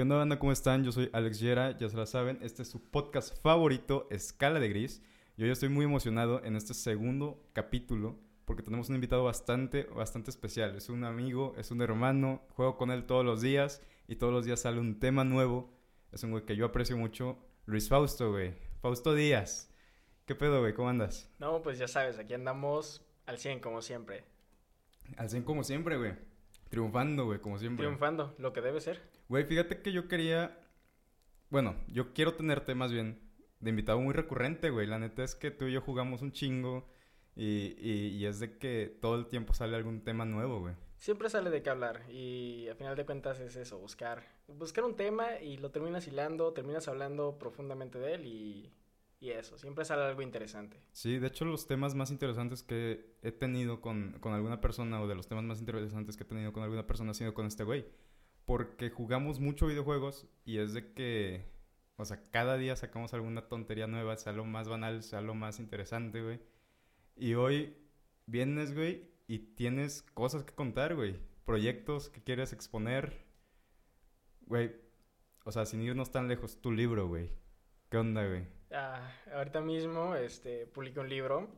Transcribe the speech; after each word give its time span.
¿Qué 0.00 0.04
onda, 0.04 0.16
banda? 0.16 0.38
¿Cómo 0.38 0.50
están? 0.50 0.82
Yo 0.82 0.92
soy 0.92 1.10
Alex 1.12 1.40
Yera, 1.40 1.76
ya 1.76 1.86
se 1.90 1.94
la 1.94 2.06
saben. 2.06 2.38
Este 2.40 2.62
es 2.62 2.70
su 2.70 2.82
podcast 2.82 3.38
favorito, 3.42 4.08
Escala 4.10 4.58
de 4.58 4.70
Gris. 4.70 5.02
Y 5.36 5.42
hoy 5.42 5.50
estoy 5.50 5.68
muy 5.68 5.84
emocionado 5.84 6.42
en 6.42 6.56
este 6.56 6.72
segundo 6.72 7.44
capítulo 7.52 8.18
porque 8.46 8.62
tenemos 8.62 8.88
un 8.88 8.94
invitado 8.94 9.24
bastante, 9.24 9.82
bastante 9.94 10.30
especial. 10.30 10.74
Es 10.74 10.88
un 10.88 11.04
amigo, 11.04 11.52
es 11.58 11.70
un 11.70 11.82
hermano, 11.82 12.40
juego 12.56 12.78
con 12.78 12.90
él 12.90 13.04
todos 13.04 13.26
los 13.26 13.42
días 13.42 13.82
y 14.08 14.16
todos 14.16 14.32
los 14.32 14.46
días 14.46 14.60
sale 14.60 14.80
un 14.80 15.00
tema 15.00 15.22
nuevo. 15.22 15.70
Es 16.12 16.24
un 16.24 16.30
güey 16.30 16.46
que 16.46 16.56
yo 16.56 16.64
aprecio 16.64 16.96
mucho, 16.96 17.36
Luis 17.66 17.90
Fausto, 17.90 18.30
güey. 18.30 18.54
Fausto 18.80 19.14
Díaz. 19.14 19.70
¿Qué 20.24 20.34
pedo, 20.34 20.60
güey? 20.60 20.72
¿Cómo 20.72 20.88
andas? 20.88 21.30
No, 21.38 21.60
pues 21.60 21.78
ya 21.78 21.88
sabes, 21.88 22.18
aquí 22.18 22.32
andamos 22.32 23.04
al 23.26 23.36
100 23.36 23.60
como 23.60 23.82
siempre. 23.82 24.24
Al 25.18 25.28
100 25.28 25.42
como 25.42 25.62
siempre, 25.62 25.98
güey. 25.98 26.14
Triunfando, 26.70 27.26
güey, 27.26 27.40
como 27.40 27.58
siempre. 27.58 27.84
Triunfando, 27.84 28.34
lo 28.38 28.54
que 28.54 28.62
debe 28.62 28.80
ser. 28.80 29.09
Güey, 29.30 29.44
fíjate 29.44 29.80
que 29.80 29.92
yo 29.92 30.08
quería. 30.08 30.58
Bueno, 31.50 31.76
yo 31.86 32.12
quiero 32.12 32.34
tenerte 32.34 32.74
más 32.74 32.90
bien 32.90 33.20
de 33.60 33.70
invitado 33.70 34.00
muy 34.00 34.12
recurrente, 34.12 34.70
güey. 34.70 34.88
La 34.88 34.98
neta 34.98 35.22
es 35.22 35.36
que 35.36 35.52
tú 35.52 35.66
y 35.66 35.72
yo 35.72 35.80
jugamos 35.80 36.20
un 36.20 36.32
chingo. 36.32 36.90
Y, 37.36 37.76
y, 37.78 38.26
es 38.26 38.40
de 38.40 38.58
que 38.58 38.98
todo 39.00 39.14
el 39.14 39.28
tiempo 39.28 39.54
sale 39.54 39.76
algún 39.76 40.02
tema 40.02 40.24
nuevo, 40.24 40.58
güey. 40.58 40.74
Siempre 40.96 41.30
sale 41.30 41.48
de 41.48 41.62
qué 41.62 41.70
hablar. 41.70 42.10
Y 42.10 42.66
a 42.70 42.74
final 42.74 42.96
de 42.96 43.06
cuentas 43.06 43.38
es 43.38 43.54
eso, 43.54 43.78
buscar. 43.78 44.24
Buscar 44.48 44.82
un 44.82 44.96
tema 44.96 45.38
y 45.40 45.58
lo 45.58 45.70
terminas 45.70 46.08
hilando, 46.08 46.52
terminas 46.52 46.88
hablando 46.88 47.38
profundamente 47.38 48.00
de 48.00 48.14
él 48.14 48.26
y 48.26 48.72
y 49.22 49.32
eso, 49.32 49.58
siempre 49.58 49.84
sale 49.84 50.02
algo 50.02 50.22
interesante. 50.22 50.80
Sí, 50.92 51.18
de 51.18 51.26
hecho 51.26 51.44
los 51.44 51.66
temas 51.66 51.94
más 51.94 52.10
interesantes 52.10 52.62
que 52.62 53.18
he 53.20 53.30
tenido 53.30 53.82
con, 53.82 54.16
con, 54.18 54.32
alguna 54.32 54.62
persona 54.62 54.98
o 55.02 55.06
de 55.06 55.14
los 55.14 55.28
temas 55.28 55.44
más 55.44 55.60
interesantes 55.60 56.16
que 56.16 56.22
he 56.22 56.26
tenido 56.26 56.54
con 56.54 56.62
alguna 56.62 56.86
persona 56.86 57.10
ha 57.10 57.14
sido 57.14 57.34
con 57.34 57.44
este 57.44 57.62
güey. 57.62 57.84
Porque 58.50 58.90
jugamos 58.90 59.38
mucho 59.38 59.68
videojuegos 59.68 60.26
y 60.44 60.58
es 60.58 60.74
de 60.74 60.92
que, 60.92 61.44
o 61.94 62.04
sea, 62.04 62.20
cada 62.32 62.56
día 62.56 62.74
sacamos 62.74 63.14
alguna 63.14 63.46
tontería 63.46 63.86
nueva, 63.86 64.16
sea 64.16 64.32
lo 64.32 64.44
más 64.44 64.68
banal, 64.68 65.04
sea 65.04 65.20
lo 65.20 65.36
más 65.36 65.60
interesante, 65.60 66.20
güey. 66.20 66.40
Y 67.14 67.34
hoy 67.34 67.76
vienes, 68.26 68.74
güey, 68.74 69.08
y 69.28 69.38
tienes 69.54 70.02
cosas 70.02 70.42
que 70.42 70.52
contar, 70.52 70.96
güey. 70.96 71.16
Proyectos 71.44 72.10
que 72.10 72.24
quieres 72.24 72.52
exponer. 72.52 73.24
Güey, 74.46 74.74
o 75.44 75.52
sea, 75.52 75.64
sin 75.64 75.82
irnos 75.82 76.10
tan 76.10 76.26
lejos, 76.26 76.60
tu 76.60 76.72
libro, 76.72 77.06
güey. 77.06 77.30
¿Qué 77.88 77.98
onda, 77.98 78.26
güey? 78.26 78.48
Ah, 78.72 79.12
ahorita 79.32 79.60
mismo 79.60 80.16
este, 80.16 80.66
publico 80.66 81.02
un 81.02 81.08
libro 81.08 81.48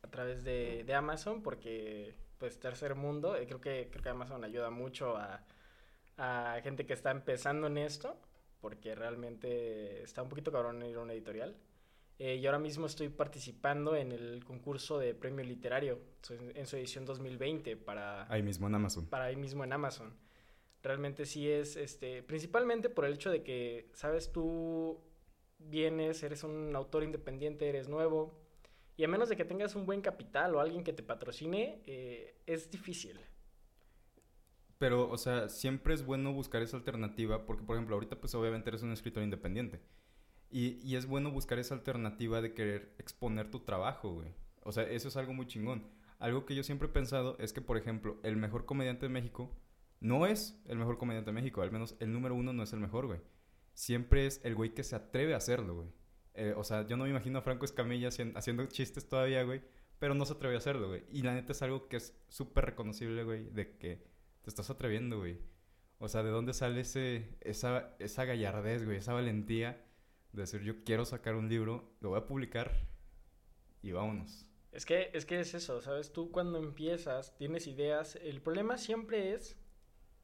a 0.00 0.10
través 0.12 0.44
de, 0.44 0.84
de 0.84 0.94
Amazon 0.94 1.42
porque, 1.42 2.14
pues, 2.38 2.60
tercer 2.60 2.94
mundo, 2.94 3.34
eh, 3.34 3.48
creo, 3.48 3.60
que, 3.60 3.88
creo 3.90 4.04
que 4.04 4.08
Amazon 4.10 4.44
ayuda 4.44 4.70
mucho 4.70 5.16
a, 5.16 5.44
a 6.16 6.60
gente 6.62 6.86
que 6.86 6.92
está 6.92 7.10
empezando 7.10 7.66
en 7.66 7.78
esto 7.78 8.18
porque 8.60 8.94
realmente 8.94 10.02
está 10.02 10.22
un 10.22 10.28
poquito 10.28 10.50
cabrón 10.50 10.84
ir 10.84 10.96
a 10.96 11.00
una 11.00 11.12
editorial. 11.12 11.56
Eh, 12.18 12.36
y 12.36 12.46
ahora 12.46 12.58
mismo 12.58 12.86
estoy 12.86 13.10
participando 13.10 13.94
en 13.94 14.10
el 14.10 14.42
concurso 14.44 14.98
de 14.98 15.14
premio 15.14 15.44
literario 15.44 16.00
en 16.30 16.66
su 16.66 16.76
edición 16.76 17.04
2020 17.04 17.76
para... 17.76 18.30
Ahí 18.32 18.42
mismo 18.42 18.66
en 18.66 18.74
Amazon. 18.74 19.06
Para 19.06 19.26
ahí 19.26 19.36
mismo 19.36 19.64
en 19.64 19.72
Amazon. 19.72 20.16
Realmente 20.82 21.26
sí 21.26 21.48
es, 21.50 21.76
este, 21.76 22.22
principalmente 22.22 22.88
por 22.88 23.04
el 23.04 23.12
hecho 23.12 23.30
de 23.30 23.42
que, 23.42 23.90
sabes, 23.92 24.32
tú 24.32 25.00
vienes, 25.58 26.22
eres 26.22 26.42
un 26.42 26.74
autor 26.74 27.04
independiente, 27.04 27.68
eres 27.68 27.88
nuevo, 27.88 28.38
y 28.96 29.04
a 29.04 29.08
menos 29.08 29.28
de 29.28 29.36
que 29.36 29.44
tengas 29.44 29.74
un 29.74 29.84
buen 29.84 30.00
capital 30.00 30.54
o 30.54 30.60
alguien 30.60 30.84
que 30.84 30.92
te 30.92 31.02
patrocine, 31.02 31.82
eh, 31.86 32.36
es 32.46 32.70
difícil. 32.70 33.20
Pero, 34.78 35.08
o 35.10 35.16
sea, 35.16 35.48
siempre 35.48 35.94
es 35.94 36.04
bueno 36.04 36.32
buscar 36.32 36.62
esa 36.62 36.76
alternativa, 36.76 37.46
porque, 37.46 37.64
por 37.64 37.76
ejemplo, 37.76 37.94
ahorita, 37.94 38.20
pues 38.20 38.34
obviamente 38.34 38.70
eres 38.70 38.82
un 38.82 38.92
escritor 38.92 39.22
independiente. 39.22 39.80
Y, 40.50 40.78
y 40.86 40.96
es 40.96 41.06
bueno 41.06 41.30
buscar 41.30 41.58
esa 41.58 41.74
alternativa 41.74 42.40
de 42.40 42.54
querer 42.54 42.94
exponer 42.98 43.50
tu 43.50 43.60
trabajo, 43.60 44.12
güey. 44.14 44.34
O 44.62 44.72
sea, 44.72 44.84
eso 44.84 45.08
es 45.08 45.16
algo 45.16 45.32
muy 45.32 45.46
chingón. 45.46 45.86
Algo 46.18 46.46
que 46.46 46.54
yo 46.54 46.62
siempre 46.62 46.88
he 46.88 46.92
pensado 46.92 47.36
es 47.38 47.52
que, 47.52 47.60
por 47.60 47.76
ejemplo, 47.76 48.18
el 48.22 48.36
mejor 48.36 48.64
comediante 48.64 49.06
de 49.06 49.10
México 49.10 49.54
no 50.00 50.26
es 50.26 50.60
el 50.66 50.78
mejor 50.78 50.98
comediante 50.98 51.30
de 51.30 51.34
México. 51.34 51.62
Al 51.62 51.72
menos 51.72 51.96
el 52.00 52.12
número 52.12 52.34
uno 52.34 52.52
no 52.52 52.62
es 52.62 52.72
el 52.72 52.80
mejor, 52.80 53.06
güey 53.06 53.20
siempre 53.76 54.26
es 54.26 54.40
el 54.42 54.54
güey 54.54 54.74
que 54.74 54.82
se 54.82 54.96
atreve 54.96 55.34
a 55.34 55.36
hacerlo, 55.36 55.74
güey. 55.76 55.88
Eh, 56.34 56.54
o 56.56 56.64
sea, 56.64 56.86
yo 56.86 56.96
no 56.96 57.04
me 57.04 57.10
imagino 57.10 57.38
a 57.38 57.42
Franco 57.42 57.64
Escamilla 57.64 58.08
haciendo 58.08 58.66
chistes 58.66 59.08
todavía, 59.08 59.42
güey, 59.44 59.62
pero 59.98 60.14
no 60.14 60.24
se 60.24 60.32
atreve 60.32 60.54
a 60.54 60.58
hacerlo, 60.58 60.88
güey. 60.88 61.04
Y 61.12 61.22
la 61.22 61.34
neta 61.34 61.52
es 61.52 61.62
algo 61.62 61.86
que 61.88 61.98
es 61.98 62.18
súper 62.28 62.64
reconocible, 62.64 63.22
güey, 63.22 63.50
de 63.50 63.76
que 63.76 64.02
te 64.46 64.50
estás 64.50 64.70
atreviendo, 64.70 65.18
güey. 65.18 65.40
O 65.98 66.06
sea, 66.06 66.22
¿de 66.22 66.30
dónde 66.30 66.54
sale 66.54 66.82
ese, 66.82 67.36
esa, 67.40 67.96
esa 67.98 68.24
gallardez, 68.24 68.84
güey, 68.84 68.98
esa 68.98 69.12
valentía 69.12 69.84
de 70.30 70.42
decir, 70.42 70.60
yo 70.62 70.84
quiero 70.84 71.04
sacar 71.04 71.34
un 71.34 71.48
libro, 71.48 71.96
lo 72.00 72.10
voy 72.10 72.20
a 72.20 72.26
publicar 72.26 72.86
y 73.82 73.90
vámonos? 73.90 74.46
Es 74.70 74.86
que, 74.86 75.10
es 75.14 75.26
que 75.26 75.40
es 75.40 75.52
eso, 75.54 75.80
¿sabes? 75.80 76.12
Tú 76.12 76.30
cuando 76.30 76.60
empiezas, 76.60 77.36
tienes 77.36 77.66
ideas, 77.66 78.14
el 78.22 78.40
problema 78.40 78.78
siempre 78.78 79.32
es 79.32 79.56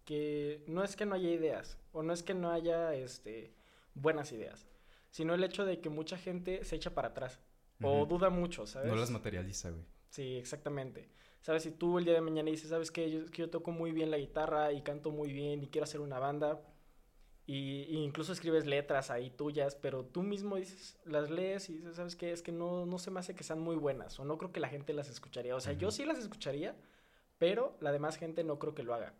que 0.05 0.63
no 0.69 0.85
es 0.85 0.95
que 0.95 1.05
no 1.05 1.17
haya 1.17 1.31
ideas 1.31 1.81
o 1.91 2.05
no 2.05 2.13
es 2.13 2.23
que 2.23 2.35
no 2.35 2.53
haya 2.53 2.95
este, 2.95 3.57
buenas 3.95 4.31
ideas, 4.31 4.69
sino 5.11 5.35
el 5.35 5.43
hecho 5.43 5.65
de 5.65 5.81
que 5.81 5.89
mucha 5.89 6.17
gente 6.17 6.63
se 6.63 6.77
echa 6.77 6.95
para 6.95 7.09
atrás 7.09 7.41
o 7.83 8.07
duda 8.07 8.31
mucho, 8.31 8.69
¿sabes? 8.69 8.89
No 8.89 8.95
las 8.95 9.11
materializa, 9.11 9.71
güey. 9.71 9.85
Sí, 10.11 10.37
exactamente. 10.37 11.09
¿Sabes? 11.43 11.65
Si 11.65 11.73
tú 11.73 11.99
el 11.99 12.05
día 12.05 12.15
de 12.15 12.21
mañana 12.21 12.51
dices, 12.51 12.71
¿sabes 12.71 12.91
qué? 12.91 13.11
Yo, 13.11 13.27
que 13.27 13.43
yo 13.43 13.51
toco 13.51 13.71
muy 13.73 13.93
bien 13.93 14.11
la 14.11 14.19
guitarra 14.19 14.73
y 14.73 14.83
canto 14.83 15.11
muy 15.11 15.33
bien 15.33 15.63
y 15.63 15.69
quiero 15.69 15.85
hacer 15.85 16.01
una 16.01 16.19
banda 16.19 16.61
y, 17.47 17.97
incluso 17.97 18.33
escribes 18.33 18.67
letras 18.67 19.11
ahí 19.11 19.31
tuyas, 19.31 19.75
pero 19.75 20.05
tú 20.05 20.23
mismo 20.23 20.57
dices, 20.57 20.99
las 21.05 21.31
lees 21.31 21.69
y 21.69 21.75
dices, 21.75 21.97
¿sabes 21.97 22.15
qué? 22.15 22.33
Es 22.33 22.43
que 22.43 22.53
no, 22.53 22.87
no 22.87 22.99
se 22.99 23.11
me 23.11 23.21
hace 23.21 23.35
que 23.35 23.43
sean 23.43 23.61
muy 23.61 23.77
buenas 23.77 24.19
o 24.21 24.25
no 24.25 24.39
creo 24.39 24.53
que 24.53 24.61
la 24.61 24.69
gente 24.69 24.93
las 24.93 25.09
escucharía. 25.09 25.57
O 25.57 25.61
sea, 25.61 25.73
yo 25.73 25.91
sí 25.91 26.05
las 26.05 26.19
escucharía, 26.19 26.77
pero 27.39 27.77
la 27.81 27.91
demás 27.91 28.17
gente 28.17 28.45
no 28.45 28.59
creo 28.59 28.75
que 28.75 28.85
lo 28.85 28.95
haga. 28.95 29.15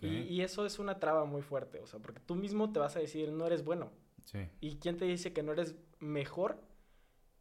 Y, 0.00 0.40
eso 0.40 0.64
es 0.64 0.78
una 0.78 0.98
traba 0.98 1.24
muy 1.24 1.42
fuerte, 1.42 1.80
o 1.80 1.86
sea, 1.86 2.00
porque 2.00 2.20
tú 2.20 2.36
mismo 2.36 2.72
te 2.72 2.78
vas 2.78 2.96
a 2.96 3.00
decir, 3.00 3.30
no 3.32 3.46
eres 3.46 3.64
bueno. 3.64 3.92
Sí. 4.24 4.38
¿Y 4.60 4.76
quién 4.76 4.96
te 4.96 5.04
dice 5.04 5.34
que 5.34 5.42
no 5.42 5.52
eres 5.52 5.74
mejor 5.98 6.58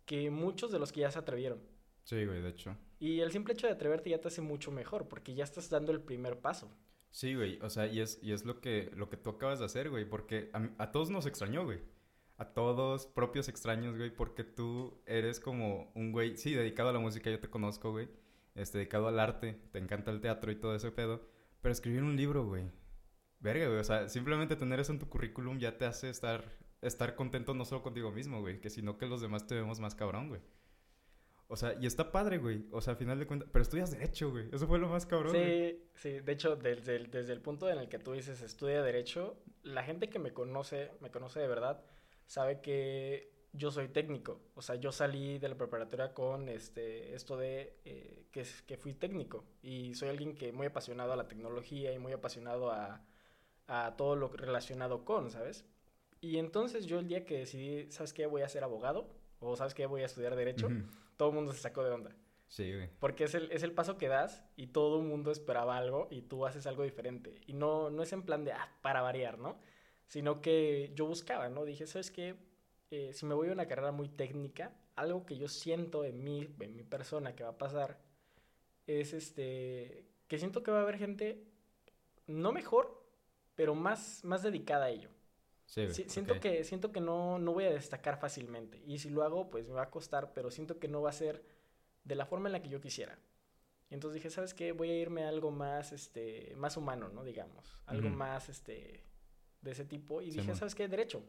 que 0.05 0.29
muchos 0.29 0.71
de 0.71 0.79
los 0.79 0.91
que 0.91 1.01
ya 1.01 1.11
se 1.11 1.19
atrevieron? 1.19 1.61
Sí, 2.03 2.25
güey, 2.25 2.41
de 2.41 2.49
hecho. 2.49 2.75
Y 3.03 3.19
el 3.19 3.33
simple 3.33 3.53
hecho 3.53 3.67
de 3.67 3.73
atreverte 3.73 4.11
ya 4.11 4.21
te 4.21 4.29
hace 4.29 4.39
mucho 4.39 4.71
mejor, 4.71 5.09
porque 5.09 5.33
ya 5.35 5.43
estás 5.43 5.69
dando 5.69 5.91
el 5.91 5.99
primer 5.99 6.39
paso. 6.39 6.73
Sí, 7.09 7.35
güey, 7.35 7.59
o 7.61 7.69
sea, 7.69 7.85
y 7.85 7.99
es, 7.99 8.17
y 8.21 8.31
es 8.31 8.45
lo, 8.45 8.61
que, 8.61 8.91
lo 8.95 9.09
que 9.09 9.17
tú 9.17 9.31
acabas 9.31 9.59
de 9.59 9.65
hacer, 9.65 9.89
güey, 9.89 10.05
porque 10.05 10.49
a, 10.77 10.89
todos 10.93 11.09
nos 11.09 11.25
extrañó, 11.25 11.65
güey. 11.65 11.81
A 12.37 12.53
todos 12.53 13.05
propios 13.05 13.49
extraños, 13.49 13.97
güey, 13.97 14.09
porque 14.15 14.45
tú 14.45 15.01
eres 15.05 15.41
como 15.41 15.91
un 15.95 16.13
güey, 16.13 16.37
sí, 16.37 16.53
dedicado 16.53 16.91
a 16.91 16.93
la 16.93 16.99
música, 16.99 17.29
yo 17.29 17.41
te 17.41 17.49
conozco, 17.49 17.91
güey, 17.91 18.07
este, 18.55 18.77
dedicado 18.77 19.09
al 19.09 19.19
arte, 19.19 19.59
te 19.73 19.79
encanta 19.79 20.09
el 20.09 20.21
teatro 20.21 20.49
y 20.53 20.55
todo 20.55 20.73
ese 20.73 20.89
pedo. 20.89 21.27
Pero 21.59 21.73
escribir 21.73 22.03
un 22.03 22.15
libro, 22.15 22.45
güey. 22.45 22.71
Verga, 23.41 23.67
güey. 23.67 23.79
O 23.79 23.83
sea, 23.83 24.07
simplemente 24.07 24.55
tener 24.55 24.79
eso 24.79 24.93
en 24.93 24.99
tu 24.99 25.09
currículum 25.09 25.59
ya 25.59 25.77
te 25.77 25.83
hace 25.83 26.09
estar, 26.09 26.57
estar 26.81 27.15
contento 27.15 27.53
no 27.53 27.65
solo 27.65 27.83
contigo 27.83 28.13
mismo, 28.13 28.39
güey. 28.39 28.61
Que 28.61 28.69
sino 28.69 28.97
que 28.97 29.07
los 29.07 29.19
demás 29.19 29.45
te 29.45 29.55
vemos 29.55 29.81
más 29.81 29.93
cabrón, 29.93 30.29
güey. 30.29 30.39
O 31.47 31.55
sea, 31.55 31.75
y 31.79 31.85
está 31.85 32.11
padre, 32.11 32.37
güey. 32.37 32.65
O 32.71 32.81
sea, 32.81 32.91
al 32.91 32.97
final 32.97 33.19
de 33.19 33.27
cuentas. 33.27 33.49
Pero 33.51 33.61
estudias 33.61 33.91
Derecho, 33.91 34.31
güey. 34.31 34.49
Eso 34.51 34.67
fue 34.67 34.79
lo 34.79 34.87
más 34.87 35.05
cabrón. 35.05 35.33
Sí, 35.33 35.83
sí. 35.95 36.19
De 36.19 36.31
hecho, 36.31 36.55
desde 36.55 36.95
el, 36.95 37.11
desde 37.11 37.33
el 37.33 37.41
punto 37.41 37.69
en 37.69 37.77
el 37.77 37.89
que 37.89 37.99
tú 37.99 38.13
dices 38.13 38.41
estudia 38.41 38.81
Derecho, 38.81 39.37
la 39.61 39.83
gente 39.83 40.09
que 40.09 40.19
me 40.19 40.33
conoce, 40.33 40.91
me 40.99 41.11
conoce 41.11 41.39
de 41.39 41.47
verdad, 41.47 41.83
sabe 42.25 42.61
que 42.61 43.31
yo 43.51 43.71
soy 43.71 43.87
técnico. 43.89 44.41
O 44.55 44.61
sea, 44.61 44.75
yo 44.75 44.91
salí 44.91 45.37
de 45.37 45.49
la 45.49 45.55
preparatoria 45.55 46.13
con 46.13 46.49
este, 46.49 47.13
esto 47.13 47.37
de 47.37 47.77
eh, 47.85 48.25
que, 48.31 48.45
que 48.65 48.77
fui 48.77 48.93
técnico. 48.93 49.45
Y 49.61 49.93
soy 49.93 50.09
alguien 50.09 50.35
que 50.35 50.51
muy 50.51 50.67
apasionado 50.67 51.13
a 51.13 51.15
la 51.15 51.27
tecnología 51.27 51.93
y 51.93 51.99
muy 51.99 52.13
apasionado 52.13 52.71
a, 52.71 53.05
a 53.67 53.95
todo 53.95 54.15
lo 54.15 54.29
relacionado 54.29 55.05
con, 55.05 55.29
¿sabes? 55.29 55.65
Y 56.19 56.37
entonces 56.37 56.85
yo 56.85 56.99
el 56.99 57.07
día 57.07 57.25
que 57.25 57.39
decidí, 57.39 57.91
¿sabes 57.91 58.13
qué? 58.13 58.25
Voy 58.25 58.41
a 58.41 58.49
ser 58.49 58.63
abogado. 58.63 59.07
O 59.39 59.55
¿sabes 59.55 59.73
qué? 59.73 59.85
Voy 59.85 60.01
a 60.01 60.05
estudiar 60.05 60.35
Derecho. 60.35 60.69
Todo 61.17 61.29
el 61.29 61.35
mundo 61.35 61.53
se 61.53 61.59
sacó 61.59 61.83
de 61.83 61.91
onda. 61.91 62.15
Sí, 62.47 62.71
güey. 62.71 62.89
Porque 62.99 63.23
es 63.23 63.33
el, 63.33 63.51
es 63.51 63.63
el 63.63 63.71
paso 63.71 63.97
que 63.97 64.07
das 64.07 64.43
y 64.55 64.67
todo 64.67 64.99
el 64.99 65.07
mundo 65.07 65.31
esperaba 65.31 65.77
algo 65.77 66.07
y 66.11 66.21
tú 66.21 66.45
haces 66.45 66.67
algo 66.67 66.83
diferente. 66.83 67.41
Y 67.47 67.53
no, 67.53 67.89
no 67.89 68.03
es 68.03 68.13
en 68.13 68.23
plan 68.23 68.45
de, 68.45 68.51
ah, 68.51 68.69
para 68.81 69.01
variar, 69.01 69.39
¿no? 69.39 69.59
Sino 70.07 70.41
que 70.41 70.91
yo 70.93 71.07
buscaba, 71.07 71.49
¿no? 71.49 71.65
Dije, 71.65 71.87
¿sabes 71.87 72.11
qué? 72.11 72.35
Eh, 72.91 73.11
si 73.13 73.25
me 73.25 73.33
voy 73.33 73.49
a 73.49 73.53
una 73.53 73.67
carrera 73.67 73.91
muy 73.91 74.07
técnica, 74.07 74.71
algo 74.95 75.25
que 75.25 75.37
yo 75.37 75.47
siento 75.47 76.05
en 76.05 76.23
mí, 76.23 76.47
en 76.59 76.75
mi 76.75 76.83
persona 76.83 77.35
que 77.35 77.43
va 77.43 77.49
a 77.49 77.57
pasar, 77.57 77.99
es 78.85 79.13
este, 79.13 80.05
que 80.27 80.37
siento 80.37 80.61
que 80.61 80.71
va 80.71 80.79
a 80.79 80.83
haber 80.83 80.97
gente 80.97 81.43
no 82.27 82.51
mejor, 82.51 83.03
pero 83.55 83.75
más, 83.75 84.23
más 84.23 84.43
dedicada 84.43 84.85
a 84.85 84.89
ello. 84.89 85.09
Sí, 85.73 86.05
siento, 86.07 86.39
que, 86.39 86.63
siento 86.63 86.91
que 86.91 87.01
no, 87.01 87.39
no 87.39 87.51
voy 87.51 87.63
a 87.63 87.71
destacar 87.71 88.19
fácilmente. 88.19 88.83
Y 88.85 88.99
si 88.99 89.09
lo 89.09 89.23
hago, 89.23 89.49
pues 89.49 89.67
me 89.67 89.73
va 89.73 89.83
a 89.83 89.89
costar, 89.89 90.31
pero 90.33 90.51
siento 90.51 90.77
que 90.77 90.87
no 90.87 91.01
va 91.01 91.09
a 91.09 91.13
ser 91.13 91.43
de 92.03 92.13
la 92.13 92.27
forma 92.27 92.47
en 92.47 92.53
la 92.53 92.61
que 92.61 92.69
yo 92.69 92.79
quisiera. 92.79 93.17
Y 93.89 93.95
entonces 93.95 94.13
dije, 94.13 94.29
¿sabes 94.29 94.53
qué? 94.53 94.71
Voy 94.71 94.91
a 94.91 94.95
irme 94.95 95.23
a 95.23 95.29
algo 95.29 95.49
más, 95.49 95.91
este, 95.91 96.53
más 96.57 96.77
humano, 96.77 97.09
¿no? 97.09 97.23
Digamos. 97.23 97.79
Algo 97.87 98.09
más, 98.09 98.49
este, 98.49 99.03
de 99.61 99.71
ese 99.71 99.83
tipo 99.83 100.21
y 100.21 100.25
Sí, 100.25 100.37
dije, 100.37 100.49
man. 100.49 100.57
¿sabes 100.57 100.75
qué? 100.75 100.87
Derecho. 100.87 101.23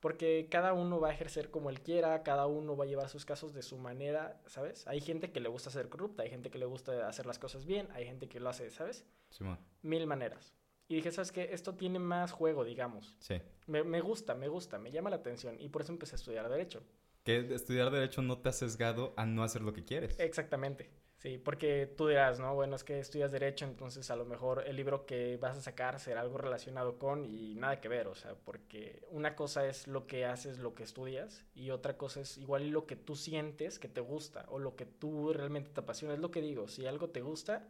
Porque 0.00 0.48
cada 0.50 0.74
uno 0.74 1.00
va 1.00 1.08
a 1.08 1.12
ejercer 1.14 1.50
como 1.50 1.70
él 1.70 1.80
quiera, 1.80 2.22
cada 2.22 2.46
uno 2.46 2.76
va 2.76 2.84
a 2.84 2.86
llevar 2.86 3.08
sus 3.08 3.24
casos 3.24 3.54
de 3.54 3.62
su 3.62 3.78
manera, 3.78 4.38
¿sabes? 4.46 4.86
Hay 4.86 5.00
gente 5.00 5.32
que 5.32 5.40
le 5.40 5.48
gusta 5.48 5.70
ser 5.70 5.88
corrupta, 5.88 6.24
hay 6.24 6.28
gente 6.28 6.50
que 6.50 6.58
le 6.58 6.66
gusta 6.66 7.08
hacer 7.08 7.24
las 7.24 7.38
cosas 7.38 7.64
bien, 7.64 7.88
hay 7.92 8.04
gente 8.04 8.28
que 8.28 8.38
lo 8.38 8.50
hace, 8.50 8.70
¿sabes? 8.70 9.06
Simón. 9.30 9.58
Mil 9.80 10.06
maneras. 10.06 10.55
Y 10.88 10.96
dije, 10.96 11.10
¿sabes 11.10 11.32
qué? 11.32 11.48
Esto 11.52 11.74
tiene 11.74 11.98
más 11.98 12.32
juego, 12.32 12.64
digamos. 12.64 13.16
Sí. 13.18 13.40
Me, 13.66 13.82
me 13.82 14.00
gusta, 14.00 14.34
me 14.34 14.48
gusta, 14.48 14.78
me 14.78 14.92
llama 14.92 15.10
la 15.10 15.16
atención 15.16 15.56
y 15.60 15.68
por 15.68 15.82
eso 15.82 15.92
empecé 15.92 16.14
a 16.14 16.18
estudiar 16.18 16.48
Derecho. 16.48 16.82
Que 17.24 17.38
estudiar 17.54 17.90
Derecho 17.90 18.22
no 18.22 18.38
te 18.38 18.50
ha 18.50 18.52
sesgado 18.52 19.12
a 19.16 19.26
no 19.26 19.42
hacer 19.42 19.62
lo 19.62 19.72
que 19.72 19.84
quieres. 19.84 20.18
Exactamente. 20.20 20.90
Sí, 21.16 21.38
porque 21.38 21.86
tú 21.96 22.06
dirás, 22.08 22.38
¿no? 22.38 22.54
Bueno, 22.54 22.76
es 22.76 22.84
que 22.84 23.00
estudias 23.00 23.32
derecho, 23.32 23.64
entonces 23.64 24.10
a 24.10 24.16
lo 24.16 24.26
mejor 24.26 24.62
el 24.66 24.76
libro 24.76 25.06
que 25.06 25.38
vas 25.38 25.56
a 25.56 25.62
sacar 25.62 25.98
será 25.98 26.20
algo 26.20 26.36
relacionado 26.36 26.98
con 26.98 27.24
y 27.24 27.54
nada 27.54 27.80
que 27.80 27.88
ver, 27.88 28.06
o 28.06 28.14
sea, 28.14 28.34
porque 28.34 29.02
una 29.10 29.34
cosa 29.34 29.66
es 29.66 29.88
lo 29.88 30.06
que 30.06 30.26
haces, 30.26 30.58
lo 30.58 30.74
que 30.74 30.82
estudias, 30.82 31.42
y 31.54 31.70
otra 31.70 31.96
cosa 31.96 32.20
es 32.20 32.36
igual 32.36 32.68
lo 32.68 32.86
que 32.86 32.96
tú 32.96 33.16
sientes 33.16 33.78
que 33.78 33.88
te 33.88 34.02
gusta 34.02 34.44
o 34.50 34.58
lo 34.58 34.76
que 34.76 34.84
tú 34.84 35.32
realmente 35.32 35.70
te 35.70 35.80
apasiona. 35.80 36.12
Es 36.14 36.20
lo 36.20 36.30
que 36.30 36.42
digo, 36.42 36.68
si 36.68 36.86
algo 36.86 37.08
te 37.08 37.22
gusta 37.22 37.66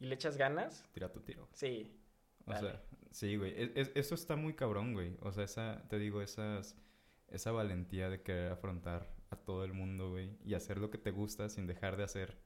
y 0.00 0.06
le 0.06 0.14
echas 0.14 0.38
ganas, 0.38 0.82
Tira 0.92 1.12
tu 1.12 1.20
tiro. 1.20 1.46
sí. 1.52 2.00
O 2.46 2.52
Dale. 2.52 2.70
sea, 2.70 2.82
sí, 3.10 3.36
güey. 3.36 3.52
Es- 3.56 3.70
es- 3.74 3.92
eso 3.94 4.14
está 4.14 4.36
muy 4.36 4.54
cabrón, 4.54 4.92
güey. 4.94 5.16
O 5.22 5.32
sea, 5.32 5.44
esa, 5.44 5.82
te 5.88 5.98
digo, 5.98 6.22
esas, 6.22 6.76
esa 7.28 7.52
valentía 7.52 8.08
de 8.08 8.22
querer 8.22 8.52
afrontar 8.52 9.12
a 9.30 9.36
todo 9.36 9.64
el 9.64 9.72
mundo, 9.72 10.10
güey. 10.10 10.36
Y 10.44 10.54
hacer 10.54 10.78
lo 10.78 10.90
que 10.90 10.98
te 10.98 11.10
gusta 11.10 11.48
sin 11.48 11.66
dejar 11.66 11.96
de 11.96 12.04
hacer 12.04 12.38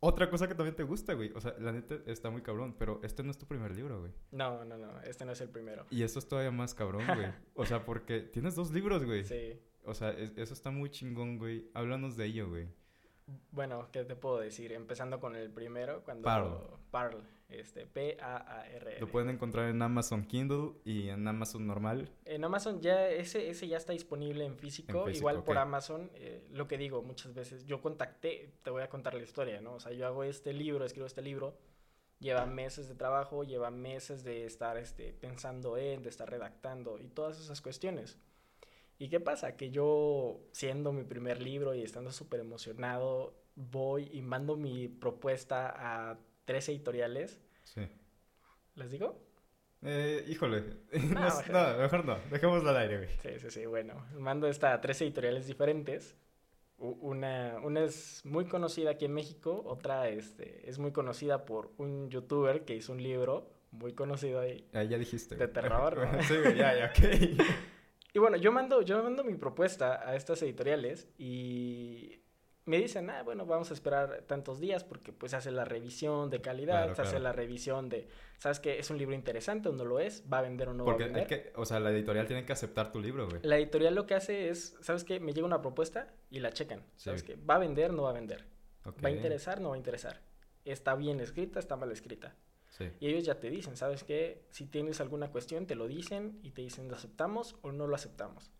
otra 0.00 0.30
cosa 0.30 0.46
que 0.46 0.54
también 0.54 0.76
te 0.76 0.84
gusta, 0.84 1.14
güey. 1.14 1.32
O 1.34 1.40
sea, 1.40 1.54
la 1.58 1.72
neta 1.72 1.96
está 2.06 2.30
muy 2.30 2.42
cabrón. 2.42 2.76
Pero 2.78 3.00
este 3.02 3.22
no 3.24 3.30
es 3.30 3.38
tu 3.38 3.46
primer 3.46 3.74
libro, 3.74 4.00
güey. 4.00 4.12
No, 4.30 4.64
no, 4.64 4.76
no, 4.78 5.00
este 5.00 5.24
no 5.24 5.32
es 5.32 5.40
el 5.40 5.48
primero. 5.48 5.86
Y 5.90 6.02
eso 6.04 6.18
es 6.20 6.28
todavía 6.28 6.50
más 6.52 6.74
cabrón, 6.74 7.04
güey. 7.06 7.32
O 7.54 7.64
sea, 7.66 7.84
porque 7.84 8.20
tienes 8.20 8.54
dos 8.54 8.70
libros, 8.70 9.04
güey. 9.04 9.24
Sí. 9.24 9.58
O 9.84 9.94
sea, 9.94 10.10
es- 10.10 10.36
eso 10.36 10.52
está 10.54 10.70
muy 10.70 10.90
chingón, 10.90 11.38
güey. 11.38 11.70
Háblanos 11.74 12.16
de 12.16 12.26
ello, 12.26 12.48
güey. 12.50 12.68
Bueno, 13.50 13.88
¿qué 13.92 14.04
te 14.04 14.14
puedo 14.14 14.38
decir? 14.38 14.72
Empezando 14.72 15.20
con 15.20 15.34
el 15.36 15.50
primero, 15.50 16.02
cuando... 16.04 16.22
Parl. 16.24 16.78
Parl, 16.90 17.22
este, 17.48 17.86
P-A-A-R-L. 17.86 19.00
Lo 19.00 19.08
pueden 19.08 19.30
encontrar 19.30 19.68
en 19.68 19.80
Amazon 19.80 20.24
Kindle 20.24 20.72
y 20.84 21.08
en 21.08 21.26
Amazon 21.26 21.66
normal. 21.66 22.10
En 22.24 22.44
Amazon 22.44 22.80
ya, 22.80 23.08
ese, 23.08 23.48
ese 23.48 23.68
ya 23.68 23.78
está 23.78 23.92
disponible 23.92 24.44
en 24.44 24.56
físico, 24.56 25.00
En 25.00 25.06
físico, 25.06 25.18
igual 25.30 25.44
por 25.44 25.56
ok. 25.56 25.62
Amazon, 25.62 26.10
eh, 26.14 26.46
lo 26.52 26.68
que 26.68 26.76
digo 26.76 27.02
muchas 27.02 27.34
veces, 27.34 27.64
yo 27.64 27.80
contacté, 27.80 28.52
te 28.62 28.70
voy 28.70 28.82
a 28.82 28.88
contar 28.88 29.14
la 29.14 29.22
historia, 29.22 29.60
¿no? 29.60 29.74
O 29.74 29.80
sea, 29.80 29.92
yo 29.92 30.06
hago 30.06 30.24
este 30.24 30.52
libro, 30.52 30.84
escribo 30.84 31.06
este 31.06 31.22
libro, 31.22 31.56
lleva 32.20 32.44
meses 32.46 32.88
de 32.88 32.94
trabajo, 32.94 33.44
lleva 33.44 33.70
meses 33.70 34.24
de 34.24 34.44
estar 34.44 34.76
este, 34.76 35.12
pensando 35.14 35.78
en, 35.78 36.02
de 36.02 36.10
estar 36.10 36.28
redactando 36.28 36.98
y 36.98 37.08
todas 37.08 37.40
esas 37.40 37.60
cuestiones. 37.62 38.18
¿Y 38.98 39.08
qué 39.08 39.20
pasa? 39.20 39.56
Que 39.56 39.70
yo, 39.70 40.40
siendo 40.52 40.92
mi 40.92 41.04
primer 41.04 41.40
libro 41.40 41.74
y 41.74 41.82
estando 41.82 42.10
súper 42.10 42.40
emocionado, 42.40 43.32
voy 43.54 44.08
y 44.12 44.22
mando 44.22 44.56
mi 44.56 44.88
propuesta 44.88 45.72
a 45.76 46.18
tres 46.48 46.66
editoriales. 46.70 47.42
Sí. 47.62 47.82
¿Les 48.74 48.90
digo? 48.90 49.20
Eh, 49.82 50.24
híjole. 50.28 50.64
No, 51.12 51.28
No, 51.52 51.72
no, 51.72 51.78
mejor 51.78 52.04
no. 52.06 52.18
Dejémoslo 52.30 52.70
al 52.70 52.76
aire, 52.78 52.96
güey. 52.96 53.10
Sí, 53.22 53.38
sí, 53.38 53.50
sí, 53.50 53.66
bueno. 53.66 54.06
Mando 54.18 54.48
esta 54.48 54.72
a 54.72 54.80
tres 54.80 55.02
editoriales 55.02 55.46
diferentes. 55.46 56.16
Una, 56.78 57.58
una 57.62 57.84
es 57.84 58.24
muy 58.24 58.46
conocida 58.46 58.92
aquí 58.92 59.04
en 59.04 59.12
México, 59.12 59.62
otra 59.66 60.08
este, 60.08 60.70
es 60.70 60.78
muy 60.78 60.92
conocida 60.92 61.44
por 61.44 61.72
un 61.76 62.08
youtuber 62.08 62.64
que 62.64 62.76
hizo 62.76 62.92
un 62.92 63.02
libro 63.02 63.50
muy 63.72 63.92
conocido 63.92 64.40
ahí. 64.40 64.66
Ah, 64.72 64.84
ya 64.84 64.96
dijiste. 64.96 65.34
De 65.36 65.44
güey. 65.44 65.52
terror, 65.52 66.08
¿no? 66.10 66.22
sí, 66.22 66.34
güey, 66.42 66.56
ya, 66.56 66.74
ya, 66.78 66.86
ok. 66.86 67.44
Y 68.14 68.20
bueno, 68.20 68.38
yo 68.38 68.50
mando, 68.52 68.80
yo 68.80 69.02
mando 69.02 69.22
mi 69.22 69.34
propuesta 69.34 70.08
a 70.08 70.16
estas 70.16 70.40
editoriales 70.42 71.08
y 71.18 72.17
me 72.68 72.78
dicen, 72.78 73.10
ah, 73.10 73.22
bueno, 73.22 73.46
vamos 73.46 73.70
a 73.70 73.74
esperar 73.74 74.22
tantos 74.26 74.60
días 74.60 74.84
porque 74.84 75.12
pues 75.12 75.30
se 75.30 75.36
hace 75.36 75.50
la 75.50 75.64
revisión 75.64 76.30
de 76.30 76.40
calidad, 76.40 76.84
Claro, 76.84 76.94
se 76.94 77.02
hace 77.02 77.18
la 77.18 77.32
revisión 77.32 77.88
de, 77.88 78.08
¿sabes 78.38 78.60
qué? 78.60 78.78
Es 78.78 78.90
un 78.90 78.98
libro 78.98 79.14
interesante 79.14 79.68
o 79.68 79.72
no 79.72 79.84
lo 79.84 79.98
es, 80.00 80.24
va 80.32 80.38
a 80.38 80.42
vender 80.42 80.68
o 80.68 80.74
no 80.74 80.84
Porque 80.84 81.04
va 81.04 81.10
a 81.10 81.14
hay 81.14 81.20
vender. 81.22 81.42
que, 81.44 81.52
o 81.58 81.64
sea, 81.64 81.80
la 81.80 81.90
editorial 81.90 82.26
tiene 82.26 82.44
que 82.44 82.52
aceptar 82.52 82.92
tu 82.92 83.00
libro, 83.00 83.28
güey. 83.28 83.40
La 83.42 83.56
editorial 83.56 83.94
lo 83.94 84.06
que 84.06 84.14
hace 84.14 84.48
es, 84.50 84.76
¿sabes 84.80 85.04
qué? 85.04 85.18
Me 85.20 85.32
llega 85.32 85.46
una 85.46 85.60
propuesta 85.62 86.12
y 86.30 86.40
la 86.40 86.52
checan. 86.52 86.82
¿Sabes 86.96 87.20
Sí. 87.22 87.26
qué? 87.26 87.36
¿Va 87.36 87.54
a 87.56 87.58
vender 87.58 87.92
no 87.92 88.02
va 88.04 88.10
a 88.10 88.14
vender? 88.14 88.44
¿Va 89.04 89.08
a 89.08 89.10
interesar 89.10 89.60
no 89.60 89.70
va 89.70 89.74
a 89.74 89.78
interesar? 89.78 90.20
¿Está 90.64 90.94
bien 90.94 91.20
escrita 91.20 91.58
está 91.58 91.76
mal 91.76 91.90
escrita? 91.90 92.36
Sí. 92.70 92.90
Y 93.00 93.08
ellos 93.08 93.24
ya 93.24 93.40
te 93.40 93.48
dicen, 93.50 93.76
¿sabes 93.76 94.04
qué? 94.04 94.44
Si 94.50 94.66
tienes 94.66 95.00
alguna 95.00 95.30
cuestión 95.30 95.66
te 95.66 95.74
lo 95.74 95.88
dicen 95.88 96.38
y 96.42 96.50
te 96.50 96.62
dicen, 96.62 96.88
¿lo 96.88 96.96
aceptamos 96.96 97.56
o 97.62 97.72
no 97.72 97.86
lo 97.86 97.94
aceptamos? 97.94 98.50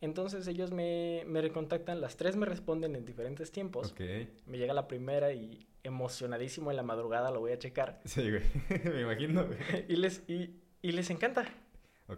Entonces 0.00 0.46
ellos 0.46 0.70
me, 0.70 1.24
me 1.26 1.40
recontactan, 1.40 2.00
las 2.00 2.16
tres 2.16 2.36
me 2.36 2.46
responden 2.46 2.94
en 2.94 3.04
diferentes 3.04 3.50
tiempos. 3.50 3.92
Ok. 3.92 4.00
Me 4.46 4.58
llega 4.58 4.72
la 4.74 4.86
primera 4.86 5.32
y 5.32 5.66
emocionadísimo 5.82 6.70
en 6.70 6.76
la 6.76 6.82
madrugada 6.82 7.30
lo 7.30 7.40
voy 7.40 7.52
a 7.52 7.58
checar. 7.58 8.00
Sí, 8.04 8.30
güey. 8.30 8.42
Me 8.94 9.02
imagino, 9.02 9.46
güey. 9.46 9.58
y, 9.88 9.96
les, 9.96 10.22
y, 10.28 10.54
y 10.82 10.92
les 10.92 11.10
encanta. 11.10 11.46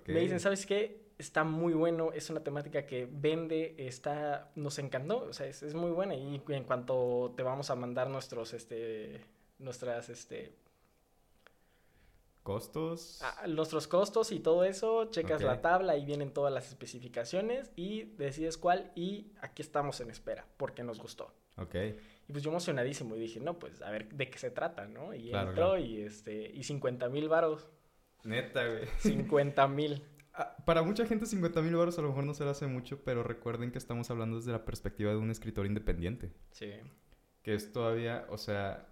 Me 0.07 0.21
dicen, 0.21 0.41
¿sabes 0.41 0.67
qué? 0.67 1.11
Está 1.19 1.43
muy 1.45 1.73
bueno, 1.75 2.13
es 2.13 2.31
una 2.31 2.43
temática 2.43 2.87
que 2.87 3.09
vende, 3.11 3.75
está, 3.79 4.51
nos 4.55 4.79
encantó, 4.79 5.25
o 5.25 5.33
sea, 5.33 5.47
es, 5.47 5.63
es 5.63 5.75
muy 5.75 5.91
buena. 5.91 6.15
Y 6.15 6.41
en 6.49 6.65
cuanto 6.65 7.35
te 7.37 7.43
vamos 7.43 7.71
a 7.71 7.75
mandar 7.75 8.09
nuestros, 8.09 8.55
este, 8.55 9.21
nuestras, 9.59 10.09
este, 10.09 10.53
¿Costos? 12.43 13.21
nuestros 13.49 13.87
costos 13.87 14.33
y 14.33 14.41
todo 14.41 14.65
eso, 14.65 15.05
checas 15.11 15.43
la 15.43 15.61
tabla, 15.61 15.93
ahí 15.93 16.05
vienen 16.05 16.33
todas 16.33 16.53
las 16.53 16.69
especificaciones 16.69 17.71
y 17.77 18.05
decides 18.17 18.57
cuál 18.57 18.91
y 18.95 19.33
aquí 19.43 19.63
estamos 19.63 20.01
en 20.01 20.11
espera, 20.11 20.47
porque 20.57 20.83
nos 20.83 20.99
gustó. 21.01 21.33
Ok. 21.59 21.75
Y 22.29 22.33
pues 22.33 22.43
yo 22.43 22.51
emocionadísimo 22.51 23.15
y 23.17 23.21
dije, 23.21 23.41
no, 23.41 23.59
pues 23.59 23.83
a 23.83 23.91
ver 23.91 24.09
de 24.09 24.31
qué 24.31 24.39
se 24.39 24.51
trata, 24.51 24.87
¿no? 24.87 25.15
Y 25.15 25.29
Claro, 25.31 25.51
entró 25.51 25.67
claro. 25.73 25.79
y, 25.85 26.01
este, 26.01 26.51
y 26.55 26.63
50 26.63 27.09
mil 27.11 27.29
varos, 27.29 27.69
Neta, 28.25 28.67
güey. 28.67 28.87
50 28.99 29.69
mil. 29.69 30.03
Ah, 30.33 30.57
Para 30.65 30.83
mucha 30.83 31.05
gente 31.07 31.27
50 31.27 31.61
mil 31.63 31.75
baros 31.77 31.99
a 31.99 32.03
lo 32.03 32.09
mejor 32.09 32.25
no 32.25 32.35
se 32.35 32.45
le 32.45 32.51
hace 32.51 32.67
mucho, 32.67 33.03
pero 33.05 33.23
recuerden 33.23 33.73
que 33.73 33.79
estamos 33.79 34.11
hablando 34.11 34.37
desde 34.37 34.53
la 34.53 34.65
perspectiva 34.65 35.11
de 35.11 35.17
un 35.19 35.31
escritor 35.31 35.67
independiente. 35.67 36.33
Sí. 36.53 36.73
Que 37.43 37.55
es 37.55 37.73
todavía, 37.73 38.27
o 38.31 38.39
sea, 38.39 38.87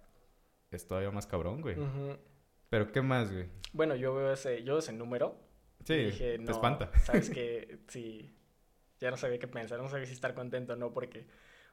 es 0.71 0.87
todavía 0.87 1.11
más 1.11 1.27
cabrón, 1.27 1.61
güey. 1.61 1.79
Ujú. 1.79 2.17
Pero 2.69 2.91
¿qué 2.91 3.01
más, 3.01 3.31
güey? 3.31 3.47
Bueno, 3.73 3.95
yo 3.95 4.13
veo 4.13 4.31
ese, 4.33 4.63
yo 4.63 4.77
ese 4.79 4.93
número. 4.93 5.35
Sí, 5.85 5.93
y 5.93 6.05
dije, 6.07 6.31
te 6.33 6.43
no, 6.43 6.51
espanta. 6.51 6.91
Sabes 7.05 7.29
que 7.29 7.79
sí, 7.87 8.35
ya 8.99 9.11
no 9.11 9.17
sabía 9.17 9.39
qué 9.39 9.47
pensar, 9.47 9.79
no 9.79 9.89
sabía 9.89 10.05
si 10.05 10.13
estar 10.13 10.33
contento 10.33 10.73
o 10.73 10.75
no, 10.75 10.91
porque, 10.93 11.21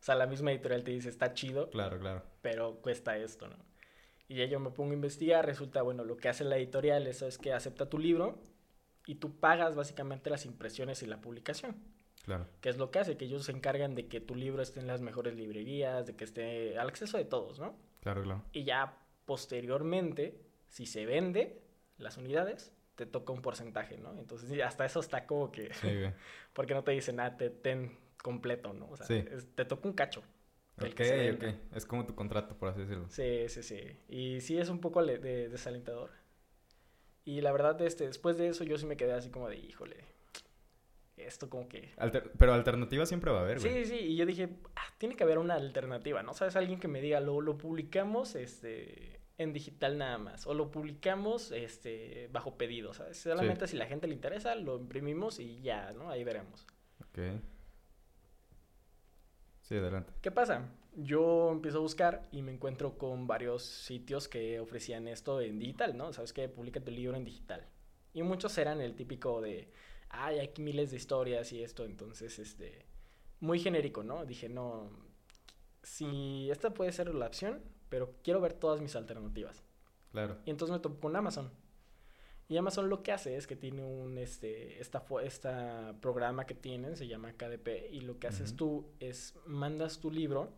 o 0.00 0.02
sea, 0.02 0.14
la 0.14 0.26
misma 0.26 0.52
editorial 0.52 0.84
te 0.84 0.92
dice, 0.92 1.08
está 1.08 1.34
chido, 1.34 1.68
Claro, 1.70 1.98
claro. 1.98 2.22
pero 2.42 2.80
cuesta 2.80 3.16
esto, 3.18 3.48
¿no? 3.48 3.56
Y 4.28 4.36
ya 4.36 4.44
yo 4.46 4.58
me 4.60 4.70
pongo 4.70 4.90
a 4.90 4.94
investigar, 4.94 5.44
resulta, 5.46 5.82
bueno, 5.82 6.04
lo 6.04 6.16
que 6.16 6.28
hace 6.28 6.44
la 6.44 6.56
editorial 6.56 7.06
es, 7.06 7.22
es 7.22 7.38
que 7.38 7.52
acepta 7.52 7.88
tu 7.88 7.98
libro 7.98 8.42
y 9.06 9.16
tú 9.16 9.38
pagas 9.38 9.76
básicamente 9.76 10.30
las 10.30 10.44
impresiones 10.46 11.02
y 11.02 11.06
la 11.06 11.20
publicación. 11.20 11.76
Claro. 12.24 12.48
que 12.60 12.70
es 12.70 12.76
lo 12.76 12.90
que 12.90 12.98
hace? 12.98 13.16
Que 13.16 13.26
ellos 13.26 13.44
se 13.44 13.52
encargan 13.52 13.94
de 13.94 14.08
que 14.08 14.20
tu 14.20 14.34
libro 14.34 14.60
esté 14.60 14.80
en 14.80 14.88
las 14.88 15.00
mejores 15.00 15.36
librerías, 15.36 16.06
de 16.06 16.16
que 16.16 16.24
esté 16.24 16.76
al 16.76 16.88
acceso 16.88 17.18
de 17.18 17.24
todos, 17.24 17.60
¿no? 17.60 17.78
Claro, 18.00 18.24
claro. 18.24 18.42
Y 18.52 18.64
ya 18.64 18.98
posteriormente, 19.26 20.40
si 20.76 20.84
se 20.84 21.06
vende 21.06 21.58
las 21.96 22.18
unidades, 22.18 22.70
te 22.96 23.06
toca 23.06 23.32
un 23.32 23.40
porcentaje, 23.40 23.96
¿no? 23.96 24.12
Entonces, 24.18 24.60
hasta 24.62 24.84
eso 24.84 25.00
está 25.00 25.26
como 25.26 25.50
que, 25.50 25.72
Sí, 25.72 25.86
güey. 25.86 26.12
porque 26.52 26.74
no 26.74 26.84
te 26.84 26.92
dicen, 26.92 27.18
ah, 27.18 27.38
te 27.38 27.48
ten 27.48 27.96
completo, 28.22 28.74
¿no? 28.74 28.90
O 28.90 28.96
sea, 28.98 29.06
Sí. 29.06 29.24
es- 29.30 29.46
te 29.54 29.64
toca 29.64 29.88
un 29.88 29.94
cacho. 29.94 30.22
el 30.78 30.92
Ok, 30.92 31.00
ok. 31.42 31.74
Es 31.74 31.86
como 31.86 32.04
tu 32.04 32.14
contrato, 32.14 32.54
por 32.58 32.68
así 32.68 32.80
decirlo. 32.80 33.06
Sí, 33.08 33.48
sí, 33.48 33.62
sí. 33.62 33.80
Y 34.10 34.42
sí 34.42 34.58
es 34.58 34.68
un 34.68 34.80
poco 34.82 35.00
le- 35.00 35.16
de- 35.18 35.48
desalentador. 35.48 36.10
Y 37.24 37.40
la 37.40 37.52
verdad, 37.52 37.80
este, 37.80 38.06
después 38.06 38.36
de 38.36 38.48
eso 38.48 38.62
yo 38.64 38.76
sí 38.76 38.84
me 38.84 38.98
quedé 38.98 39.12
así 39.14 39.30
como 39.30 39.48
de, 39.48 39.56
híjole, 39.56 39.96
esto 41.16 41.48
como 41.48 41.66
que... 41.68 41.94
Alter- 41.96 42.30
Pero 42.38 42.52
alternativa 42.52 43.06
siempre 43.06 43.30
va 43.30 43.38
a 43.38 43.42
haber, 43.44 43.58
güey. 43.60 43.84
sí, 43.84 43.90
sí, 43.90 43.98
y 44.04 44.16
yo 44.16 44.26
dije, 44.26 44.50
ah, 44.76 44.84
tiene 44.98 45.16
que 45.16 45.24
haber 45.24 45.38
una 45.38 45.54
alternativa, 45.54 46.22
¿no? 46.22 46.34
¿Sabes? 46.34 46.56
Alguien 46.56 46.78
que 46.78 46.88
me 46.88 47.00
diga, 47.00 47.20
lo, 47.20 47.40
lo 47.40 47.56
publicamos 47.56 48.34
este, 48.34 49.18
en 49.38 49.52
digital 49.52 49.98
nada 49.98 50.18
más, 50.18 50.46
o 50.46 50.54
lo 50.54 50.70
publicamos 50.70 51.52
este, 51.52 52.28
bajo 52.32 52.56
pedido, 52.56 52.94
¿sabes? 52.94 53.18
Solamente 53.18 53.66
si 53.66 53.76
la 53.76 53.86
gente 53.86 54.06
le 54.06 54.14
interesa, 54.14 54.54
lo 54.54 54.78
imprimimos 54.78 55.38
y 55.40 55.60
ya, 55.60 55.92
¿no? 55.92 56.10
Ahí 56.10 56.24
veremos. 56.24 56.66
Ok. 57.00 57.18
Sí, 59.60 59.74
adelante. 59.76 60.12
¿Qué 60.22 60.30
pasa? 60.30 60.68
Yo 60.94 61.50
empiezo 61.52 61.78
a 61.78 61.82
buscar 61.82 62.22
y 62.32 62.40
me 62.40 62.52
encuentro 62.52 62.96
con 62.96 63.26
varios 63.26 63.62
sitios 63.64 64.28
que 64.28 64.60
ofrecían 64.60 65.06
esto 65.08 65.40
en 65.42 65.58
digital, 65.58 65.96
¿no? 65.96 66.12
¿Sabes 66.12 66.32
qué? 66.32 66.48
Publica 66.48 66.80
tu 66.80 66.90
libro 66.90 67.16
en 67.16 67.24
digital. 67.24 67.66
Y 68.14 68.22
muchos 68.22 68.56
eran 68.56 68.80
el 68.80 68.94
típico 68.94 69.42
de, 69.42 69.70
ay, 70.08 70.38
hay 70.38 70.46
aquí 70.46 70.62
miles 70.62 70.90
de 70.90 70.96
historias 70.96 71.52
y 71.52 71.62
esto, 71.62 71.84
entonces, 71.84 72.38
este, 72.38 72.86
muy 73.40 73.58
genérico, 73.58 74.02
¿no? 74.02 74.24
Dije, 74.24 74.48
no, 74.48 74.88
si 75.82 76.50
esta 76.50 76.72
puede 76.72 76.92
ser 76.92 77.14
la 77.14 77.26
opción, 77.26 77.60
pero 77.88 78.14
quiero 78.22 78.40
ver 78.40 78.52
todas 78.54 78.80
mis 78.80 78.96
alternativas. 78.96 79.62
Claro. 80.12 80.38
Y 80.44 80.50
entonces 80.50 80.72
me 80.74 80.80
topé 80.80 80.98
con 81.00 81.14
Amazon. 81.16 81.50
Y 82.48 82.56
Amazon 82.56 82.88
lo 82.88 83.02
que 83.02 83.10
hace 83.12 83.36
es 83.36 83.46
que 83.46 83.56
tiene 83.56 83.82
un, 83.84 84.18
este, 84.18 84.80
esta, 84.80 85.04
esta 85.22 85.96
programa 86.00 86.46
que 86.46 86.54
tienen, 86.54 86.96
se 86.96 87.08
llama 87.08 87.32
KDP, 87.32 87.90
y 87.92 88.02
lo 88.02 88.18
que 88.20 88.28
haces 88.28 88.50
Ujú. 88.50 88.56
tú 88.56 88.86
es 89.00 89.34
mandas 89.46 89.98
tu 89.98 90.10
libro, 90.12 90.52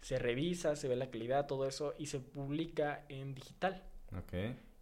se 0.00 0.18
revisa, 0.18 0.74
se 0.76 0.88
ve 0.88 0.96
la 0.96 1.10
calidad, 1.10 1.46
todo 1.46 1.66
eso, 1.66 1.94
y 1.98 2.06
se 2.06 2.18
publica 2.18 3.04
en 3.08 3.34
digital. 3.34 3.84
Ok. 4.16 4.32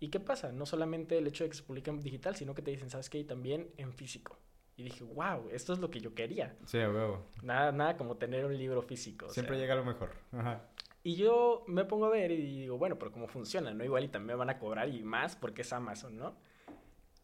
¿Y 0.01 0.09
qué 0.09 0.21
pasa? 0.21 0.51
No 0.53 0.65
solamente 0.65 1.19
el 1.19 1.27
hecho 1.27 1.45
de 1.45 1.51
que 1.51 1.57
se 1.57 1.63
publique 1.63 1.91
en 1.91 2.01
digital, 2.01 2.37
sino 2.37 2.55
que 2.55 2.63
te 2.63 2.71
dicen, 2.71 2.89
¿sabes 2.89 3.11
qué? 3.11 3.19
Y 3.19 3.25
también 3.25 3.69
en 3.77 3.93
físico. 3.93 4.39
Y 4.77 4.85
dije, 4.85 5.03
wow, 5.05 5.49
esto 5.51 5.73
es 5.73 5.81
lo 5.81 5.91
que 5.91 6.01
yo 6.01 6.15
quería. 6.15 6.57
Sí, 6.67 6.79
a 6.79 6.89
huevo. 6.89 7.27
Nada, 7.43 7.73
nada 7.73 7.97
como 7.97 8.17
tener 8.17 8.47
un 8.47 8.57
libro 8.57 8.81
físico. 8.81 9.27
o 9.27 9.31
Siempre 9.31 9.57
sea. 9.57 9.63
llega 9.63 9.75
lo 9.75 9.85
mejor. 9.85 10.13
Ajá. 10.33 10.63
Y 11.03 11.15
yo 11.17 11.65
me 11.67 11.85
pongo 11.85 12.07
a 12.07 12.11
ver 12.11 12.31
y 12.33 12.37
digo, 12.61 12.77
bueno, 12.77 12.99
pero 12.99 13.13
¿cómo 13.13 13.29
funciona? 13.29 13.73
¿No? 13.73 13.85
Igual 13.85 14.05
y 14.05 14.09
también 14.09 14.27
me 14.29 14.35
van 14.35 14.51
a 14.51 14.59
cobrar 14.59 14.89
y 14.89 15.03
más 15.03 15.37
porque 15.37 15.63
es 15.63 15.73
Amazon, 15.73 16.17
¿no? 16.17 16.37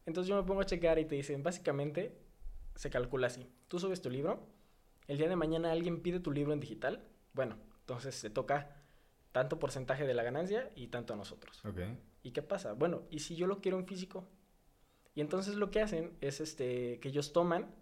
Entonces 0.06 0.28
yo 0.28 0.36
me 0.36 0.46
pongo 0.46 0.60
a 0.60 0.66
checar 0.66 0.98
y 0.98 1.04
te 1.06 1.16
dicen, 1.16 1.42
básicamente, 1.42 2.16
se 2.74 2.90
calcula 2.90 3.26
así. 3.26 3.46
Tú 3.68 3.78
subes 3.78 4.00
tu 4.00 4.10
libro, 4.10 4.46
el 5.08 5.18
día 5.18 5.28
de 5.28 5.36
mañana 5.36 5.72
alguien 5.72 6.00
pide 6.00 6.20
tu 6.20 6.30
libro 6.30 6.52
en 6.52 6.60
digital, 6.60 7.04
bueno, 7.32 7.56
entonces 7.80 8.20
te 8.20 8.30
toca 8.30 8.82
tanto 9.32 9.58
porcentaje 9.58 10.06
de 10.06 10.14
la 10.14 10.22
ganancia 10.22 10.70
y 10.76 10.88
tanto 10.88 11.12
a 11.14 11.16
nosotros. 11.16 11.64
Ok. 11.64 11.80
¿Y 12.22 12.30
qué 12.30 12.42
pasa? 12.42 12.72
Bueno, 12.74 13.02
¿y 13.10 13.18
si 13.20 13.34
yo 13.34 13.46
lo 13.46 13.60
quiero 13.60 13.78
en 13.78 13.86
físico? 13.86 14.26
Y 15.14 15.20
entonces 15.20 15.56
lo 15.56 15.70
que 15.70 15.80
hacen 15.80 16.16
es 16.20 16.40
este, 16.40 17.00
que 17.00 17.08
ellos 17.08 17.32
toman, 17.32 17.74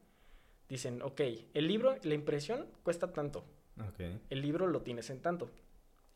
dicen, 0.69 1.03
ok, 1.03 1.21
el 1.55 1.69
libro, 1.69 1.97
la 2.03 2.15
impresión 2.15 2.67
cuesta 2.83 3.13
tanto, 3.13 3.45
Ok. 3.79 4.01
el 4.31 4.41
libro 4.43 4.67
lo 4.67 4.83
tienes 4.83 5.11
en 5.11 5.21
tanto. 5.21 5.51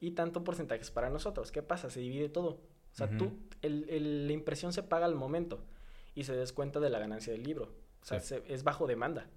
Y 0.01 0.11
tanto 0.13 0.45
porcentajes 0.45 0.91
para 0.91 1.11
nosotros. 1.11 1.51
¿Qué 1.53 1.63
pasa? 1.63 1.89
Se 1.91 2.01
divide 2.01 2.29
todo. 2.29 2.51
O 2.51 2.95
sea, 2.97 3.09
tú, 3.17 3.33
el- 3.63 3.89
el- 3.91 4.27
la 4.27 4.33
impresión 4.33 4.73
se 4.73 4.83
paga 4.83 5.07
al 5.07 5.15
momento 5.15 5.65
y 6.15 6.25
se 6.25 6.35
descuenta 6.35 6.81
de 6.81 6.91
la 6.91 6.99
ganancia 6.99 7.33
del 7.33 7.43
libro. 7.43 7.75
O 8.03 8.05
sea, 8.05 8.21
Sí. 8.21 8.29
se- 8.29 8.53
es 8.53 8.63
bajo 8.63 8.87
demanda. 8.87 9.29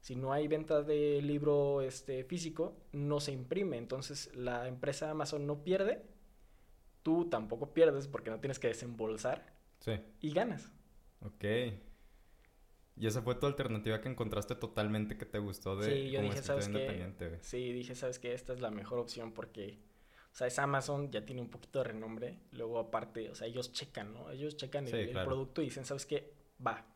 Si 0.00 0.14
no 0.16 0.32
hay 0.32 0.46
venta 0.48 0.82
de 0.82 1.20
libro 1.22 1.82
este, 1.82 2.24
físico, 2.24 2.76
no 2.92 3.20
se 3.20 3.32
imprime. 3.32 3.76
Entonces, 3.76 4.34
la 4.34 4.66
empresa 4.68 5.10
Amazon 5.10 5.46
no 5.46 5.62
pierde, 5.64 6.02
tú 7.02 7.28
tampoco 7.28 7.72
pierdes 7.74 8.06
porque 8.08 8.30
no 8.30 8.38
tienes 8.40 8.58
que 8.58 8.68
desembolsar 8.68 9.52
Sí. 9.80 9.92
y 10.20 10.32
ganas. 10.32 10.72
Ok. 11.24 11.44
Y 12.96 13.06
esa 13.06 13.22
fue 13.22 13.36
tu 13.36 13.46
alternativa 13.46 14.00
que 14.00 14.08
encontraste 14.08 14.54
totalmente 14.56 15.16
que 15.16 15.24
te 15.26 15.38
gustó 15.38 15.76
de 15.76 15.86
Sí, 15.94 16.10
yo 16.10 16.20
dije, 16.20 16.42
¿sabes 16.42 16.66
qué? 16.66 16.72
independiente, 16.72 17.28
güey. 17.28 17.40
Sí, 17.42 17.72
dije, 17.72 17.94
¿sabes 17.94 18.18
qué? 18.18 18.32
Esta 18.34 18.52
es 18.52 18.60
la 18.60 18.70
mejor 18.70 18.98
opción 18.98 19.32
porque, 19.32 19.78
o 20.32 20.36
sea, 20.38 20.46
es 20.46 20.58
Amazon, 20.58 21.10
ya 21.10 21.24
tiene 21.24 21.40
un 21.40 21.50
poquito 21.50 21.80
de 21.80 21.84
renombre. 21.86 22.38
Luego, 22.52 22.78
aparte, 22.78 23.30
o 23.30 23.34
sea, 23.34 23.46
ellos 23.46 23.72
checan, 23.72 24.12
¿no? 24.12 24.30
Ellos 24.30 24.56
checan 24.56 24.86
el, 24.86 24.90
Sí, 24.90 25.10
el 25.10 25.24
producto 25.24 25.62
y 25.62 25.66
dicen, 25.66 25.84
¿sabes 25.84 26.06
qué? 26.06 26.32
Va. 26.64 26.86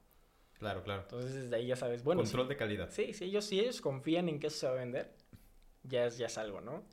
Claro, 0.58 0.84
claro. 0.84 1.02
Entonces, 1.02 1.34
desde 1.34 1.56
ahí 1.56 1.66
ya 1.66 1.76
sabes, 1.76 2.04
bueno, 2.04 2.22
Control 2.22 2.48
de 2.48 2.56
calidad. 2.56 2.88
sí, 2.90 3.12
sí, 3.14 3.24
ellos, 3.24 3.44
si 3.44 3.58
ellos 3.58 3.80
confían 3.80 4.28
en 4.28 4.38
que 4.38 4.46
eso 4.46 4.58
se 4.58 4.66
va 4.66 4.72
a 4.72 4.76
vender, 4.76 5.12
ya 5.82 6.06
es, 6.06 6.18
ya 6.18 6.26
es 6.26 6.38
algo, 6.38 6.60
¿no? 6.60 6.84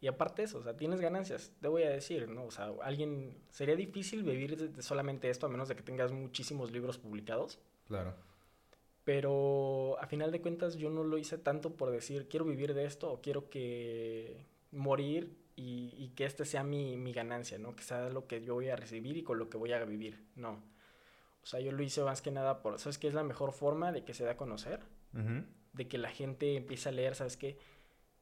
Y 0.00 0.06
aparte 0.06 0.44
eso, 0.44 0.58
o 0.58 0.62
sea, 0.62 0.76
tienes 0.76 1.00
ganancias, 1.00 1.52
te 1.60 1.66
voy 1.66 1.82
a 1.82 1.90
decir, 1.90 2.28
¿no? 2.28 2.44
O 2.44 2.50
sea, 2.52 2.70
alguien, 2.82 3.42
sería 3.48 3.74
difícil 3.74 4.22
vivir 4.22 4.56
de, 4.56 4.68
de 4.68 4.82
solamente 4.82 5.28
esto 5.30 5.46
a 5.46 5.48
menos 5.48 5.68
de 5.68 5.74
que 5.74 5.82
tengas 5.82 6.12
muchísimos 6.12 6.70
libros 6.70 6.98
publicados. 6.98 7.58
Claro. 7.88 8.14
Pero 9.02 9.96
a 10.00 10.06
final 10.06 10.32
de 10.32 10.40
cuentas 10.40 10.76
yo 10.76 10.90
no 10.90 11.04
lo 11.04 11.16
hice 11.16 11.38
tanto 11.38 11.76
por 11.76 11.90
decir 11.90 12.28
quiero 12.28 12.44
vivir 12.44 12.74
de 12.74 12.84
esto 12.84 13.10
o 13.10 13.20
quiero 13.20 13.48
que 13.48 14.44
morir 14.72 15.36
y, 15.56 15.94
y 15.96 16.10
que 16.10 16.24
este 16.26 16.44
sea 16.44 16.62
mi, 16.62 16.96
mi 16.96 17.12
ganancia, 17.12 17.58
¿no? 17.58 17.74
Que 17.74 17.82
sea 17.82 18.08
lo 18.10 18.26
que 18.26 18.42
yo 18.44 18.54
voy 18.54 18.68
a 18.68 18.76
recibir 18.76 19.16
y 19.16 19.22
con 19.22 19.38
lo 19.38 19.48
que 19.48 19.56
voy 19.56 19.72
a 19.72 19.84
vivir. 19.84 20.24
No. 20.36 20.62
O 21.42 21.46
sea, 21.46 21.60
yo 21.60 21.72
lo 21.72 21.82
hice 21.82 22.02
más 22.02 22.22
que 22.22 22.30
nada 22.30 22.62
por, 22.62 22.78
¿sabes 22.78 22.98
qué 22.98 23.08
es 23.08 23.14
la 23.14 23.22
mejor 23.24 23.52
forma 23.52 23.90
de 23.92 24.04
que 24.04 24.14
se 24.14 24.24
dé 24.24 24.30
a 24.30 24.36
conocer? 24.36 24.80
Ujú. 25.14 25.44
De 25.72 25.88
que 25.88 25.96
la 25.98 26.10
gente 26.10 26.56
empiece 26.56 26.88
a 26.88 26.92
leer, 26.92 27.14
¿sabes 27.14 27.36
qué? 27.36 27.58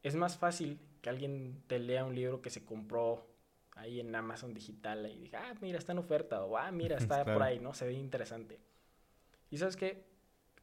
Es 0.02 0.14
más 0.14 0.36
fácil 0.38 0.78
que 1.02 1.08
alguien 1.10 1.62
te 1.66 1.78
lea 1.78 2.04
un 2.04 2.14
libro 2.14 2.40
que 2.42 2.50
se 2.50 2.64
compró 2.64 3.26
ahí 3.72 3.98
en 3.98 4.14
Amazon 4.14 4.54
digital 4.54 5.10
y 5.10 5.18
diga, 5.18 5.48
ah, 5.50 5.54
mira, 5.60 5.78
está 5.78 5.92
en 5.92 5.98
oferta 5.98 6.44
o 6.44 6.56
ah, 6.56 6.70
mira, 6.70 6.96
está 6.98 7.16
por 7.24 7.34
Claro. 7.36 7.42
ahí, 7.44 7.58
¿no? 7.58 7.74
Se 7.74 7.86
ve 7.86 7.94
interesante. 7.94 8.60
Y 9.50 9.58
¿sabes 9.58 9.76
qué? 9.76 10.04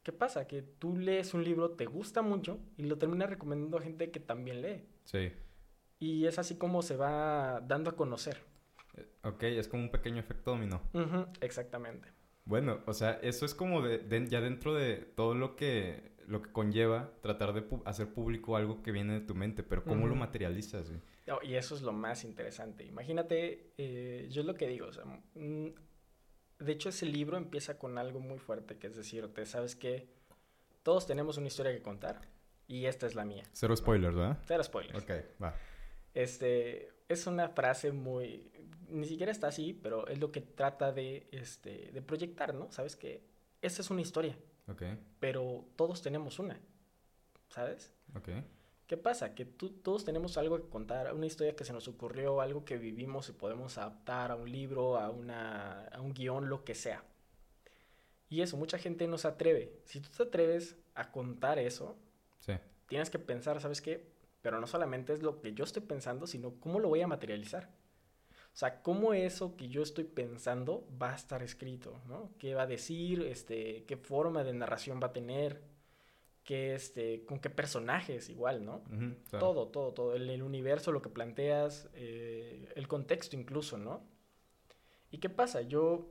¿Qué 0.03 0.11
pasa? 0.13 0.47
Que 0.47 0.61
tú 0.61 0.97
lees 0.97 1.33
un 1.33 1.43
libro, 1.43 1.71
te 1.71 1.85
gusta 1.85 2.21
mucho 2.21 2.59
y 2.77 2.83
lo 2.83 2.97
terminas 2.97 3.29
recomendando 3.29 3.77
a 3.77 3.81
gente 3.81 4.09
que 4.11 4.19
también 4.19 4.61
lee. 4.61 4.83
Sí. 5.03 5.31
Y 6.01 6.25
es 6.25 6.37
así 6.39 6.57
como 6.57 6.81
se 6.81 6.97
va 6.97 7.61
dando 7.61 7.89
a 7.91 7.95
conocer. 7.95 8.37
Eh, 8.97 9.07
Ok, 9.23 9.43
es 9.43 9.67
como 9.69 9.83
un 9.83 9.91
pequeño 9.91 10.19
efecto 10.19 10.51
dominó. 10.51 10.81
Ujú, 10.93 11.27
exactamente. 11.39 12.09
Bueno, 12.43 12.79
o 12.87 12.93
sea, 12.93 13.19
eso 13.21 13.45
es 13.45 13.53
como 13.55 13.81
de, 13.81 13.99
de- 13.99 14.27
ya 14.27 14.41
dentro 14.41 14.73
de 14.73 14.95
todo 14.97 15.35
lo 15.35 15.55
que, 15.55 16.11
lo 16.27 16.41
que 16.41 16.51
conlleva 16.51 17.11
tratar 17.21 17.53
de 17.53 17.69
pu- 17.69 17.83
hacer 17.85 18.11
público 18.13 18.55
algo 18.57 18.81
que 18.81 18.91
viene 18.91 19.13
de 19.13 19.21
tu 19.21 19.35
mente, 19.35 19.61
pero 19.63 19.83
¿cómo 19.85 20.07
lo 20.07 20.13
Ujú. 20.13 20.19
materializas? 20.21 20.89
güey? 20.89 20.99
No, 21.27 21.37
y 21.43 21.53
eso 21.53 21.75
es 21.75 21.83
lo 21.83 21.93
más 21.93 22.23
interesante. 22.25 22.83
Imagínate, 22.83 23.71
eh, 23.77 24.27
yo 24.31 24.41
es 24.41 24.47
lo 24.47 24.55
que 24.55 24.67
digo, 24.67 24.87
o 24.87 24.91
sea, 24.91 25.05
mm, 25.35 25.67
de 26.59 26.71
hecho 26.71 26.89
ese 26.89 27.05
libro 27.05 27.37
empieza 27.37 27.77
con 27.77 27.99
algo 27.99 28.19
muy 28.19 28.39
fuerte, 28.39 28.77
que 28.79 28.87
es 28.87 28.95
decirte, 28.95 29.45
¿sabes 29.45 29.75
qué? 29.75 30.09
Todos 30.81 31.05
tenemos 31.05 31.37
una 31.37 31.45
historia 31.47 31.71
que 31.71 31.83
contar 31.83 32.21
y 32.67 32.85
esta 32.85 33.05
es 33.05 33.13
la 33.13 33.23
mía. 33.23 33.43
Cero 33.53 33.75
spoilers, 33.77 34.15
¿verdad? 34.15 34.39
Cero 34.47 34.63
spoilers. 34.63 35.03
Ok, 35.03 35.11
va. 35.41 35.53
Este, 36.13 36.91
es 37.07 37.27
una 37.27 37.49
frase 37.49 37.91
muy, 37.91 38.51
ni 38.89 39.07
siquiera 39.07 39.31
está 39.31 39.47
así, 39.47 39.73
pero 39.73 40.07
es 40.07 40.19
lo 40.19 40.31
que 40.31 40.41
trata 40.41 40.91
de, 40.91 41.27
este, 41.31 41.91
de 41.91 42.01
proyectar, 42.01 42.53
¿no? 42.53 42.71
¿Sabes 42.71 42.95
qué? 42.95 43.23
Esta 43.61 43.81
es 43.81 43.89
una 43.89 44.01
historia, 44.01 44.37
Ok, 44.67 44.83
pero 45.19 45.65
todos 45.75 46.01
tenemos 46.01 46.39
una, 46.39 46.59
¿sabes? 47.49 47.93
ok. 48.15 48.29
¿Qué 48.87 48.97
pasa? 48.97 49.33
Que 49.35 49.45
tú, 49.45 49.69
todos 49.69 50.03
tenemos 50.03 50.37
algo 50.37 50.57
que 50.61 50.67
contar, 50.67 51.13
una 51.13 51.25
historia 51.25 51.55
que 51.55 51.63
se 51.63 51.71
nos 51.71 51.87
ocurrió, 51.87 52.41
algo 52.41 52.65
que 52.65 52.77
vivimos 52.77 53.29
y 53.29 53.31
podemos 53.31 53.77
adaptar 53.77 54.31
a 54.31 54.35
un 54.35 54.51
libro, 54.51 54.97
a, 54.97 55.09
una, 55.09 55.85
a 55.87 56.01
un 56.01 56.13
guion, 56.13 56.49
lo 56.49 56.65
que 56.65 56.75
sea. 56.75 57.01
Y 58.27 58.41
eso, 58.41 58.57
mucha 58.57 58.77
gente 58.77 59.07
no 59.07 59.17
se 59.17 59.29
atreve. 59.29 59.79
Si 59.85 60.01
tú 60.01 60.09
te 60.09 60.23
atreves 60.23 60.75
a 60.93 61.09
contar 61.11 61.57
eso, 61.57 61.97
Sí, 62.39 62.51
tienes 62.87 63.09
que 63.09 63.19
pensar, 63.19 63.61
¿sabes 63.61 63.81
qué? 63.81 64.10
Pero 64.41 64.59
no 64.59 64.67
solamente 64.67 65.13
es 65.13 65.21
lo 65.21 65.39
que 65.39 65.53
yo 65.53 65.63
estoy 65.63 65.83
pensando, 65.83 66.27
sino 66.27 66.59
cómo 66.59 66.79
lo 66.79 66.89
voy 66.89 67.01
a 67.01 67.07
materializar. 67.07 67.69
O 68.53 68.57
sea, 68.57 68.81
cómo 68.81 69.13
eso 69.13 69.55
que 69.55 69.69
yo 69.69 69.81
estoy 69.81 70.03
pensando 70.03 70.85
va 71.01 71.11
a 71.11 71.15
estar 71.15 71.41
escrito, 71.41 72.01
¿no? 72.07 72.31
¿Qué 72.37 72.53
va 72.53 72.63
a 72.63 72.67
decir? 72.67 73.21
Este, 73.21 73.85
¿Qué 73.85 73.95
forma 73.95 74.43
de 74.43 74.53
narración 74.53 74.99
va 75.01 75.07
a 75.07 75.13
tener? 75.13 75.61
¿Qué, 76.43 76.75
este, 76.75 77.23
¿Con 77.23 77.39
qué 77.39 77.49
personajes 77.49 78.29
igual, 78.29 78.65
no? 78.65 78.83
claro. 79.29 79.39
Todo, 79.39 79.67
todo, 79.67 79.93
todo. 79.93 80.15
El, 80.15 80.29
el 80.29 80.43
universo, 80.43 80.91
lo 80.91 81.01
que 81.01 81.09
planteas, 81.09 81.89
eh, 81.93 82.67
el 82.75 82.87
contexto 82.87 83.37
incluso, 83.37 83.77
¿no? 83.77 84.03
¿Y 85.11 85.19
qué 85.19 85.29
pasa? 85.29 85.61
Yo, 85.61 86.09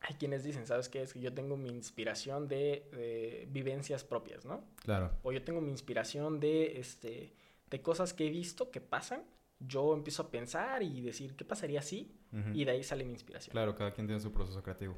hay 0.00 0.16
quienes 0.16 0.42
dicen, 0.42 0.66
¿sabes 0.66 0.88
qué? 0.88 1.02
Es 1.02 1.12
que 1.12 1.20
yo 1.20 1.32
tengo 1.34 1.56
mi 1.56 1.68
inspiración 1.68 2.48
de, 2.48 2.88
de 2.90 3.48
vivencias 3.50 4.02
propias, 4.02 4.44
¿no? 4.44 4.64
Claro, 4.82 5.12
O 5.22 5.30
yo 5.30 5.44
tengo 5.44 5.60
mi 5.60 5.70
inspiración 5.70 6.40
de, 6.40 6.80
este, 6.80 7.34
de 7.70 7.82
cosas 7.82 8.12
que 8.14 8.26
he 8.26 8.30
visto 8.30 8.70
que 8.70 8.80
pasan. 8.80 9.22
Yo 9.60 9.94
empiezo 9.94 10.22
a 10.22 10.30
pensar 10.30 10.82
y 10.82 11.02
decir, 11.02 11.36
¿qué 11.36 11.44
pasaría 11.44 11.82
si? 11.82 12.16
ujú. 12.32 12.50
Y 12.54 12.64
de 12.64 12.70
ahí 12.72 12.82
sale 12.82 13.04
mi 13.04 13.12
inspiración. 13.12 13.52
Claro, 13.52 13.74
cada 13.74 13.92
quien 13.92 14.06
tiene 14.06 14.20
su 14.20 14.32
proceso 14.32 14.62
creativo. 14.62 14.96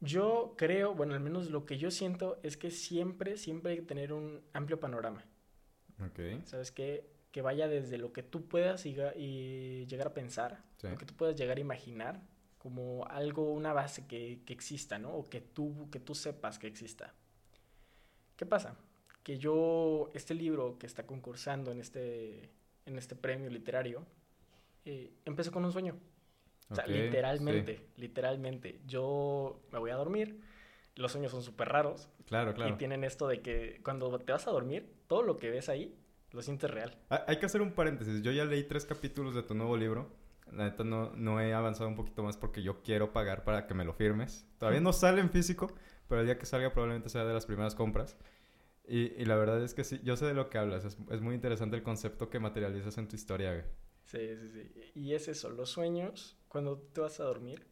Yo 0.00 0.54
creo, 0.58 0.94
bueno, 0.94 1.14
al 1.14 1.20
menos 1.20 1.50
lo 1.50 1.64
que 1.64 1.78
yo 1.78 1.90
siento 1.90 2.38
es 2.42 2.56
que 2.56 2.70
siempre, 2.70 3.36
siempre 3.38 3.72
hay 3.72 3.78
que 3.78 3.84
tener 3.86 4.12
un 4.12 4.42
amplio 4.52 4.78
panorama. 4.78 5.24
Ok, 6.04 6.44
¿Sabes 6.44 6.70
qué? 6.72 7.08
Que 7.30 7.40
vaya 7.42 7.68
desde 7.68 7.96
lo 7.96 8.12
que 8.12 8.22
tú 8.22 8.46
puedas 8.48 8.84
y, 8.86 8.94
y 9.16 9.86
llegar 9.86 10.08
a 10.08 10.14
pensar, 10.14 10.62
Sí. 10.76 10.88
lo 10.88 10.98
que 10.98 11.06
tú 11.06 11.14
puedas 11.14 11.36
llegar 11.36 11.56
a 11.56 11.60
imaginar, 11.60 12.20
como 12.58 13.06
algo, 13.06 13.50
una 13.52 13.72
base 13.72 14.06
que, 14.06 14.42
que 14.44 14.52
exista, 14.52 14.98
¿no? 14.98 15.14
O 15.14 15.24
que 15.30 15.40
tú, 15.40 15.88
que 15.90 16.00
tú 16.00 16.14
sepas 16.14 16.58
que 16.58 16.66
exista. 16.66 17.14
¿Qué 18.36 18.44
pasa? 18.44 18.76
Que 19.26 19.38
yo, 19.38 20.08
este 20.14 20.34
libro 20.34 20.78
que 20.78 20.86
está 20.86 21.04
concursando 21.04 21.72
en 21.72 21.80
este, 21.80 22.48
en 22.84 22.96
este 22.96 23.16
premio 23.16 23.50
literario, 23.50 24.06
eh, 24.84 25.14
empezó 25.24 25.50
con 25.50 25.64
un 25.64 25.72
sueño. 25.72 25.96
O 26.70 26.76
sea, 26.76 26.86
literalmente, 26.86 27.88
literalmente. 27.96 28.78
Yo 28.86 29.58
me 29.72 29.80
voy 29.80 29.90
a 29.90 29.96
dormir, 29.96 30.40
los 30.94 31.10
sueños 31.10 31.32
son 31.32 31.42
súper 31.42 31.70
raros, 31.70 32.02
sí. 32.02 32.22
Claro, 32.26 32.52
y 32.52 32.54
claro. 32.54 32.76
tienen 32.76 33.02
esto 33.02 33.26
de 33.26 33.40
que 33.40 33.80
cuando 33.82 34.16
te 34.20 34.30
vas 34.30 34.46
a 34.46 34.52
dormir, 34.52 34.94
todo 35.08 35.22
lo 35.22 35.38
que 35.38 35.50
ves 35.50 35.68
ahí 35.68 35.92
lo 36.30 36.40
sientes 36.40 36.70
real. 36.70 36.96
Hay 37.08 37.40
que 37.40 37.46
hacer 37.46 37.62
un 37.62 37.72
paréntesis. 37.72 38.22
Yo 38.22 38.30
ya 38.30 38.44
leí 38.44 38.62
tres 38.62 38.86
capítulos 38.86 39.34
de 39.34 39.42
tu 39.42 39.56
nuevo 39.56 39.76
libro. 39.76 40.08
La 40.52 40.66
neta 40.66 40.84
no, 40.84 41.10
no 41.16 41.40
he 41.40 41.52
avanzado 41.52 41.88
un 41.88 41.96
poquito 41.96 42.22
más 42.22 42.36
porque 42.36 42.62
yo 42.62 42.80
quiero 42.84 43.12
pagar 43.12 43.42
para 43.42 43.66
que 43.66 43.74
me 43.74 43.84
lo 43.84 43.92
firmes. 43.92 44.46
Todavía 44.58 44.80
no 44.80 44.92
sale 44.92 45.20
en 45.20 45.30
físico, 45.30 45.74
pero 46.08 46.20
el 46.20 46.28
día 46.28 46.38
que 46.38 46.46
salga 46.46 46.72
probablemente 46.72 47.08
sea 47.08 47.24
de 47.24 47.34
las 47.34 47.44
primeras 47.44 47.74
compras. 47.74 48.16
Y, 48.88 49.20
y 49.20 49.24
la 49.24 49.36
verdad 49.36 49.62
es 49.62 49.74
que 49.74 49.84
sí, 49.84 50.00
yo 50.04 50.16
sé 50.16 50.26
de 50.26 50.34
lo 50.34 50.48
que 50.48 50.58
hablas. 50.58 50.84
Es, 50.84 50.96
es 51.10 51.20
muy 51.20 51.34
interesante 51.34 51.76
el 51.76 51.82
concepto 51.82 52.30
que 52.30 52.38
materializas 52.38 52.98
en 52.98 53.08
tu 53.08 53.16
historia, 53.16 53.52
güey. 53.52 53.64
Sí, 54.04 54.36
sí, 54.36 54.48
sí. 54.50 54.90
Y 54.94 55.14
es 55.14 55.26
eso, 55.28 55.50
los 55.50 55.70
sueños, 55.70 56.36
cuando 56.48 56.78
te 56.78 57.00
vas 57.00 57.18
a 57.18 57.24
dormir, 57.24 57.66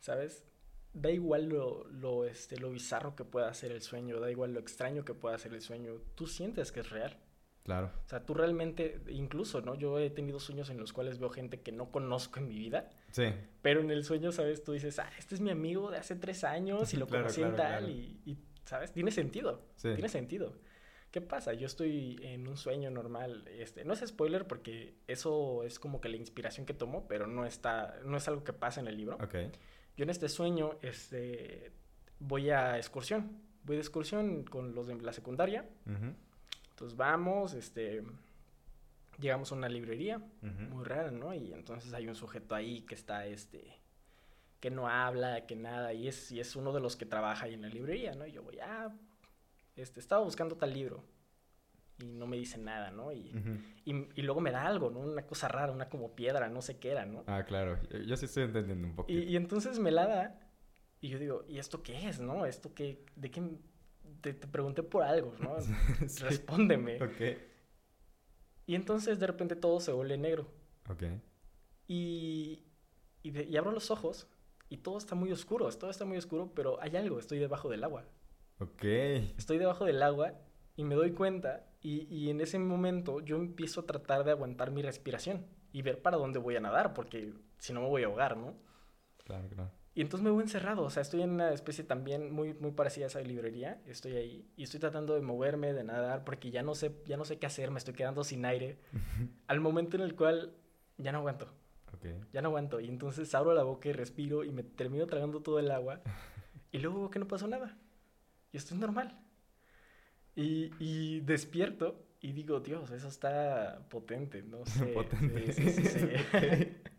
¿sabes? 0.00 0.44
da 0.92 1.10
igual 1.10 1.48
lo, 1.48 1.84
lo, 1.90 2.24
este, 2.24 2.56
lo 2.58 2.70
bizarro 2.70 3.14
que 3.14 3.24
pueda 3.24 3.52
ser 3.54 3.72
el 3.72 3.82
sueño, 3.82 4.18
da 4.18 4.30
igual 4.30 4.52
lo 4.52 4.60
extraño 4.60 5.04
que 5.04 5.14
pueda 5.14 5.38
ser 5.38 5.54
el 5.54 5.62
sueño, 5.62 5.94
tú 6.14 6.26
sientes 6.26 6.72
que 6.72 6.80
es 6.80 6.90
real. 6.90 7.16
Claro. 7.62 7.92
O 8.06 8.08
sea, 8.08 8.24
tú 8.24 8.34
realmente, 8.34 9.00
incluso, 9.08 9.60
¿no? 9.60 9.74
Yo 9.74 9.98
he 9.98 10.10
tenido 10.10 10.40
sueños 10.40 10.70
en 10.70 10.78
los 10.78 10.92
cuales 10.92 11.18
veo 11.18 11.28
gente 11.28 11.60
que 11.60 11.72
no 11.72 11.90
conozco 11.92 12.40
en 12.40 12.48
mi 12.48 12.58
vida. 12.58 12.88
Sí. 13.10 13.26
Pero 13.60 13.80
en 13.80 13.90
el 13.90 14.02
sueño, 14.02 14.32
¿sabes? 14.32 14.64
Tú 14.64 14.72
dices, 14.72 14.98
ah, 14.98 15.10
este 15.18 15.34
es 15.34 15.40
mi 15.40 15.50
amigo 15.50 15.90
de 15.90 15.98
hace 15.98 16.16
tres 16.16 16.42
años 16.42 16.92
y 16.94 16.96
lo 16.96 17.06
Claro, 17.08 17.24
conocí 17.24 17.42
en 17.42 17.52
claro, 17.52 17.62
tal 17.62 17.84
claro. 17.84 17.88
y, 17.92 18.20
y, 18.24 18.38
¿sabes? 18.70 18.92
Tiene 18.92 19.10
sentido. 19.10 19.66
Sí. 19.74 19.92
Tiene 19.94 20.08
sentido. 20.08 20.54
¿Qué 21.10 21.20
pasa? 21.20 21.52
Yo 21.54 21.66
estoy 21.66 22.20
en 22.22 22.46
un 22.46 22.56
sueño 22.56 22.88
normal. 22.88 23.44
Este, 23.48 23.84
no 23.84 23.92
es 23.94 24.04
spoiler 24.06 24.46
porque 24.46 24.94
eso 25.08 25.64
es 25.64 25.80
como 25.80 26.00
que 26.00 26.08
la 26.08 26.16
inspiración 26.16 26.66
que 26.66 26.72
tomo, 26.72 27.08
pero 27.08 27.26
no 27.26 27.44
está, 27.44 27.98
no 28.04 28.16
es 28.16 28.28
algo 28.28 28.44
que 28.44 28.52
pasa 28.52 28.80
en 28.80 28.86
el 28.86 28.96
libro. 28.96 29.16
Ok. 29.16 29.34
Yo 29.96 30.04
en 30.04 30.10
este 30.10 30.28
sueño, 30.28 30.78
este, 30.82 31.72
voy 32.20 32.50
a 32.50 32.76
excursión. 32.76 33.42
Voy 33.64 33.74
de 33.74 33.82
excursión 33.82 34.44
con 34.44 34.72
los 34.72 34.86
de 34.86 34.94
la 35.00 35.12
secundaria. 35.12 35.68
Entonces 36.70 36.96
vamos, 36.96 37.54
este, 37.54 38.04
llegamos 39.18 39.50
a 39.50 39.56
una 39.56 39.68
librería 39.68 40.22
muy 40.42 40.84
rara, 40.84 41.10
¿no? 41.10 41.34
Y 41.34 41.52
entonces 41.52 41.92
hay 41.92 42.06
un 42.06 42.14
sujeto 42.14 42.54
ahí 42.54 42.82
que 42.82 42.94
está, 42.94 43.26
este, 43.26 43.79
que 44.60 44.70
no 44.70 44.88
habla, 44.88 45.46
que 45.46 45.56
nada, 45.56 45.92
y 45.94 46.06
es, 46.08 46.30
y 46.30 46.38
es 46.40 46.54
uno 46.54 46.72
de 46.72 46.80
los 46.80 46.96
que 46.96 47.06
trabaja 47.06 47.46
ahí 47.46 47.54
en 47.54 47.62
la 47.62 47.68
librería, 47.68 48.14
¿no? 48.14 48.26
Y 48.26 48.32
yo 48.32 48.42
voy, 48.42 48.58
ah, 48.60 48.94
este, 49.76 50.00
estaba 50.00 50.22
buscando 50.22 50.56
tal 50.56 50.72
libro. 50.74 51.02
Y 51.98 52.06
no 52.06 52.26
me 52.26 52.36
dice 52.38 52.56
nada, 52.58 52.90
¿no? 52.90 53.12
Y, 53.12 53.30
y, 53.84 53.92
y 54.14 54.22
luego 54.22 54.40
me 54.40 54.50
da 54.50 54.66
algo, 54.66 54.90
¿no? 54.90 55.00
Una 55.00 55.26
cosa 55.26 55.48
rara, 55.48 55.70
una 55.72 55.88
como 55.90 56.14
piedra, 56.14 56.48
no 56.48 56.62
sé 56.62 56.78
qué 56.78 56.90
era, 56.92 57.04
¿no? 57.06 57.24
Ah, 57.26 57.44
claro. 57.44 57.78
Yo- 58.06 58.16
sí 58.16 58.24
estoy 58.26 58.44
entendiendo 58.44 58.86
un 58.86 58.92
Y, 58.92 58.96
poquito. 58.96 59.20
y 59.30 59.36
entonces 59.36 59.78
me 59.78 59.90
la 59.90 60.06
da 60.06 60.40
y 61.02 61.08
yo 61.08 61.18
digo, 61.18 61.44
¿y 61.48 61.58
esto 61.58 61.82
qué 61.82 62.08
es, 62.08 62.18
no? 62.20 62.46
¿Esto 62.46 62.72
qué? 62.74 63.04
¿De 63.16 63.30
qué? 63.30 63.42
Te, 64.22 64.32
te 64.34 64.46
pregunté 64.46 64.82
por 64.82 65.02
algo, 65.02 65.34
¿no? 65.40 65.56
Sí. 66.08 66.22
Respóndeme. 66.24 67.02
Ok. 67.02 67.38
Y 68.66 68.74
entonces 68.74 69.18
de 69.18 69.26
repente 69.26 69.56
todo 69.56 69.80
se 69.80 69.92
vuelve 69.92 70.16
negro. 70.16 70.46
Ok. 70.88 71.02
Y, 71.88 72.62
y, 73.22 73.30
de- 73.30 73.44
y 73.44 73.56
abro 73.56 73.72
los 73.72 73.90
ojos 73.90 74.26
y 74.70 74.78
todo 74.78 74.96
está 74.96 75.14
muy 75.14 75.30
oscuro, 75.30 75.68
todo 75.72 75.90
está 75.90 76.06
muy 76.06 76.16
oscuro, 76.16 76.52
pero 76.54 76.80
hay 76.80 76.96
algo, 76.96 77.18
estoy 77.18 77.38
debajo 77.38 77.68
del 77.68 77.84
agua. 77.84 78.06
Ok. 78.58 78.84
Estoy 79.36 79.58
debajo 79.58 79.84
del 79.84 80.02
agua 80.02 80.32
y 80.76 80.84
me 80.84 80.94
doy 80.94 81.12
cuenta 81.12 81.66
y, 81.82 82.06
y 82.14 82.30
en 82.30 82.40
ese 82.40 82.58
momento 82.58 83.20
yo 83.20 83.36
empiezo 83.36 83.80
a 83.80 83.86
tratar 83.86 84.24
de 84.24 84.30
aguantar 84.30 84.70
mi 84.70 84.80
respiración 84.80 85.46
y 85.72 85.82
ver 85.82 86.00
para 86.00 86.16
dónde 86.16 86.38
voy 86.38 86.56
a 86.56 86.60
nadar, 86.60 86.94
porque 86.94 87.34
si 87.58 87.72
no 87.72 87.82
me 87.82 87.88
voy 87.88 88.04
a 88.04 88.06
ahogar, 88.06 88.36
¿no? 88.36 88.54
Claro, 89.24 89.48
claro. 89.48 89.70
Y 89.92 90.02
entonces 90.02 90.24
me 90.24 90.30
voy 90.30 90.42
encerrado, 90.42 90.84
o 90.84 90.90
sea, 90.90 91.02
estoy 91.02 91.22
en 91.22 91.30
una 91.30 91.52
especie 91.52 91.82
también 91.82 92.32
muy, 92.32 92.54
muy 92.54 92.70
parecida 92.70 93.06
a 93.06 93.08
esa 93.08 93.20
librería, 93.20 93.82
estoy 93.86 94.16
ahí 94.16 94.48
y 94.56 94.62
estoy 94.62 94.78
tratando 94.78 95.14
de 95.14 95.20
moverme, 95.20 95.72
de 95.72 95.82
nadar, 95.82 96.24
porque 96.24 96.50
ya 96.52 96.62
no 96.62 96.76
sé, 96.76 96.94
ya 97.06 97.16
no 97.16 97.24
sé 97.24 97.38
qué 97.38 97.46
hacer, 97.46 97.72
me 97.72 97.78
estoy 97.78 97.94
quedando 97.94 98.22
sin 98.22 98.44
aire, 98.44 98.78
al 99.48 99.60
momento 99.60 99.96
en 99.96 100.04
el 100.04 100.14
cual 100.14 100.54
ya 100.96 101.10
no 101.10 101.18
aguanto, 101.18 101.52
Ya 102.32 102.42
no 102.42 102.48
aguanto, 102.48 102.80
y 102.80 102.88
entonces 102.88 103.34
abro 103.34 103.54
la 103.54 103.62
boca 103.62 103.88
y 103.88 103.92
respiro 103.92 104.44
y 104.44 104.50
me 104.50 104.62
termino 104.62 105.06
tragando 105.06 105.40
todo 105.40 105.58
el 105.58 105.70
agua, 105.70 106.00
y 106.72 106.78
luego 106.78 107.00
veo 107.00 107.10
que 107.10 107.18
no 107.18 107.28
pasó 107.28 107.46
nada, 107.46 107.76
y 108.52 108.56
estoy 108.56 108.78
normal. 108.78 109.18
Y, 110.36 110.70
y 110.78 111.20
despierto 111.20 112.06
y 112.20 112.32
digo, 112.32 112.60
Dios, 112.60 112.90
eso 112.90 113.08
está 113.08 113.86
potente, 113.88 114.42
no 114.42 114.64
sé. 114.66 114.86
Potente. 114.86 115.52
sí, 115.52 115.70
sí, 115.70 115.84
sí. 115.84 116.08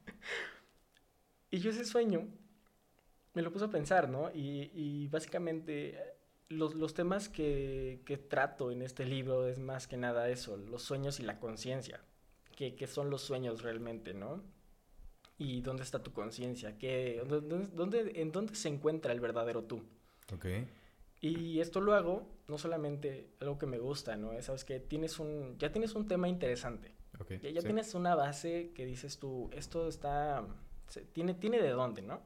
Y 1.54 1.60
yo 1.60 1.72
ese 1.72 1.84
sueño 1.84 2.30
me 3.34 3.42
lo 3.42 3.52
puse 3.52 3.66
a 3.66 3.70
pensar, 3.70 4.10
¿no? 4.10 4.32
Y, 4.34 4.72
y 4.74 5.08
básicamente 5.10 6.00
los, 6.48 6.76
los 6.76 6.94
temas 6.94 7.30
que, 7.30 8.02
que 8.06 8.18
trato 8.18 8.72
en 8.72 8.82
este 8.82 9.06
libro 9.06 9.48
es 9.48 9.60
más 9.60 9.88
que 9.88 9.98
nada 9.98 10.30
eso, 10.30 10.56
los 10.58 10.82
sueños 10.82 11.20
y 11.20 11.24
la 11.24 11.40
conciencia. 11.40 12.02
¿Qué, 12.56 12.76
qué 12.76 12.88
son 12.88 13.10
los 13.10 13.22
sueños 13.22 13.64
realmente, 13.64 14.14
no? 14.14 14.44
¿Y 15.44 15.62
dónde 15.62 15.82
está 15.82 16.04
tu 16.04 16.14
conciencia? 16.14 16.78
¿Qué- 16.78 17.24
dónde, 17.28 17.68
dónde- 17.74 18.22
¿En 18.22 18.32
dónde 18.32 18.54
se 18.54 18.70
encuentra 18.70 19.12
el 19.12 19.20
verdadero 19.20 19.64
tú? 19.64 19.82
Ok. 20.32 20.46
Y 21.20 21.60
esto 21.60 21.82
lo 21.82 21.96
hago 21.96 22.28
no 22.48 22.60
solamente 22.60 23.32
algo 23.40 23.58
que 23.58 23.66
me 23.66 23.80
gusta, 23.80 24.16
¿no? 24.18 24.34
Es, 24.34 24.46
Sabes 24.46 24.64
que 24.66 24.80
tienes 24.80 25.18
un, 25.20 25.58
ya 25.58 25.72
tienes 25.72 25.96
un 25.96 26.08
tema 26.08 26.28
interesante. 26.30 26.94
Ok. 27.20 27.32
Ya, 27.42 27.50
ya 27.50 27.62
sí. 27.62 27.66
tienes 27.68 27.96
una 27.96 28.14
base 28.14 28.72
que 28.76 28.86
dices 28.86 29.18
tú, 29.18 29.50
esto 29.52 29.88
está, 29.88 30.46
se- 30.90 31.06
tiene, 31.06 31.34
tiene 31.34 31.60
de 31.60 31.70
dónde, 31.70 32.04
¿no? 32.04 32.22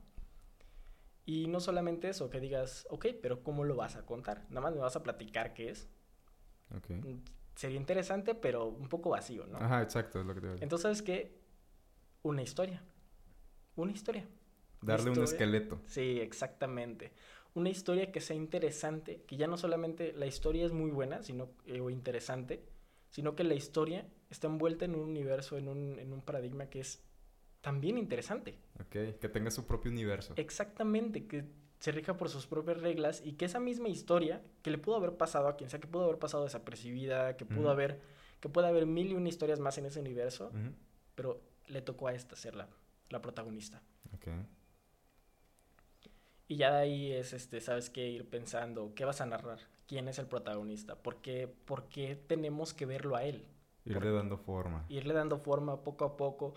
Y 1.26 1.48
no 1.48 1.60
solamente 1.62 2.10
eso, 2.10 2.30
que 2.30 2.40
digas, 2.42 2.86
ok, 2.90 3.08
pero 3.22 3.44
¿cómo 3.44 3.64
lo 3.64 3.76
vas 3.78 3.96
a 3.96 4.06
contar? 4.06 4.44
Nada 4.50 4.62
más 4.62 4.74
me 4.74 4.80
vas 4.82 4.96
a 4.98 5.04
platicar 5.04 5.54
qué 5.54 5.70
es. 5.70 5.88
Mm, 6.90 7.20
Sería 7.56 7.78
interesante, 7.78 8.36
pero 8.36 8.66
un 8.66 8.90
poco 8.90 9.12
vacío, 9.12 9.46
¿no? 9.48 9.58
Ajá, 9.58 9.82
exacto, 9.82 10.20
es 10.20 10.26
lo 10.26 10.34
que 10.36 10.42
te 10.42 10.48
voy 10.48 10.50
a 10.50 10.54
decir. 10.56 10.64
Entonces, 10.64 10.84
¿sabes 10.84 11.02
qué? 11.02 11.40
Una 12.24 12.42
historia. 12.42 12.84
Una 13.76 13.92
historia. 13.92 14.26
Darle 14.82 15.12
un 15.12 15.24
esqueleto. 15.24 15.82
Sí, 15.88 16.20
exactamente. 16.20 17.12
Una 17.54 17.70
historia 17.70 18.12
que 18.12 18.22
sea 18.22 18.36
interesante, 18.36 19.24
que 19.26 19.38
ya 19.38 19.48
no 19.48 19.58
solamente 19.58 20.14
la 20.14 20.26
historia 20.26 20.66
es 20.66 20.72
muy 20.72 20.92
buena, 20.92 21.24
sino 21.24 21.50
eh, 21.66 21.80
o 21.80 21.90
interesante, 21.90 22.64
sino 23.10 23.36
que 23.36 23.44
la 23.44 23.56
historia 23.56 24.08
está 24.30 24.48
envuelta 24.48 24.86
en 24.86 24.96
un 24.96 25.10
universo, 25.10 25.58
en 25.58 25.70
un, 25.70 26.00
en 26.00 26.12
un 26.12 26.22
paradigma 26.22 26.68
que 26.68 26.82
es 26.82 27.02
también 27.62 27.98
interesante. 27.98 28.60
Ok. 28.80 29.20
Que 29.20 29.30
tenga 29.30 29.52
su 29.52 29.66
propio 29.66 29.92
universo. 29.92 30.34
Exactamente, 30.36 31.26
que 31.26 31.46
se 31.80 31.92
rija 31.92 32.18
por 32.18 32.30
sus 32.30 32.48
propias 32.48 32.82
reglas 32.82 33.22
y 33.24 33.34
que 33.34 33.46
esa 33.46 33.60
misma 33.60 33.90
historia 33.90 34.42
que 34.62 34.72
le 34.72 34.78
pudo 34.78 34.96
haber 34.96 35.18
pasado 35.18 35.48
a 35.48 35.56
quien 35.56 35.70
sea, 35.70 35.80
que 35.80 35.88
pudo 35.88 36.06
haber 36.06 36.20
pasado 36.20 36.44
desapercibida, 36.44 37.38
que 37.38 37.46
pudo 37.46 37.70
haber, 37.70 38.02
que 38.40 38.50
puede 38.50 38.68
haber 38.68 38.86
mil 38.86 39.12
y 39.12 39.14
una 39.16 39.30
historias 39.30 39.60
más 39.60 39.78
en 39.78 39.86
ese 39.86 40.00
universo, 40.00 40.52
pero 41.16 41.42
le 41.68 41.82
tocó 41.82 42.08
a 42.08 42.14
esta 42.14 42.36
ser 42.36 42.56
la, 43.10 43.22
protagonista. 43.22 43.82
Ok. 44.14 44.28
Y 46.48 46.58
ya 46.58 46.72
de 46.72 46.78
ahí 46.78 47.12
es, 47.12 47.34
este, 47.34 47.60
¿sabes 47.60 47.90
qué? 47.90 48.08
Ir 48.08 48.30
pensando, 48.30 48.94
¿qué 48.96 49.06
vas 49.06 49.22
a 49.22 49.26
narrar? 49.26 49.60
¿Quién 49.88 50.08
es 50.08 50.20
el 50.20 50.28
protagonista? 50.28 50.96
¿Por 50.96 51.18
qué, 51.22 51.48
por 51.48 51.88
qué 51.90 52.16
tenemos 52.16 52.74
que 52.74 52.86
verlo 52.86 53.16
a 53.16 53.24
él? 53.24 53.46
Irle 53.86 54.12
dando 54.12 54.38
forma. 54.38 54.86
Irle 54.90 55.14
dando 55.14 55.38
forma 55.40 55.84
poco 55.84 56.06
a 56.06 56.18
poco, 56.18 56.54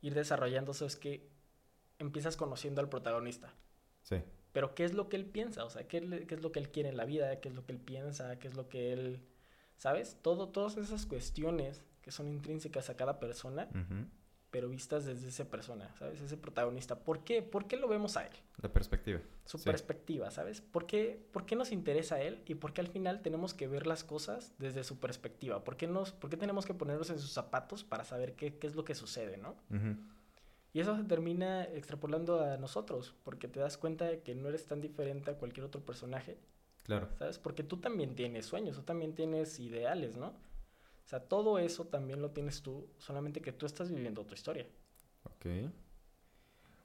ir 0.00 0.14
desarrollando, 0.14 0.74
¿sabes 0.74 0.96
qué? 0.96 1.28
Empiezas 1.98 2.36
conociendo 2.36 2.80
al 2.80 2.88
protagonista. 2.88 3.52
Sí. 4.02 4.16
Pero 4.52 4.74
¿qué 4.74 4.84
es 4.84 4.92
lo 4.94 5.08
que 5.08 5.16
él 5.16 5.24
piensa? 5.26 5.64
O 5.64 5.70
sea, 5.70 5.86
¿qué, 5.88 6.00
le- 6.00 6.26
qué 6.26 6.34
es 6.34 6.42
lo 6.42 6.52
que 6.52 6.58
él 6.60 6.70
quiere 6.70 6.88
en 6.88 6.96
la 6.96 7.04
vida? 7.04 7.40
¿Qué 7.40 7.48
es 7.48 7.54
lo 7.54 7.64
que 7.64 7.72
él 7.72 7.78
piensa? 7.78 8.38
¿Qué 8.38 8.48
es 8.48 8.54
lo 8.54 8.68
que 8.68 8.92
él... 8.92 9.22
¿Sabes? 9.76 10.18
Todo, 10.22 10.48
todas 10.50 10.76
esas 10.76 11.06
cuestiones 11.06 11.82
que 12.02 12.10
son 12.12 12.28
intrínsecas 12.28 12.90
a 12.90 12.96
cada 12.96 13.18
persona. 13.18 13.68
Pero 14.52 14.68
vistas 14.68 15.04
desde 15.06 15.28
esa 15.28 15.46
persona, 15.46 15.92
¿sabes? 15.98 16.20
Ese 16.20 16.36
protagonista. 16.36 17.00
¿Por 17.00 17.24
qué? 17.24 17.42
¿Por 17.42 17.66
qué 17.66 17.76
lo 17.76 17.88
vemos 17.88 18.16
a 18.16 18.26
él? 18.26 18.32
La 18.62 18.72
perspectiva. 18.72 19.18
su 19.46 19.58
Sí. 19.58 19.64
perspectiva, 19.64 20.30
¿sabes? 20.30 20.60
¿Por 20.60 20.86
qué, 20.86 21.20
¿Por 21.32 21.44
qué 21.46 21.56
nos 21.56 21.72
interesa 21.72 22.20
él 22.20 22.42
y 22.46 22.54
por 22.54 22.72
qué 22.72 22.80
al 22.82 22.86
final 22.86 23.22
tenemos 23.22 23.54
que 23.54 23.66
ver 23.66 23.86
las 23.88 24.04
cosas 24.04 24.52
desde 24.58 24.84
su 24.84 25.00
perspectiva? 25.00 25.64
¿Por 25.64 25.76
qué, 25.76 25.88
nos, 25.88 26.12
por 26.12 26.30
qué 26.30 26.36
tenemos 26.36 26.64
que 26.66 26.74
ponernos 26.74 27.10
en 27.10 27.18
sus 27.18 27.32
zapatos 27.32 27.82
para 27.82 28.04
saber 28.04 28.34
qué, 28.36 28.58
qué 28.58 28.66
es 28.68 28.76
lo 28.76 28.84
que 28.84 28.94
sucede, 28.94 29.38
¿no? 29.38 29.56
Ujú. 29.70 29.96
Y 30.74 30.80
eso 30.80 30.96
se 30.96 31.02
termina 31.04 31.64
extrapolando 31.64 32.40
a 32.40 32.56
nosotros, 32.58 33.14
porque 33.24 33.48
te 33.48 33.58
das 33.58 33.76
cuenta 33.78 34.04
de 34.04 34.20
que 34.20 34.34
no 34.34 34.48
eres 34.48 34.66
tan 34.66 34.80
diferente 34.80 35.30
a 35.30 35.34
cualquier 35.38 35.64
otro 35.66 35.80
personaje, 35.84 36.38
Claro. 36.84 37.08
¿sabes? 37.18 37.38
Porque 37.38 37.62
tú 37.64 37.78
también 37.78 38.14
tienes 38.14 38.46
sueños, 38.46 38.76
tú 38.76 38.82
también 38.82 39.14
tienes 39.14 39.58
ideales, 39.60 40.16
¿no? 40.16 40.34
O 41.04 41.08
sea, 41.08 41.20
todo 41.20 41.58
eso 41.58 41.86
también 41.86 42.22
lo 42.22 42.30
tienes 42.30 42.62
tú, 42.62 42.88
solamente 42.98 43.40
que 43.40 43.52
tú 43.52 43.66
estás 43.66 43.90
viviendo 43.90 44.24
tu 44.24 44.34
historia. 44.34 44.66
Ok. 45.24 45.46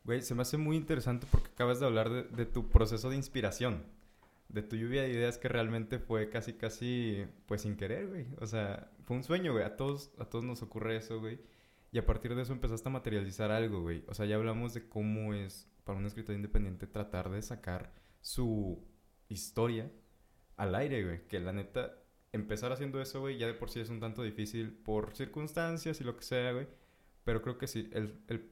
Güey, 0.03 0.21
se 0.21 0.35
me 0.35 0.41
hace 0.41 0.57
muy 0.57 0.75
interesante 0.77 1.27
porque 1.29 1.49
acabas 1.49 1.79
de 1.79 1.85
hablar 1.85 2.09
de, 2.09 2.23
de 2.23 2.45
tu 2.45 2.69
proceso 2.69 3.09
de 3.09 3.15
inspiración. 3.15 3.83
De 4.49 4.61
tu 4.61 4.77
lluvia 4.77 5.01
de 5.01 5.09
ideas 5.09 5.37
que 5.37 5.49
realmente 5.49 5.99
fue 5.99 6.29
casi, 6.29 6.53
casi, 6.53 7.25
pues 7.45 7.61
sin 7.61 7.75
querer, 7.75 8.07
güey. 8.07 8.27
O 8.39 8.47
sea, 8.47 8.89
fue 9.03 9.17
un 9.17 9.23
sueño, 9.23 9.51
güey. 9.51 9.65
A 9.65 9.75
todos, 9.75 10.11
a 10.17 10.25
todos 10.25 10.45
nos 10.45 10.61
ocurre 10.61 10.95
eso, 10.95 11.19
güey. 11.19 11.39
Y 11.91 11.99
a 11.99 12.05
partir 12.05 12.35
de 12.35 12.41
eso 12.41 12.53
empezaste 12.53 12.87
a 12.89 12.91
materializar 12.91 13.51
algo, 13.51 13.81
güey. 13.81 14.03
O 14.07 14.13
sea, 14.13 14.25
ya 14.25 14.35
hablamos 14.35 14.73
de 14.73 14.87
cómo 14.87 15.33
es 15.33 15.67
para 15.83 15.97
un 15.97 16.05
escritor 16.05 16.35
independiente 16.35 16.87
tratar 16.87 17.29
de 17.29 17.41
sacar 17.41 17.93
su 18.21 18.85
historia 19.29 19.91
al 20.57 20.75
aire, 20.75 21.03
güey. 21.03 21.27
Que 21.27 21.39
la 21.39 21.53
neta, 21.53 21.97
empezar 22.31 22.71
haciendo 22.71 23.01
eso, 23.01 23.19
güey, 23.21 23.37
ya 23.37 23.47
de 23.47 23.53
por 23.53 23.69
sí 23.69 23.79
es 23.79 23.89
un 23.89 23.99
tanto 23.99 24.23
difícil 24.23 24.71
por 24.71 25.15
circunstancias 25.15 25.99
y 26.01 26.03
lo 26.03 26.15
que 26.17 26.23
sea, 26.23 26.51
güey. 26.53 26.67
Pero 27.23 27.41
creo 27.41 27.57
que 27.57 27.67
sí, 27.67 27.89
el, 27.93 28.21
el- 28.27 28.51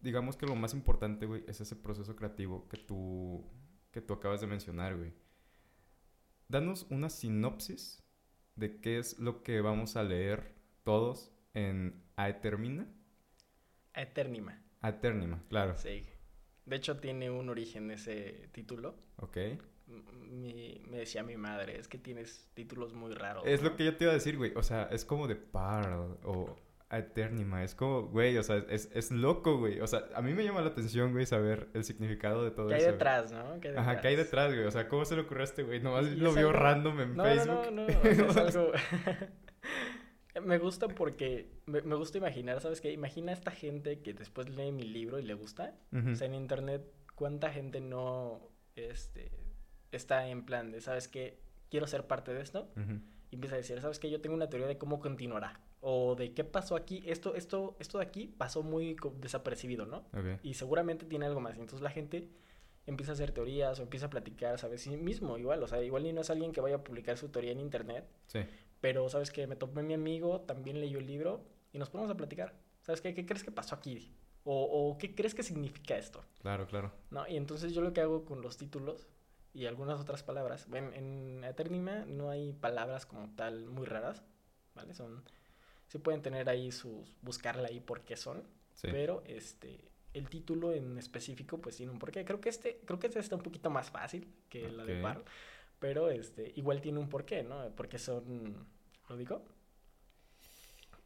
digamos 0.00 0.36
que 0.36 0.46
lo 0.46 0.54
más 0.54 0.74
importante, 0.74 1.26
güey, 1.26 1.44
es 1.48 1.60
ese 1.60 1.76
proceso 1.76 2.14
creativo 2.16 2.68
que 2.68 2.76
tú, 2.76 3.44
que 3.90 4.00
tú 4.00 4.14
acabas 4.14 4.40
de 4.40 4.46
mencionar, 4.46 4.96
güey. 4.96 5.12
Danos 6.48 6.86
una 6.90 7.10
sinopsis 7.10 8.02
de 8.56 8.80
qué 8.80 8.98
es 8.98 9.18
lo 9.18 9.42
que 9.42 9.60
vamos 9.60 9.96
a 9.96 10.02
leer 10.02 10.54
todos 10.82 11.32
en 11.54 12.02
Aeternima. 12.16 12.86
Eternima. 13.94 14.62
Aeternima, 14.80 15.42
claro. 15.48 15.76
Sí. 15.76 16.04
De 16.64 16.76
hecho, 16.76 16.98
tiene 17.00 17.30
un 17.30 17.48
origen 17.48 17.90
ese 17.90 18.48
título. 18.52 18.94
Ok. 19.16 19.36
Mi- 20.30 20.80
me 20.88 20.98
decía 20.98 21.22
mi 21.22 21.36
madre, 21.36 21.78
es 21.78 21.88
que 21.88 21.98
tienes 21.98 22.48
títulos 22.54 22.92
muy 22.94 23.12
raros. 23.14 23.44
Es 23.46 23.62
¿no? 23.62 23.70
lo 23.70 23.76
que 23.76 23.84
yo 23.84 23.96
te 23.96 24.04
iba 24.04 24.10
a 24.12 24.14
decir, 24.14 24.36
güey. 24.36 24.52
O 24.56 24.62
sea, 24.62 24.84
es 24.92 25.04
como 25.04 25.26
de 25.26 25.36
Parl 25.36 26.16
o 26.24 26.56
Eternima. 26.90 27.64
Es 27.64 27.74
como, 27.74 28.02
güey, 28.08 28.36
o 28.38 28.42
sea, 28.42 28.64
es, 28.68 28.90
es 28.94 29.10
loco, 29.10 29.58
güey. 29.58 29.80
O 29.80 29.86
sea, 29.86 30.04
a 30.14 30.22
mí 30.22 30.32
me 30.34 30.44
llama 30.44 30.60
la 30.60 30.68
atención, 30.68 31.12
güey, 31.12 31.26
saber 31.26 31.68
el 31.74 31.84
significado 31.84 32.44
de 32.44 32.50
todo 32.50 32.68
¿Qué 32.68 32.74
hay 32.74 32.80
eso. 32.82 32.92
detrás, 32.92 33.32
no? 33.32 33.60
¿Qué 33.60 33.68
hay 33.68 33.76
Ajá, 33.76 34.00
¿qué 34.00 34.08
hay 34.08 34.16
detrás, 34.16 34.54
güey? 34.54 34.66
O 34.66 34.70
sea, 34.70 34.88
¿cómo 34.88 35.04
se 35.04 35.14
le 35.16 35.22
ocurrió 35.22 35.42
a 35.42 35.44
este 35.44 35.62
güey? 35.62 35.80
Nomás 35.80 36.06
lo 36.06 36.32
vio 36.32 36.48
algo- 36.48 36.52
random 36.60 37.00
en 37.00 37.16
No, 37.16 37.24
Facebook. 37.24 37.48
no, 37.48 37.70
no, 37.70 37.86
no, 37.86 37.86
o 38.28 38.32
sea, 38.32 38.48
es 38.48 38.56
algo... 38.56 38.72
me 40.44 40.58
gusta 40.58 40.88
porque 40.88 41.50
me, 41.66 41.82
me 41.82 41.96
gusta 41.96 42.18
imaginar, 42.18 42.60
¿sabes 42.60 42.80
qué? 42.80 42.92
Imagina 42.92 43.32
a 43.32 43.34
esta 43.34 43.50
gente 43.50 44.00
que 44.00 44.14
después 44.14 44.48
lee 44.48 44.72
mi 44.72 44.84
libro 44.84 45.18
y 45.18 45.22
le 45.22 45.34
gusta. 45.34 45.74
O 45.92 46.14
sea, 46.14 46.26
en 46.26 46.34
internet, 46.34 46.82
¿cuánta 47.14 47.50
gente 47.50 47.80
no 47.80 48.40
este, 48.76 49.30
está 49.92 50.28
en 50.28 50.44
plan 50.44 50.70
de, 50.70 50.80
¿sabes 50.80 51.08
qué? 51.08 51.38
Quiero 51.70 51.86
ser 51.86 52.06
parte 52.06 52.32
de 52.32 52.42
esto. 52.42 52.68
Y 53.30 53.34
empieza 53.34 53.56
a 53.56 53.58
decir, 53.58 53.80
¿sabes 53.80 53.98
qué? 53.98 54.10
Yo 54.10 54.20
tengo 54.20 54.34
una 54.34 54.48
teoría 54.48 54.66
de 54.66 54.78
cómo 54.78 55.00
continuará. 55.00 55.60
O 55.80 56.16
de 56.16 56.32
qué 56.32 56.44
pasó 56.44 56.76
aquí. 56.76 57.02
Esto, 57.06 57.34
esto, 57.34 57.76
esto 57.78 57.98
de 57.98 58.04
aquí 58.04 58.26
pasó 58.26 58.62
muy 58.62 58.96
desapercibido, 59.20 59.86
¿no? 59.86 60.04
Y 60.42 60.54
seguramente 60.54 61.06
tiene 61.06 61.26
algo 61.26 61.40
más. 61.40 61.54
Entonces 61.58 61.82
la 61.82 61.90
gente 61.90 62.28
empieza 62.86 63.12
a 63.12 63.14
hacer 63.14 63.32
teorías 63.32 63.78
o 63.78 63.82
empieza 63.82 64.06
a 64.06 64.10
platicar, 64.10 64.58
¿sabes? 64.58 64.80
Sí 64.80 64.96
mismo, 64.96 65.36
igual. 65.36 65.62
O 65.62 65.68
sea, 65.68 65.82
igual 65.82 66.06
y 66.06 66.12
no 66.12 66.22
es 66.22 66.30
alguien 66.30 66.52
que 66.52 66.60
vaya 66.60 66.76
a 66.76 66.84
publicar 66.84 67.18
su 67.18 67.28
teoría 67.28 67.52
en 67.52 67.60
internet. 67.60 68.08
Sí. 68.26 68.40
Pero, 68.80 69.08
¿sabes 69.08 69.30
qué? 69.30 69.46
Me 69.46 69.56
topé 69.56 69.82
mi 69.82 69.94
amigo, 69.94 70.40
también 70.42 70.80
leyó 70.80 70.98
el 70.98 71.06
libro 71.06 71.44
y 71.72 71.78
nos 71.78 71.90
ponemos 71.90 72.10
a 72.10 72.16
platicar. 72.16 72.54
¿Sabes 72.82 73.02
qué? 73.02 73.14
¿Qué 73.14 73.26
crees 73.26 73.44
que 73.44 73.50
pasó 73.50 73.74
aquí? 73.74 74.14
O, 74.44 74.62
o 74.62 74.96
qué 74.96 75.14
crees 75.14 75.34
que 75.34 75.42
significa 75.42 75.98
esto? 75.98 76.24
Claro, 76.40 76.66
claro. 76.66 76.92
¿no? 77.10 77.28
Y 77.28 77.36
entonces 77.36 77.74
yo 77.74 77.82
lo 77.82 77.92
que 77.92 78.00
hago 78.00 78.24
con 78.24 78.40
los 78.40 78.56
títulos 78.56 79.06
y 79.58 79.66
algunas 79.66 79.98
otras 80.00 80.22
palabras, 80.22 80.68
bueno, 80.68 80.92
en 80.94 81.42
Eternima 81.42 82.04
no 82.06 82.30
hay 82.30 82.52
palabras 82.52 83.06
como 83.06 83.28
tal 83.34 83.66
muy 83.66 83.86
raras, 83.86 84.22
¿vale? 84.76 84.94
Son, 84.94 85.24
sí 85.88 85.98
pueden 85.98 86.22
tener 86.22 86.48
ahí 86.48 86.70
sus, 86.70 87.12
buscarla 87.22 87.66
ahí 87.66 87.80
por 87.80 88.02
qué 88.02 88.16
son, 88.16 88.44
Sí. 88.74 88.86
pero 88.92 89.24
este, 89.26 89.80
el 90.14 90.28
título 90.28 90.72
en 90.72 90.96
específico 90.96 91.58
pues 91.58 91.76
tiene 91.76 91.90
un 91.90 91.98
porqué. 91.98 92.24
Creo 92.24 92.40
que 92.40 92.48
este, 92.50 92.80
creo 92.84 93.00
que 93.00 93.08
este 93.08 93.18
está 93.18 93.34
un 93.34 93.42
poquito 93.42 93.68
más 93.68 93.90
fácil 93.90 94.32
que 94.48 94.70
la 94.70 94.84
de 94.84 94.98
Ok. 94.98 95.02
Parl, 95.02 95.24
pero 95.80 96.10
este, 96.10 96.52
igual 96.54 96.80
tiene 96.80 97.00
un 97.00 97.08
porqué, 97.08 97.42
¿no? 97.42 97.68
Porque 97.74 97.98
son, 97.98 98.64
¿lo 99.08 99.16
digo? 99.16 99.42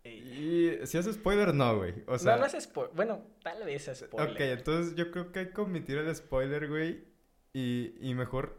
Y 0.04 0.72
si 0.84 0.98
haces 0.98 1.14
spoiler, 1.14 1.54
no, 1.54 1.78
güey. 1.78 1.94
O 2.06 2.18
sea. 2.18 2.34
no, 2.34 2.40
no 2.40 2.46
es 2.46 2.62
spoiler, 2.62 2.94
bueno, 2.94 3.24
tal 3.42 3.64
vez 3.64 3.88
es 3.88 4.00
spoiler. 4.00 4.32
Ok, 4.32 4.40
entonces 4.40 4.94
yo 4.94 5.10
creo 5.10 5.32
que 5.32 5.38
hay 5.38 5.50
que 5.52 5.60
omitir 5.62 5.96
el 5.96 6.14
spoiler, 6.14 6.68
güey. 6.68 7.11
Y, 7.52 7.94
y 8.00 8.14
mejor 8.14 8.58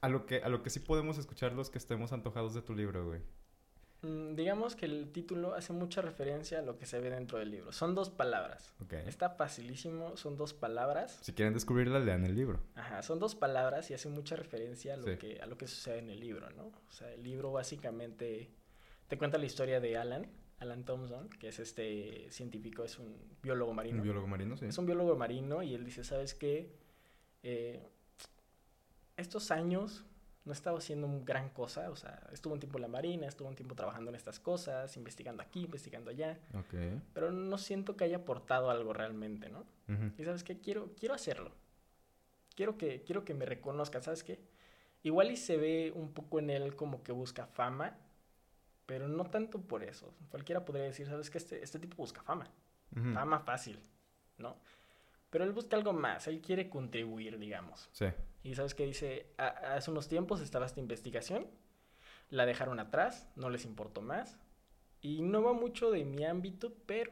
a 0.00 0.08
lo, 0.08 0.26
que, 0.26 0.42
a 0.42 0.48
lo 0.48 0.62
que 0.62 0.70
sí 0.70 0.80
podemos 0.80 1.18
escuchar 1.18 1.52
los 1.52 1.70
que 1.70 1.78
estemos 1.78 2.12
antojados 2.12 2.54
de 2.54 2.62
tu 2.62 2.74
libro, 2.74 3.04
güey. 3.06 3.20
Mm, 4.02 4.34
Digamos 4.36 4.76
que 4.76 4.86
el 4.86 5.10
título 5.12 5.54
hace 5.54 5.72
mucha 5.72 6.00
referencia 6.02 6.58
a 6.60 6.62
lo 6.62 6.78
que 6.78 6.86
se 6.86 7.00
ve 7.00 7.10
dentro 7.10 7.38
del 7.38 7.50
libro. 7.50 7.72
Son 7.72 7.94
dos 7.94 8.10
palabras. 8.10 8.74
Ok. 8.82 8.92
Está 9.06 9.30
facilísimo, 9.30 10.16
son 10.16 10.36
dos 10.36 10.54
palabras. 10.54 11.18
Si 11.22 11.32
quieren 11.32 11.54
descubrirla, 11.54 11.98
lean 11.98 12.24
el 12.24 12.34
libro. 12.34 12.60
Ajá, 12.74 13.02
son 13.02 13.18
dos 13.18 13.34
palabras 13.34 13.90
y 13.90 13.94
hace 13.94 14.08
mucha 14.08 14.36
referencia 14.36 14.94
a 14.94 14.96
lo, 14.96 15.04
Sí. 15.04 15.16
que, 15.18 15.40
a 15.40 15.46
lo 15.46 15.56
que 15.58 15.66
sucede 15.66 15.98
en 15.98 16.10
el 16.10 16.20
libro, 16.20 16.48
¿no? 16.50 16.66
O 16.66 16.92
sea, 16.92 17.12
el 17.12 17.22
libro 17.22 17.52
básicamente 17.52 18.50
te 19.08 19.18
cuenta 19.18 19.38
la 19.38 19.46
historia 19.46 19.80
de 19.80 19.96
Alan, 19.96 20.26
Alan 20.58 20.84
Thompson, 20.84 21.28
que 21.30 21.48
es 21.48 21.58
este 21.58 22.30
científico, 22.30 22.82
es 22.84 22.98
un 22.98 23.14
biólogo 23.42 23.72
marino. 23.74 23.98
Un 23.98 24.02
biólogo 24.04 24.26
marino, 24.26 24.56
sí. 24.56 24.66
Es 24.66 24.78
un 24.78 24.86
biólogo 24.86 25.16
marino 25.16 25.62
y 25.62 25.74
él 25.74 25.84
dice, 25.84 26.02
¿sabes 26.04 26.34
qué? 26.34 26.70
Eh, 27.42 27.86
estos 29.16 29.50
años 29.50 30.04
no 30.44 30.52
he 30.52 30.54
estado 30.54 30.76
haciendo 30.78 31.08
gran 31.24 31.50
cosa, 31.50 31.90
o 31.90 31.96
sea, 31.96 32.22
estuvo 32.32 32.54
un 32.54 32.60
tiempo 32.60 32.78
en 32.78 32.82
la 32.82 32.88
marina, 32.88 33.26
estuvo 33.26 33.48
un 33.48 33.56
tiempo 33.56 33.74
trabajando 33.74 34.10
en 34.10 34.14
estas 34.14 34.38
cosas, 34.38 34.96
investigando 34.96 35.42
aquí, 35.42 35.64
investigando 35.64 36.10
allá, 36.10 36.38
pero 37.12 37.32
no 37.32 37.58
siento 37.58 37.96
que 37.96 38.04
haya 38.04 38.18
aportado 38.18 38.70
algo 38.70 38.92
realmente, 38.92 39.48
¿no? 39.48 39.60
Ujú. 39.88 40.12
Y 40.18 40.24
sabes 40.24 40.44
qué, 40.44 40.60
quiero, 40.60 40.92
quiero 40.98 41.14
hacerlo. 41.14 41.50
Quiero 42.54 42.78
que, 42.78 43.02
quiero 43.02 43.24
que 43.24 43.34
me 43.34 43.44
reconozcan, 43.44 44.02
¿sabes 44.02 44.22
qué? 44.22 44.38
Igual 45.02 45.30
y 45.30 45.36
se 45.36 45.56
ve 45.56 45.92
un 45.94 46.12
poco 46.12 46.38
en 46.38 46.48
él 46.50 46.76
como 46.76 47.02
que 47.02 47.12
busca 47.12 47.46
fama, 47.46 47.96
pero 48.86 49.08
no 49.08 49.24
tanto 49.24 49.60
por 49.60 49.82
eso. 49.82 50.14
Cualquiera 50.30 50.64
podría 50.64 50.84
decir, 50.84 51.08
¿sabes 51.08 51.28
qué? 51.28 51.38
Este, 51.38 51.62
este 51.62 51.78
tipo 51.78 51.96
busca 51.96 52.22
fama 52.22 52.48
Ujú. 52.94 53.12
fama 53.12 53.40
fácil, 53.40 53.80
¿no? 54.38 54.56
Pero 55.30 55.44
él 55.44 55.52
busca 55.52 55.76
algo 55.76 55.92
más, 55.92 56.28
él 56.28 56.40
quiere 56.40 56.70
contribuir, 56.70 57.38
digamos. 57.38 57.88
Sí. 57.92 58.06
Y 58.46 58.54
sabes 58.54 58.74
qué 58.74 58.86
dice, 58.86 59.26
"Ha- 59.38 59.74
hace 59.74 59.90
unos 59.90 60.06
tiempos 60.06 60.40
estaba 60.40 60.66
esta 60.66 60.78
investigación, 60.78 61.48
la 62.30 62.46
dejaron 62.46 62.78
atrás, 62.78 63.28
no 63.34 63.50
les 63.50 63.64
importó 63.64 64.02
más, 64.02 64.38
y 65.00 65.22
no 65.22 65.42
va 65.42 65.52
mucho 65.52 65.90
de 65.90 66.04
mi 66.04 66.24
ámbito, 66.24 66.72
pero, 66.86 67.10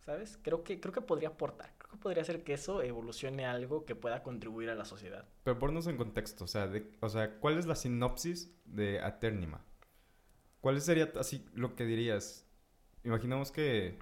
¿sabes? 0.00 0.36
Creo 0.42 0.64
que, 0.64 0.80
creo 0.80 0.92
que 0.92 1.00
podría 1.00 1.28
aportar, 1.28 1.72
creo 1.78 1.92
que 1.92 1.98
podría 1.98 2.22
hacer 2.22 2.42
que 2.42 2.54
eso 2.54 2.82
evolucione 2.82 3.46
a 3.46 3.52
algo 3.52 3.84
que 3.84 3.94
pueda 3.94 4.24
contribuir 4.24 4.68
a 4.68 4.74
la 4.74 4.84
sociedad. 4.84 5.28
Pero 5.44 5.60
ponnos 5.60 5.86
en 5.86 5.96
contexto, 5.96 6.42
o 6.44 6.48
sea, 6.48 6.66
de- 6.66 6.90
o 7.00 7.08
sea, 7.08 7.38
¿cuál 7.38 7.56
es 7.56 7.66
la 7.66 7.76
sinopsis 7.76 8.52
de 8.64 9.00
Aternima? 9.00 9.64
¿Cuál 10.60 10.80
sería 10.80 11.12
así 11.20 11.46
lo 11.54 11.76
que 11.76 11.84
dirías? 11.84 12.48
Imaginamos 13.04 13.52
que 13.52 13.98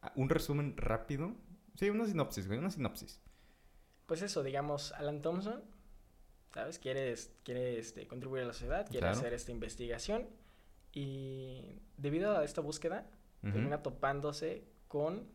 ah, 0.00 0.12
un 0.16 0.30
resumen 0.30 0.76
rápido. 0.78 1.34
Sí, 1.74 1.90
una 1.90 2.06
sinopsis, 2.06 2.46
güey, 2.46 2.58
una 2.58 2.70
sinopsis. 2.70 3.20
Pues 4.06 4.22
eso, 4.22 4.42
digamos, 4.42 4.92
Alan 4.92 5.22
Thompson, 5.22 5.62
¿sabes? 6.54 6.78
Quiere, 6.78 7.12
quiere 7.42 7.78
este, 7.78 8.06
contribuir 8.06 8.44
a 8.44 8.46
la 8.46 8.52
sociedad, 8.52 8.86
quiere 8.86 9.00
Claro. 9.00 9.18
hacer 9.18 9.32
esta 9.34 9.50
investigación 9.50 10.28
y 10.92 11.80
debido 11.96 12.38
a 12.38 12.44
esta 12.44 12.60
búsqueda 12.60 13.10
Ujú. 13.42 13.52
termina 13.52 13.82
topándose 13.82 14.64
con 14.86 15.26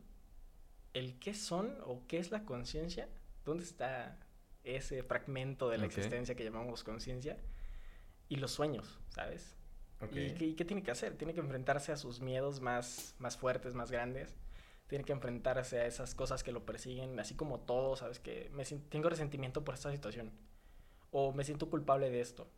el 0.93 1.19
qué 1.19 1.33
son 1.33 1.77
o 1.83 2.07
qué 2.07 2.17
es 2.19 2.31
la 2.31 2.45
conciencia, 2.45 3.09
dónde 3.43 3.65
está 3.65 4.17
ese 4.63 5.03
fragmento 5.03 5.69
de 5.69 5.77
la 5.77 5.85
Ok. 5.85 5.91
existencia 5.91 6.35
que 6.35 6.43
llamamos 6.45 6.83
conciencia 6.83 7.37
y 8.29 8.37
los 8.37 8.51
sueños, 8.51 8.99
¿sabes? 9.09 9.55
Ok. 10.01 10.15
¿Y 10.15 10.33
qué, 10.35 10.45
y 10.45 10.53
qué 10.55 10.63
tiene 10.63 10.83
que 10.83 10.91
hacer? 10.91 11.17
Tiene 11.17 11.33
que 11.33 11.41
enfrentarse 11.41 11.91
a 11.91 11.97
sus 11.97 12.21
miedos 12.21 12.61
más, 12.61 13.13
más 13.19 13.35
fuertes, 13.35 13.73
más 13.75 13.91
grandes. 13.91 14.37
Tiene 14.87 15.03
que 15.03 15.11
enfrentarse 15.11 15.79
a 15.79 15.85
esas 15.85 16.15
cosas 16.15 16.43
que 16.43 16.51
lo 16.51 16.65
persiguen, 16.65 17.19
así 17.19 17.35
como 17.35 17.59
todo, 17.59 17.95
¿sabes? 17.95 18.19
Que 18.19 18.49
me 18.53 18.63
tengo 18.63 19.09
resentimiento 19.09 19.63
por 19.63 19.75
esta 19.75 19.91
situación. 19.91 20.31
O 21.11 21.33
me 21.33 21.43
siento 21.43 21.69
culpable 21.69 22.09
de 22.09 22.21
esto. 22.21 22.49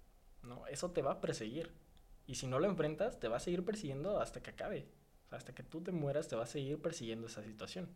¿No? 0.44 0.66
Eso 0.68 0.92
te 0.92 1.02
va 1.02 1.14
a 1.14 1.22
perseguir. 1.22 1.72
Y 2.26 2.36
si 2.36 2.48
no 2.48 2.60
lo 2.60 2.68
enfrentas, 2.68 3.20
te 3.20 3.28
va 3.28 3.38
a 3.38 3.40
seguir 3.40 3.64
persiguiendo 3.64 4.20
hasta 4.20 4.42
que 4.42 4.50
acabe. 4.52 4.88
O 5.26 5.30
sea, 5.30 5.38
hasta 5.38 5.54
que 5.54 5.64
tú 5.64 5.82
te 5.82 5.92
mueras, 5.92 6.28
te 6.28 6.36
va 6.36 6.44
a 6.44 6.48
seguir 6.48 6.82
persiguiendo 6.82 7.28
esa 7.28 7.44
situación. 7.44 7.90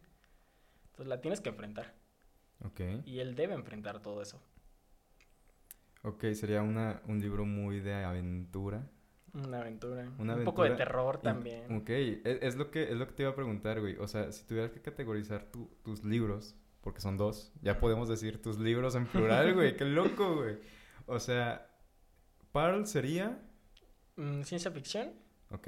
Entonces 0.87 1.07
la 1.07 1.21
tienes 1.21 1.41
que 1.41 1.49
enfrentar. 1.49 1.93
Ok. 2.63 2.81
Y 3.05 3.19
él 3.19 3.35
debe 3.35 3.53
enfrentar 3.53 4.01
todo 4.01 4.21
eso. 4.21 4.41
Ok, 6.03 6.23
sería 6.33 6.61
una, 6.61 7.01
un 7.07 7.19
libro 7.19 7.45
muy 7.45 7.79
de 7.79 7.93
aventura. 7.95 8.87
Una 9.33 9.61
aventura. 9.61 10.09
Una 10.19 10.35
Un 10.35 10.43
poco 10.45 10.61
de 10.63 10.69
aventura 10.69 10.85
terror 10.87 11.19
Y- 11.21 11.23
también. 11.23 11.75
Ok, 11.75 11.89
es, 11.89 12.19
es 12.41 12.55
lo 12.55 12.69
que, 12.71 12.83
es 12.83 12.95
lo 12.95 13.07
que 13.07 13.13
te 13.13 13.23
iba 13.23 13.31
a 13.31 13.35
preguntar, 13.35 13.81
güey. 13.81 13.97
O 13.97 14.07
sea, 14.07 14.31
si 14.31 14.45
tuvieras 14.45 14.71
que 14.71 14.81
categorizar 14.81 15.45
tu- 15.51 15.69
tus 15.83 16.03
libros, 16.05 16.55
porque 16.85 17.01
son 17.01 17.17
dos, 17.17 17.51
ya 17.63 17.79
podemos 17.79 18.07
decir 18.07 18.39
tus 18.43 18.59
libros 18.59 18.93
en 18.93 19.07
plural, 19.07 19.55
güey. 19.55 19.75
Qué 19.75 19.85
loco, 19.85 20.35
güey. 20.35 20.59
O 21.07 21.19
sea, 21.19 21.67
Parl 22.51 22.85
sería, 22.85 23.41
Mm, 24.17 24.43
ciencia 24.43 24.69
ficción 24.71 25.11
ok, 25.51 25.67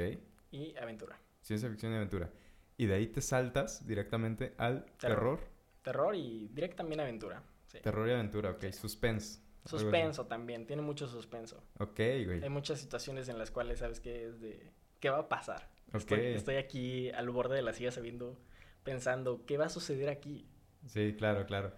y 0.51 0.73
aventura. 0.77 1.19
ciencia 1.41 1.67
ficción 1.69 1.91
y 1.91 1.95
aventura. 1.95 2.30
Y 2.77 2.86
de 2.86 2.93
ahí 2.93 3.08
te 3.08 3.19
saltas 3.21 3.86
directamente 3.88 4.53
al 4.58 4.86
Terror. 4.99 5.39
terror, 5.39 5.39
Terror 5.82 6.15
y 6.15 6.47
directo 6.53 6.77
también 6.77 6.99
aventura. 7.01 7.43
Sí. 7.65 7.80
terror 7.82 8.08
y 8.08 8.12
aventura, 8.13 8.51
ok, 8.51 8.71
suspense. 8.71 9.39
algo 9.39 9.65
así. 9.65 9.80
Suspenso 9.80 10.27
también, 10.27 10.65
tiene 10.67 10.82
mucho 10.84 11.08
suspenso. 11.08 11.62
Ok, 11.80 11.97
güey. 12.25 12.43
Hay 12.43 12.49
muchas 12.49 12.80
situaciones 12.80 13.27
en 13.27 13.38
las 13.39 13.49
cuales 13.51 13.80
sabes 13.80 13.99
que 13.99 14.27
es 14.27 14.39
de 14.39 14.71
qué 15.01 15.10
va 15.10 15.17
a 15.19 15.27
pasar. 15.30 15.67
Ok. 15.89 15.95
Estoy, 15.95 16.19
estoy 16.27 16.56
aquí 16.58 17.10
al 17.10 17.30
borde 17.32 17.56
de 17.56 17.63
la 17.63 17.73
silla 17.73 17.91
sabiendo, 17.91 18.39
pensando, 18.84 19.45
¿qué 19.45 19.58
va 19.58 19.65
a 19.65 19.69
suceder 19.69 20.08
aquí? 20.10 20.47
Sí, 20.86 21.16
claro, 21.18 21.46
claro. 21.46 21.74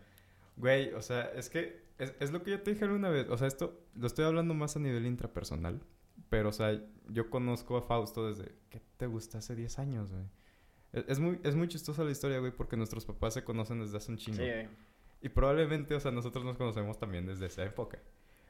Güey, 0.57 0.93
o 0.93 1.01
sea, 1.01 1.31
es 1.35 1.49
que 1.49 1.81
es, 1.97 2.13
es 2.19 2.31
lo 2.31 2.43
que 2.43 2.51
yo 2.51 2.61
te 2.61 2.71
dije 2.71 2.85
alguna 2.85 3.09
vez. 3.09 3.27
O 3.29 3.37
sea, 3.37 3.47
esto 3.47 3.79
lo 3.95 4.07
estoy 4.07 4.25
hablando 4.25 4.53
más 4.53 4.75
a 4.75 4.79
nivel 4.79 5.05
intrapersonal. 5.05 5.81
Pero, 6.29 6.49
o 6.49 6.53
sea, 6.53 6.79
yo 7.07 7.29
conozco 7.29 7.77
a 7.77 7.81
Fausto 7.81 8.27
desde 8.27 8.51
que 8.69 8.81
te 8.97 9.07
gusta 9.07 9.39
hace 9.39 9.55
10 9.55 9.79
años, 9.79 10.11
güey. 10.11 10.25
Es, 10.91 11.05
es 11.07 11.19
muy, 11.19 11.39
es 11.43 11.55
muy 11.55 11.67
chistosa 11.67 12.03
la 12.03 12.11
historia, 12.11 12.39
güey, 12.39 12.51
porque 12.51 12.75
nuestros 12.77 13.05
papás 13.05 13.33
se 13.33 13.43
conocen 13.43 13.79
desde 13.79 13.97
hace 13.97 14.11
un 14.11 14.17
chingo. 14.17 14.37
Sí, 14.37 14.49
Y 15.21 15.29
probablemente, 15.29 15.95
o 15.95 15.99
sea, 15.99 16.11
nosotros 16.11 16.43
nos 16.45 16.57
conocemos 16.57 16.99
también 16.99 17.25
desde 17.25 17.45
esa 17.47 17.63
época. 17.63 17.99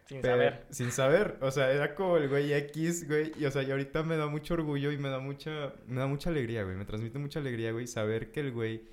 sin 0.07 0.21
Pero- 0.21 0.33
saber. 0.35 0.65
Sin 0.71 0.91
saber. 0.91 1.37
O 1.41 1.51
sea, 1.51 1.71
era 1.71 1.93
como 1.95 2.17
el 2.17 2.27
güey 2.27 2.51
X, 2.53 3.07
güey. 3.07 3.31
Y, 3.39 3.45
o 3.45 3.51
sea, 3.51 3.61
y 3.63 3.71
ahorita 3.71 4.03
me 4.03 4.17
da 4.17 4.27
mucho 4.27 4.55
orgullo 4.55 4.91
y 4.91 4.97
me 4.97 5.09
da 5.09 5.19
mucha, 5.19 5.73
me 5.87 5.99
da 5.99 6.07
mucha 6.07 6.31
alegría, 6.31 6.63
güey. 6.63 6.75
Me 6.75 6.85
transmite 6.85 7.19
mucha 7.19 7.39
alegría, 7.39 7.71
güey, 7.71 7.85
saber 7.87 8.31
que 8.31 8.39
el 8.41 8.51
güey, 8.51 8.83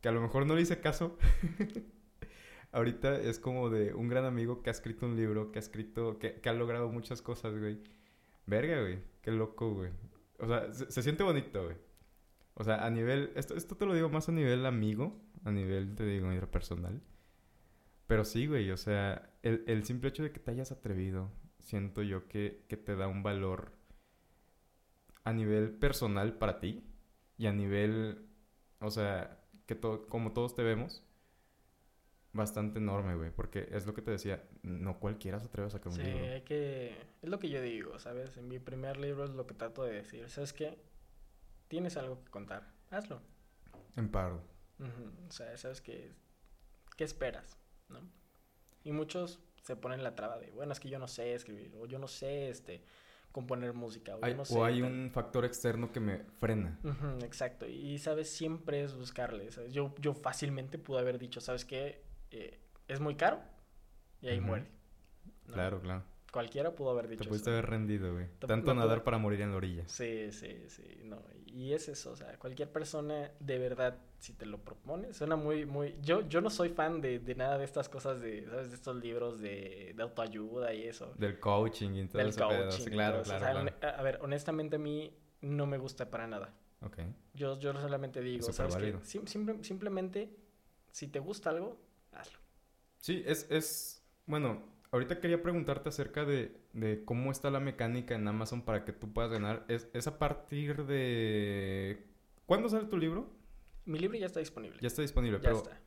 que 0.00 0.08
a 0.08 0.12
lo 0.12 0.20
mejor 0.20 0.46
no 0.46 0.54
le 0.54 0.62
hice 0.62 0.80
caso, 0.80 1.18
ahorita 2.72 3.20
es 3.20 3.38
como 3.38 3.70
de 3.70 3.94
un 3.94 4.08
gran 4.08 4.24
amigo 4.24 4.62
que 4.62 4.70
ha 4.70 4.72
escrito 4.72 5.06
un 5.06 5.16
libro, 5.16 5.52
que 5.52 5.58
ha 5.58 5.62
escrito, 5.62 6.18
que, 6.18 6.40
ha 6.44 6.52
logrado 6.52 6.90
muchas 6.90 7.22
cosas, 7.22 7.58
güey. 7.58 7.82
Verga, 8.46 8.80
güey. 8.80 9.00
Qué 9.22 9.32
loco, 9.32 9.72
güey. 9.74 9.90
O 10.38 10.46
sea, 10.46 10.72
se, 10.72 10.90
se 10.90 11.02
siente 11.02 11.22
bonito, 11.22 11.64
güey. 11.64 11.76
O 12.54 12.64
sea, 12.64 12.86
a 12.86 12.90
nivel, 12.90 13.32
esto, 13.34 13.54
esto 13.54 13.76
te 13.76 13.84
lo 13.84 13.94
digo 13.94 14.08
más 14.08 14.28
a 14.28 14.32
nivel 14.32 14.64
amigo, 14.64 15.20
a 15.44 15.50
nivel, 15.50 15.94
te 15.94 16.06
digo, 16.06 16.28
personal. 16.50 17.02
Pero 18.06 18.24
sí, 18.24 18.46
güey, 18.46 18.70
o 18.70 18.76
sea, 18.76 19.30
el, 19.42 19.64
el 19.66 19.84
simple 19.84 20.08
hecho 20.08 20.22
de 20.22 20.32
que 20.32 20.40
te 20.40 20.52
hayas 20.52 20.72
atrevido, 20.72 21.30
siento 21.58 22.02
yo 22.02 22.28
que, 22.28 22.64
que 22.68 22.76
te 22.76 22.96
da 22.96 23.08
un 23.08 23.22
valor 23.22 23.72
a 25.24 25.32
nivel 25.32 25.70
personal 25.70 26.38
para 26.38 26.60
ti 26.60 26.84
y 27.36 27.46
a 27.46 27.52
nivel, 27.52 28.26
o 28.80 28.90
sea, 28.90 29.45
que 29.66 29.74
to- 29.74 30.06
como 30.08 30.32
todos 30.32 30.54
te 30.54 30.62
vemos, 30.62 31.02
bastante 32.32 32.78
enorme, 32.78 33.14
güey, 33.14 33.30
porque 33.30 33.68
es 33.72 33.86
lo 33.86 33.94
que 33.94 34.02
te 34.02 34.10
decía, 34.10 34.42
no 34.62 34.98
cualquiera 35.00 35.40
se 35.40 35.46
atreve 35.46 35.68
a 35.68 35.70
sacar 35.70 35.88
un 35.88 35.94
Sí, 35.96 36.02
libro. 36.02 36.24
hay 36.34 36.42
que... 36.42 36.94
Es 37.22 37.28
lo 37.30 37.38
que 37.38 37.48
yo 37.48 37.62
digo, 37.62 37.98
¿sabes? 37.98 38.36
En 38.36 38.48
mi 38.48 38.58
primer 38.58 38.98
libro 38.98 39.24
es 39.24 39.30
lo 39.30 39.46
que 39.46 39.54
trato 39.54 39.82
de 39.84 39.92
decir. 39.94 40.28
¿Sabes 40.28 40.52
qué? 40.52 40.78
Tienes 41.68 41.96
algo 41.96 42.22
que 42.22 42.30
contar. 42.30 42.70
Hazlo. 42.90 43.20
En 43.96 44.10
paro. 44.10 44.42
O 45.28 45.30
sea, 45.32 45.56
¿sabes 45.56 45.80
qué? 45.80 46.12
¿Qué 46.96 47.04
esperas? 47.04 47.56
¿No? 47.88 48.00
Y 48.84 48.92
muchos 48.92 49.40
se 49.62 49.74
ponen 49.74 50.02
la 50.04 50.14
traba 50.14 50.38
de, 50.38 50.50
bueno, 50.50 50.72
es 50.72 50.80
que 50.80 50.90
yo 50.90 50.98
no 50.98 51.08
sé 51.08 51.34
escribir, 51.34 51.74
o 51.76 51.86
yo 51.86 51.98
no 51.98 52.06
sé, 52.06 52.50
este, 52.50 52.84
componer 53.36 53.74
música, 53.74 54.16
o 54.16 54.24
Hay- 54.24 54.34
no 54.34 54.46
sé... 54.46 54.56
o 54.58 54.64
hay 54.64 54.80
tal". 54.80 54.90
un 54.90 55.10
factor 55.12 55.44
externo 55.44 55.92
que 55.92 56.00
me 56.00 56.24
frena. 56.40 56.78
Exacto. 57.22 57.66
Y, 57.68 57.98
¿sabes? 57.98 58.30
Siempre 58.30 58.82
es 58.82 58.94
buscarle, 58.94 59.52
¿sabes? 59.52 59.74
Yo, 59.74 59.94
yo 60.00 60.14
fácilmente 60.14 60.78
pude 60.78 61.00
haber 61.00 61.18
dicho, 61.18 61.42
¿sabes 61.42 61.66
qué? 61.66 62.02
Eh, 62.30 62.58
es 62.88 62.98
muy 63.00 63.14
caro 63.14 63.40
y 64.22 64.28
ahí 64.28 64.40
muere. 64.40 64.66
¿no? 65.46 65.52
Claro, 65.52 65.80
claro. 65.80 66.02
Cualquiera 66.32 66.74
pudo 66.74 66.90
haber 66.90 67.06
Te 67.06 67.12
dicho 67.16 67.28
pudiste 67.28 67.50
eso. 67.50 67.58
haber 67.58 67.70
rendido, 67.70 68.12
güey. 68.12 68.26
Te- 68.38 68.46
Tanto 68.46 68.74
nadar 68.74 68.98
pude- 68.98 69.04
para 69.04 69.18
morir 69.18 69.40
en 69.40 69.52
la 69.52 69.56
orilla. 69.56 69.84
Sí, 69.88 70.30
sí, 70.32 70.64
sí, 70.68 71.00
no, 71.04 71.22
y 71.46 71.72
es 71.72 71.88
eso, 71.88 72.12
o 72.12 72.16
sea, 72.16 72.38
cualquier 72.38 72.70
persona 72.70 73.30
de 73.40 73.58
verdad, 73.58 73.96
si 74.18 74.34
te 74.34 74.44
lo 74.44 74.58
propone, 74.58 75.14
suena 75.14 75.36
muy, 75.36 75.64
muy, 75.64 75.94
yo, 76.02 76.28
yo 76.28 76.40
no 76.42 76.50
soy 76.50 76.68
fan 76.70 77.00
de, 77.00 77.18
de 77.20 77.34
nada 77.34 77.56
de 77.56 77.64
estas 77.64 77.88
cosas 77.88 78.20
de, 78.20 78.44
¿sabes? 78.50 78.68
De 78.70 78.76
estos 78.76 78.96
libros 78.96 79.40
de, 79.40 79.94
de 79.96 80.02
autoayuda 80.02 80.74
y 80.74 80.82
eso, 80.84 81.14
Del 81.16 81.40
coaching 81.40 81.90
y 81.94 82.06
todo 82.08 82.22
del 82.22 82.34
coaching 82.34 82.84
Sí, 82.84 82.90
claro, 82.90 83.20
o 83.20 83.22
claro, 83.24 83.70
sea, 83.80 83.96
a, 83.98 84.02
ver, 84.02 84.18
honestamente 84.20 84.76
a 84.76 84.78
mí 84.78 85.16
no 85.40 85.66
me 85.66 85.78
gusta 85.78 86.10
para 86.10 86.26
nada, 86.26 86.52
Ok. 86.82 86.98
yo, 87.32 87.58
yo 87.58 87.72
solamente 87.72 88.20
digo, 88.20 88.52
¿sabes 88.52 88.74
qué? 88.74 88.80
válido. 88.80 89.00
Sim- 89.04 89.26
simple- 89.26 89.64
simplemente, 89.64 90.36
si 90.90 91.08
te 91.08 91.18
gusta 91.20 91.50
algo, 91.50 91.78
hazlo. 92.12 92.38
Sí, 93.00 93.22
es, 93.26 93.46
es... 93.50 94.02
Bueno, 94.26 94.62
ahorita 94.96 95.20
quería 95.20 95.42
preguntarte 95.42 95.88
acerca 95.88 96.24
de, 96.24 96.56
de 96.72 97.04
cómo 97.04 97.30
está 97.30 97.50
la 97.50 97.60
mecánica 97.60 98.14
en 98.14 98.26
Amazon 98.26 98.62
para 98.62 98.84
que 98.84 98.92
tú 98.92 99.12
puedas 99.12 99.30
ganar. 99.30 99.64
Es, 99.68 99.88
es 99.92 100.06
a 100.06 100.18
partir 100.18 100.84
de... 100.86 102.04
¿Cuándo 102.46 102.68
sale 102.68 102.86
tu 102.86 102.96
libro? 102.96 103.30
Mi 103.84 103.98
libro 103.98 104.18
ya 104.18 104.26
está 104.26 104.40
disponible, 104.40 104.78
Ya 104.80 104.88
está 104.88 105.02
disponible, 105.02 105.38
ya 105.38 105.42
pero 105.42 105.56
está. 105.58 105.80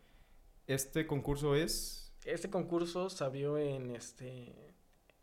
este 0.68 1.06
concurso 1.08 1.56
es... 1.56 2.14
Este 2.26 2.50
concurso 2.50 3.10
se 3.10 3.24
abrió 3.24 3.58
en, 3.58 3.92
este, 3.96 4.76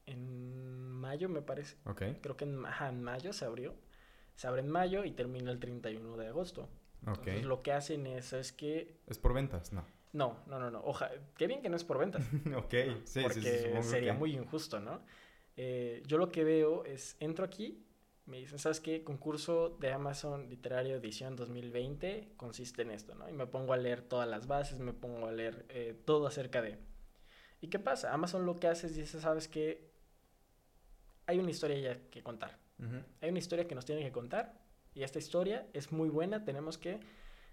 en 0.06 0.90
mayo, 0.90 1.28
me 1.28 1.42
parece. 1.42 1.76
Ok, 1.84 2.02
creo 2.20 2.36
que 2.36 2.44
en, 2.44 2.64
ajá, 2.66 2.88
en 2.88 3.02
mayo 3.02 3.32
se 3.32 3.44
abrió. 3.44 3.74
Se 4.34 4.46
abre 4.46 4.60
en 4.62 4.68
mayo 4.70 5.04
y 5.04 5.12
termina 5.12 5.50
el 5.50 5.58
31 5.60 6.16
de 6.16 6.26
agosto. 6.26 6.68
Entonces 7.06 7.44
lo 7.44 7.62
que 7.62 7.72
hacen 7.72 8.06
es, 8.06 8.32
es 8.32 8.52
que... 8.52 8.98
¿Es 9.06 9.18
por 9.18 9.32
ventas? 9.32 9.72
No. 9.72 9.84
No, 10.16 10.38
no, 10.46 10.58
no, 10.58 10.70
no. 10.70 10.80
Oja, 10.82 11.10
qué 11.36 11.46
bien 11.46 11.60
que 11.60 11.68
no 11.68 11.76
es 11.76 11.84
por 11.84 11.98
ventas. 11.98 12.24
ok, 12.56 12.74
sí, 13.04 13.20
porque 13.20 13.40
sí, 13.42 13.42
sí, 13.82 13.82
sería 13.90 14.12
que- 14.12 14.18
muy 14.18 14.32
injusto, 14.34 14.80
¿no? 14.80 15.02
Eh, 15.58 16.02
yo 16.06 16.16
lo 16.16 16.30
que 16.30 16.42
veo 16.42 16.84
es, 16.86 17.16
entro 17.20 17.44
aquí, 17.44 17.84
me 18.24 18.38
dicen, 18.38 18.58
¿sabes 18.58 18.80
qué? 18.80 19.04
Concurso 19.04 19.76
de 19.78 19.92
Amazon 19.92 20.48
Literario 20.48 20.96
Edición 20.96 21.36
2020 21.36 22.32
consiste 22.38 22.80
en 22.82 22.92
esto, 22.92 23.14
¿no? 23.14 23.28
Y 23.28 23.34
me 23.34 23.46
pongo 23.46 23.74
a 23.74 23.76
leer 23.76 24.00
todas 24.00 24.26
las 24.28 24.46
bases, 24.46 24.78
me 24.78 24.94
pongo 24.94 25.26
a 25.26 25.32
leer 25.32 25.66
eh, 25.68 25.94
todo 26.06 26.26
acerca 26.26 26.62
de... 26.62 26.78
¿Y 27.60 27.68
qué 27.68 27.78
pasa? 27.78 28.12
Amazon 28.14 28.46
lo 28.46 28.56
que 28.56 28.68
hace 28.68 28.86
es, 28.86 28.96
dice, 28.96 29.20
¿sabes 29.20 29.48
qué? 29.48 29.90
Hay 31.26 31.38
una 31.38 31.50
historia 31.50 31.78
ya 31.78 32.10
que 32.10 32.22
contar. 32.22 32.58
Hay 33.20 33.28
una 33.30 33.38
historia 33.38 33.66
que 33.68 33.74
nos 33.74 33.84
tienen 33.84 34.04
que 34.04 34.12
contar 34.12 34.54
y 34.94 35.02
esta 35.02 35.18
historia 35.18 35.66
es 35.72 35.92
muy 35.92 36.08
buena, 36.08 36.44
tenemos 36.44 36.78
que 36.78 37.00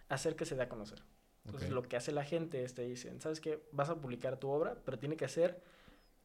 hacer 0.09 0.35
que 0.35 0.45
se 0.45 0.55
dé 0.55 0.63
a 0.63 0.69
conocer. 0.69 1.01
Entonces 1.45 1.69
Ok. 1.69 1.75
lo 1.75 1.83
que 1.83 1.97
hace 1.97 2.11
la 2.11 2.23
gente 2.23 2.63
es 2.63 2.73
te 2.73 2.83
dicen, 2.83 3.19
¿sabes 3.21 3.39
qué? 3.41 3.61
Vas 3.71 3.89
a 3.89 3.95
publicar 3.99 4.37
tu 4.37 4.49
obra, 4.49 4.77
pero 4.85 4.97
tiene 4.97 5.17
que 5.17 5.27
ser 5.27 5.61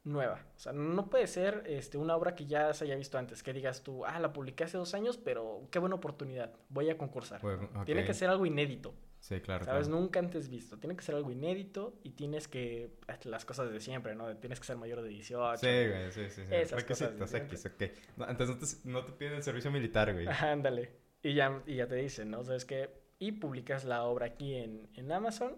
nueva. 0.05 0.47
O 0.57 0.59
sea, 0.59 0.73
no 0.73 1.11
puede 1.11 1.27
ser 1.27 1.65
este, 1.67 1.99
una 1.99 2.17
obra 2.17 2.35
que 2.35 2.47
ya 2.47 2.73
se 2.73 2.85
haya 2.85 2.97
visto 2.97 3.19
antes, 3.19 3.43
que 3.43 3.53
digas 3.53 3.83
tú, 3.83 4.05
ah, 4.07 4.19
la 4.21 4.33
publiqué 4.33 4.65
hace 4.65 4.79
dos 4.79 4.95
años, 4.95 5.19
pero 5.19 5.69
qué 5.71 5.79
buena 5.79 5.97
oportunidad, 5.97 6.53
voy 6.69 6.89
a 6.89 6.97
concursar. 6.97 7.41
Bueno, 7.43 7.69
Tiene 7.85 8.03
ok. 8.03 8.07
que 8.07 8.15
ser 8.15 8.31
algo 8.31 8.47
inédito, 8.47 8.95
Sí, 9.21 9.41
claro, 9.41 9.65
¿sabes? 9.65 9.89
claro. 9.89 10.01
Nunca 10.01 10.21
antes 10.21 10.49
visto. 10.49 10.79
Tiene 10.79 10.95
que 10.95 11.03
ser 11.03 11.17
algo 11.17 11.33
inédito 11.33 11.99
y 12.05 12.11
tienes 12.13 12.47
que, 12.47 12.93
las 13.25 13.45
cosas 13.45 13.71
de 13.73 13.81
siempre, 13.81 14.15
¿no? 14.15 14.35
Tienes 14.37 14.61
que 14.61 14.67
ser 14.67 14.77
mayor 14.77 15.03
de 15.03 15.09
18. 15.09 15.57
Sí, 15.59 15.67
güey, 15.67 16.13
sí, 16.13 16.31
sí. 16.31 16.47
sí. 16.47 16.55
Esas 16.55 16.85
cosas 16.85 17.35
X, 17.35 17.67
ok. 17.67 17.83
No, 18.17 18.29
entonces 18.29 18.57
no 18.57 18.61
te, 18.61 18.89
no 18.89 19.05
te 19.05 19.13
piden 19.19 19.35
el 19.35 19.43
servicio 19.43 19.73
militar, 19.73 20.13
güey. 20.13 20.27
Ándale. 20.41 20.93
Y 21.21 21.35
ya, 21.35 21.61
y 21.67 21.75
ya 21.75 21.89
te 21.89 21.97
dicen, 21.97 22.31
¿no? 22.31 22.45
¿Sabes 22.45 22.65
qué? 22.65 22.91
Y 23.19 23.33
publicas 23.33 23.85
la 23.85 24.05
obra 24.05 24.27
aquí 24.27 24.55
en, 24.55 24.89
en 24.95 25.11
Amazon. 25.13 25.57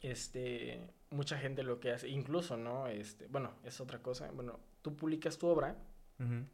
Este, 0.00 0.80
mucha 1.10 1.38
gente 1.38 1.62
lo 1.62 1.80
que 1.80 1.92
hace, 1.92 2.08
incluso, 2.08 2.56
¿no? 2.56 2.86
Este, 2.86 3.26
bueno, 3.28 3.52
es 3.64 3.80
otra 3.80 4.00
cosa. 4.00 4.30
Bueno, 4.32 4.58
tú 4.82 4.96
publicas 4.96 5.38
tu 5.38 5.46
obra, 5.48 5.76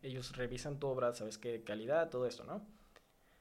ellos 0.03 0.35
revisan 0.35 0.79
tu 0.79 0.87
obra, 0.87 1.12
sabes 1.14 1.37
qué 1.37 1.62
calidad, 1.62 2.09
todo 2.09 2.27
eso, 2.27 2.42
¿no? 2.44 2.62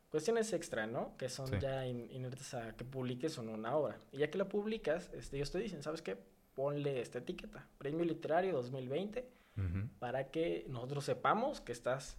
Cuestiones 0.10 0.52
extra, 0.52 0.86
¿no? 0.86 1.16
Que 1.18 1.30
son 1.30 1.48
Sí. 1.48 1.56
ya 1.62 1.86
in- 1.86 2.10
inertes 2.12 2.54
a 2.54 2.76
que 2.76 2.84
publiques 2.84 3.38
o 3.38 3.44
no 3.44 3.54
una 3.54 3.76
obra. 3.78 3.98
Y 4.12 4.18
ya 4.18 4.30
que 4.30 4.38
la 4.38 4.50
publicas, 4.50 5.10
este, 5.14 5.38
ellos 5.38 5.52
te 5.52 5.60
dicen, 5.60 5.84
¿sabes 5.84 6.02
qué? 6.02 6.18
Ponle 6.54 7.00
esta 7.00 7.20
etiqueta, 7.20 7.66
Premio 7.78 8.04
Literario 8.04 8.52
2020 8.54 9.26
Ujú. 9.58 9.88
para 10.00 10.30
que 10.32 10.66
nosotros 10.68 11.06
sepamos 11.06 11.62
que 11.62 11.72
estás 11.72 12.18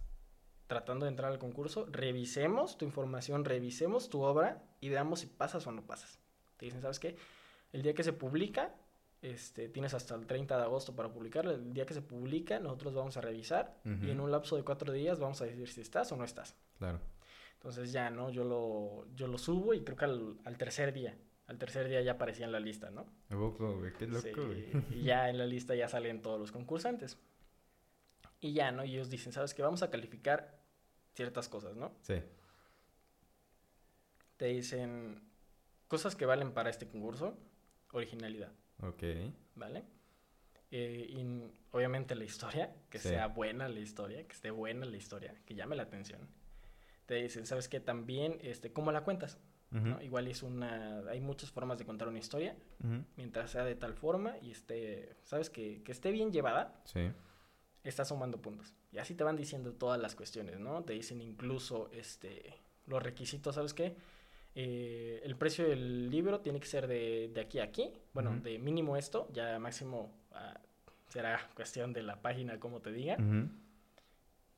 tratando 0.69 1.05
de 1.05 1.09
entrar 1.09 1.31
al 1.31 1.39
concurso, 1.39 1.87
revisemos 1.91 2.77
tu 2.77 2.85
información, 2.85 3.43
revisemos 3.43 4.07
tu 4.07 4.21
obra 4.21 4.61
y 4.79 4.89
veamos 4.89 5.19
si 5.21 5.25
pasas 5.27 5.65
o 5.65 5.71
no 5.71 5.81
pasas. 5.81 6.19
Te 6.57 6.65
dicen, 6.65 6.81
¿sabes 6.81 6.99
qué? 6.99 7.17
El 7.73 7.81
día 7.81 7.93
que 7.95 8.03
se 8.03 8.13
publica, 8.13 8.75
este, 9.23 9.67
tienes 9.67 9.95
hasta 9.95 10.13
el 10.13 10.27
30 10.27 10.55
de 10.57 10.63
agosto 10.63 10.95
para 10.95 11.09
publicarlo. 11.09 11.51
El 11.51 11.73
día 11.73 11.87
que 11.87 11.95
se 11.95 12.03
publica, 12.03 12.59
nosotros 12.59 12.93
vamos 12.93 13.17
a 13.17 13.21
revisar 13.21 13.79
y 13.83 13.89
Ujú. 13.93 14.05
en 14.11 14.19
un 14.21 14.31
lapso 14.31 14.55
de 14.57 14.63
cuatro 14.63 14.93
días 14.93 15.19
vamos 15.19 15.41
a 15.41 15.45
decir 15.45 15.67
si 15.69 15.81
estás 15.81 16.11
o 16.11 16.15
no 16.17 16.23
estás. 16.23 16.55
Claro. 16.77 16.99
Entonces 17.55 17.91
ya, 17.91 18.09
¿no? 18.11 18.29
Yo 18.29 18.43
lo, 18.43 19.07
yo 19.15 19.27
lo 19.27 19.37
subo 19.39 19.73
y 19.73 19.81
creo 19.83 19.97
que 19.97 20.05
al, 20.05 20.37
al 20.45 20.57
tercer 20.57 20.93
día, 20.93 21.17
al 21.47 21.57
tercer 21.57 21.89
día 21.89 22.01
ya 22.01 22.11
aparecía 22.13 22.45
en 22.45 22.51
la 22.51 22.59
lista, 22.59 22.91
¿no? 22.91 23.07
Loco, 23.31 23.75
güey. 23.79 23.91
Qué 23.93 24.05
loco, 24.05 24.21
Sí, 24.21 24.31
güey. 24.33 24.69
y 24.91 25.01
ya 25.03 25.29
en 25.31 25.39
la 25.39 25.45
lista 25.47 25.73
ya 25.73 25.87
salen 25.89 26.21
todos 26.21 26.39
los 26.39 26.51
concursantes. 26.51 27.17
Y 28.39 28.53
ya, 28.53 28.71
¿no? 28.71 28.85
Y 28.85 28.93
ellos 28.93 29.09
dicen, 29.09 29.33
¿sabes 29.33 29.53
qué? 29.53 29.61
Vamos 29.63 29.83
a 29.83 29.89
calificar 29.89 30.58
ciertas 31.19 31.49
cosas, 31.49 31.75
¿no? 31.75 31.91
Sí. 32.01 32.15
Te 34.37 34.45
dicen 34.45 35.21
cosas 35.89 36.15
que 36.15 36.25
valen 36.25 36.53
para 36.53 36.69
este 36.69 36.87
concurso, 36.87 37.37
originalidad, 37.91 38.53
Ok. 38.81 39.03
¿vale? 39.55 39.83
Eh, 40.71 41.07
y 41.09 41.51
obviamente 41.71 42.15
la 42.15 42.23
historia, 42.23 42.73
que 42.89 42.99
Sí. 42.99 43.09
sea 43.09 43.27
buena 43.27 43.67
la 43.67 43.81
historia, 43.81 44.25
que 44.25 44.33
esté 44.33 44.49
buena 44.51 44.85
la 44.85 44.95
historia, 44.95 45.35
que 45.45 45.55
llame 45.55 45.75
la 45.75 45.83
atención. 45.83 46.21
Te 47.05 47.15
dicen, 47.15 47.45
¿sabes 47.45 47.67
qué? 47.67 47.81
También, 47.81 48.37
este, 48.41 48.71
¿cómo 48.71 48.91
la 48.93 49.03
cuentas? 49.03 49.37
¿no? 49.71 50.01
Igual 50.01 50.27
es 50.27 50.41
una... 50.41 50.99
Hay 51.09 51.19
muchas 51.21 51.51
formas 51.51 51.77
de 51.77 51.85
contar 51.85 52.07
una 52.07 52.17
historia, 52.17 52.55
mientras 53.17 53.51
sea 53.51 53.63
de 53.65 53.75
tal 53.75 53.93
forma 53.93 54.35
y 54.41 54.49
esté, 54.51 55.15
¿sabes? 55.25 55.49
Que, 55.51 55.83
que 55.83 55.91
esté 55.91 56.09
bien 56.11 56.31
llevada, 56.31 56.81
Sí. 56.85 57.11
Estás 57.89 58.09
sumando 58.09 58.41
puntos. 58.41 58.73
Y 58.91 58.97
así 58.97 59.15
te 59.15 59.23
van 59.23 59.35
diciendo 59.35 59.73
todas 59.73 59.99
las 59.99 60.15
cuestiones, 60.15 60.59
¿no? 60.59 60.83
Te 60.83 60.93
dicen 60.93 61.21
incluso 61.21 61.89
este, 61.91 62.55
los 62.87 63.01
requisitos, 63.01 63.55
¿sabes 63.55 63.73
qué? 63.73 63.95
Eh, 64.55 65.21
el 65.23 65.35
precio 65.35 65.67
del 65.67 66.09
libro 66.09 66.41
tiene 66.41 66.59
que 66.59 66.67
ser 66.67 66.87
de, 66.87 67.31
de 67.33 67.41
aquí 67.41 67.59
a 67.59 67.63
aquí. 67.63 67.93
Bueno, 68.13 68.35
de 68.41 68.57
mínimo 68.59 68.97
esto, 68.97 69.27
ya 69.31 69.59
máximo 69.59 70.11
ah, 70.31 70.59
será 71.07 71.39
cuestión 71.55 71.93
de 71.93 72.03
la 72.03 72.21
página, 72.21 72.59
como 72.59 72.81
te 72.81 72.91
diga. 72.91 73.17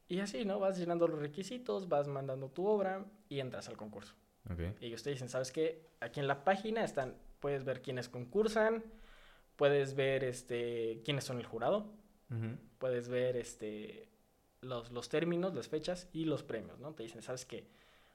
Y 0.08 0.20
así, 0.20 0.44
¿no? 0.44 0.60
Vas 0.60 0.78
llenando 0.78 1.08
los 1.08 1.20
requisitos, 1.20 1.88
vas 1.88 2.08
mandando 2.08 2.50
tu 2.50 2.66
obra 2.66 3.06
y 3.30 3.40
entras 3.40 3.70
al 3.70 3.78
concurso. 3.78 4.14
Ok. 4.50 4.60
Y 4.82 4.88
ellos 4.88 5.04
te 5.04 5.10
dicen, 5.10 5.30
¿sabes 5.30 5.52
qué? 5.52 5.88
Aquí 6.00 6.20
en 6.20 6.28
la 6.28 6.44
página 6.44 6.84
están, 6.84 7.16
puedes 7.40 7.64
ver 7.64 7.82
quiénes 7.82 8.10
concursan, 8.10 8.84
puedes 9.56 9.96
ver 9.96 10.24
este, 10.24 11.02
quiénes 11.06 11.24
son 11.24 11.38
el 11.38 11.46
jurado, 11.46 11.94
Puedes 12.78 13.10
ver 13.10 13.36
este 13.36 14.10
los, 14.62 14.92
los 14.92 15.10
términos, 15.10 15.54
las 15.54 15.68
fechas 15.68 16.08
y 16.14 16.26
los 16.26 16.44
premios, 16.44 16.80
¿no? 16.80 16.94
Te 16.94 17.04
dicen, 17.04 17.22
¿sabes 17.22 17.46
qué? 17.46 17.68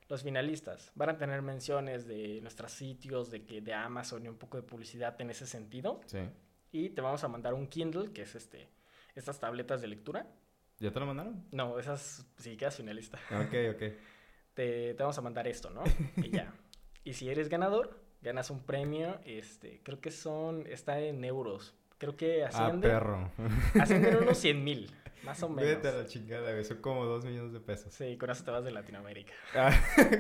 los 0.09 0.23
finalistas 0.23 0.93
van 0.95 1.11
a 1.11 1.19
tener 1.19 1.43
menciones 1.43 2.07
de 2.07 2.41
nuestros 2.41 2.73
sitios, 2.73 3.31
de 3.31 3.45
que 3.45 3.61
de 3.61 3.75
Amazon 3.75 4.25
y 4.25 4.29
un 4.29 4.37
poco 4.37 4.57
de 4.57 4.63
publicidad 4.63 5.21
en 5.21 5.31
ese 5.31 5.47
sentido. 5.47 6.01
Sí. 6.07 6.19
Y 6.73 6.91
te 6.91 7.01
vamos 7.01 7.25
a 7.25 7.29
mandar 7.29 7.55
un 7.55 7.67
Kindle, 7.67 8.13
que 8.13 8.23
es 8.23 8.35
este 8.35 8.69
estas 9.15 9.41
tabletas 9.41 9.81
de 9.81 9.89
lectura. 9.89 10.27
¿Ya 10.79 10.93
te 10.93 11.01
lo 11.01 11.07
mandaron? 11.07 11.47
No, 11.51 11.79
esas 11.79 12.27
si 12.37 12.57
quedas 12.57 12.77
finalista. 12.77 13.19
Ok, 13.31 13.75
ok. 13.75 13.83
Te, 14.55 14.95
te 14.95 15.03
vamos 15.03 15.19
a 15.19 15.21
mandar 15.21 15.47
esto, 15.47 15.69
¿no? 15.69 15.85
y 16.17 16.31
ya. 16.31 16.55
Y 17.05 17.13
si 17.13 17.29
eres 17.29 17.49
ganador, 17.49 18.03
ganas 18.21 18.51
un 18.51 18.65
premio, 18.65 19.21
este, 19.25 19.81
creo 19.85 20.01
que 20.01 20.11
son, 20.11 20.67
está 20.67 20.99
en 20.99 21.25
euros. 21.25 21.76
Creo 21.99 22.17
que 22.17 22.45
Ah, 22.45 22.49
asciende, 22.49 22.89
perro. 22.89 23.31
asciende 23.81 24.11
en 24.11 24.17
unos 24.19 24.39
100 24.39 24.65
mil, 24.65 24.91
más 25.25 25.43
o 25.43 25.49
menos. 25.49 25.65
Vete 25.65 25.89
a 25.89 25.93
la 25.93 26.05
chingada, 26.07 26.53
güey. 26.53 26.65
Son 26.65 26.79
como 26.83 27.05
dos 27.07 27.25
millones 27.25 27.53
de 27.53 27.61
pesos. 27.61 27.95
Sí, 27.95 28.17
con 28.19 28.31
eso 28.31 28.45
te 28.45 28.51
vas 28.51 28.65
de 28.65 28.71
Latinoamérica. 28.71 29.33
Ah, 29.55 29.71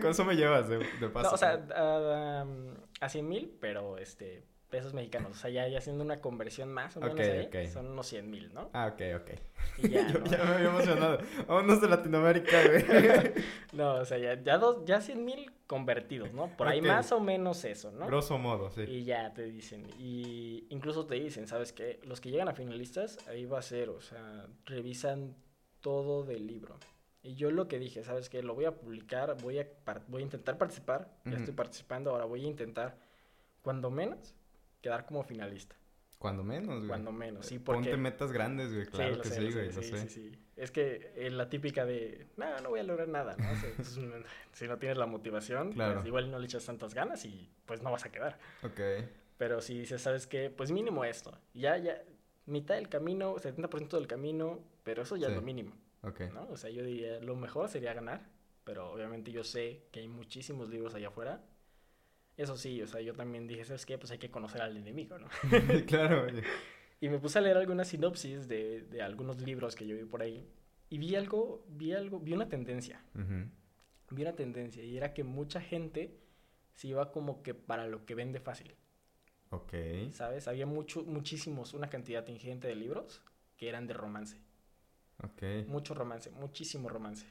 con 0.00 0.10
eso 0.10 0.24
me 0.24 0.34
llevas 0.36 0.68
de, 0.68 0.78
de 0.78 1.08
paso. 1.10 1.28
No, 1.28 1.34
o 1.34 1.36
sea, 1.36 1.52
a, 1.76 2.44
um, 2.44 2.74
a 3.00 3.08
100 3.08 3.28
mil, 3.28 3.56
pero 3.60 3.98
este, 3.98 4.42
pesos 4.70 4.94
mexicanos. 4.94 5.32
O 5.32 5.34
sea, 5.34 5.50
ya, 5.50 5.68
ya 5.68 5.78
haciendo 5.78 6.02
una 6.04 6.20
conversión 6.20 6.72
más 6.72 6.96
o 6.96 7.00
menos 7.00 7.20
ahí, 7.20 7.68
son 7.68 7.86
unos 7.88 8.06
100 8.06 8.30
mil, 8.30 8.52
¿no? 8.52 8.70
Ah, 8.72 8.88
ok, 8.92 9.02
ok. 9.22 9.30
Y 9.78 9.88
ya, 9.90 10.08
Yo 10.12 10.18
¿no? 10.20 10.26
ya 10.26 10.38
me 10.44 10.54
había 10.54 10.68
emocionado. 10.68 11.18
Vámonos 11.46 11.80
de 11.80 11.88
Latinoamérica, 11.88 12.62
güey. 12.66 12.84
No, 13.72 13.94
o 13.96 14.04
sea, 14.04 14.18
ya, 14.18 14.42
ya, 14.42 14.58
dos, 14.58 14.84
ya 14.84 15.00
100 15.00 15.24
mil 15.24 15.52
convertidos, 15.66 16.32
¿no? 16.32 16.48
Por 16.56 16.68
ahí 16.68 16.80
más 16.80 17.12
o 17.12 17.20
menos 17.20 17.64
eso, 17.64 17.90
¿no? 17.92 18.06
Grosso 18.06 18.38
modo, 18.38 18.70
sí. 18.70 18.82
Y 18.82 19.04
ya 19.04 19.32
te 19.34 19.42
dicen, 19.44 19.86
y 19.98 20.66
incluso 20.70 21.06
te 21.06 21.16
dicen, 21.16 21.46
¿sabes 21.46 21.72
qué? 21.72 22.00
Los 22.04 22.20
que 22.20 22.30
llegan 22.30 22.48
a 22.48 22.54
finalistas, 22.54 23.18
ahí 23.28 23.44
va 23.44 23.58
a 23.58 23.62
ser, 23.62 23.90
o 23.90 24.00
sea, 24.00 24.46
revisan 24.64 25.34
todo 25.80 26.24
del 26.24 26.46
libro. 26.46 26.76
Y 27.22 27.34
yo 27.34 27.50
lo 27.50 27.66
que 27.68 27.78
dije, 27.78 28.02
¿sabes 28.04 28.28
qué? 28.30 28.42
Lo 28.42 28.54
voy 28.54 28.64
a 28.66 28.76
publicar, 28.76 29.36
voy 29.42 29.58
a, 29.58 29.66
par- 29.84 30.02
voy 30.08 30.22
a 30.22 30.24
intentar 30.24 30.58
participar, 30.58 31.12
ya 31.24 31.36
estoy 31.36 31.54
participando, 31.54 32.10
ahora 32.10 32.24
voy 32.24 32.44
a 32.44 32.48
intentar, 32.48 32.96
cuando 33.62 33.90
menos, 33.90 34.34
quedar 34.88 35.06
como 35.06 35.22
finalista. 35.22 35.76
Cuando 36.18 36.42
menos, 36.42 36.76
güey. 36.78 36.88
Cuando 36.88 37.12
menos, 37.12 37.44
sí, 37.46 37.58
porque... 37.58 37.82
Ponte 37.90 37.96
metas 37.98 38.32
grandes, 38.32 38.72
güey. 38.72 38.86
Claro 38.86 39.16
lo 39.16 39.22
que 39.22 39.28
sé, 39.28 39.34
sí, 39.36 39.40
lo 39.42 39.52
güey. 39.52 39.66
Lo 39.72 39.82
sí, 39.82 39.88
sé. 39.90 39.98
sí, 39.98 40.08
sí. 40.08 40.38
Es 40.56 40.70
que 40.70 41.12
eh, 41.14 41.30
la 41.30 41.50
típica 41.50 41.84
de, 41.84 42.26
no, 42.38 42.58
no 42.60 42.70
voy 42.70 42.80
a 42.80 42.84
lograr 42.84 43.08
nada, 43.08 43.36
¿no? 43.36 43.44
Si 44.52 44.66
no 44.66 44.78
tienes 44.78 44.96
la 44.96 45.06
motivación, 45.06 45.72
Claro. 45.72 45.94
pues 45.96 46.06
igual 46.06 46.30
no 46.30 46.38
le 46.38 46.46
echas 46.46 46.64
tantas 46.64 46.94
ganas 46.94 47.24
y 47.26 47.50
pues 47.66 47.82
no 47.82 47.90
vas 47.90 48.06
a 48.06 48.10
quedar. 48.12 48.38
Ok. 48.62 48.80
Pero 49.36 49.60
si 49.60 49.78
dices, 49.78 50.00
¿sabes 50.00 50.26
qué? 50.26 50.48
Pues 50.48 50.70
mínimo 50.72 51.04
esto. 51.04 51.38
Ya, 51.52 51.76
ya, 51.76 52.02
mitad 52.46 52.76
del 52.76 52.88
camino, 52.88 53.36
70% 53.36 53.90
del 53.98 54.06
camino, 54.06 54.60
pero 54.84 55.02
eso 55.02 55.16
ya 55.16 55.26
es 55.26 55.32
Sí. 55.34 55.36
lo 55.36 55.42
mínimo, 55.42 55.72
Ok. 56.02 56.20
¿no? 56.32 56.48
O 56.48 56.56
sea, 56.56 56.70
yo 56.70 56.82
diría, 56.82 57.20
lo 57.20 57.36
mejor 57.36 57.68
sería 57.68 57.92
ganar, 57.92 58.22
pero 58.64 58.90
obviamente 58.90 59.30
yo 59.32 59.44
sé 59.44 59.82
que 59.92 60.00
hay 60.00 60.08
muchísimos 60.08 60.70
libros 60.70 60.94
allá 60.94 61.08
afuera. 61.08 61.42
Eso 62.36 62.56
sí, 62.56 62.82
o 62.82 62.86
sea, 62.86 63.00
yo 63.00 63.14
también 63.14 63.46
dije, 63.46 63.64
¿sabes 63.64 63.86
qué? 63.86 63.96
Pues 63.96 64.10
hay 64.10 64.18
que 64.18 64.30
conocer 64.30 64.60
al 64.60 64.76
enemigo, 64.76 65.18
¿no? 65.18 65.28
claro. 65.86 66.26
Y 66.98 67.10
me 67.10 67.18
puse 67.18 67.38
a 67.38 67.42
leer 67.42 67.58
algunas 67.58 67.88
sinopsis 67.88 68.48
de, 68.48 68.80
de 68.80 69.02
algunos 69.02 69.42
libros 69.42 69.76
que 69.76 69.86
yo 69.86 69.94
vi 69.94 70.04
por 70.04 70.22
ahí. 70.22 70.48
Y 70.88 70.96
vi 70.96 71.14
algo, 71.14 71.62
vi 71.68 71.92
algo, 71.92 72.20
vi 72.20 72.32
una 72.32 72.48
tendencia. 72.48 73.04
Vi 74.10 74.22
una 74.22 74.34
tendencia 74.34 74.82
y 74.82 74.96
era 74.96 75.12
que 75.12 75.22
mucha 75.22 75.60
gente 75.60 76.16
se 76.72 76.88
iba 76.88 77.12
como 77.12 77.42
que 77.42 77.52
para 77.52 77.86
lo 77.86 78.06
que 78.06 78.14
vende 78.14 78.40
fácil. 78.40 78.74
Ok. 79.50 79.74
¿Sabes? 80.12 80.48
Había 80.48 80.66
mucho, 80.66 81.04
muchísimos, 81.04 81.74
una 81.74 81.88
cantidad 81.88 82.26
ingente 82.28 82.66
de 82.68 82.76
libros 82.76 83.22
que 83.56 83.68
eran 83.68 83.86
de 83.86 83.94
romance. 83.94 84.40
Ok. 85.22 85.66
Mucho 85.68 85.94
romance, 85.94 86.30
muchísimo 86.30 86.88
romance. 86.88 87.26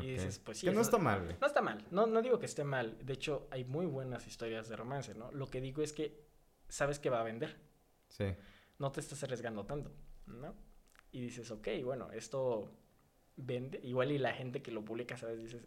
Y 0.00 0.12
dices, 0.12 0.38
pues 0.38 0.58
sí. 0.58 0.66
Que 0.66 0.72
no 0.72 0.80
está 0.80 0.98
mal, 0.98 1.22
güey. 1.24 1.36
no 1.40 1.46
está 1.46 1.62
mal. 1.62 1.84
No, 1.90 2.06
no 2.06 2.22
digo 2.22 2.38
que 2.38 2.46
esté 2.46 2.64
mal. 2.64 2.96
De 3.04 3.12
hecho, 3.12 3.46
hay 3.50 3.64
muy 3.64 3.86
buenas 3.86 4.26
historias 4.26 4.68
de 4.68 4.76
romance, 4.76 5.14
¿no? 5.14 5.30
Lo 5.32 5.48
que 5.48 5.60
digo 5.60 5.82
es 5.82 5.92
que 5.92 6.24
sabes 6.68 6.98
que 6.98 7.10
va 7.10 7.20
a 7.20 7.24
vender. 7.24 7.56
Sí. 8.08 8.26
No 8.78 8.90
te 8.90 9.00
estás 9.00 9.22
arriesgando 9.22 9.64
tanto, 9.64 9.92
¿no? 10.26 10.54
Y 11.12 11.20
dices, 11.20 11.50
ok, 11.50 11.68
bueno, 11.84 12.10
esto 12.12 12.70
vende. 13.36 13.78
Igual 13.82 14.12
y 14.12 14.18
la 14.18 14.32
gente 14.32 14.62
que 14.62 14.72
lo 14.72 14.84
publica, 14.84 15.16
¿sabes? 15.16 15.38
Dices, 15.38 15.64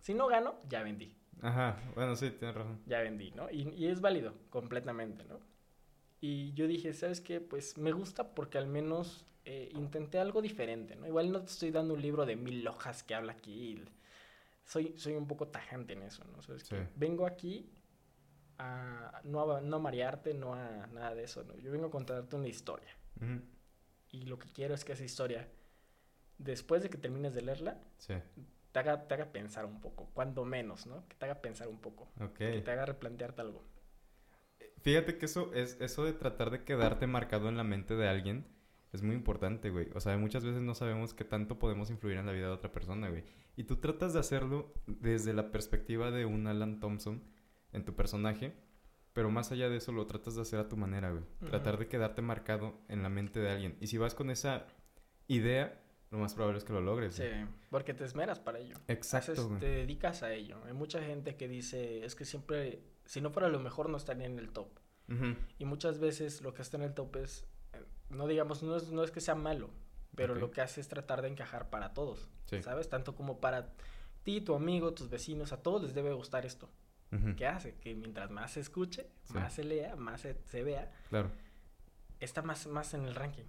si 0.00 0.12
no 0.14 0.26
gano, 0.26 0.56
ya 0.68 0.82
vendí. 0.82 1.16
Ajá. 1.40 1.78
Bueno, 1.94 2.14
sí, 2.14 2.30
tienes 2.30 2.54
razón. 2.54 2.80
ya 2.86 3.00
vendí, 3.00 3.30
¿no? 3.32 3.50
Y, 3.50 3.68
y 3.70 3.86
es 3.86 4.00
válido 4.00 4.34
completamente, 4.50 5.24
¿no? 5.24 5.40
Y 6.20 6.52
yo 6.52 6.68
dije, 6.68 6.92
¿sabes 6.92 7.20
qué? 7.20 7.40
Pues 7.40 7.78
me 7.78 7.90
gusta 7.92 8.34
porque 8.34 8.58
al 8.58 8.66
menos 8.66 9.24
eh, 9.44 9.70
intenté 9.74 10.18
algo 10.18 10.40
diferente, 10.40 10.94
¿no? 10.96 11.06
Igual 11.06 11.32
no 11.32 11.40
te 11.40 11.50
estoy 11.50 11.70
dando 11.70 11.94
un 11.94 12.02
libro 12.02 12.24
de 12.26 12.36
mil 12.36 12.66
hojas 12.68 13.02
que 13.02 13.14
habla 13.14 13.32
aquí. 13.32 13.84
Soy, 14.64 14.94
soy 14.96 15.14
un 15.14 15.26
poco 15.26 15.48
tajante 15.48 15.94
en 15.94 16.02
eso, 16.02 16.24
¿no? 16.24 16.40
¿Sabes 16.42 16.64
qué? 16.64 16.76
Sí. 16.84 16.90
Vengo 16.96 17.26
aquí 17.26 17.72
a 18.58 19.20
no, 19.24 19.52
a 19.56 19.60
no 19.60 19.76
a 19.76 19.78
marearte, 19.80 20.34
no 20.34 20.54
a 20.54 20.86
nada 20.88 21.14
de 21.14 21.24
eso, 21.24 21.42
¿no? 21.44 21.56
Yo 21.58 21.72
vengo 21.72 21.86
a 21.86 21.90
contarte 21.90 22.36
una 22.36 22.48
historia. 22.48 22.94
Ujú. 23.20 23.40
Y 24.10 24.22
lo 24.26 24.38
que 24.38 24.48
quiero 24.50 24.74
es 24.74 24.84
que 24.84 24.92
esa 24.92 25.04
historia, 25.04 25.48
después 26.38 26.82
de 26.82 26.90
que 26.90 26.98
termines 26.98 27.34
de 27.34 27.42
leerla, 27.42 27.80
Sí. 27.98 28.14
te 28.70 28.78
haga, 28.78 29.08
te 29.08 29.14
haga 29.14 29.32
pensar 29.32 29.64
un 29.64 29.80
poco, 29.80 30.10
cuando 30.14 30.44
menos, 30.44 30.86
¿no? 30.86 31.06
Que 31.08 31.16
te 31.16 31.24
haga 31.24 31.40
pensar 31.40 31.66
un 31.68 31.78
poco, 31.80 32.08
Ok. 32.20 32.34
que 32.38 32.62
te 32.64 32.70
haga 32.70 32.86
replantearte 32.86 33.40
algo. 33.40 33.64
Fíjate 34.82 35.18
que 35.18 35.26
eso 35.26 35.52
es 35.54 35.80
eso 35.80 36.04
de 36.04 36.12
tratar 36.12 36.50
de 36.50 36.64
quedarte 36.64 37.06
marcado 37.06 37.48
en 37.48 37.56
la 37.56 37.64
mente 37.64 37.94
de 37.96 38.08
alguien 38.08 38.46
es 38.92 39.02
muy 39.02 39.14
importante, 39.14 39.70
güey. 39.70 39.88
O 39.94 40.00
sea, 40.00 40.16
muchas 40.18 40.44
veces 40.44 40.62
no 40.62 40.74
sabemos 40.74 41.14
qué 41.14 41.24
tanto 41.24 41.58
podemos 41.58 41.90
influir 41.90 42.18
en 42.18 42.26
la 42.26 42.32
vida 42.32 42.46
de 42.46 42.52
otra 42.52 42.72
persona, 42.72 43.08
güey. 43.08 43.24
Y 43.56 43.64
tú 43.64 43.76
tratas 43.76 44.12
de 44.12 44.20
hacerlo 44.20 44.72
desde 44.86 45.32
la 45.32 45.50
perspectiva 45.50 46.10
de 46.10 46.24
un 46.26 46.46
Alan 46.46 46.78
Thompson 46.80 47.22
en 47.72 47.84
tu 47.84 47.94
personaje, 47.96 48.52
pero 49.14 49.30
más 49.30 49.50
allá 49.52 49.68
de 49.70 49.76
eso 49.78 49.92
lo 49.92 50.06
tratas 50.06 50.34
de 50.36 50.42
hacer 50.42 50.58
a 50.58 50.68
tu 50.68 50.76
manera, 50.76 51.10
güey. 51.10 51.24
Tratar 51.48 51.78
de 51.78 51.88
quedarte 51.88 52.20
marcado 52.22 52.78
en 52.88 53.02
la 53.02 53.08
mente 53.08 53.40
de 53.40 53.50
alguien. 53.50 53.76
Y 53.80 53.86
si 53.86 53.96
vas 53.98 54.14
con 54.14 54.30
esa 54.30 54.66
idea, 55.26 55.80
lo 56.10 56.18
más 56.18 56.34
probable 56.34 56.58
es 56.58 56.64
que 56.64 56.72
lo 56.74 56.80
logres. 56.82 57.14
Sí, 57.14 57.22
güey. 57.22 57.46
porque 57.70 57.94
te 57.94 58.04
esmeras 58.04 58.40
para 58.40 58.58
ello. 58.58 58.76
Exacto, 58.88 59.32
Haces- 59.32 59.46
güey. 59.48 59.60
te 59.60 59.68
dedicas 59.68 60.22
a 60.22 60.34
ello. 60.34 60.58
Hay 60.66 60.74
mucha 60.74 61.02
gente 61.02 61.36
que 61.36 61.48
dice, 61.48 62.04
es 62.04 62.14
que 62.14 62.24
siempre, 62.26 62.82
si 63.06 63.20
no 63.22 63.30
fuera 63.30 63.48
lo 63.48 63.58
mejor, 63.60 63.88
no 63.88 63.96
estaría 63.96 64.26
en 64.26 64.38
el 64.38 64.50
top. 64.50 64.68
Y 65.58 65.66
muchas 65.66 65.98
veces 65.98 66.40
lo 66.40 66.54
que 66.54 66.62
está 66.62 66.78
en 66.78 66.84
el 66.84 66.94
top 66.94 67.16
es, 67.16 67.46
no 68.12 68.26
digamos, 68.26 68.62
no 68.62 68.76
es, 68.76 68.90
no 68.92 69.02
es 69.04 69.10
que 69.10 69.20
sea 69.20 69.34
malo, 69.34 69.70
pero 70.14 70.34
lo 70.34 70.50
que 70.50 70.60
hace 70.60 70.80
es 70.80 70.88
tratar 70.88 71.22
de 71.22 71.28
encajar 71.28 71.70
para 71.70 71.94
todos, 71.94 72.28
Sí. 72.46 72.62
¿sabes? 72.62 72.88
Tanto 72.88 73.14
como 73.14 73.40
para 73.40 73.72
ti, 74.22 74.40
tu 74.40 74.54
amigo, 74.54 74.92
tus 74.92 75.08
vecinos, 75.08 75.52
a 75.52 75.62
todos 75.62 75.82
les 75.82 75.94
debe 75.94 76.12
gustar 76.12 76.46
esto. 76.46 76.68
¿Qué 77.36 77.46
hace? 77.46 77.74
Que 77.74 77.94
mientras 77.94 78.30
más 78.30 78.52
se 78.52 78.60
escuche, 78.60 79.06
Sí. 79.24 79.34
más 79.34 79.52
se 79.52 79.64
lea, 79.64 79.96
más 79.96 80.22
se, 80.22 80.34
se 80.46 80.62
vea, 80.62 80.90
Claro. 81.10 81.30
está 82.20 82.40
más, 82.42 82.66
más 82.66 82.94
en 82.94 83.04
el 83.04 83.14
ranking. 83.14 83.44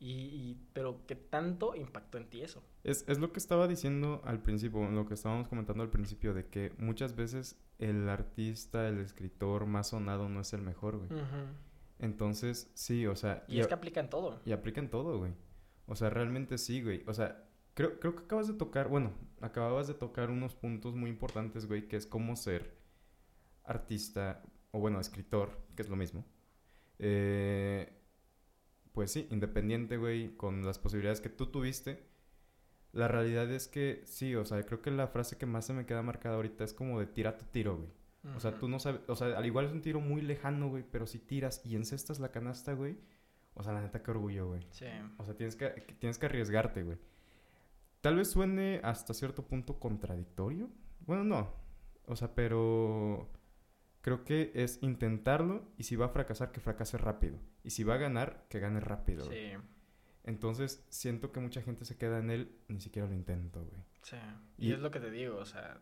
Y, 0.00 0.10
y- 0.12 0.60
pero 0.72 1.00
¿qué 1.06 1.14
tanto 1.16 1.74
impactó 1.74 2.18
en 2.18 2.28
ti 2.30 2.42
eso? 2.42 2.62
Es, 2.84 3.04
es 3.08 3.18
lo 3.18 3.32
que 3.32 3.38
estaba 3.40 3.66
diciendo 3.66 4.22
al 4.24 4.40
principio, 4.40 4.88
lo 4.90 5.06
que 5.06 5.14
estábamos 5.14 5.48
comentando 5.48 5.82
al 5.82 5.90
principio, 5.90 6.34
de 6.34 6.46
que 6.46 6.72
muchas 6.78 7.14
veces 7.16 7.56
el 7.78 8.08
artista, 8.08 8.88
el 8.88 8.98
escritor 8.98 9.66
más 9.66 9.88
sonado 9.88 10.28
no 10.28 10.40
es 10.40 10.52
el 10.52 10.62
mejor, 10.62 10.98
güey. 10.98 11.08
Entonces, 11.98 12.70
sí, 12.74 13.06
o 13.06 13.16
sea... 13.16 13.44
Y 13.48 13.60
es 13.60 13.66
que 13.66 13.74
aplica 13.74 14.00
en 14.00 14.10
todo. 14.10 14.40
y 14.44 14.52
aplica 14.52 14.80
en 14.80 14.90
todo, 14.90 15.18
güey. 15.18 15.32
O 15.86 15.96
sea, 15.96 16.10
realmente 16.10 16.58
sí, 16.58 16.82
güey. 16.82 17.02
O 17.06 17.14
sea, 17.14 17.48
creo, 17.74 17.98
creo 17.98 18.14
que 18.14 18.24
acabas 18.24 18.46
de 18.46 18.54
tocar, 18.54 18.88
bueno, 18.88 19.12
acababas 19.40 19.88
de 19.88 19.94
tocar 19.94 20.30
unos 20.30 20.54
puntos 20.54 20.94
muy 20.94 21.10
importantes, 21.10 21.66
güey, 21.66 21.88
que 21.88 21.96
es 21.96 22.06
cómo 22.06 22.36
ser 22.36 22.76
artista, 23.64 24.42
o 24.70 24.80
bueno, 24.80 25.00
escritor, 25.00 25.50
que 25.74 25.82
es 25.82 25.88
lo 25.88 25.96
mismo. 25.96 26.24
Eh, 26.98 27.92
pues 28.92 29.12
sí, 29.12 29.28
independiente, 29.30 29.96
güey, 29.96 30.36
con 30.36 30.64
las 30.64 30.78
posibilidades 30.78 31.20
que 31.20 31.28
tú 31.28 31.46
tuviste. 31.46 32.06
La 32.92 33.06
realidad 33.06 33.50
es 33.50 33.68
que 33.68 34.02
sí, 34.06 34.34
o 34.34 34.44
sea, 34.44 34.62
creo 34.64 34.82
que 34.82 34.90
la 34.90 35.06
frase 35.08 35.36
que 35.36 35.46
más 35.46 35.66
se 35.66 35.72
me 35.72 35.86
queda 35.86 36.02
marcada 36.02 36.36
ahorita 36.36 36.64
es 36.64 36.74
como 36.74 36.98
de 36.98 37.06
tira 37.06 37.38
tu 37.38 37.44
tiro, 37.46 37.76
güey. 37.76 37.90
O 38.36 38.40
sea, 38.40 38.58
tú 38.58 38.68
no 38.68 38.78
sabes, 38.78 39.00
o 39.08 39.16
sea, 39.16 39.36
al 39.38 39.46
igual 39.46 39.66
es 39.66 39.72
un 39.72 39.80
tiro 39.82 40.00
muy 40.00 40.20
lejano, 40.22 40.68
güey, 40.68 40.84
pero 40.90 41.06
si 41.06 41.18
tiras 41.18 41.60
y 41.64 41.76
encestas 41.76 42.18
la 42.20 42.30
canasta, 42.30 42.72
güey, 42.72 42.96
o 43.54 43.62
sea, 43.62 43.72
la 43.72 43.80
neta, 43.80 44.02
qué 44.02 44.10
orgullo, 44.10 44.48
güey. 44.48 44.66
Sí. 44.70 44.86
O 45.18 45.24
sea, 45.24 45.34
tienes 45.34 45.56
que, 45.56 45.68
tienes 45.98 46.18
que 46.18 46.26
arriesgarte, 46.26 46.82
güey. 46.82 46.98
Tal 48.00 48.16
vez 48.16 48.30
suene 48.30 48.80
hasta 48.84 49.12
cierto 49.14 49.46
punto 49.46 49.78
contradictorio. 49.80 50.68
Bueno, 51.06 51.24
no. 51.24 51.52
O 52.06 52.14
sea, 52.16 52.34
pero 52.34 53.28
creo 54.00 54.24
que 54.24 54.52
es 54.54 54.78
intentarlo 54.82 55.68
y 55.76 55.82
si 55.82 55.96
va 55.96 56.06
a 56.06 56.10
fracasar, 56.10 56.52
que 56.52 56.60
fracase 56.60 56.96
rápido. 56.98 57.38
Y 57.64 57.70
si 57.70 57.82
va 57.84 57.94
a 57.94 57.98
ganar, 57.98 58.46
que 58.48 58.60
gane 58.60 58.80
rápido. 58.80 59.26
güey. 59.26 59.50
Sí, 59.50 59.56
Entonces, 60.24 60.84
siento 60.90 61.32
que 61.32 61.40
mucha 61.40 61.60
gente 61.62 61.84
se 61.84 61.96
queda 61.96 62.18
en 62.18 62.30
él, 62.30 62.56
ni 62.68 62.80
siquiera 62.80 63.08
lo 63.08 63.14
intento, 63.14 63.64
güey. 63.64 63.82
sí. 64.02 64.16
Y, 64.58 64.68
Y- 64.68 64.72
es 64.72 64.78
lo 64.80 64.90
que 64.90 65.00
te 65.00 65.10
digo, 65.10 65.36
o 65.36 65.44
sea, 65.44 65.80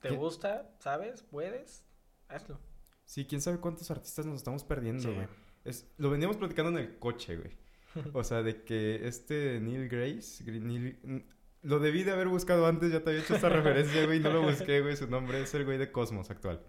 ¿te 0.00 0.10
gusta? 0.10 0.70
¿Sabes? 0.78 1.22
¿Puedes? 1.22 1.84
Hazlo. 2.28 2.58
Sí, 3.04 3.24
quién 3.26 3.40
sabe 3.40 3.58
cuántos 3.58 3.90
artistas 3.90 4.26
nos 4.26 4.36
estamos 4.36 4.64
perdiendo, 4.64 5.02
Sí. 5.02 5.12
güey. 5.12 5.26
Es, 5.64 5.86
lo 5.98 6.10
veníamos 6.10 6.36
platicando 6.36 6.70
en 6.70 6.78
el 6.86 6.98
coche, 6.98 7.36
güey. 7.36 7.56
O 8.14 8.22
sea, 8.24 8.42
de 8.42 8.62
que 8.62 9.06
este 9.08 9.58
Neil 9.60 9.88
Grace, 9.88 10.44
Gr- 10.44 10.62
Neil- 10.62 11.24
lo 11.62 11.78
debí 11.80 12.04
de 12.04 12.12
haber 12.12 12.28
buscado 12.28 12.66
antes, 12.66 12.92
ya 12.92 13.02
te 13.02 13.10
había 13.10 13.22
hecho 13.22 13.34
esta 13.34 13.48
referencia, 13.50 14.06
güey, 14.06 14.20
no 14.20 14.30
lo 14.30 14.42
busqué, 14.42 14.80
güey. 14.80 14.96
Su 14.96 15.08
nombre 15.08 15.42
es 15.42 15.52
el 15.54 15.64
güey 15.64 15.76
de 15.76 15.90
Cosmos 15.92 16.30
actual. 16.30 16.62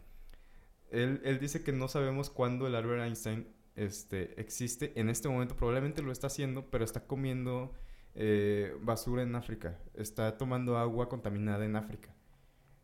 Él, 0.90 1.22
él 1.24 1.40
dice 1.40 1.64
que 1.64 1.72
no 1.72 1.88
sabemos 1.88 2.30
cuándo 2.30 2.68
el 2.68 2.76
Albert 2.76 3.04
Einstein 3.04 3.48
este, 3.76 4.40
existe. 4.42 5.00
En 5.00 5.10
este 5.10 5.30
momento 5.30 5.56
probablemente 5.56 6.02
lo 6.02 6.12
está 6.12 6.28
haciendo, 6.28 6.70
pero 6.70 6.84
está 6.84 7.06
comiendo 7.08 7.74
eh, 8.16 8.76
basura 8.82 9.22
en 9.24 9.34
África. 9.36 9.80
Está 9.94 10.38
tomando 10.38 10.78
agua 10.78 11.08
contaminada 11.08 11.64
en 11.64 11.76
África. 11.78 12.14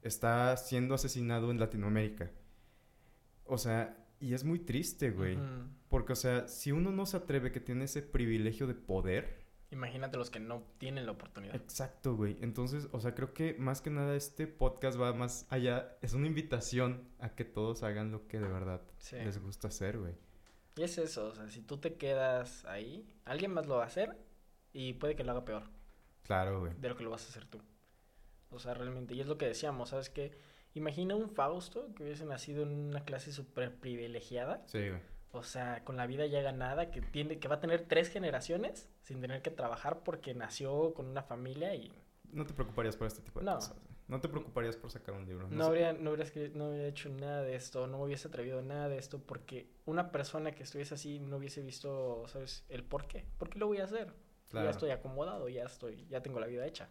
Está 0.01 0.55
siendo 0.57 0.95
asesinado 0.95 1.51
en 1.51 1.59
Latinoamérica. 1.59 2.31
O 3.45 3.57
sea, 3.57 3.97
y 4.19 4.33
es 4.33 4.43
muy 4.43 4.59
triste, 4.59 5.11
güey. 5.11 5.37
Porque, 5.89 6.13
o 6.13 6.15
sea, 6.15 6.47
si 6.47 6.71
uno 6.71 6.91
no 6.91 7.05
se 7.05 7.17
atreve 7.17 7.51
que 7.51 7.59
tiene 7.59 7.85
ese 7.85 8.01
privilegio 8.01 8.67
de 8.67 8.73
poder, 8.75 9.45
Imagínate 9.69 10.15
los 10.17 10.29
que 10.29 10.39
no 10.39 10.63
tienen 10.77 11.05
la 11.05 11.11
oportunidad. 11.11 11.53
Exacto, 11.53 12.15
güey. 12.15 12.37
Entonces, 12.39 12.87
o 12.93 13.01
sea, 13.01 13.13
creo 13.15 13.33
que 13.33 13.53
más 13.59 13.81
que 13.81 13.89
nada 13.89 14.15
este 14.15 14.47
podcast 14.47 14.97
va 14.97 15.11
más 15.13 15.45
allá. 15.49 15.97
Es 16.01 16.13
una 16.13 16.25
invitación 16.27 17.09
a 17.19 17.35
que 17.35 17.43
todos 17.43 17.83
hagan 17.83 18.09
lo 18.13 18.29
que 18.29 18.39
de 18.39 18.47
verdad 18.47 18.81
Sí. 18.99 19.17
les 19.17 19.41
gusta 19.41 19.67
hacer, 19.67 19.97
güey. 19.97 20.13
Y 20.77 20.83
es 20.83 20.97
eso, 20.97 21.27
o 21.27 21.35
sea, 21.35 21.49
si 21.49 21.61
tú 21.61 21.79
te 21.79 21.95
quedas 21.95 22.63
ahí, 22.63 23.05
alguien 23.25 23.51
más 23.51 23.67
lo 23.67 23.75
va 23.75 23.83
a 23.83 23.87
hacer 23.87 24.17
y 24.71 24.93
puede 24.93 25.17
que 25.17 25.25
lo 25.25 25.31
haga 25.31 25.43
peor 25.43 25.63
Claro, 26.23 26.61
güey. 26.61 26.73
de 26.79 26.87
lo 26.87 26.95
que 26.95 27.03
lo 27.03 27.09
vas 27.09 27.25
a 27.25 27.29
hacer 27.29 27.43
tú. 27.45 27.59
O 28.51 28.59
sea, 28.59 28.73
realmente, 28.73 29.13
y 29.13 29.21
es 29.21 29.27
lo 29.27 29.37
que 29.37 29.45
decíamos, 29.47 29.89
¿sabes 29.89 30.09
qué? 30.09 30.31
Imagina 30.73 31.15
un 31.15 31.29
Fausto 31.29 31.93
que 31.95 32.03
hubiese 32.03 32.25
nacido 32.25 32.63
en 32.63 32.69
una 32.69 33.03
clase 33.03 33.31
súper 33.31 33.75
privilegiada, 33.75 34.61
Sí, 34.67 34.89
güey. 34.89 35.01
o 35.31 35.43
sea, 35.43 35.83
con 35.83 35.97
la 35.97 36.05
vida 36.07 36.25
ya 36.27 36.41
ganada, 36.41 36.91
que, 36.91 37.01
tiene, 37.01 37.39
que 37.39 37.47
va 37.47 37.55
a 37.55 37.59
tener 37.59 37.87
tres 37.87 38.09
generaciones 38.09 38.89
sin 39.01 39.19
tener 39.21 39.41
que 39.41 39.49
trabajar 39.51 40.03
porque 40.03 40.33
nació 40.33 40.93
con 40.93 41.07
una 41.07 41.23
familia 41.23 41.73
y 41.75 41.91
No 42.31 42.45
te 42.45 42.53
preocuparías 42.53 42.95
por 42.97 43.07
este 43.07 43.21
tipo 43.21 43.39
de 43.39 43.45
No. 43.45 43.55
cosas. 43.55 43.75
No 44.07 44.21
te 44.21 44.29
preocuparías 44.29 44.77
por 44.77 44.89
sacar 44.89 45.15
un 45.15 45.25
libro. 45.25 45.47
no, 45.49 45.63
sé. 45.65 45.67
habría, 45.69 45.91
no, 45.93 46.11
habría 46.11 46.25
escri- 46.25 46.53
no 46.53 46.67
habría 46.67 46.87
hecho 46.87 47.09
nada 47.09 47.41
de 47.41 47.55
esto, 47.55 47.87
no 47.87 47.97
me 47.97 48.05
hubiese 48.05 48.29
atrevido 48.29 48.59
a 48.59 48.61
nada 48.61 48.87
de 48.87 48.97
esto 48.97 49.19
porque 49.19 49.69
una 49.85 50.11
persona 50.13 50.51
que 50.53 50.63
estuviese 50.63 50.93
así 50.93 51.19
no 51.19 51.35
hubiese 51.37 51.61
visto, 51.61 52.23
¿sabes? 52.27 52.63
El 52.69 52.85
por 52.85 53.07
qué. 53.07 53.25
¿Por 53.37 53.49
qué 53.49 53.59
lo 53.59 53.67
voy 53.67 53.79
a 53.79 53.83
hacer? 53.83 54.13
Claro. 54.49 54.65
Ya 54.67 54.71
estoy 54.71 54.91
acomodado, 54.91 55.49
ya 55.49 55.65
estoy, 55.65 56.05
ya 56.07 56.21
tengo 56.21 56.39
la 56.39 56.47
vida 56.47 56.65
hecha. 56.65 56.87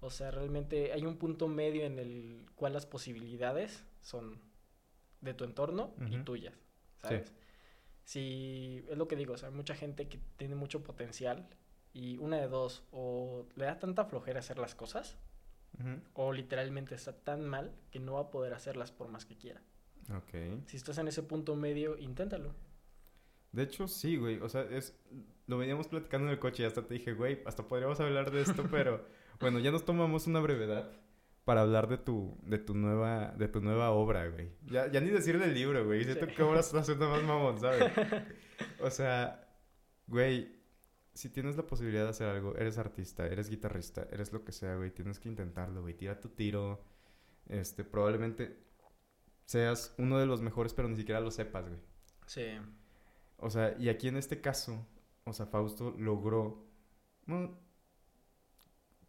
O 0.00 0.10
sea, 0.10 0.30
realmente 0.30 0.92
hay 0.92 1.04
un 1.04 1.16
punto 1.16 1.46
medio 1.46 1.84
en 1.84 1.98
el 1.98 2.46
cual 2.54 2.72
las 2.72 2.86
posibilidades 2.86 3.84
son 4.00 4.40
de 5.20 5.34
tu 5.34 5.44
entorno 5.44 5.94
y 6.10 6.18
tuyas, 6.24 6.54
¿sabes? 6.96 7.34
Si 8.04 8.84
es 8.88 8.96
lo 8.96 9.06
que 9.06 9.16
digo, 9.16 9.34
o 9.34 9.36
sea, 9.36 9.50
hay 9.50 9.54
mucha 9.54 9.74
gente 9.74 10.08
que 10.08 10.18
tiene 10.36 10.54
mucho 10.54 10.82
potencial 10.82 11.48
y 11.92 12.16
una 12.18 12.38
de 12.38 12.48
dos, 12.48 12.82
o 12.92 13.46
le 13.56 13.66
da 13.66 13.78
tanta 13.78 14.04
flojera 14.06 14.40
hacer 14.40 14.58
las 14.58 14.74
cosas, 14.74 15.18
o 16.14 16.32
literalmente 16.32 16.94
está 16.94 17.12
tan 17.12 17.46
mal 17.46 17.72
que 17.90 18.00
no 18.00 18.14
va 18.14 18.20
a 18.22 18.30
poder 18.30 18.54
hacerlas 18.54 18.90
por 18.90 19.08
más 19.08 19.24
que 19.24 19.36
quiera. 19.36 19.62
Ok. 20.16 20.64
Si 20.66 20.76
estás 20.76 20.98
en 20.98 21.08
ese 21.08 21.22
punto 21.22 21.54
medio, 21.56 21.96
inténtalo. 21.98 22.54
De 23.52 23.62
hecho, 23.62 23.86
sí, 23.88 24.16
güey. 24.16 24.38
O 24.40 24.48
sea, 24.48 24.62
es... 24.62 24.98
Lo 25.46 25.58
veníamos 25.58 25.88
platicando 25.88 26.28
en 26.28 26.32
el 26.32 26.38
coche 26.38 26.62
y 26.62 26.66
hasta 26.66 26.86
te 26.86 26.94
dije, 26.94 27.12
güey, 27.12 27.42
hasta 27.44 27.66
podríamos 27.66 27.98
hablar 28.00 28.30
de 28.30 28.42
esto, 28.42 28.64
pero... 28.70 29.04
Bueno, 29.40 29.58
ya 29.58 29.70
nos 29.70 29.84
tomamos 29.84 30.26
una 30.26 30.40
brevedad 30.40 30.90
para 31.44 31.62
hablar 31.62 31.88
de 31.88 31.98
tu, 31.98 32.36
de 32.44 32.58
tu 32.58 32.74
nueva, 32.74 33.32
de 33.38 33.48
tu 33.48 33.60
nueva 33.60 33.90
obra, 33.90 34.28
güey. 34.28 34.50
Ya, 34.66 34.90
ya 34.90 35.00
ni 35.00 35.10
decir 35.10 35.38
del 35.38 35.54
libro, 35.54 35.84
güey. 35.86 36.04
Siento 36.04 36.26
Sí. 36.26 36.32
que 36.34 36.42
ahora 36.42 36.60
estás 36.60 36.82
haciendo 36.82 37.08
más 37.08 37.22
mamón, 37.22 37.58
¿sabes? 37.58 37.90
O 38.80 38.90
sea, 38.90 39.48
güey, 40.06 40.60
si 41.14 41.30
tienes 41.30 41.56
la 41.56 41.66
posibilidad 41.66 42.04
de 42.04 42.10
hacer 42.10 42.28
algo, 42.28 42.54
eres 42.56 42.76
artista, 42.78 43.26
eres 43.26 43.48
guitarrista, 43.48 44.06
eres 44.12 44.32
lo 44.32 44.44
que 44.44 44.52
sea, 44.52 44.76
güey, 44.76 44.90
tienes 44.90 45.18
que 45.18 45.28
intentarlo, 45.28 45.80
güey. 45.82 45.94
Tira 45.94 46.20
tu 46.20 46.28
tiro. 46.28 46.84
Este, 47.48 47.82
probablemente 47.82 48.58
seas 49.44 49.94
uno 49.98 50.18
de 50.18 50.26
los 50.26 50.40
mejores, 50.42 50.74
pero 50.74 50.88
ni 50.88 50.96
siquiera 50.96 51.20
lo 51.20 51.30
sepas, 51.30 51.66
güey. 51.66 51.80
Sí. 52.26 52.44
O 53.38 53.48
sea, 53.50 53.74
y 53.78 53.88
aquí 53.88 54.06
en 54.08 54.16
este 54.18 54.40
caso, 54.40 54.86
o 55.24 55.32
sea, 55.32 55.46
Fausto 55.46 55.94
logró, 55.98 56.66
bueno, 57.26 57.58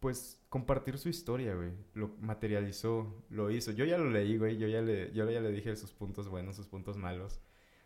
pues, 0.02 0.44
compartir 0.50 0.98
su 0.98 1.08
historia, 1.08 1.54
güey. 1.54 1.70
Lo 1.94 2.08
materializó, 2.20 3.24
lo 3.30 3.50
hizo. 3.50 3.70
Yo 3.70 3.84
ya 3.86 3.96
lo 3.96 4.10
leí, 4.10 4.36
güey. 4.36 4.58
Yo 4.58 4.66
ya 4.68 4.82
le, 4.82 5.10
yo 5.12 5.30
ya 5.30 5.40
le 5.40 5.50
dije 5.52 5.74
sus 5.76 5.92
puntos 5.92 6.28
buenos, 6.28 6.56
sus 6.56 6.66
puntos 6.66 6.96
malos. 6.98 7.40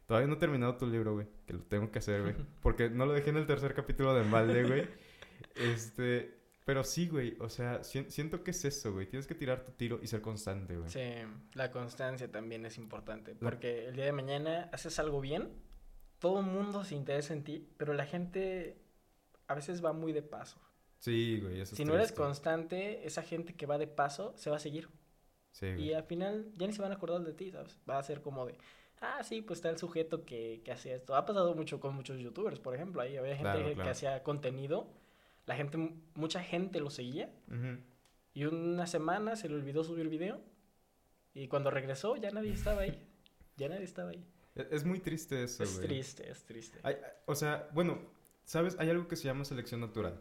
Todavía 0.06 0.26
no 0.26 0.34
he 0.34 0.38
terminado 0.38 0.76
tu 0.76 0.86
libro, 0.86 1.14
güey. 1.14 1.26
Que 1.46 1.52
lo 1.52 1.60
tengo 1.62 1.90
que 1.92 1.98
hacer, 2.00 2.22
güey. 2.22 2.34
Porque 2.62 2.88
no 2.90 3.06
lo 3.06 3.12
dejé 3.12 3.30
en 3.30 3.36
el 3.36 3.46
tercer 3.46 3.74
capítulo 3.74 4.14
de 4.14 4.22
Embalde, 4.22 4.64
güey. 4.64 4.88
Este, 5.54 6.34
pero 6.64 6.82
sí, 6.84 7.08
güey. 7.08 7.36
O 7.40 7.48
sea, 7.48 7.84
si- 7.84 8.10
siento 8.10 8.42
que 8.42 8.50
es 8.52 8.64
eso, 8.64 8.92
güey. 8.92 9.06
Tienes 9.08 9.26
que 9.26 9.34
tirar 9.34 9.64
tu 9.64 9.72
tiro 9.72 10.00
y 10.02 10.06
ser 10.06 10.20
constante, 10.22 10.76
güey. 10.76 10.88
Sí, 10.90 11.00
la 11.54 11.70
constancia 11.70 12.30
también 12.32 12.64
es 12.66 12.78
importante. 12.78 13.34
La- 13.34 13.50
Porque 13.50 13.86
el 13.88 13.96
día 13.96 14.06
de 14.06 14.12
mañana 14.12 14.70
haces 14.72 14.98
algo 14.98 15.20
bien, 15.20 15.50
todo 16.18 16.40
el 16.40 16.46
mundo 16.46 16.82
se 16.84 16.94
interesa 16.94 17.34
en 17.34 17.44
ti, 17.44 17.68
pero 17.76 17.92
la 17.92 18.06
gente 18.06 18.80
a 19.48 19.54
veces 19.54 19.84
va 19.84 19.92
muy 19.92 20.12
de 20.12 20.22
paso. 20.22 20.58
Sí, 20.98 21.40
güey. 21.40 21.60
Eso 21.60 21.76
Si 21.76 21.84
no 21.84 21.94
eres 21.94 22.12
constante, 22.12 23.06
esa 23.06 23.22
gente 23.22 23.54
que 23.54 23.66
va 23.66 23.78
de 23.78 23.86
paso 23.86 24.32
se 24.36 24.50
va 24.50 24.56
a 24.56 24.60
seguir. 24.60 24.88
Sí, 25.52 25.66
Y 25.68 25.92
al 25.94 26.04
final 26.04 26.50
ya 26.54 26.66
ni 26.66 26.72
se 26.72 26.82
van 26.82 26.92
a 26.92 26.96
acordar 26.96 27.22
de 27.22 27.32
ti, 27.32 27.50
¿sabes? 27.50 27.78
Va 27.88 27.98
a 27.98 28.02
ser 28.02 28.20
como 28.20 28.44
de, 28.46 28.58
ah, 29.00 29.22
sí, 29.24 29.40
pues 29.40 29.58
está 29.58 29.70
el 29.70 29.78
sujeto 29.78 30.24
que, 30.24 30.60
que 30.64 30.72
hace 30.72 30.94
esto. 30.94 31.14
Ha 31.16 31.24
pasado 31.24 31.54
mucho 31.54 31.80
con 31.80 31.94
muchos 31.94 32.18
youtubers, 32.18 32.58
por 32.60 32.74
ejemplo. 32.74 33.00
Ahí 33.00 33.16
había 33.16 33.36
gente 33.36 33.42
Claro, 33.52 33.66
que 33.68 33.74
claro. 33.74 33.90
hacía 33.90 34.22
contenido, 34.22 34.88
la 35.46 35.56
gente, 35.56 35.78
mucha 36.14 36.42
gente 36.42 36.78
lo 36.80 36.90
seguía, 36.90 37.32
y 38.34 38.44
una 38.44 38.86
semana 38.86 39.34
se 39.36 39.48
le 39.48 39.54
olvidó 39.54 39.82
subir 39.82 40.08
video, 40.10 40.42
y 41.32 41.48
cuando 41.48 41.70
regresó 41.70 42.16
ya 42.16 42.30
nadie 42.30 42.52
estaba 42.52 42.82
ahí. 42.82 43.02
Ya 43.58 43.70
nadie 43.70 43.84
estaba 43.84 44.10
ahí. 44.10 44.22
Es- 44.54 44.66
Es 44.70 44.84
muy 44.84 45.00
triste 45.00 45.42
eso, 45.42 45.62
Es 45.62 45.76
güey. 45.76 45.88
triste, 45.88 46.30
es 46.30 46.44
triste. 46.44 46.78
Hay- 46.82 46.96
o 47.24 47.34
sea, 47.34 47.70
bueno, 47.72 47.98
¿sabes? 48.44 48.76
Hay 48.78 48.90
algo 48.90 49.08
que 49.08 49.16
se 49.16 49.24
llama 49.24 49.46
selección 49.46 49.80
natural. 49.80 50.20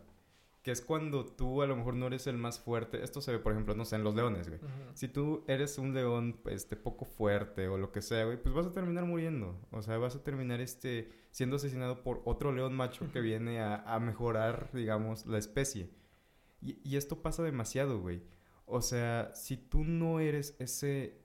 Que 0.66 0.72
es 0.72 0.82
cuando 0.82 1.28
tú 1.28 1.62
a 1.62 1.68
lo 1.68 1.76
mejor 1.76 1.94
no 1.94 2.08
eres 2.08 2.26
el 2.26 2.38
más 2.38 2.60
fuerte. 2.60 3.04
Esto 3.04 3.22
se 3.22 3.32
ve, 3.32 3.38
por 3.38 3.52
ejemplo, 3.52 3.76
no 3.76 3.86
sé, 3.86 3.98
en 3.98 4.04
los 4.04 4.16
leones, 4.16 4.48
güey. 4.50 4.60
Si 4.96 5.08
tú 5.08 5.44
eres 5.48 5.78
un 5.78 5.94
león, 5.94 6.40
este, 6.48 6.76
poco 6.76 7.06
fuerte 7.06 7.68
o 7.68 7.78
lo 7.78 7.92
que 7.92 8.02
sea, 8.02 8.26
güey, 8.26 8.42
pues 8.42 8.56
vas 8.56 8.66
a 8.66 8.72
terminar 8.74 9.06
muriendo. 9.06 9.62
O 9.70 9.84
sea, 9.84 10.00
vas 10.00 10.16
a 10.16 10.24
terminar, 10.24 10.62
este, 10.62 11.12
siendo 11.30 11.58
asesinado 11.58 12.02
por 12.02 12.24
otro 12.26 12.52
león 12.52 12.74
macho 12.76 13.12
que 13.12 13.22
viene 13.22 13.60
a, 13.62 13.76
a 13.76 14.00
mejorar, 14.00 14.72
digamos, 14.74 15.28
la 15.28 15.38
especie. 15.38 15.92
Y, 16.62 16.80
y 16.84 16.98
esto 16.98 17.22
pasa 17.22 17.44
demasiado, 17.44 18.00
güey. 18.02 18.24
O 18.66 18.82
sea, 18.82 19.36
si 19.36 19.58
tú 19.58 19.84
no 19.84 20.20
eres 20.20 20.56
ese... 20.58 21.22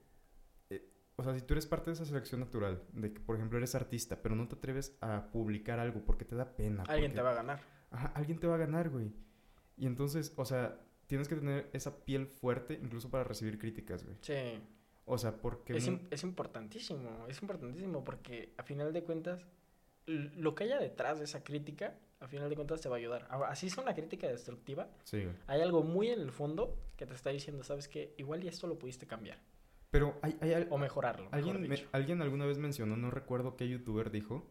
eh, 0.69 0.87
o 1.17 1.23
sea, 1.25 1.35
si 1.35 1.41
tú 1.41 1.55
eres 1.55 1.65
parte 1.65 1.89
de 1.89 1.95
esa 1.95 2.05
selección 2.05 2.41
natural, 2.41 2.83
de 2.93 3.11
que, 3.15 3.21
por 3.21 3.37
ejemplo, 3.37 3.57
eres 3.57 3.75
artista, 3.75 4.21
pero 4.21 4.35
no 4.37 4.47
te 4.49 4.57
atreves 4.57 4.99
a 5.01 5.31
publicar 5.33 5.79
algo 5.81 6.05
porque 6.05 6.27
te 6.27 6.37
da 6.37 6.55
pena. 6.57 6.83
Alguien 6.89 7.13
porque- 7.13 7.17
te 7.17 7.23
va 7.23 7.31
a 7.31 7.35
ganar. 7.35 7.63
Ajá, 7.91 8.13
alguien 8.15 8.39
te 8.39 8.47
va 8.47 8.57
a 8.57 8.59
ganar, 8.59 8.91
güey. 8.91 9.11
Y 9.81 9.87
entonces, 9.87 10.33
o 10.37 10.45
sea, 10.45 10.79
tienes 11.07 11.27
que 11.27 11.35
tener 11.37 11.69
esa 11.73 12.05
piel 12.05 12.27
fuerte 12.27 12.79
incluso 12.81 13.11
para 13.11 13.25
recibir 13.25 13.59
críticas, 13.59 14.05
güey. 14.05 14.17
Sí. 14.21 14.61
O 15.07 15.19
sea, 15.19 15.33
porque... 15.37 15.77
Es, 15.77 15.91
es 16.11 16.23
importantísimo, 16.23 17.27
es 17.29 17.41
importantísimo 17.43 18.05
porque 18.05 18.53
a 18.59 18.63
final 18.63 18.93
de 18.93 19.03
cuentas, 19.03 19.45
lo 20.07 20.55
que 20.55 20.65
haya 20.65 20.79
detrás 20.79 21.19
de 21.19 21.25
esa 21.25 21.43
crítica, 21.43 21.99
a 22.21 22.29
final 22.29 22.49
de 22.49 22.55
cuentas 22.55 22.81
te 22.81 22.89
va 22.89 22.97
a 22.97 22.99
ayudar. 22.99 23.27
Ahora, 23.31 23.49
así 23.49 23.71
sea 23.71 23.83
una 23.83 23.95
crítica 23.95 24.29
destructiva, 24.29 24.89
Sí, 25.05 25.27
hay 25.47 25.61
algo 25.63 25.83
muy 25.83 26.11
en 26.11 26.21
el 26.21 26.31
fondo 26.31 26.79
que 26.97 27.07
te 27.07 27.15
está 27.15 27.31
diciendo, 27.31 27.65
sabes 27.65 27.89
que 27.89 28.15
igual 28.19 28.45
y 28.45 28.49
esto 28.49 28.67
lo 28.67 28.79
pudiste 28.79 29.07
cambiar 29.07 29.39
Pero 29.91 30.19
hay, 30.23 30.37
hay 30.43 30.53
al- 30.53 30.67
o 30.71 30.77
mejorarlo. 30.79 31.31
mejor 31.31 31.35
alguien, 31.57 31.69
me- 31.69 31.87
alguien 31.93 32.23
alguna 32.23 32.45
vez 32.47 32.59
mencionó, 32.59 32.97
no 32.97 33.11
recuerdo 33.11 33.57
qué 33.57 33.67
youtuber 33.69 34.11
dijo, 34.11 34.47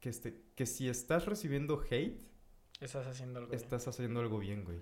que, 0.00 0.08
este, 0.10 0.40
que 0.54 0.64
si 0.64 0.88
estás 0.88 1.26
recibiendo 1.26 1.82
hate, 1.90 2.22
Estás 2.80 3.06
haciendo 3.06 3.38
algo 3.40 3.50
bien. 3.50 3.62
estás 3.62 3.88
haciendo 3.88 4.20
algo 4.20 4.38
bien, 4.38 4.64
güey. 4.64 4.80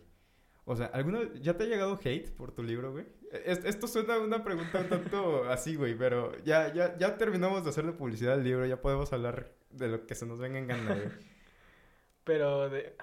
O 0.64 0.74
sea, 0.76 0.86
¿alguna 0.86 1.20
¿ya 1.40 1.57
te 1.57 1.64
ha 1.64 1.66
llegado 1.66 1.99
hate 2.03 2.30
por 2.32 2.53
tu 2.53 2.62
libro, 2.62 2.92
güey? 2.92 3.07
Es- 3.44 3.64
esto 3.64 3.86
suena 3.86 4.14
a 4.16 4.18
una 4.20 4.42
pregunta 4.44 4.80
un 4.80 4.88
tanto 4.88 5.44
así, 5.51 5.76
güey, 5.76 5.97
pero 5.97 6.36
ya, 6.44 6.72
ya, 6.74 6.97
ya 6.99 7.16
terminamos 7.16 7.62
de 7.64 7.70
hacerle 7.70 7.92
publicidad 7.92 8.34
al 8.34 8.44
libro, 8.44 8.66
ya 8.66 8.80
podemos 8.80 9.12
hablar 9.12 9.53
de 9.70 9.88
lo 9.88 10.07
que 10.07 10.14
se 10.14 10.26
nos 10.26 10.38
venga 10.38 10.59
en 10.59 10.66
gana, 10.66 10.94
güey. 10.94 11.09
Pero 12.24 12.68
de, 12.68 12.97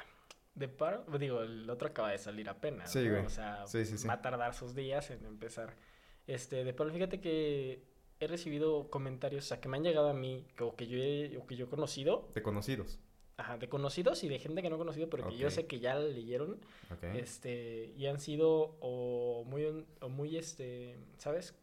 de 0.55 0.67
par, 0.67 1.05
digo, 1.17 1.41
el 1.41 1.69
otro 1.69 1.87
acaba 1.87 2.11
de 2.11 2.17
salir 2.17 2.49
apenas. 2.49 2.91
Sí, 2.91 3.05
¿no? 3.05 3.11
güey. 3.11 3.25
O 3.25 3.29
sea, 3.29 3.65
Sí, 3.67 3.85
sí, 3.85 3.97
sí. 3.97 4.05
va 4.07 4.15
a 4.15 4.21
tardar 4.21 4.53
sus 4.53 4.75
días 4.75 5.09
en 5.11 5.25
empezar. 5.25 5.75
Este, 6.27 6.63
de 6.65 6.73
Pablo, 6.73 6.91
fíjate 6.93 7.21
que 7.21 7.83
he 8.19 8.27
recibido 8.27 8.89
comentarios, 8.89 9.45
o 9.45 9.47
sea, 9.47 9.61
que 9.61 9.69
me 9.69 9.77
han 9.77 9.83
llegado 9.83 10.09
a 10.09 10.13
mí, 10.13 10.45
que- 10.57 10.63
o 10.65 10.75
que 10.75 10.87
yo 10.87 10.97
he, 10.97 11.37
o 11.37 11.45
que 11.45 11.55
yo 11.55 11.65
he 11.65 11.69
conocido, 11.69 12.29
De 12.35 12.41
conocidos. 12.43 12.99
Ajá, 13.37 13.57
de 13.57 13.67
conocidos 13.69 14.23
y 14.23 14.29
de 14.29 14.39
gente 14.39 14.61
que 14.61 14.69
no 14.69 14.75
he 14.75 14.79
conocido, 14.79 15.09
pero 15.09 15.27
que 15.27 15.37
yo 15.37 15.49
sé 15.49 15.65
que 15.65 15.79
ya 15.79 15.95
la 15.95 16.05
leyeron, 16.05 16.59
Ok. 16.91 17.03
este, 17.15 17.93
y 17.97 18.05
han 18.05 18.19
sido 18.19 18.77
o 18.79 19.43
muy, 19.45 19.85
o 20.01 20.09
muy, 20.09 20.37
este, 20.37 20.97
¿sabes? 21.17 21.55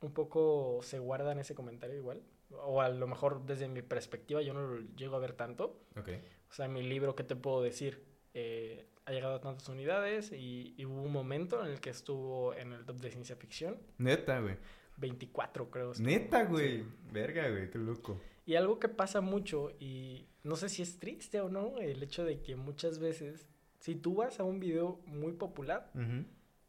Un 0.00 0.12
poco 0.12 0.80
se 0.82 0.98
guardan 0.98 1.38
ese 1.38 1.54
comentario 1.54 1.96
igual, 1.96 2.22
o 2.50 2.80
a 2.80 2.88
lo 2.88 3.06
mejor 3.06 3.44
desde 3.46 3.68
mi 3.68 3.82
perspectiva 3.82 4.40
yo 4.42 4.54
no 4.54 4.66
lo 4.66 4.80
llego 4.96 5.16
a 5.16 5.18
ver 5.18 5.32
tanto, 5.32 5.80
Ok. 5.96 6.10
o 6.50 6.52
sea, 6.52 6.68
mi 6.68 6.82
libro, 6.82 7.14
¿qué 7.16 7.24
te 7.24 7.34
puedo 7.36 7.62
decir? 7.62 8.04
Eh, 8.34 8.86
ha 9.06 9.12
llegado 9.12 9.34
a 9.34 9.40
tantas 9.40 9.68
unidades 9.68 10.32
y, 10.32 10.74
y 10.78 10.84
hubo 10.86 11.02
un 11.02 11.12
momento 11.12 11.62
en 11.64 11.70
el 11.72 11.80
que 11.80 11.90
estuvo 11.90 12.54
en 12.54 12.72
el 12.72 12.84
top 12.86 12.96
de 13.00 13.10
ciencia 13.10 13.36
ficción. 13.36 13.78
Neta, 13.98 14.40
güey. 14.40 14.56
24 14.96 15.70
creo. 15.70 15.90
estuvo. 15.92 16.06
Neta, 16.06 16.44
güey. 16.44 16.78
Sí. 16.82 16.86
Verga, 17.12 17.50
güey, 17.50 17.68
qué 17.70 17.78
loco. 17.78 18.18
Y 18.46 18.54
algo 18.54 18.78
que 18.78 18.88
pasa 18.88 19.20
mucho, 19.20 19.70
y 19.78 20.26
no 20.44 20.56
sé 20.56 20.68
si 20.68 20.82
es 20.82 20.98
triste 20.98 21.40
o 21.40 21.48
no, 21.48 21.78
el 21.78 22.02
hecho 22.02 22.24
de 22.24 22.40
que 22.40 22.54
muchas 22.54 22.98
veces, 22.98 23.48
si 23.80 23.96
tú 23.96 24.14
vas 24.14 24.38
a 24.38 24.44
un 24.44 24.60
video 24.60 25.00
muy 25.06 25.32
popular, 25.32 25.90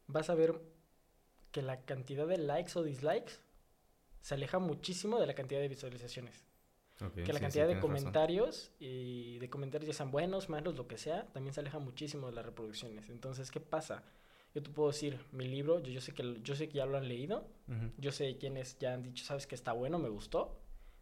vas 0.08 0.30
a 0.30 0.36
ver 0.36 0.60
que 1.52 1.62
la 1.62 1.82
cantidad 1.82 2.26
de 2.26 2.38
likes 2.38 2.78
o 2.80 2.84
dislikes 2.84 3.34
se 4.22 4.34
aleja 4.34 4.60
muchísimo 4.60 5.20
de 5.20 5.28
la 5.28 5.36
cantidad 5.36 5.60
de 5.60 5.68
visualizaciones. 5.68 6.46
Ok, 7.02 7.14
que 7.14 7.22
la 7.22 7.26
sí, 7.26 7.34
sí, 7.34 7.40
cantidad 7.42 7.68
de 7.68 7.76
razón. 7.76 7.90
comentarios 7.90 8.72
y 8.80 9.38
de 9.40 9.50
comentarios 9.50 9.88
ya 9.88 9.94
sean 9.94 10.12
buenos, 10.12 10.48
malos, 10.48 10.76
lo 10.78 10.88
que 10.88 10.98
sea, 10.98 11.28
también 11.34 11.54
se 11.54 11.60
aleja 11.60 11.78
muchísimo 11.78 12.28
de 12.28 12.34
las 12.34 12.46
reproducciones. 12.46 13.10
Entonces, 13.10 13.52
¿qué 13.52 13.60
pasa? 13.60 14.04
Yo 14.54 14.64
te 14.64 14.70
puedo 14.70 14.90
decir, 14.90 15.20
mi 15.34 15.46
libro, 15.46 15.80
yo, 15.80 15.92
yo 15.92 16.00
sé 16.00 16.14
que 16.14 16.40
yo 16.42 16.56
sé 16.56 16.70
que 16.70 16.78
ya 16.78 16.86
lo 16.86 16.98
han 16.98 17.10
leído, 17.10 17.46
yo 17.98 18.14
sé 18.14 18.24
de 18.24 18.38
quienes 18.38 18.80
ya 18.80 18.94
han 18.94 19.04
dicho, 19.04 19.26
sabes 19.26 19.46
que 19.46 19.56
está 19.56 19.74
bueno, 19.74 20.00
me 20.00 20.08
gustó, 20.08 20.58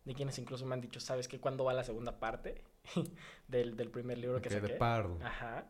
de 0.05 0.13
quienes 0.13 0.37
incluso 0.39 0.65
me 0.65 0.73
han 0.75 0.81
dicho, 0.81 0.99
sabes 0.99 1.27
que 1.27 1.39
cuándo 1.39 1.63
va 1.63 1.73
la 1.73 1.83
segunda 1.83 2.19
parte 2.19 2.61
del, 3.47 3.75
del 3.75 3.89
primer 3.89 4.17
libro 4.17 4.41
que 4.41 4.49
Ok, 4.49 4.55
de 4.55 4.61
saqué. 4.61 4.73
pardo. 4.75 5.17
Ajá. 5.23 5.69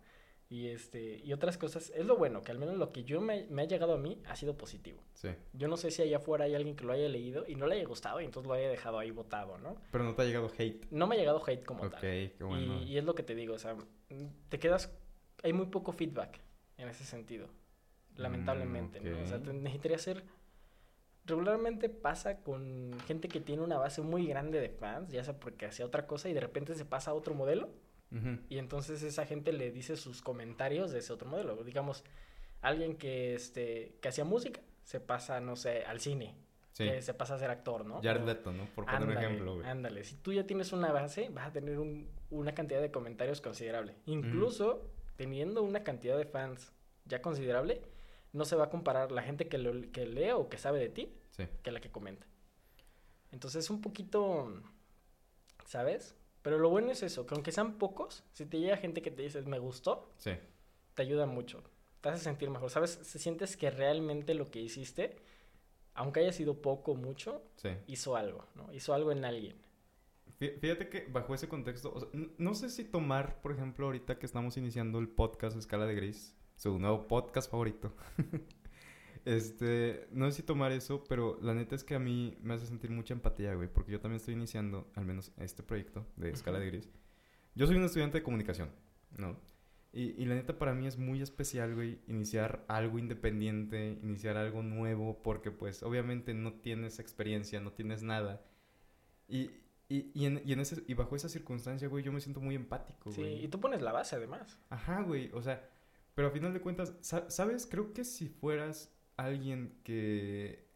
Y 0.50 0.68
este, 0.68 1.20
y 1.24 1.34
otras 1.34 1.58
cosas, 1.58 1.92
es 1.96 2.06
lo 2.06 2.16
bueno, 2.16 2.44
que 2.44 2.52
al 2.52 2.60
menos 2.60 2.78
lo 2.78 2.92
que 2.92 3.04
yo 3.04 3.22
me, 3.22 3.48
me 3.50 3.64
ha 3.64 3.66
llegado 3.66 3.94
a 3.94 3.98
mí 3.98 4.22
ha 4.28 4.36
sido 4.36 4.56
positivo. 4.56 5.02
Sí. 5.16 5.30
Yo 5.54 5.68
no 5.68 5.78
sé 5.78 5.90
si 5.90 6.04
allá 6.04 6.18
afuera 6.18 6.46
hay 6.46 6.54
alguien 6.54 6.76
que 6.76 6.84
lo 6.86 6.94
haya 6.94 7.08
leído 7.10 7.46
y 7.48 7.56
no 7.56 7.66
le 7.66 7.76
haya 7.76 7.86
gustado 7.86 8.22
y 8.22 8.26
entonces 8.26 8.48
lo 8.48 8.54
haya 8.54 8.70
dejado 8.70 9.00
ahí 9.00 9.10
botado, 9.10 9.58
¿no? 9.58 9.78
Pero 9.92 10.04
no 10.04 10.14
te 10.14 10.22
ha 10.22 10.26
llegado 10.26 10.52
hate. 10.56 10.86
No 10.92 11.08
me 11.08 11.16
ha 11.16 11.18
llegado 11.18 11.42
hate 11.44 11.66
como 11.66 11.84
Ok, 11.84 11.92
tal. 11.94 12.02
qué 12.02 12.36
bueno. 12.42 12.82
Y, 12.82 12.84
y 12.92 12.98
es 13.00 13.04
lo 13.04 13.16
que 13.16 13.24
te 13.24 13.34
digo, 13.34 13.56
o 13.56 13.58
sea, 13.58 13.76
te 14.50 14.60
quedas, 14.60 14.92
hay 15.42 15.54
muy 15.54 15.68
poco 15.68 15.92
feedback 15.92 16.40
en 16.78 16.88
ese 16.90 17.04
sentido, 17.04 17.48
lamentablemente, 18.16 19.00
¿no? 19.00 19.22
O 19.24 19.26
sea, 19.26 19.40
te 19.42 19.54
necesitaría 19.54 19.98
ser, 19.98 20.24
regularmente 21.26 21.90
pasa 21.90 22.42
con 22.42 22.98
gente 23.08 23.28
que 23.28 23.40
tiene 23.40 23.62
una 23.64 23.78
base 23.78 24.02
muy 24.02 24.28
grande 24.28 24.60
de 24.60 24.70
fans, 24.70 25.12
ya 25.12 25.24
sea 25.24 25.40
porque 25.40 25.66
hacía 25.66 25.86
otra 25.86 26.06
cosa 26.06 26.30
y 26.30 26.34
de 26.34 26.42
repente 26.42 26.76
se 26.76 26.86
pasa 26.86 27.12
a 27.12 27.14
otro 27.14 27.34
modelo 27.34 27.70
y 28.48 28.60
entonces 28.60 29.02
esa 29.02 29.26
gente 29.26 29.52
le 29.54 29.72
dice 29.72 29.98
sus 29.98 30.22
comentarios 30.22 30.92
de 30.92 31.00
ese 31.00 31.12
otro 31.12 31.28
modelo. 31.28 31.64
Digamos, 31.64 32.04
alguien 32.62 32.96
que, 32.96 33.34
este, 33.34 33.96
que 34.02 34.08
hacía 34.10 34.24
música 34.24 34.62
se 34.84 35.00
pasa, 35.00 35.40
no 35.40 35.56
sé, 35.56 35.84
al 35.86 36.00
cine, 36.00 36.36
Sí. 36.74 36.84
que 36.88 37.02
se 37.02 37.16
pasa 37.16 37.34
a 37.36 37.40
ser 37.40 37.50
actor, 37.50 37.86
¿no? 37.88 38.02
Jared 38.04 38.24
Leto, 38.24 38.52
¿no? 38.52 38.66
Por 38.76 38.86
poner 38.86 39.02
un 39.04 39.18
ejemplo, 39.18 39.56
güey. 39.56 39.68
Ándale, 39.68 40.04
si 40.04 40.16
tú 40.18 40.32
ya 40.32 40.46
tienes 40.46 40.74
una 40.74 40.92
base, 40.92 41.30
vas 41.30 41.48
a 41.48 41.52
tener 41.54 41.80
un- 41.80 42.08
una 42.30 42.54
cantidad 42.54 42.82
de 42.82 42.92
comentarios 42.92 43.42
considerable. 43.42 43.96
Incluso 44.06 44.92
teniendo 45.16 45.64
una 45.64 45.84
cantidad 45.84 46.16
de 46.18 46.26
fans 46.26 46.72
ya 47.06 47.20
considerable, 47.22 47.82
no 48.34 48.46
se 48.46 48.56
va 48.56 48.66
a 48.66 48.70
comparar 48.70 49.12
la 49.12 49.22
gente 49.24 49.48
que, 49.48 49.58
lo- 49.58 49.92
que 49.92 50.06
lee 50.06 50.32
o 50.32 50.50
que 50.50 50.58
sabe 50.58 50.80
de 50.80 50.90
ti 50.90 51.14
Sí. 51.32 51.46
que 51.64 51.72
la 51.72 51.80
que 51.80 51.90
comenta. 51.92 52.26
Entonces 53.32 53.64
es 53.66 53.70
un 53.72 53.82
poquito, 53.82 54.62
¿sabes? 55.66 56.16
Pero 56.42 56.58
lo 56.58 56.70
bueno 56.70 56.92
es 56.92 57.04
eso, 57.04 57.26
que 57.26 57.36
aunque 57.36 57.52
sean 57.52 57.78
pocos, 57.78 58.24
si 58.34 58.46
te 58.46 58.60
llega 58.60 58.78
gente 58.78 59.02
que 59.02 59.12
te 59.12 59.24
dice 59.24 59.42
me 59.44 59.60
gustó, 59.60 60.10
Sí. 60.18 60.32
te 60.94 61.02
ayuda 61.02 61.26
mucho. 61.26 61.64
Te 62.02 62.10
hace 62.10 62.24
sentir 62.24 62.50
mejor, 62.50 62.70
¿sabes? 62.70 62.92
Se 63.02 63.18
sientes 63.18 63.56
que 63.56 63.72
realmente 63.72 64.34
lo 64.34 64.52
que 64.52 64.60
hiciste, 64.60 65.16
aunque 65.94 66.20
haya 66.20 66.34
sido 66.34 66.62
poco 66.62 66.92
o 66.92 66.96
mucho, 66.96 67.42
Sí. 67.56 67.70
hizo 67.88 68.16
algo, 68.18 68.46
¿no? 68.56 68.72
Hizo 68.74 68.94
algo 68.94 69.12
en 69.12 69.24
alguien. 69.24 69.56
Fí- 70.40 70.60
Fíjate 70.60 70.90
que 70.90 71.06
bajo 71.10 71.34
ese 71.34 71.48
contexto, 71.48 71.94
o 71.94 72.00
sea, 72.02 72.10
n- 72.14 72.30
no 72.38 72.54
sé 72.56 72.70
si 72.70 72.84
tomar, 72.84 73.40
por 73.42 73.54
ejemplo, 73.54 73.86
ahorita 73.86 74.20
que 74.20 74.26
estamos 74.26 74.58
iniciando 74.58 75.00
el 75.00 75.08
podcast 75.08 75.56
Escala 75.58 75.86
de 75.86 75.96
Gris, 75.96 76.36
su 76.56 76.78
nuevo 76.80 77.08
podcast 77.08 77.50
favorito. 77.50 77.94
este, 79.26 80.08
no 80.12 80.30
sé 80.30 80.38
si 80.38 80.44
tomar 80.44 80.72
eso, 80.72 81.04
pero 81.08 81.38
la 81.42 81.54
neta 81.54 81.76
es 81.76 81.84
que 81.84 81.96
a 81.96 82.00
mí 82.00 82.38
me 82.42 82.54
hace 82.56 82.66
sentir 82.66 82.90
mucha 82.92 83.14
empatía, 83.14 83.54
güey, 83.56 83.68
porque 83.72 83.92
yo 83.92 84.00
también 84.00 84.18
estoy 84.18 84.34
iniciando, 84.34 84.90
al 84.96 85.06
menos 85.06 85.32
este 85.38 85.64
proyecto 85.64 86.06
de 86.18 86.32
Escala 86.32 86.60
de. 86.60 86.68
Gris. 86.68 86.90
Yo 87.56 87.68
soy 87.68 87.76
un 87.78 87.84
estudiante 87.84 88.18
de 88.18 88.24
comunicación, 88.24 88.70
¿no? 89.18 89.38
Y, 89.92 90.20
y 90.22 90.26
la 90.26 90.34
neta 90.36 90.58
para 90.58 90.74
mí 90.74 90.88
es 90.88 90.98
muy 90.98 91.22
especial, 91.22 91.76
güey, 91.76 92.00
iniciar 92.08 92.66
algo 92.68 92.98
independiente, 92.98 94.00
iniciar 94.02 94.38
algo 94.38 94.64
nuevo, 94.64 95.22
porque 95.22 95.52
pues 95.52 95.84
obviamente 95.84 96.34
no 96.34 96.54
tienes 96.54 96.98
experiencia, 96.98 97.62
no 97.62 97.74
tienes 97.74 98.02
nada. 98.02 98.44
Y, 99.28 99.52
y, 99.90 100.10
y, 100.16 100.26
en, 100.26 100.42
y, 100.44 100.54
en 100.54 100.60
ese, 100.62 100.84
y 100.88 100.96
bajo 100.96 101.16
esa 101.16 101.30
circunstancia, 101.30 101.88
güey, 101.88 102.04
yo 102.04 102.12
me 102.12 102.22
siento 102.22 102.42
muy 102.42 102.56
empático, 102.56 103.12
Sí, 103.12 103.22
güey. 103.22 103.46
y 103.46 103.48
tú 103.50 103.60
pones 103.60 103.84
la 103.84 103.92
base 103.92 104.16
además. 104.16 104.60
Ajá, 104.72 105.04
güey, 105.04 105.30
o 105.32 105.44
sea, 105.44 105.70
pero 106.16 106.28
a 106.30 106.32
final 106.32 106.54
de 106.54 106.62
cuentas, 106.62 106.96
sa- 107.02 107.30
¿sabes? 107.30 107.66
Creo 107.68 107.94
que 107.94 108.04
si 108.04 108.30
fueras 108.30 108.94
alguien 109.18 109.80
que, 109.84 110.68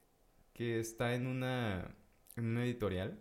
que 0.54 0.80
está 0.80 1.16
en 1.16 1.28
una, 1.28 1.96
en 2.36 2.46
una 2.48 2.66
editorial, 2.66 3.20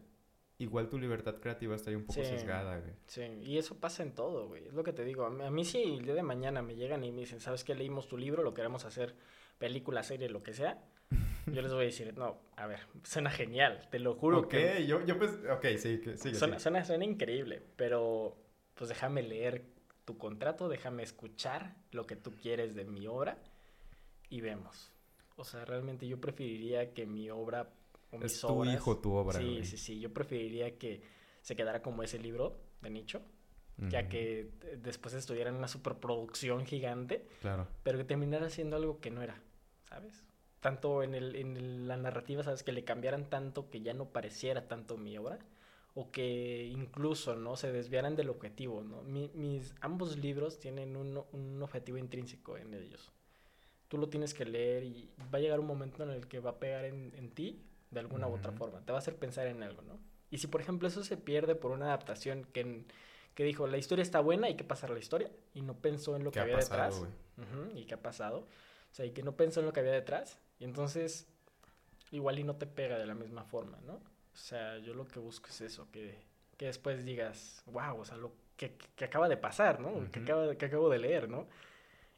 igual 0.58 0.88
tu 0.88 0.98
libertad 0.98 1.36
creativa 1.40 1.76
estaría 1.76 1.98
un 1.98 2.06
poco 2.06 2.22
Sí. 2.22 2.24
sesgada, 2.24 2.78
güey. 2.78 2.94
Sí, 3.06 3.22
y 3.42 3.58
eso 3.58 3.78
pasa 3.78 4.02
en 4.02 4.14
todo, 4.14 4.48
güey. 4.48 4.66
Es 4.66 4.74
lo 4.74 4.82
que 4.84 4.92
te 4.92 5.04
digo. 5.04 5.24
A 5.26 5.30
mí, 5.30 5.44
a 5.44 5.50
mí 5.50 5.64
si 5.64 5.82
el 5.82 6.02
día 6.04 6.14
de 6.14 6.22
mañana 6.22 6.62
me 6.62 6.74
llegan 6.76 7.04
y 7.04 7.12
me 7.12 7.20
dicen, 7.20 7.40
¿sabes 7.40 7.64
qué? 7.64 7.74
Leímos 7.74 8.08
tu 8.08 8.16
libro, 8.18 8.42
lo 8.42 8.54
queremos 8.54 8.84
hacer 8.84 9.14
película, 9.58 10.02
serie, 10.02 10.28
lo 10.28 10.42
que 10.42 10.52
sea. 10.54 10.82
yo 11.46 11.62
les 11.62 11.72
voy 11.72 11.82
a 11.82 11.86
decir, 11.86 12.16
no, 12.16 12.40
a 12.56 12.66
ver, 12.66 12.80
suena 13.04 13.30
genial, 13.30 13.88
te 13.90 13.98
lo 14.00 14.14
juro 14.14 14.38
ok, 14.38 14.48
que 14.48 14.86
yo, 14.86 15.04
yo 15.04 15.18
pues, 15.18 15.32
ok, 15.50 15.66
sí, 15.78 16.00
que 16.00 16.16
sigue, 16.16 16.34
suena, 16.34 16.58
sigue. 16.58 16.60
suena, 16.60 16.84
suena 16.84 17.04
increíble, 17.04 17.62
pero 17.76 18.36
pues 18.74 18.88
déjame 18.88 19.22
leer 19.22 19.64
tu 20.06 20.16
contrato, 20.16 20.68
déjame 20.70 21.02
escuchar 21.02 21.76
lo 21.92 22.06
que 22.06 22.16
tú 22.16 22.30
quieres 22.32 22.74
de 22.74 22.84
mi 22.86 23.06
obra 23.06 23.36
y 24.30 24.40
vemos. 24.40 24.90
O 25.36 25.44
sea, 25.44 25.66
realmente 25.66 26.08
yo 26.08 26.18
preferiría 26.20 26.94
que 26.94 27.04
mi 27.04 27.28
obra 27.28 27.68
o 28.12 28.16
mis 28.18 28.32
Es 28.32 28.40
tu 28.40 28.46
obras- 28.48 28.74
hijo, 28.74 28.96
tu 28.98 29.12
obra, 29.12 29.38
Sí, 29.38 29.44
güey. 29.44 29.64
sí, 29.66 29.76
sí, 29.76 30.00
yo 30.00 30.14
preferiría 30.14 30.78
que 30.78 31.02
se 31.42 31.54
quedara 31.54 31.82
como 31.82 32.02
ese 32.02 32.18
libro 32.18 32.56
de 32.80 32.88
nicho, 32.90 33.20
ya 33.78 34.08
que 34.08 34.40
eh, 34.62 34.78
después 34.80 35.12
estuviera 35.12 35.50
en 35.50 35.56
una 35.56 35.68
superproducción 35.68 36.64
gigante, 36.64 37.26
Claro. 37.42 37.68
pero 37.82 37.98
que 37.98 38.04
terminara 38.04 38.48
siendo 38.48 38.76
algo 38.76 39.00
que 39.00 39.10
no 39.10 39.20
era, 39.22 39.38
¿sabes? 39.88 40.24
Tanto 40.60 41.02
en, 41.02 41.14
el, 41.14 41.36
en 41.36 41.86
la 41.86 41.98
narrativa, 41.98 42.42
¿sabes? 42.42 42.62
Que 42.62 42.72
le 42.72 42.84
cambiaran 42.84 43.28
tanto 43.28 43.68
que 43.68 43.82
ya 43.82 43.92
no 43.92 44.06
pareciera 44.06 44.66
tanto 44.66 44.96
mi 44.96 45.18
obra, 45.18 45.38
o 45.96 46.10
que 46.12 46.66
incluso, 46.66 47.34
¿no? 47.34 47.56
Se 47.56 47.72
desviaran 47.72 48.14
del 48.14 48.28
objetivo, 48.28 48.84
¿no? 48.84 49.02
Mi- 49.02 49.30
mis 49.34 49.74
ambos 49.80 50.16
libros 50.18 50.60
tienen 50.60 50.94
un, 50.94 51.24
un 51.32 51.62
objetivo 51.62 51.96
intrínseco 51.98 52.56
en 52.58 52.74
ellos. 52.74 53.10
Tú 53.88 53.98
lo 53.98 54.08
tienes 54.08 54.34
que 54.34 54.44
leer 54.44 54.84
y 54.84 55.10
va 55.32 55.38
a 55.38 55.40
llegar 55.40 55.58
un 55.58 55.66
momento 55.66 56.02
en 56.02 56.10
el 56.10 56.28
que 56.28 56.38
va 56.38 56.50
a 56.50 56.58
pegar 56.58 56.84
en, 56.84 57.12
en 57.16 57.30
ti 57.30 57.62
de 57.90 58.00
alguna 58.00 58.28
u 58.28 58.34
otra 58.34 58.52
forma. 58.52 58.80
Te 58.84 58.92
va 58.92 58.98
a 58.98 59.00
hacer 59.00 59.16
pensar 59.16 59.46
en 59.46 59.62
algo, 59.62 59.80
¿no? 59.82 59.98
Y 60.30 60.38
si, 60.38 60.48
por 60.48 60.60
ejemplo, 60.60 60.86
eso 60.86 61.02
se 61.02 61.16
pierde 61.16 61.54
por 61.54 61.70
una 61.70 61.86
adaptación 61.86 62.44
que, 62.52 62.84
que 63.34 63.44
dijo, 63.44 63.66
la 63.66 63.78
historia 63.78 64.02
está 64.02 64.20
buena, 64.20 64.48
hay 64.48 64.56
que 64.56 64.64
pasar 64.64 64.90
la 64.90 64.98
historia, 64.98 65.30
y 65.54 65.62
no 65.62 65.74
pensó 65.78 66.14
en 66.16 66.24
lo 66.24 66.30
¿Qué 66.30 66.34
que 66.34 66.40
ha 66.40 66.42
había 66.42 66.56
pasado, 66.56 66.82
detrás. 66.82 66.98
güey? 66.98 67.10
Ujú, 67.70 67.78
y 67.78 67.84
qué 67.86 67.94
ha 67.94 68.02
pasado. 68.02 68.40
O 68.40 68.94
sea, 68.94 69.06
y 69.06 69.12
que 69.12 69.22
no 69.22 69.36
pensó 69.36 69.60
en 69.60 69.66
lo 69.66 69.72
que 69.72 69.80
había 69.80 69.92
detrás. 69.92 70.38
Y 70.58 70.64
entonces, 70.64 71.28
igual 72.10 72.38
y 72.38 72.44
no 72.44 72.56
te 72.56 72.66
pega 72.66 72.98
de 72.98 73.06
la 73.06 73.14
misma 73.14 73.44
forma, 73.44 73.78
¿no? 73.86 74.00
O 74.36 74.38
sea, 74.38 74.78
yo 74.78 74.94
lo 74.94 75.08
que 75.08 75.18
busco 75.18 75.48
es 75.48 75.62
eso, 75.62 75.88
que, 75.90 76.22
que 76.58 76.66
después 76.66 77.04
digas, 77.04 77.62
wow, 77.66 77.98
o 78.00 78.04
sea, 78.04 78.18
lo 78.18 78.32
que, 78.56 78.76
que 78.94 79.04
acaba 79.06 79.28
de 79.28 79.38
pasar, 79.38 79.80
¿no? 79.80 79.94
Que, 80.12 80.20
Ujú. 80.20 80.30
acaba 80.30 80.54
que 80.56 80.66
acabo 80.66 80.90
de 80.90 80.98
leer, 80.98 81.28
¿no? 81.28 81.48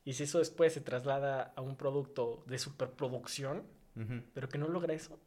Y 0.05 0.15
si 0.15 0.25
eso 0.25 0.39
después 0.41 0.73
se 0.73 0.81
traslada 0.81 1.53
a 1.57 1.61
un 1.63 1.77
producto 1.77 2.43
de 2.47 2.59
superproducción, 2.59 3.65
pero 4.35 4.49
que 4.49 4.59
no 4.59 4.69
logra 4.69 4.95
eso, 4.95 5.19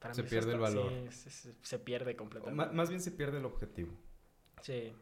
para 0.00 0.14
Se 0.14 0.22
mí 0.24 0.28
pierde 0.28 0.52
el 0.54 0.58
valor. 0.60 0.92
sí, 1.12 1.52
se, 1.62 1.78
pierde 1.78 2.16
completamente. 2.16 2.74
más 2.74 2.88
bien 2.90 3.00
se 3.00 3.12
pierde 3.12 3.38
el 3.38 3.44
objetivo. 3.44 3.92
Sí, 4.62 4.92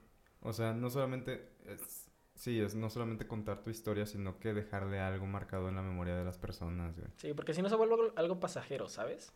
O 0.40 0.52
sea, 0.52 0.72
no 0.74 0.90
solamente 0.90 1.50
es, 1.66 2.10
sí, 2.34 2.60
es 2.60 2.74
no 2.74 2.90
solamente 2.90 3.26
contar 3.26 3.62
tu 3.62 3.70
historia, 3.70 4.06
sino 4.06 4.38
que 4.38 4.54
dejarle 4.54 5.00
algo 5.00 5.26
marcado 5.26 5.68
en 5.68 5.76
la 5.76 5.82
memoria 5.82 6.16
de 6.16 6.24
las 6.24 6.38
personas, 6.38 6.96
güey. 6.96 7.08
sí, 7.16 7.32
porque 7.34 7.54
si 7.54 7.62
no 7.62 7.68
se 7.68 7.76
vuelve 7.76 8.12
algo 8.16 8.38
pasajero, 8.40 8.88
¿sabes? 8.88 9.32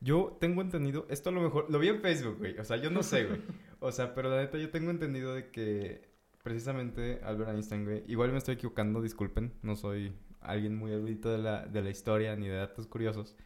Yo 0.00 0.36
tengo 0.40 0.62
entendido, 0.62 1.06
esto 1.10 1.28
a 1.28 1.32
lo 1.32 1.42
mejor, 1.42 1.70
lo 1.70 1.78
vi 1.78 1.88
en 1.88 2.00
Facebook, 2.00 2.38
güey, 2.38 2.58
o 2.58 2.64
sea, 2.64 2.78
yo 2.78 2.90
no 2.90 3.02
sé, 3.02 3.24
güey. 3.26 3.40
O 3.82 3.92
sea, 3.92 4.14
pero 4.14 4.28
la 4.28 4.42
neta 4.42 4.58
yo 4.58 4.70
tengo 4.70 4.90
entendido 4.90 5.34
de 5.34 5.50
que 5.50 6.10
precisamente 6.42 7.20
Albert 7.22 7.50
Einstein, 7.50 7.84
güey, 7.84 8.04
igual 8.08 8.30
me 8.30 8.36
estoy 8.36 8.56
equivocando, 8.56 9.00
disculpen, 9.00 9.54
no 9.62 9.74
soy 9.74 10.14
alguien 10.40 10.76
muy 10.76 10.92
erudito 10.92 11.30
de 11.30 11.38
la, 11.38 11.66
de 11.66 11.82
la 11.82 11.88
historia 11.88 12.36
ni 12.36 12.46
de 12.46 12.56
datos 12.56 12.86
curiosos, 12.86 13.36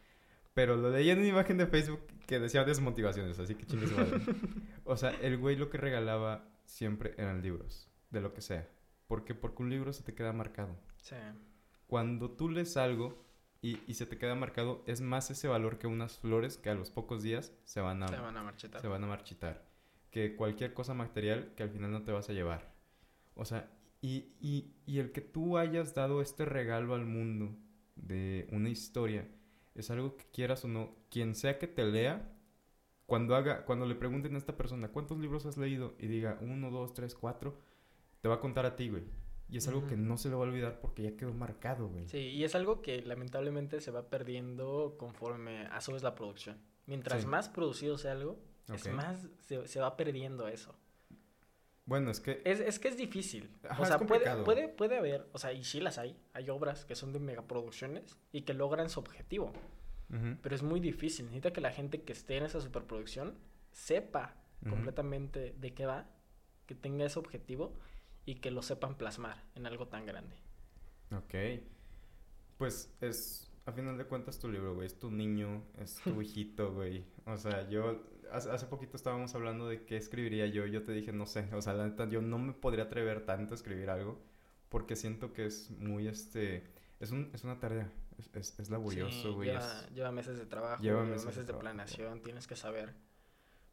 pero 0.53 0.75
lo 0.75 0.89
leí 0.89 1.09
en 1.09 1.19
una 1.19 1.27
imagen 1.27 1.57
de 1.57 1.67
Facebook 1.67 2.01
que 2.27 2.39
decía 2.39 2.63
desmotivaciones, 2.63 3.39
así 3.39 3.55
que 3.55 3.65
chingue 3.65 3.87
su 3.87 3.95
madre. 3.95 4.19
O 4.83 4.97
sea, 4.97 5.11
el 5.21 5.37
güey 5.37 5.55
lo 5.55 5.69
que 5.69 5.77
regalaba 5.77 6.47
siempre 6.65 7.13
eran 7.17 7.41
libros, 7.41 7.89
de 8.09 8.21
lo 8.21 8.33
que 8.33 8.41
sea. 8.41 8.67
¿Por 9.07 9.23
qué? 9.23 9.35
Porque 9.35 9.63
un 9.63 9.69
libro 9.69 9.93
se 9.93 10.03
te 10.03 10.13
queda 10.13 10.31
marcado. 10.31 10.77
Sí, 11.01 11.15
Cuando 11.87 12.31
tú 12.31 12.49
lees 12.49 12.77
algo 12.77 13.24
y, 13.65 13.81
y 13.87 13.95
se 13.95 14.05
te 14.05 14.17
queda 14.17 14.35
marcado, 14.35 14.83
es 14.85 15.01
más 15.01 15.31
ese 15.31 15.47
valor 15.47 15.79
que 15.79 15.87
unas 15.87 16.19
flores 16.19 16.57
que 16.57 16.69
a 16.69 16.75
los 16.75 16.91
pocos 16.91 17.23
días 17.23 17.51
se 17.63 17.81
van 17.81 18.03
a, 18.03 18.07
se 18.07 18.17
van 18.17 18.37
a 18.37 18.43
marchitar. 18.43 18.79
se 18.79 18.87
van 18.87 19.03
a 19.03 19.07
marchitar. 19.07 19.65
Que 20.11 20.35
cualquier 20.35 20.73
cosa 20.73 20.93
material 20.93 21.53
que 21.55 21.63
al 21.63 21.71
final 21.71 21.91
no 21.91 22.03
te 22.03 22.11
vas 22.11 22.29
a 22.29 22.33
llevar. 22.33 22.75
O 23.33 23.43
sea, 23.43 23.71
Y, 24.01 24.35
y, 24.39 24.75
y 24.85 24.99
el 24.99 25.11
que 25.11 25.21
tú 25.21 25.57
hayas 25.57 25.95
dado 25.95 26.21
este 26.21 26.45
regalo 26.45 26.93
al 26.93 27.05
mundo 27.05 27.57
de 27.95 28.47
una 28.51 28.69
historia 28.69 29.27
es 29.73 29.89
algo 29.89 30.15
que 30.15 30.25
quieras 30.31 30.63
o 30.63 30.67
no, 30.67 30.95
quien 31.09 31.33
sea 31.33 31.57
que 31.57 31.67
te 31.67 31.83
lea, 31.85 32.31
cuando 33.07 33.35
haga, 33.35 33.65
cuando 33.65 33.87
le 33.87 33.95
pregunten 33.95 34.35
a 34.35 34.37
esta 34.37 34.55
persona 34.57 34.89
cuántos 34.89 35.17
libros 35.17 35.45
has 35.47 35.57
leído 35.57 35.95
y 35.97 36.07
diga 36.07 36.37
uno, 36.41 36.69
dos, 36.69 36.93
tres, 36.93 37.15
cuatro, 37.15 37.57
te 38.21 38.29
va 38.29 38.35
a 38.35 38.39
contar 38.39 38.65
a 38.67 38.75
ti, 38.75 38.89
güey. 38.89 39.03
Y 39.49 39.57
es 39.57 39.67
algo 39.67 39.85
que 39.87 39.95
no 39.95 40.17
se 40.17 40.29
le 40.29 40.35
va 40.35 40.41
a 40.45 40.47
olvidar 40.47 40.79
porque 40.79 41.03
ya 41.03 41.15
quedó 41.15 41.33
marcado, 41.33 41.87
güey. 41.87 42.07
Sí, 42.07 42.17
y 42.17 42.43
es 42.43 42.55
algo 42.55 42.81
que 42.81 43.01
lamentablemente 43.03 43.79
se 43.79 43.91
va 43.91 44.09
perdiendo 44.09 44.95
conforme 44.97 45.67
a 45.67 45.81
subes 45.81 46.01
la 46.03 46.15
producción. 46.15 46.57
Mientras 46.87 47.21
Sí. 47.21 47.27
más 47.27 47.49
producido 47.49 47.97
sea 47.97 48.13
algo, 48.13 48.39
es 48.73 48.91
más 48.91 49.27
se, 49.41 49.67
se 49.67 49.79
va 49.79 49.95
perdiendo 49.97 50.47
eso. 50.47 50.75
Bueno, 51.85 52.09
es 52.09 52.19
que 52.19 52.41
Es, 52.45 52.59
es 52.59 52.79
que 52.79 52.87
es 52.87 52.97
difícil. 52.97 53.55
Ajá, 53.69 53.79
o 53.79 53.83
es 53.83 53.89
sea, 53.89 53.97
puede, 53.99 54.09
complicado. 54.09 54.43
puede, 54.43 54.67
puede 54.69 54.97
haber, 54.97 55.27
o 55.33 55.37
sea, 55.37 55.53
y 55.53 55.63
sí 55.63 55.79
las 55.79 55.99
hay. 55.99 56.17
Hay 56.33 56.49
obras 56.49 56.83
que 56.85 56.95
son 56.95 57.13
de 57.13 57.19
megaproducciones 57.19 58.17
y 58.31 58.41
que 58.41 58.55
logran 58.55 58.89
su 58.89 58.99
objetivo. 58.99 59.53
Pero 60.41 60.55
es 60.55 60.63
muy 60.63 60.79
difícil. 60.79 61.25
Necesita 61.25 61.51
que 61.51 61.61
la 61.61 61.71
gente 61.71 62.01
que 62.03 62.13
esté 62.13 62.37
en 62.37 62.43
esa 62.45 62.61
superproducción 62.61 63.35
sepa 63.71 64.35
completamente 64.69 65.53
de 65.59 65.73
qué 65.73 65.85
va, 65.85 66.07
que 66.67 66.73
tenga 66.75 67.05
ese 67.05 67.19
objetivo 67.19 67.73
y 68.25 68.35
que 68.35 68.51
lo 68.51 68.61
sepan 68.61 68.95
plasmar 68.97 69.43
en 69.55 69.65
algo 69.65 69.87
tan 69.87 70.05
grande. 70.05 70.35
Ok. 71.11 71.61
Pues 72.57 72.93
es, 73.01 73.51
a 73.65 73.71
final 73.71 73.97
de 73.97 74.05
cuentas, 74.05 74.39
tu 74.39 74.49
libro, 74.49 74.73
güey. 74.75 74.87
Es 74.87 74.97
tu 74.97 75.11
niño, 75.11 75.63
es 75.79 75.95
tu 76.03 76.21
hijito, 76.21 76.73
güey. 76.73 77.05
O 77.25 77.37
sea, 77.37 77.67
yo, 77.69 78.01
hace, 78.31 78.49
hace 78.49 78.65
poquito 78.67 78.95
estábamos 78.97 79.35
hablando 79.35 79.67
de 79.67 79.83
qué 79.85 79.97
escribiría 79.97 80.47
yo. 80.47 80.65
Yo 80.65 80.83
te 80.83 80.91
dije, 80.93 81.11
no 81.11 81.25
sé. 81.25 81.49
O 81.53 81.61
sea, 81.61 81.73
la 81.73 81.85
neta, 81.87 82.07
yo 82.07 82.21
no 82.21 82.37
me 82.39 82.53
podría 82.53 82.85
atrever 82.85 83.25
tanto 83.25 83.53
a 83.53 83.55
escribir 83.57 83.89
algo. 83.89 84.19
Porque 84.69 84.95
siento 84.95 85.31
que 85.33 85.45
es 85.45 85.69
muy, 85.71 86.07
este, 86.07 86.63
es, 86.99 87.11
un, 87.11 87.29
es 87.33 87.43
una 87.43 87.59
tarea. 87.59 87.91
Es, 88.17 88.29
es, 88.33 88.59
es 88.59 88.69
laborioso, 88.69 89.11
Sí, 89.29 89.29
güey. 89.33 89.49
lleva, 89.49 89.59
es- 89.81 89.91
lleva 89.91 90.11
meses 90.11 90.37
de 90.37 90.45
trabajo, 90.45 90.81
Lleva 90.81 90.99
lleva 91.01 91.09
meses 91.11 91.25
meses, 91.25 91.35
de 91.35 91.41
de, 91.41 91.45
trabajo. 91.47 91.61
planeación, 91.61 92.21
tienes 92.23 92.47
que 92.47 92.55
saber. 92.55 92.93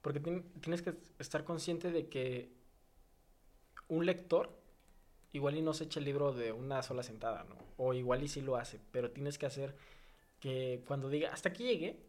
Porque 0.03 0.20
tien- 0.20 0.44
tienes 0.61 0.82
que 0.82 0.96
estar 1.20 1.44
consciente 1.44 1.92
de 1.92 2.09
que 2.09 2.53
un 3.93 4.07
lector 4.07 4.59
igual 5.32 5.57
y 5.57 5.62
no 5.62 5.74
se 5.74 5.84
echa 5.84 6.01
el 6.01 6.07
libro 6.07 6.32
de 6.32 6.53
una 6.53 6.82
sola 6.82 7.03
sentada, 7.03 7.45
¿no? 7.45 7.57
O 7.76 7.93
igual 7.93 8.22
y 8.22 8.28
sí 8.28 8.40
lo 8.40 8.57
hace, 8.57 8.80
pero 8.90 9.11
tienes 9.11 9.38
que 9.38 9.47
hacer 9.47 9.76
que 10.40 10.82
cuando 10.86 11.11
diga 11.11 11.32
hasta 11.32 11.51
aquí 11.51 11.64
llegué, 11.64 12.01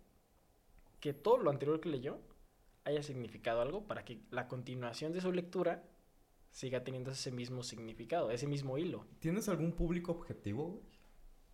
que 0.99 1.13
todo 1.13 1.37
lo 1.37 1.49
anterior 1.49 1.81
que 1.81 1.89
leyó 1.89 2.19
haya 2.85 3.03
significado 3.03 3.61
algo 3.61 3.85
para 3.85 4.05
que 4.05 4.21
la 4.31 4.47
continuación 4.47 5.11
de 5.11 5.21
su 5.21 5.31
lectura 5.31 5.83
siga 6.51 6.83
teniendo 6.83 7.11
ese 7.11 7.31
mismo 7.31 7.63
significado, 7.63 8.31
ese 8.31 8.47
mismo 8.47 8.77
hilo. 8.77 9.05
¿Tienes 9.19 9.49
algún 9.49 9.73
público 9.73 10.11
objetivo, 10.13 10.67
güey? 10.67 10.83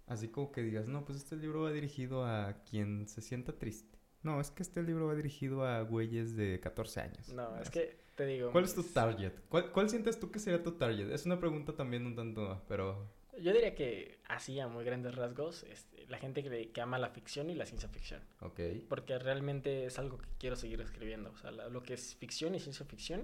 Así 0.06 0.28
como 0.28 0.52
que 0.52 0.62
digas, 0.62 0.88
no, 0.88 1.06
pues 1.06 1.18
este 1.20 1.36
libro 1.36 1.64
va 1.64 1.72
dirigido 1.72 2.26
a 2.26 2.64
quien 2.70 3.08
se 3.08 3.22
sienta 3.22 3.58
triste. 3.58 3.98
No, 4.22 4.42
es 4.42 4.52
que 4.52 4.64
este 4.64 4.84
libro 4.84 5.08
va 5.08 5.16
dirigido 5.16 5.66
a 5.66 5.82
güeyes 5.82 6.36
de 6.36 6.60
14 6.60 7.02
años. 7.02 7.30
No, 7.30 7.58
es 7.58 7.70
que 7.70 7.99
te 8.20 8.26
digo. 8.26 8.52
¿Cuál 8.52 8.66
es 8.66 8.76
tu 8.76 8.84
target? 8.84 9.32
¿Cuál, 9.48 9.72
cuál 9.72 9.90
sientes 9.90 10.20
tú 10.20 10.30
que 10.30 10.40
sería 10.40 10.62
tu 10.62 10.74
target? 10.74 11.10
Es 11.12 11.26
una 11.26 11.40
pregunta 11.40 11.74
también 11.74 12.06
un 12.06 12.16
tanto, 12.18 12.62
pero... 12.68 13.10
Yo 13.42 13.54
diría 13.54 13.74
que 13.74 14.20
así 14.28 14.60
a 14.60 14.68
muy 14.68 14.84
grandes 14.84 15.16
rasgos, 15.16 15.64
este, 15.64 16.06
la 16.08 16.18
gente 16.18 16.44
que, 16.44 16.72
que 16.72 16.82
ama 16.82 17.00
la 17.00 17.10
ficción 17.12 17.50
y 17.50 17.56
la 17.56 17.66
ciencia 17.66 17.88
ficción, 17.88 18.22
Ok. 18.42 18.60
porque 18.90 19.18
realmente 19.18 19.86
es 19.86 19.98
algo 19.98 20.18
que 20.18 20.28
quiero 20.38 20.58
seguir 20.58 20.82
escribiendo. 20.82 21.30
O 21.32 21.38
sea, 21.38 21.52
la- 21.52 21.70
lo 21.70 21.82
que 21.82 21.94
es 21.94 22.16
ficción 22.16 22.54
y 22.56 22.60
ciencia 22.60 22.86
ficción 22.86 23.24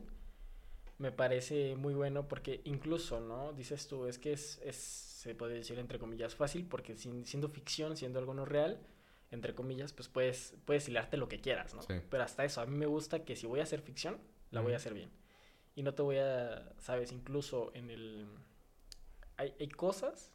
me 0.97 1.11
parece 1.11 1.75
muy 1.75 1.93
bueno 1.93 2.29
porque 2.29 2.61
incluso, 2.63 3.19
¿no? 3.19 3.51
Dices 3.51 3.87
tú, 3.89 4.05
es 4.07 4.17
que 4.17 4.31
es, 4.31 4.61
es 4.63 4.77
se 4.77 5.35
puede 5.35 5.55
decir 5.55 5.77
entre 5.79 5.99
comillas 5.99 6.35
fácil 6.35 6.65
porque 6.65 6.95
sin- 6.95 7.25
siendo 7.25 7.49
ficción, 7.49 7.97
siendo 7.97 8.17
algo 8.19 8.33
no 8.33 8.45
real, 8.45 8.79
entre 9.31 9.53
comillas, 9.53 9.91
pues 9.91 10.07
puedes, 10.07 10.55
puedes 10.63 10.87
hilarte 10.87 11.17
lo 11.17 11.27
que 11.27 11.41
quieras, 11.41 11.73
¿no? 11.73 11.81
Sí. 11.81 11.95
Pero 12.09 12.23
hasta 12.23 12.45
eso, 12.45 12.61
a 12.61 12.65
mí 12.65 12.77
me 12.77 12.85
gusta 12.85 13.25
que 13.25 13.35
si 13.35 13.47
voy 13.47 13.59
a 13.59 13.63
hacer 13.63 13.81
ficción, 13.81 14.17
la 14.51 14.61
voy 14.61 14.73
a 14.73 14.77
hacer 14.77 14.93
bien. 14.93 15.09
Y 15.75 15.83
no 15.83 15.93
te 15.93 16.01
voy 16.01 16.17
a, 16.17 16.73
sabes, 16.79 17.11
incluso 17.11 17.71
en 17.73 17.89
el... 17.89 18.27
Hay, 19.37 19.53
hay 19.59 19.67
cosas 19.67 20.31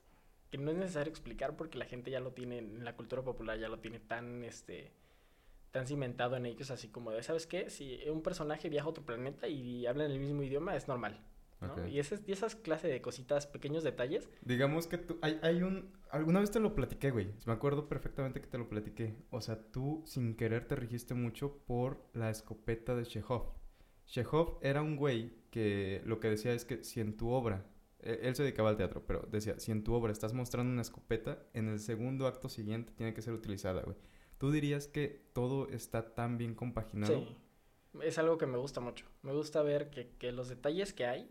que 0.50 0.58
no 0.58 0.70
es 0.70 0.76
necesario 0.76 1.10
explicar 1.10 1.56
porque 1.56 1.78
la 1.78 1.86
gente 1.86 2.10
ya 2.10 2.20
lo 2.20 2.32
tiene, 2.32 2.58
en 2.58 2.84
la 2.84 2.96
cultura 2.96 3.22
popular 3.22 3.58
ya 3.58 3.68
lo 3.68 3.78
tiene 3.78 4.00
tan, 4.00 4.44
este, 4.44 4.92
tan 5.70 5.86
cimentado 5.86 6.36
en 6.36 6.46
ellos, 6.46 6.70
así 6.70 6.88
como 6.88 7.12
de, 7.12 7.22
¿sabes 7.22 7.46
qué? 7.46 7.70
Si 7.70 8.00
un 8.08 8.22
personaje 8.22 8.68
viaja 8.68 8.86
a 8.86 8.90
otro 8.90 9.04
planeta 9.04 9.48
y 9.48 9.86
habla 9.86 10.04
en 10.04 10.10
el 10.10 10.18
mismo 10.18 10.42
idioma, 10.42 10.76
es 10.76 10.88
normal. 10.88 11.24
Y, 11.90 11.98
esas, 11.98 12.22
y 12.26 12.32
esas 12.32 12.56
clases 12.56 12.90
de 12.90 13.02
cositas, 13.02 13.46
pequeños 13.46 13.84
detalles, 13.84 14.30
Digamos 14.40 14.86
que 14.86 14.96
tú... 14.96 15.18
Hay, 15.20 15.38
hay 15.42 15.62
un... 15.62 15.92
Alguna 16.10 16.40
vez 16.40 16.50
te 16.50 16.58
lo 16.58 16.74
platiqué, 16.74 17.10
güey. 17.10 17.34
Me 17.44 17.52
acuerdo 17.52 17.86
perfectamente 17.86 18.40
que 18.40 18.46
te 18.46 18.56
lo 18.56 18.66
platiqué. 18.68 19.14
O 19.30 19.42
sea, 19.42 19.60
tú 19.70 20.02
sin 20.06 20.36
querer 20.36 20.66
te 20.66 20.74
registe 20.74 21.12
mucho 21.12 21.58
por 21.66 22.02
la 22.14 22.30
escopeta 22.30 22.96
de 22.96 23.04
Chekhov. 23.04 23.59
Chekhov 24.10 24.58
era 24.60 24.82
un 24.82 24.96
güey 24.96 25.32
que 25.50 26.02
lo 26.04 26.20
que 26.20 26.28
decía 26.28 26.52
es 26.52 26.64
que 26.64 26.82
si 26.84 27.00
en 27.00 27.16
tu 27.16 27.30
obra... 27.30 27.64
eh, 28.00 28.20
Él 28.24 28.34
se 28.34 28.42
dedicaba 28.42 28.68
al 28.70 28.76
teatro, 28.76 29.04
pero 29.06 29.26
decía, 29.30 29.58
si 29.58 29.70
en 29.72 29.84
tu 29.84 29.94
obra 29.94 30.12
estás 30.12 30.32
mostrando 30.32 30.72
una 30.72 30.82
escopeta, 30.82 31.38
en 31.54 31.68
el 31.68 31.78
segundo 31.80 32.26
acto 32.26 32.48
siguiente 32.48 32.92
tiene 32.96 33.14
que 33.14 33.22
ser 33.22 33.32
utilizada, 33.34 33.82
güey. 33.82 33.96
¿Tú 34.38 34.50
dirías 34.50 34.86
que 34.88 35.22
todo 35.32 35.68
está 35.68 36.14
tan 36.14 36.38
bien 36.38 36.54
compaginado? 36.54 37.14
Sí, 37.14 37.36
es 38.02 38.18
algo 38.18 38.38
que 38.38 38.46
me 38.46 38.58
gusta 38.58 38.80
mucho. 38.80 39.06
Me 39.22 39.32
gusta 39.32 39.62
ver 39.62 39.90
que, 39.90 40.08
que 40.18 40.32
los 40.32 40.48
detalles 40.48 40.92
que 40.92 41.06
hay, 41.06 41.30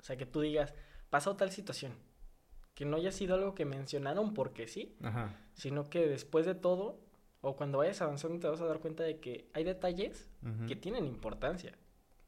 o 0.00 0.02
sea, 0.02 0.16
que 0.16 0.26
tú 0.26 0.40
digas, 0.40 0.74
pasó 1.08 1.36
tal 1.36 1.50
situación, 1.50 1.92
que 2.74 2.84
no 2.84 2.96
haya 2.96 3.12
sido 3.12 3.36
algo 3.36 3.54
que 3.54 3.64
mencionaron 3.64 4.34
porque 4.34 4.66
sí, 4.68 4.96
Ajá. 5.02 5.34
sino 5.54 5.88
que 5.88 6.06
después 6.06 6.46
de 6.46 6.54
todo, 6.54 7.00
o 7.40 7.56
cuando 7.56 7.78
vayas 7.78 8.02
avanzando, 8.02 8.38
te 8.40 8.48
vas 8.48 8.60
a 8.60 8.66
dar 8.66 8.80
cuenta 8.80 9.04
de 9.04 9.20
que 9.20 9.48
hay 9.54 9.64
detalles 9.64 10.28
ujú. 10.42 10.66
que 10.66 10.76
tienen 10.76 11.06
importancia, 11.06 11.78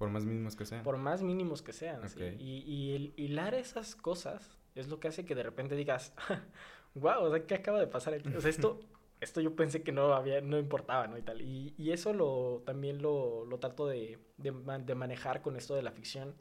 Por 0.01 0.09
más 0.09 0.25
mínimos 0.25 0.57
que 0.57 0.65
sean. 0.65 0.83
por 0.83 0.97
más 0.97 1.23
mínimos 1.23 1.61
que 1.61 1.75
sean. 1.75 2.01
Y, 2.39 2.63
y 2.67 2.95
el 2.95 3.13
hilar 3.19 3.53
esas 3.53 3.95
cosas 3.95 4.59
es 4.75 4.89
lo 4.89 4.99
que 4.99 5.09
hace 5.09 5.27
que 5.27 5.35
de 5.35 5.43
repente 5.43 5.77
digas, 5.77 6.15
wow, 6.95 7.25
o 7.25 7.31
sea, 7.31 7.47
¿qué 7.47 7.57
acaba 7.57 7.79
de 7.79 7.87
pasar 7.87 8.15
aquí? 8.15 8.35
O 8.35 8.41
sea, 8.41 8.49
esto, 8.49 8.81
esto 9.21 9.43
yo 9.43 9.55
pensé 9.55 9.83
que 9.83 9.93
no 9.93 10.15
había, 10.15 10.41
no 10.41 10.59
importaba, 10.59 11.07
¿no? 11.07 11.19
Y 11.19 11.23
tal. 11.23 11.43
Y, 11.43 11.75
y 11.77 11.93
eso 11.93 12.15
lo, 12.15 12.63
también 12.65 13.03
lo, 13.03 13.45
lo 13.45 13.59
trato 13.59 13.87
de, 13.87 14.19
de, 14.39 14.53
de 14.87 14.95
manejar 14.95 15.43
con 15.43 15.55
esto 15.57 15.75
de 15.75 15.83
la 15.83 15.93
ficción. 15.93 16.35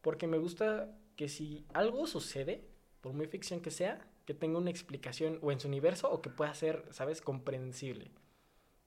Porque 0.00 0.26
me 0.26 0.38
gusta 0.38 0.98
que 1.14 1.28
si 1.28 1.64
algo 1.74 2.08
sucede, 2.08 2.66
por 3.00 3.12
muy 3.12 3.28
ficción 3.28 3.60
que 3.60 3.70
sea, 3.70 4.04
que 4.26 4.34
tenga 4.34 4.58
una 4.58 4.70
explicación 4.70 5.38
o 5.42 5.52
en 5.52 5.60
su 5.60 5.68
universo 5.68 6.10
o 6.10 6.20
que 6.20 6.28
pueda 6.28 6.52
ser, 6.54 6.88
¿sabes?, 6.90 7.22
comprensible. 7.22 8.10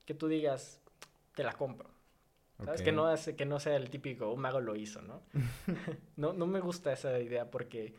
Que 0.04 0.12
tú 0.12 0.28
digas, 0.28 0.82
te 1.34 1.42
la 1.42 1.54
compro. 1.54 1.97
¿Sabes? 2.64 2.82
Que, 2.82 2.92
no 2.92 3.06
hace, 3.06 3.36
que 3.36 3.44
no 3.46 3.60
sea 3.60 3.76
el 3.76 3.88
típico, 3.90 4.32
un 4.32 4.40
mago 4.40 4.60
lo 4.60 4.74
hizo, 4.76 5.00
¿no? 5.02 5.22
no? 6.16 6.32
No 6.32 6.46
me 6.46 6.60
gusta 6.60 6.92
esa 6.92 7.18
idea 7.20 7.50
porque 7.50 7.94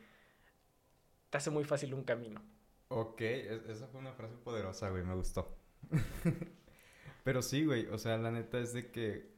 te 1.30 1.38
hace 1.38 1.49
muy 1.49 1.64
fácil 1.64 1.93
un 1.93 2.03
camino. 2.03 2.41
Ok, 2.89 3.22
es- 3.22 3.66
esa 3.70 3.88
fue 3.88 3.99
una 4.01 4.14
frase 4.14 4.36
poderosa, 4.36 4.89
güey, 4.89 5.03
me 5.03 5.16
gustó. 5.16 5.55
Pero 7.24 7.41
sí, 7.41 7.66
güey, 7.66 7.86
o 7.88 7.97
sea, 7.97 8.18
la 8.18 8.32
neta 8.32 8.60
es 8.60 8.74
de 8.74 8.91
que, 8.91 9.30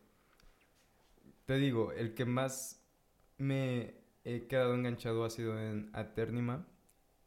te 1.46 1.56
digo, 1.58 1.92
el 1.92 2.14
que 2.14 2.26
más 2.26 2.82
me 3.38 3.96
he 4.24 4.48
quedado 4.48 4.74
enganchado 4.76 5.26
ha 5.26 5.30
sido 5.30 5.60
en 5.60 5.90
Aternima. 5.94 6.66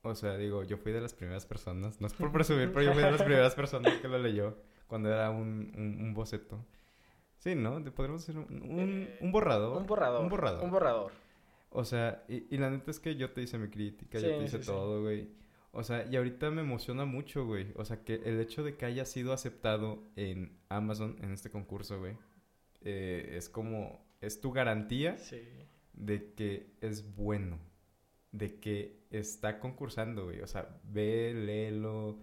O 0.03 0.15
sea, 0.15 0.37
digo, 0.37 0.63
yo 0.65 0.77
fui 0.77 0.93
de 0.93 1.01
las 1.01 1.15
primeras 1.15 1.47
personas, 1.47 2.01
no 2.01 2.07
es 2.07 2.13
por 2.15 2.31
presumir, 2.31 2.73
pero 2.73 2.83
yo 2.87 2.93
fui 2.93 3.03
de 3.03 3.11
las 3.11 3.23
primeras 3.23 3.55
personas 3.55 3.95
que 4.01 4.09
lo 4.09 4.19
leyó 4.19 4.57
cuando 4.87 5.09
era 5.11 5.31
un, 5.31 5.73
un, 5.77 5.99
un 6.01 6.15
boceto. 6.15 6.65
Sí, 7.45 7.55
¿no? 7.55 7.73
Podríamos 7.93 8.27
decir 8.27 8.41
un, 8.41 8.63
un, 8.63 8.81
Eh, 8.81 9.19
un 9.21 9.31
borrador. 9.31 9.77
Un 9.77 9.87
borrador. 9.87 10.23
Un 10.23 10.31
borrador. 10.31 10.65
Un 10.65 10.71
borrador. 10.71 11.13
O 11.69 11.85
sea, 11.85 12.25
y, 12.27 12.47
y 12.55 12.57
la 12.57 12.71
neta 12.71 12.91
es 12.91 12.99
que 12.99 13.17
yo 13.17 13.33
te 13.33 13.43
hice 13.43 13.59
mi 13.59 13.69
crítica, 13.69 14.19
yo 14.19 14.39
te 14.39 14.45
hice 14.45 14.61
sí, 14.63 14.67
todo, 14.67 15.03
güey. 15.03 15.29
O 15.73 15.83
sea, 15.83 16.07
y 16.11 16.17
ahorita 16.17 16.51
me 16.51 16.63
emociona 16.63 17.05
mucho, 17.05 17.45
güey. 17.45 17.67
O 17.77 17.85
sea, 17.85 18.03
que 18.03 18.15
el 18.25 18.41
hecho 18.41 18.63
de 18.65 18.77
que 18.79 18.87
haya 18.87 19.05
sido 19.05 19.35
aceptado 19.35 20.03
en 20.17 20.57
Amazon, 20.71 21.19
en 21.21 21.33
este 21.33 21.51
concurso, 21.51 21.99
güey, 21.99 22.17
eh, 22.83 23.35
es 23.37 23.51
como, 23.51 24.01
es 24.23 24.41
tu 24.41 24.51
garantía 24.53 25.19
Sí. 25.19 25.43
de 25.93 26.33
que 26.33 26.71
es 26.81 27.15
bueno, 27.15 27.59
de 28.33 28.59
que 28.59 29.01
está 29.11 29.59
concursando, 29.61 30.25
güey. 30.27 30.41
O 30.41 30.47
sea, 30.47 30.81
ve, 30.85 31.35
léelo, 31.35 32.21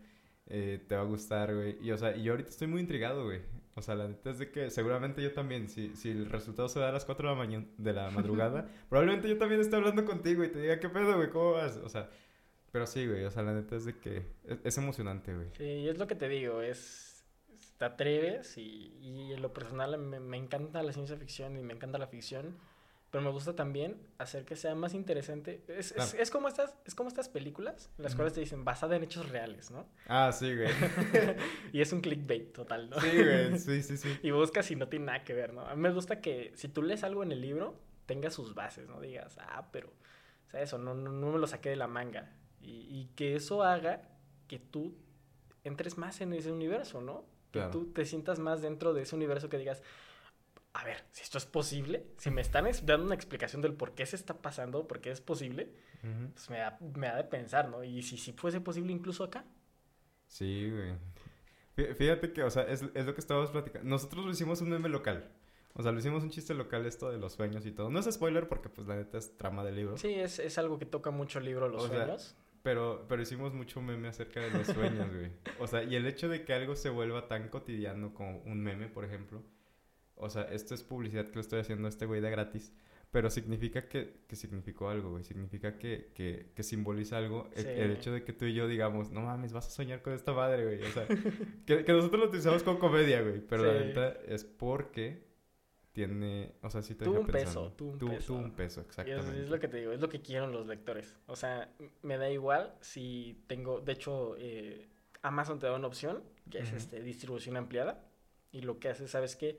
eh, 0.48 0.84
te 0.88 0.96
va 0.96 1.02
a 1.02 1.06
gustar, 1.06 1.54
güey. 1.54 1.78
Y, 1.86 1.92
o 1.92 1.98
sea, 2.00 2.16
y 2.16 2.24
yo 2.24 2.32
ahorita 2.34 2.50
estoy 2.50 2.68
muy 2.68 2.82
intrigado, 2.82 3.26
güey. 3.26 3.42
O 3.76 3.82
sea, 3.82 3.96
la 3.96 4.08
neta 4.08 4.30
es 4.30 4.40
de 4.40 4.52
que 4.52 4.70
seguramente 4.70 5.22
yo 5.22 5.32
también, 5.32 5.70
si, 5.70 5.96
si 5.96 6.10
el 6.10 6.30
resultado 6.30 6.68
se 6.68 6.80
da 6.80 6.90
a 6.90 6.92
las 6.92 7.06
4 7.06 7.28
de 7.28 7.34
la, 7.34 7.40
mañana, 7.40 7.66
de 7.78 7.94
la 7.94 8.10
madrugada, 8.12 8.68
probablemente 8.90 9.30
yo 9.30 9.38
también 9.38 9.62
esté 9.62 9.76
hablando 9.78 10.04
contigo 10.06 10.44
y 10.44 10.50
te 10.50 10.60
diga, 10.60 10.80
¿qué 10.80 10.90
pedo, 10.90 11.16
güey? 11.16 11.30
¿Cómo 11.30 11.54
vas? 11.54 11.78
O 11.78 11.90
sea, 11.90 12.10
pero 12.72 12.86
sí, 12.86 13.08
güey. 13.08 13.24
O 13.24 13.32
sea, 13.32 13.44
la 13.44 13.54
neta 13.54 13.76
es 13.76 13.86
de 13.86 13.98
que 13.98 14.26
es, 14.46 14.60
es 14.64 14.78
emocionante, 14.78 15.34
güey. 15.34 15.48
Sí, 15.58 15.64
y 15.64 15.90
es 15.90 15.98
lo 15.98 16.08
que 16.08 16.16
te 16.16 16.28
digo, 16.28 16.62
es... 16.62 17.08
Te 17.78 17.86
atreves 17.86 18.58
y, 18.58 18.96
y 19.02 19.34
en 19.34 19.42
lo 19.42 19.54
personal 19.54 19.98
me, 19.98 20.20
me 20.20 20.38
encanta 20.38 20.84
la 20.84 20.94
ciencia 20.94 21.18
ficción 21.18 21.58
y 21.58 21.64
me 21.64 21.74
encanta 21.74 21.98
la 21.98 22.08
ficción, 22.08 22.58
pero 23.12 23.24
me 23.24 23.30
gusta 23.30 23.54
también 23.56 23.98
hacer 24.18 24.46
que 24.46 24.56
sea 24.56 24.74
más 24.74 24.94
interesante. 24.94 25.64
Es, 25.68 25.92
Claro. 25.92 26.10
es, 26.10 26.14
es 26.16 26.32
como 26.32 26.48
estas, 26.48 26.78
es 26.86 26.96
como 26.96 27.10
estas 27.10 27.28
películas, 27.30 27.92
en 27.98 28.04
las 28.06 28.16
cuales 28.16 28.34
te 28.34 28.40
dicen 28.40 28.64
basada 28.64 28.96
en 28.96 29.04
hechos 29.04 29.30
reales, 29.30 29.70
¿no? 29.70 29.86
Ah, 30.08 30.32
sí, 30.32 30.56
güey. 30.56 30.70
y 31.74 31.82
es 31.82 31.92
un 31.92 32.00
clickbait 32.02 32.54
total, 32.54 32.90
¿no? 32.90 33.00
Sí, 33.02 33.10
güey. 33.22 33.60
Sí, 33.60 33.84
sí, 33.84 33.98
sí. 33.98 34.18
y 34.24 34.32
buscas 34.32 34.72
y 34.72 34.76
no 34.78 34.88
tiene 34.88 35.06
nada 35.08 35.24
que 35.26 35.34
ver, 35.34 35.54
¿no? 35.54 35.62
A 35.68 35.76
mí 35.76 35.82
me 35.82 35.92
gusta 35.92 36.22
que 36.22 36.54
si 36.56 36.70
tú 36.70 36.82
lees 36.84 37.04
algo 37.04 37.22
en 37.24 37.34
el 37.34 37.42
libro, 37.42 37.78
tenga 38.06 38.32
sus 38.32 38.56
bases, 38.56 38.88
¿no? 38.88 39.02
Digas, 39.02 39.38
ah, 39.42 39.68
pero, 39.74 39.90
o 40.48 40.50
sea, 40.50 40.62
eso, 40.62 40.78
no, 40.78 40.94
no, 40.94 41.12
no 41.12 41.32
me 41.32 41.38
lo 41.38 41.48
saqué 41.48 41.70
de 41.70 41.76
la 41.76 41.88
manga. 41.88 42.32
Y, 42.62 42.88
y 42.90 43.10
que 43.16 43.36
eso 43.36 43.64
haga 43.64 44.04
que 44.48 44.58
tú 44.60 44.96
entres 45.66 45.98
más 45.98 46.22
en 46.22 46.32
ese 46.34 46.52
universo, 46.52 47.02
¿no? 47.02 47.26
Que 47.52 47.62
tú 47.72 47.92
te 47.92 48.06
sientas 48.06 48.40
más 48.40 48.62
dentro 48.62 48.94
de 48.94 49.02
ese 49.02 49.14
universo 49.18 49.50
que 49.50 49.58
digas, 49.58 49.84
a 50.74 50.84
ver, 50.86 51.04
si 51.12 51.22
esto 51.24 51.38
es 51.38 51.46
posible, 51.46 52.06
si 52.18 52.32
me 52.32 52.42
están 52.42 52.66
dando 52.84 53.06
una 53.06 53.16
explicación 53.16 53.62
del 53.62 53.74
por 53.74 53.94
qué 53.94 54.06
se 54.06 54.16
está 54.16 54.42
pasando, 54.42 54.88
por 54.88 55.02
qué 55.02 55.12
es 55.12 55.20
posible, 55.22 55.74
pues 56.34 56.50
me 56.50 56.58
da, 56.60 56.78
me 56.96 57.08
da 57.08 57.16
de 57.18 57.24
pensar, 57.26 57.70
¿no? 57.70 57.84
Y 57.84 58.02
si, 58.04 58.18
si 58.18 58.32
fuese 58.34 58.62
posible 58.62 58.92
incluso 58.94 59.24
acá. 59.24 59.46
Sí, 60.28 60.70
güey. 60.72 60.94
Fí- 61.76 61.94
Fíjate 61.96 62.32
que, 62.34 62.44
o 62.44 62.50
sea, 62.50 62.64
es, 62.64 62.84
es 62.94 63.06
lo 63.06 63.14
que 63.14 63.22
estábamos 63.22 63.52
platicando. 63.52 63.90
Nosotros 63.90 64.26
lo 64.26 64.32
hicimos 64.32 64.62
un 64.62 64.70
meme 64.70 64.90
local. 64.90 65.30
O 65.74 65.84
sea, 65.84 65.92
lo 65.92 66.00
hicimos 66.00 66.24
un 66.24 66.30
chiste 66.30 66.54
local 66.54 66.86
esto 66.86 67.10
de 67.10 67.18
los 67.18 67.34
sueños 67.34 67.66
y 67.66 67.72
todo. 67.72 67.90
No 67.90 68.00
es 68.00 68.06
spoiler 68.14 68.48
porque, 68.50 68.68
pues, 68.70 68.88
la 68.88 68.96
neta 68.96 69.18
es 69.18 69.38
trama 69.38 69.64
del 69.64 69.76
libro. 69.76 69.98
Sí, 69.98 70.14
es, 70.14 70.40
es 70.40 70.58
algo 70.58 70.78
que 70.80 70.86
toca 70.86 71.12
mucho 71.12 71.40
el 71.40 71.46
libro, 71.46 71.70
los 71.70 71.84
O 71.84 71.88
sea, 71.88 71.98
sueños. 72.06 72.36
Pero, 72.64 73.06
pero 73.08 73.22
hicimos 73.22 73.54
mucho 73.54 73.82
meme 73.82 74.08
acerca 74.10 74.40
de 74.42 74.52
los 74.52 74.68
sueños, 74.68 75.10
güey. 75.14 75.32
O 75.60 75.68
sea, 75.68 75.84
y 75.84 75.96
el 75.96 76.06
hecho 76.08 76.28
de 76.30 76.44
que 76.46 76.54
algo 76.54 76.76
se 76.76 76.90
vuelva 76.90 77.28
tan 77.28 77.48
cotidiano 77.50 78.14
como 78.14 78.40
un 78.40 78.62
meme, 78.62 78.88
por 78.88 79.06
ejemplo. 79.06 79.42
O 80.22 80.30
sea, 80.30 80.44
esto 80.44 80.74
es 80.76 80.84
publicidad 80.84 81.28
que 81.28 81.36
lo 81.36 81.42
estoy 81.42 81.60
haciendo 81.60 81.88
a 81.88 81.90
este 81.90 82.06
güey 82.06 82.22
de 82.22 82.30
gratis. 82.32 82.72
Pero 83.12 83.30
significa 83.30 83.90
que, 83.90 84.22
que 84.26 84.38
significó 84.38 84.88
algo, 84.90 85.10
güey. 85.12 85.26
Significa 85.26 85.78
que, 85.78 86.12
que, 86.16 86.52
que 86.56 86.64
simboliza 86.64 87.18
algo. 87.18 87.50
El, 87.56 87.64
Sí. 87.64 87.70
el 87.70 87.92
hecho 87.92 88.14
de 88.14 88.24
que 88.24 88.32
tú 88.32 88.46
y 88.46 88.54
yo 88.54 88.70
digamos, 88.70 89.12
no 89.12 89.20
mames, 89.22 89.52
vas 89.52 89.68
a 89.68 89.70
soñar 89.70 90.02
con 90.02 90.14
esta 90.14 90.32
madre, 90.32 90.64
güey. 90.64 90.82
O 90.82 90.92
sea, 90.94 91.06
que, 91.66 91.84
que 91.84 91.92
nosotros 91.92 92.22
lo 92.22 92.28
utilizamos 92.28 92.64
como 92.64 92.80
comedia, 92.80 93.22
güey. 93.22 93.42
Pero 93.42 93.66
la 93.66 93.80
Sí. 93.80 93.86
neta 93.88 94.10
es 94.28 94.46
porque 94.46 95.30
tiene, 95.92 96.54
o 96.62 96.70
sea, 96.70 96.82
sí 96.82 96.96
te 96.96 97.04
Tuvo 97.04 97.20
un 97.20 97.26
peso, 97.26 97.34
pensando. 97.38 97.72
tuvo 97.74 97.92
un 97.92 98.00
Tuvo- 98.00 98.10
peso. 98.16 98.28
tuvo 98.28 98.38
un 98.40 98.52
peso, 98.56 98.80
Y 98.80 98.84
es, 98.84 98.88
exactamente. 98.88 99.42
es 99.42 99.50
lo 99.50 99.60
que 99.60 99.68
te 99.68 99.78
digo, 99.78 99.92
es 99.92 100.00
lo 100.00 100.08
que 100.08 100.22
quieren 100.22 100.52
los 100.54 100.66
lectores. 100.68 101.18
O 101.26 101.36
sea, 101.36 101.70
me 102.02 102.18
da 102.18 102.30
igual 102.32 102.74
si 102.80 103.44
tengo, 103.48 103.82
de 103.82 103.92
hecho, 103.92 104.36
eh, 104.38 104.88
Amazon 105.22 105.60
te 105.60 105.68
da 105.68 105.76
una 105.76 105.88
opción, 105.88 106.24
que 106.50 106.60
es 106.60 106.70
Ujú. 106.70 106.78
este, 106.78 107.04
distribución 107.04 107.58
ampliada. 107.58 108.06
Y 108.54 108.62
lo 108.62 108.80
que 108.80 108.88
hace, 108.90 109.08
¿sabes 109.10 109.36
qué? 109.36 109.58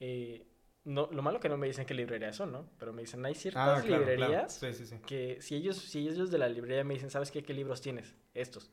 Eh, 0.00 0.46
no, 0.84 1.08
lo 1.12 1.22
malo 1.22 1.38
que 1.40 1.48
no 1.48 1.56
me 1.58 1.66
dicen 1.66 1.84
qué 1.84 1.94
librerías 1.94 2.34
son, 2.36 2.52
¿no? 2.52 2.66
Pero 2.78 2.92
me 2.92 3.02
dicen, 3.02 3.24
hay 3.24 3.34
ciertas 3.34 3.62
Ah, 3.62 3.82
claro, 3.82 4.04
claro. 4.04 4.16
librerías 4.16 4.54
Sí, 4.54 4.72
sí, 4.72 4.86
sí. 4.86 4.96
que 5.06 5.40
si 5.40 5.54
ellos, 5.54 5.76
si 5.76 6.08
ellos 6.08 6.30
de 6.30 6.38
la 6.38 6.48
librería 6.48 6.82
me 6.84 6.94
dicen, 6.94 7.10
¿sabes 7.10 7.30
qué? 7.30 7.42
¿Qué 7.42 7.52
libros 7.54 7.80
tienes? 7.80 8.16
Estos. 8.34 8.70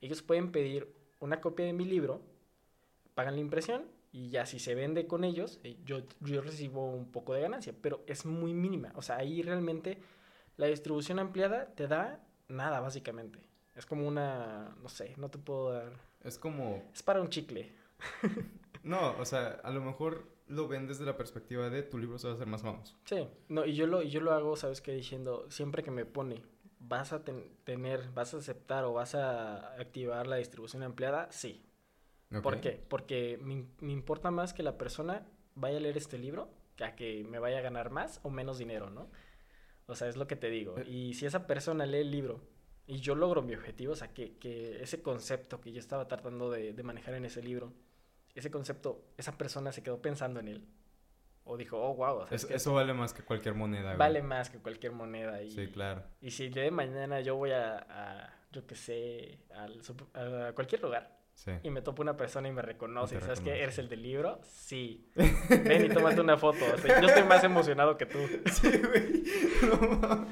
Ellos 0.00 0.22
pueden 0.22 0.52
pedir 0.52 0.94
una 1.20 1.40
copia 1.40 1.66
de 1.66 1.72
mi 1.72 1.84
libro, 1.84 2.22
pagan 3.14 3.34
la 3.34 3.40
impresión 3.40 3.86
y 4.12 4.30
ya 4.30 4.46
si 4.46 4.60
se 4.60 4.74
vende 4.76 5.06
con 5.08 5.24
ellos, 5.24 5.58
eh, 5.64 5.76
yo, 5.84 6.02
yo 6.20 6.40
recibo 6.40 6.86
un 6.90 7.10
poco 7.10 7.34
de 7.34 7.40
ganancia, 7.42 7.74
pero 7.82 8.04
es 8.06 8.24
muy 8.24 8.54
mínima. 8.54 8.92
O 8.94 9.02
sea, 9.02 9.16
ahí 9.16 9.42
realmente 9.42 9.98
la 10.56 10.66
distribución 10.66 11.18
ampliada 11.18 11.66
te 11.74 11.88
da 11.88 12.24
nada, 12.46 12.80
básicamente. 12.80 13.40
Es 13.74 13.84
como 13.84 14.06
una, 14.06 14.76
no 14.80 14.88
sé, 14.88 15.14
no 15.18 15.28
te 15.28 15.38
puedo 15.38 15.72
dar... 15.72 15.92
Es 16.22 16.38
como 16.38 16.84
Es 16.94 17.02
para 17.02 17.20
un 17.20 17.28
chicle. 17.30 17.72
No, 18.84 19.16
o 19.18 19.24
sea, 19.24 19.60
a 19.64 19.70
lo 19.72 19.80
mejor 19.80 20.24
lo 20.48 20.68
ven 20.68 20.86
desde 20.86 21.04
la 21.04 21.16
perspectiva 21.16 21.70
de 21.70 21.82
tu 21.82 21.98
libro 21.98 22.18
se 22.18 22.26
va 22.26 22.32
a 22.32 22.36
hacer 22.36 22.46
más 22.48 22.62
famoso. 22.62 22.96
Sí, 23.04 23.26
no, 23.48 23.64
y 23.64 23.74
yo 23.74 23.86
lo, 23.86 24.02
y 24.02 24.10
yo 24.10 24.20
lo 24.20 24.32
hago, 24.32 24.56
¿sabes 24.56 24.80
qué? 24.80 24.92
Diciendo, 24.92 25.46
siempre 25.50 25.82
que 25.82 25.90
me 25.90 26.04
pone, 26.04 26.42
¿vas 26.80 27.12
a 27.12 27.24
ten- 27.24 27.50
tener, 27.64 28.10
vas 28.14 28.34
a 28.34 28.38
aceptar 28.38 28.84
o 28.84 28.92
vas 28.92 29.14
a 29.14 29.74
activar 29.80 30.26
la 30.26 30.36
distribución 30.36 30.82
ampliada? 30.82 31.28
Sí. 31.30 31.64
¿Por 32.42 32.60
qué? 32.60 32.84
Porque 32.88 33.38
me, 33.40 33.64
me 33.80 33.92
importa 33.92 34.30
más 34.30 34.52
que 34.52 34.62
la 34.62 34.76
persona 34.76 35.26
vaya 35.54 35.78
a 35.78 35.80
leer 35.80 35.96
este 35.96 36.18
libro 36.18 36.50
que 36.76 36.84
a 36.84 36.94
que 36.94 37.24
me 37.24 37.38
vaya 37.38 37.58
a 37.58 37.62
ganar 37.62 37.90
más 37.90 38.20
o 38.22 38.30
menos 38.30 38.58
dinero, 38.58 38.90
¿no? 38.90 39.10
O 39.86 39.94
sea, 39.94 40.08
es 40.08 40.16
lo 40.16 40.26
que 40.26 40.36
te 40.36 40.50
digo. 40.50 40.76
Eh. 40.78 40.84
Y 40.86 41.14
si 41.14 41.24
esa 41.26 41.46
persona 41.46 41.86
lee 41.86 41.98
el 41.98 42.10
libro 42.10 42.40
y 42.86 43.00
yo 43.00 43.14
logro 43.14 43.42
mi 43.42 43.54
objetivo, 43.54 43.94
o 43.94 43.96
sea, 43.96 44.12
que, 44.12 44.36
que 44.36 44.82
ese 44.82 45.02
concepto 45.02 45.60
que 45.60 45.72
yo 45.72 45.80
estaba 45.80 46.06
tratando 46.06 46.50
de, 46.50 46.74
de 46.74 46.82
manejar 46.82 47.14
en 47.14 47.24
ese 47.24 47.42
libro, 47.42 47.72
ese 48.38 48.50
concepto, 48.50 49.04
esa 49.16 49.36
persona 49.38 49.72
se 49.72 49.82
quedó 49.82 50.00
pensando 50.02 50.40
en 50.40 50.48
él. 50.48 50.68
O 51.44 51.56
dijo, 51.56 51.78
oh, 51.80 51.94
wow, 51.94 52.26
Es- 52.30 52.44
eso 52.50 52.74
vale 52.74 52.92
más 52.92 53.14
que 53.14 53.22
cualquier 53.22 53.54
moneda, 53.54 53.84
güey. 53.84 53.96
vale 53.96 54.22
más 54.22 54.50
que 54.50 54.58
cualquier 54.58 54.92
moneda. 54.92 55.40
Y, 55.42 55.50
Sí, 55.50 55.68
claro. 55.68 56.02
y 56.20 56.30
si 56.30 56.48
de 56.50 56.70
mañana 56.70 57.20
yo 57.20 57.36
voy 57.36 57.52
a, 57.52 57.78
a, 57.78 58.34
yo 58.52 58.66
qué 58.66 58.74
sé, 58.74 59.38
al 59.54 59.80
a 60.14 60.52
cualquier 60.52 60.82
lugar 60.82 61.16
Sí. 61.34 61.52
y 61.62 61.70
me 61.70 61.80
topo 61.82 62.02
una 62.02 62.16
persona 62.16 62.48
y 62.48 62.52
me 62.52 62.60
reconoce, 62.62 63.14
te 63.14 63.20
¿sabes 63.22 63.40
qué? 63.40 63.62
¿Eres 63.62 63.78
el 63.78 63.88
del 63.88 64.02
libro? 64.02 64.40
Sí. 64.42 65.08
Ven 65.48 65.86
y 65.86 65.88
tómate 65.88 66.20
una 66.20 66.36
foto. 66.36 66.58
O 66.74 66.76
sea, 66.78 67.00
yo 67.00 67.06
estoy 67.08 67.22
más 67.24 67.42
emocionado 67.44 67.96
que 67.96 68.06
tú. 68.06 68.18
Sí, 68.52 68.70
güey. 68.78 69.24
No. 69.62 70.26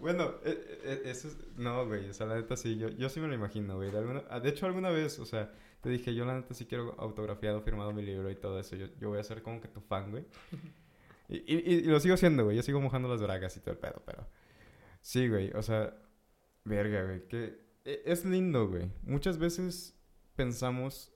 Bueno, 0.00 0.34
eh, 0.44 0.78
eh, 0.84 1.02
eso 1.06 1.28
es... 1.28 1.36
No, 1.56 1.84
güey, 1.86 2.08
o 2.08 2.14
sea, 2.14 2.26
la 2.26 2.36
neta 2.36 2.56
sí, 2.56 2.76
yo, 2.78 2.88
yo 2.88 3.08
sí 3.08 3.18
me 3.20 3.26
lo 3.28 3.34
imagino, 3.34 3.76
güey. 3.76 3.90
De, 3.90 3.98
alguna- 3.98 4.22
ah, 4.30 4.38
de 4.40 4.48
hecho, 4.48 4.66
alguna 4.66 4.90
vez, 4.90 5.18
o 5.18 5.26
sea, 5.26 5.50
te 5.80 5.90
dije, 5.90 6.14
yo 6.14 6.24
la 6.24 6.34
neta 6.34 6.54
sí 6.54 6.66
quiero 6.66 6.94
autografiado, 6.98 7.62
firmado 7.62 7.92
mi 7.92 8.02
libro 8.02 8.30
y 8.30 8.36
todo 8.36 8.58
eso. 8.60 8.76
Yo, 8.76 8.86
yo 9.00 9.08
voy 9.10 9.18
a 9.20 9.24
ser 9.24 9.42
como 9.42 9.60
que 9.60 9.68
tu 9.68 9.80
fan, 9.80 10.10
güey. 10.10 10.24
Y, 11.30 11.36
y, 11.54 11.74
y 11.74 11.82
lo 11.82 12.00
sigo 12.00 12.14
haciendo, 12.14 12.44
güey. 12.44 12.56
Yo 12.56 12.62
sigo 12.62 12.80
mojando 12.80 13.06
las 13.08 13.20
bragas 13.22 13.54
y 13.56 13.60
todo 13.60 13.72
el 13.72 13.78
pedo, 13.78 14.02
pero... 14.06 14.26
Sí, 15.02 15.28
güey, 15.28 15.50
o 15.52 15.62
sea... 15.62 15.94
Verga, 16.64 17.04
güey, 17.04 17.28
que... 17.28 17.60
e- 17.84 18.02
Es 18.06 18.24
lindo, 18.24 18.68
güey. 18.68 18.90
Muchas 19.02 19.38
veces 19.38 19.94
pensamos... 20.36 21.12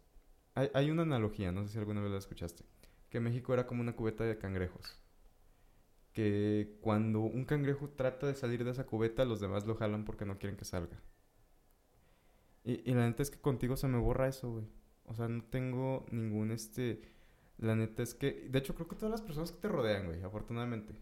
Hay, 0.54 0.70
hay 0.74 0.90
una 0.90 1.02
analogía, 1.02 1.50
no 1.52 1.64
sé 1.64 1.72
si 1.72 1.78
alguna 1.78 2.02
vez 2.02 2.10
la 2.12 2.18
escuchaste. 2.18 2.64
Que 3.08 3.20
México 3.20 3.54
era 3.54 3.66
como 3.66 3.80
una 3.80 3.96
cubeta 3.96 4.24
de 4.24 4.36
cangrejos 4.38 4.98
que 6.12 6.76
cuando 6.80 7.20
un 7.20 7.44
cangrejo 7.44 7.88
trata 7.90 8.26
de 8.26 8.34
salir 8.34 8.64
de 8.64 8.70
esa 8.70 8.84
cubeta, 8.86 9.24
los 9.24 9.40
demás 9.40 9.66
lo 9.66 9.74
jalan 9.76 10.04
porque 10.04 10.24
no 10.26 10.38
quieren 10.38 10.56
que 10.56 10.64
salga. 10.64 11.00
Y, 12.64 12.88
y 12.90 12.94
la 12.94 13.06
neta 13.06 13.22
es 13.22 13.30
que 13.30 13.40
contigo 13.40 13.76
se 13.76 13.88
me 13.88 13.98
borra 13.98 14.28
eso, 14.28 14.50
güey. 14.52 14.64
O 15.04 15.14
sea, 15.14 15.28
no 15.28 15.42
tengo 15.44 16.06
ningún 16.10 16.50
este... 16.52 17.02
La 17.58 17.74
neta 17.76 18.02
es 18.02 18.14
que... 18.14 18.48
De 18.50 18.58
hecho, 18.58 18.74
creo 18.74 18.88
que 18.88 18.96
todas 18.96 19.10
las 19.10 19.22
personas 19.22 19.52
que 19.52 19.58
te 19.60 19.68
rodean, 19.68 20.06
güey, 20.06 20.22
afortunadamente. 20.22 20.94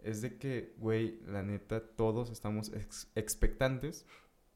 Es 0.00 0.22
de 0.22 0.38
que, 0.38 0.74
güey, 0.78 1.20
la 1.26 1.42
neta, 1.42 1.80
todos 1.80 2.30
estamos 2.30 2.72
ex- 2.72 3.10
expectantes 3.14 4.06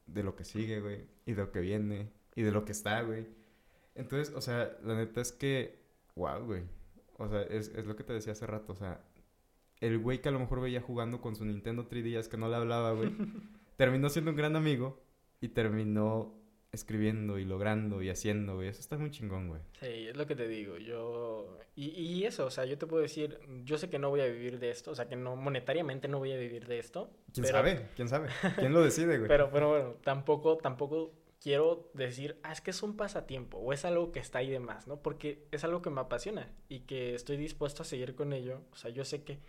de 0.07 0.23
lo 0.23 0.37
que 0.37 0.45
sigue, 0.45 0.81
güey. 0.81 1.07
Y 1.27 1.33
de 1.33 1.43
lo 1.43 1.53
que 1.53 1.61
viene. 1.61 2.11
Y 2.35 2.43
de 2.43 2.51
lo 2.53 2.65
que 2.65 2.73
está, 2.73 3.03
güey. 3.03 3.27
Entonces, 3.95 4.35
o 4.35 4.41
sea, 4.41 4.77
la 4.83 4.95
neta 4.97 5.21
es 5.21 5.33
que... 5.33 5.83
Wow, 6.17 6.45
güey. 6.45 6.63
O 7.19 7.29
sea, 7.29 7.43
es, 7.43 7.69
es 7.69 7.87
lo 7.87 7.95
que 7.97 8.05
te 8.05 8.13
decía 8.13 8.33
hace 8.33 8.47
rato. 8.47 8.73
O 8.73 8.77
sea, 8.77 9.05
el 9.81 9.99
güey 9.99 10.21
que 10.21 10.29
a 10.29 10.33
lo 10.33 10.39
mejor 10.39 10.61
veía 10.61 10.81
jugando 10.81 11.21
con 11.21 11.37
su 11.37 11.45
Nintendo 11.45 11.89
3DS 11.89 12.29
que 12.29 12.37
no 12.37 12.49
le 12.49 12.57
hablaba, 12.57 12.93
güey, 12.93 13.11
terminó 13.77 14.09
siendo 14.11 14.31
un 14.31 14.37
gran 14.37 14.57
amigo 14.57 15.03
y 15.43 15.49
terminó 15.49 16.41
escribiendo 16.73 17.39
y 17.39 17.45
logrando 17.45 18.01
y 18.01 18.09
haciendo, 18.09 18.55
güey. 18.55 18.69
Eso 18.69 18.81
está 18.81 18.97
muy 18.97 19.11
chingón, 19.11 19.49
güey. 19.49 19.61
Sí, 19.79 20.09
es 20.09 20.17
lo 20.17 20.27
que 20.27 20.35
te 20.35 20.49
digo. 20.49 20.79
Yo. 20.79 21.59
Y, 21.77 21.89
y 21.91 22.25
eso, 22.25 22.47
o 22.47 22.51
sea, 22.51 22.65
yo 22.65 22.79
te 22.79 22.87
puedo 22.87 23.03
decir, 23.03 23.39
yo 23.65 23.77
sé 23.77 23.91
que 23.91 23.99
no 23.99 24.09
voy 24.09 24.21
a 24.23 24.27
vivir 24.27 24.59
de 24.59 24.71
esto, 24.71 24.93
o 24.93 24.95
sea, 24.95 25.07
que 25.07 25.17
no, 25.17 25.37
monetariamente 25.37 26.09
no 26.09 26.19
voy 26.19 26.33
a 26.33 26.39
vivir 26.39 26.67
de 26.67 26.79
esto. 26.79 27.11
¿Quién 27.35 27.45
pero- 27.45 27.59
sabe? 27.59 27.89
¿Quién 27.95 28.09
sabe? 28.09 28.29
¿Quién 28.57 28.73
lo 28.73 28.81
decide, 28.83 29.19
güey? 29.19 29.29
Pero, 29.29 29.51
pero 29.51 29.69
bueno, 29.69 29.95
tampoco, 30.03 30.57
tampoco 30.57 31.13
quiero 31.43 31.91
decir, 31.93 32.39
ah, 32.43 32.53
es 32.53 32.61
que 32.63 32.71
es 32.71 32.83
un 32.83 32.97
pasatiempo 32.97 33.59
o 33.59 33.73
es 33.75 33.85
algo 33.85 34.11
que 34.13 34.21
está 34.21 34.39
ahí 34.39 34.49
de 34.49 34.61
más, 34.61 34.87
¿no? 34.87 35.03
Porque 35.03 35.47
es 35.51 35.65
algo 35.65 35.83
que 35.83 35.91
me 35.91 36.01
apasiona 36.01 36.51
y 36.71 36.81
que 36.81 37.15
estoy 37.15 37.37
dispuesto 37.37 37.83
a 37.83 37.85
seguir 37.85 38.15
con 38.15 38.33
ello. 38.33 38.63
O 38.73 38.77
sea, 38.77 38.91
yo 38.91 39.05
sé 39.05 39.25
que 39.25 39.41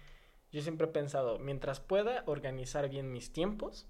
yo 0.51 0.61
siempre 0.61 0.87
he 0.87 0.89
pensado, 0.89 1.39
mientras 1.39 1.79
pueda 1.79 2.23
organizar 2.25 2.89
bien 2.89 3.11
mis 3.13 3.31
tiempos, 3.31 3.87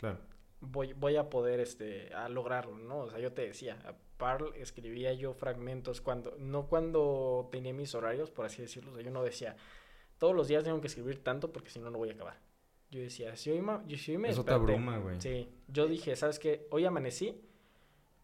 Claro. 0.00 0.18
Voy, 0.66 0.92
voy 0.94 1.16
a 1.16 1.30
poder 1.30 1.60
este, 1.60 2.12
a 2.14 2.28
lograrlo, 2.28 2.76
¿no? 2.78 2.98
O 3.00 3.10
sea, 3.10 3.18
yo 3.20 3.32
te 3.32 3.42
decía, 3.46 3.78
a 3.84 3.94
Parl 4.16 4.52
escribía 4.56 5.12
yo 5.12 5.34
fragmentos 5.34 6.00
cuando, 6.00 6.36
no 6.38 6.66
cuando 6.66 7.48
tenía 7.52 7.72
mis 7.72 7.94
horarios, 7.94 8.30
por 8.30 8.46
así 8.46 8.62
decirlo, 8.62 8.92
o 8.92 8.94
sea, 8.94 9.04
yo 9.04 9.10
no 9.10 9.22
decía, 9.22 9.56
todos 10.18 10.34
los 10.34 10.48
días 10.48 10.64
tengo 10.64 10.80
que 10.80 10.86
escribir 10.88 11.22
tanto 11.22 11.52
porque 11.52 11.70
si 11.70 11.78
no, 11.80 11.90
no 11.90 11.98
voy 11.98 12.10
a 12.10 12.12
acabar. 12.14 12.38
Yo 12.90 13.00
decía, 13.00 13.36
si 13.36 13.50
hoy, 13.50 13.60
ma- 13.60 13.82
yo- 13.88 13.98
si 13.98 14.12
hoy 14.12 14.18
me 14.18 14.28
te 14.28 14.36
desperté- 14.36 14.52
abruma, 14.54 14.98
güey. 14.98 15.20
Sí, 15.20 15.48
yo 15.68 15.86
dije, 15.88 16.14
¿sabes 16.16 16.38
qué? 16.38 16.66
Hoy 16.70 16.84
amanecí 16.84 17.40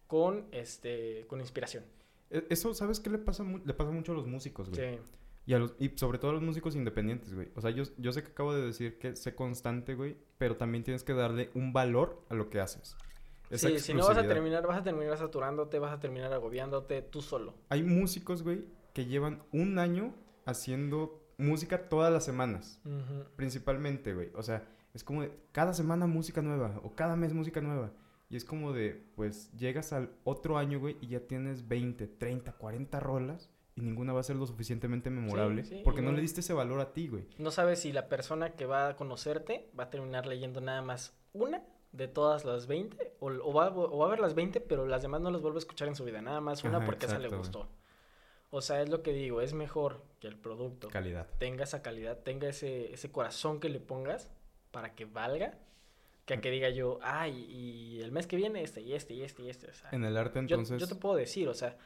con, 0.07 0.47
este, 0.53 1.25
con 1.27 1.41
inspiración. 1.41 1.85
E- 2.31 2.47
Eso, 2.51 2.73
¿sabes 2.75 3.01
qué 3.01 3.11
le 3.11 3.19
pasa, 3.19 3.45
le 3.65 3.75
pasa 3.75 3.91
mucho 3.91 4.13
a 4.13 4.15
los 4.15 4.27
músicos, 4.27 4.69
güey? 4.71 4.95
Sí, 4.95 4.99
Y, 5.51 5.55
a 5.55 5.59
los, 5.59 5.75
y 5.81 5.91
sobre 5.97 6.19
todo 6.19 6.31
a 6.31 6.35
los 6.35 6.45
músicos 6.45 6.77
independientes, 6.77 7.35
güey. 7.35 7.49
O 7.57 7.61
sea, 7.61 7.73
yo, 7.73 7.83
yo 7.99 8.13
sé 8.13 8.23
que 8.23 8.31
acabo 8.31 8.55
de 8.55 8.65
decir 8.65 9.01
que 9.01 9.17
sé 9.17 9.35
constante, 9.35 9.97
güey, 9.97 10.17
pero 10.39 10.57
también 10.57 10.85
tienes 10.85 11.03
que 11.03 11.13
darle 11.13 11.51
un 11.55 11.73
valor 11.73 12.23
a 12.29 12.35
lo 12.35 12.51
que 12.51 12.61
haces. 12.61 12.97
Esa 13.51 13.69
sí 13.71 13.81
si 13.81 13.93
no 13.93 14.07
vas 14.07 14.17
a 14.17 14.23
terminar, 14.29 14.65
vas 14.65 14.79
a 14.79 14.85
terminar 14.85 15.19
saturándote, 15.19 15.81
vas 15.81 15.93
a 15.93 15.99
terminar 15.99 16.33
agobiándote 16.33 17.03
tú 17.03 17.21
solo. 17.21 17.55
Hay 17.69 17.83
músicos, 17.83 18.45
güey, 18.45 18.65
que 18.95 19.07
llevan 19.07 19.43
un 19.51 19.81
año 19.81 20.15
haciendo 20.47 21.21
música 21.37 21.89
todas 21.89 22.13
las 22.13 22.25
semanas. 22.25 22.81
Principalmente, 23.35 24.15
güey. 24.15 24.31
O 24.37 24.45
sea, 24.45 24.69
es 24.95 25.03
como 25.03 25.23
de 25.23 25.33
cada 25.51 25.75
semana 25.75 26.07
música 26.07 26.43
nueva 26.43 26.81
o 26.85 26.95
cada 26.95 27.17
mes 27.17 27.33
música 27.33 27.61
nueva. 27.61 27.91
Y 28.29 28.37
es 28.37 28.45
como 28.45 28.73
de, 28.73 29.03
pues, 29.17 29.51
llegas 29.59 29.93
al 29.93 30.13
otro 30.23 30.59
año, 30.59 30.79
güey, 30.79 30.97
y 31.01 31.09
ya 31.09 31.27
tienes 31.27 31.67
20, 31.67 32.07
30, 32.07 32.53
40 32.53 33.01
rolas 33.01 33.51
y 33.81 33.85
ninguna 33.85 34.13
va 34.13 34.21
a 34.21 34.23
ser 34.23 34.37
lo 34.37 34.47
suficienmente 34.47 35.11
memorable 35.11 35.65
sí, 35.65 35.81
porque 35.85 36.01
y 36.01 36.05
no 36.05 36.11
no- 36.11 36.17
le 36.17 36.23
diste 36.23 36.41
ese 36.41 36.53
valor 36.53 36.81
a 36.81 36.93
ti, 36.93 37.09
güey. 37.09 37.27
No 37.39 37.51
sabes 37.51 37.81
si 37.81 37.93
la 37.93 38.09
persona 38.09 38.51
que 38.55 38.67
va 38.67 38.89
a 38.89 38.97
conocerte 38.97 39.71
va 39.79 39.85
a 39.85 39.91
terminar 39.91 40.27
leyendo 40.27 40.61
nada 40.61 40.83
más 40.83 41.15
una 41.33 41.63
de 41.93 42.07
todas 42.09 42.45
las 42.45 42.67
20 42.69 43.15
o, 43.21 43.27
o 43.31 43.53
va, 43.53 43.69
o 43.75 43.99
va 43.99 44.07
a 44.07 44.11
ver 44.11 44.21
las 44.21 44.35
20 44.35 44.61
pero 44.61 44.87
las 44.87 45.03
demás 45.03 45.21
no 45.21 45.31
las 45.31 45.41
vuelve 45.43 45.57
a 45.57 45.61
escuchar 45.61 45.89
en 45.89 45.97
su 45.97 46.05
vida, 46.05 46.23
nada 46.23 46.41
más 46.41 46.63
una 46.65 46.79
Ajá, 46.79 46.87
porque 46.87 47.07
esa 47.07 47.19
le 47.19 47.25
exacto, 47.27 47.39
gustó. 47.39 47.69
O 48.53 48.61
sea, 48.63 48.83
es 48.83 48.89
lo 48.89 49.03
que 49.03 49.13
digo, 49.13 49.41
es 49.41 49.53
mejor 49.55 50.03
que 50.19 50.27
el 50.27 50.37
producto 50.37 50.89
Calidad. 50.89 51.27
tenga 51.39 51.65
esa 51.65 51.83
calidad, 51.83 52.19
tenga 52.19 52.49
ese, 52.49 52.93
ese 52.93 53.11
corazón 53.13 53.61
que 53.61 53.69
le 53.69 53.79
pongas 53.81 54.31
para 54.73 54.95
que 54.97 55.05
valga, 55.05 55.57
que 56.27 56.35
a 56.35 56.41
que 56.41 56.51
diga 56.51 56.69
yo, 56.71 56.99
ay, 57.03 57.45
y 57.49 58.01
el 58.03 58.11
mes 58.13 58.27
que 58.27 58.37
viene 58.37 58.63
este 58.63 58.81
y 58.83 58.93
este 58.95 59.15
y 59.15 59.23
este 59.23 59.43
y 59.43 59.51
este. 59.51 59.69
O 59.69 59.73
sea, 59.73 59.91
En 59.93 60.05
el 60.05 60.17
arte, 60.17 60.35
yo, 60.47 60.57
entonces... 60.57 60.81
yo 60.81 60.89
te 60.89 60.95
puedo 60.97 61.15
decir, 61.17 61.49
o 61.49 61.55
sea, 61.55 61.77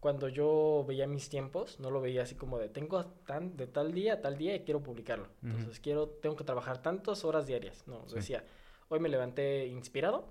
cuando 0.00 0.28
yo 0.28 0.84
veía 0.88 1.06
mis 1.06 1.28
tiempos, 1.28 1.78
no 1.78 1.90
lo 1.90 2.00
veía 2.00 2.22
así 2.22 2.34
como 2.34 2.58
de 2.58 2.68
tengo 2.68 3.04
tan, 3.26 3.56
de 3.56 3.66
tal 3.66 3.92
día 3.92 4.14
a 4.14 4.20
tal 4.22 4.38
día 4.38 4.54
y 4.56 4.60
quiero 4.60 4.82
publicarlo. 4.82 5.28
Entonces 5.42 5.78
quiero, 5.78 6.08
tengo 6.08 6.36
que 6.36 6.44
trabajar 6.44 6.80
tantas 6.82 7.24
horas 7.24 7.46
diarias. 7.46 7.86
No, 7.86 8.08
Sí. 8.08 8.14
decía, 8.16 8.44
hoy 8.88 8.98
me 8.98 9.08
levanté 9.10 9.66
inspirado, 9.66 10.24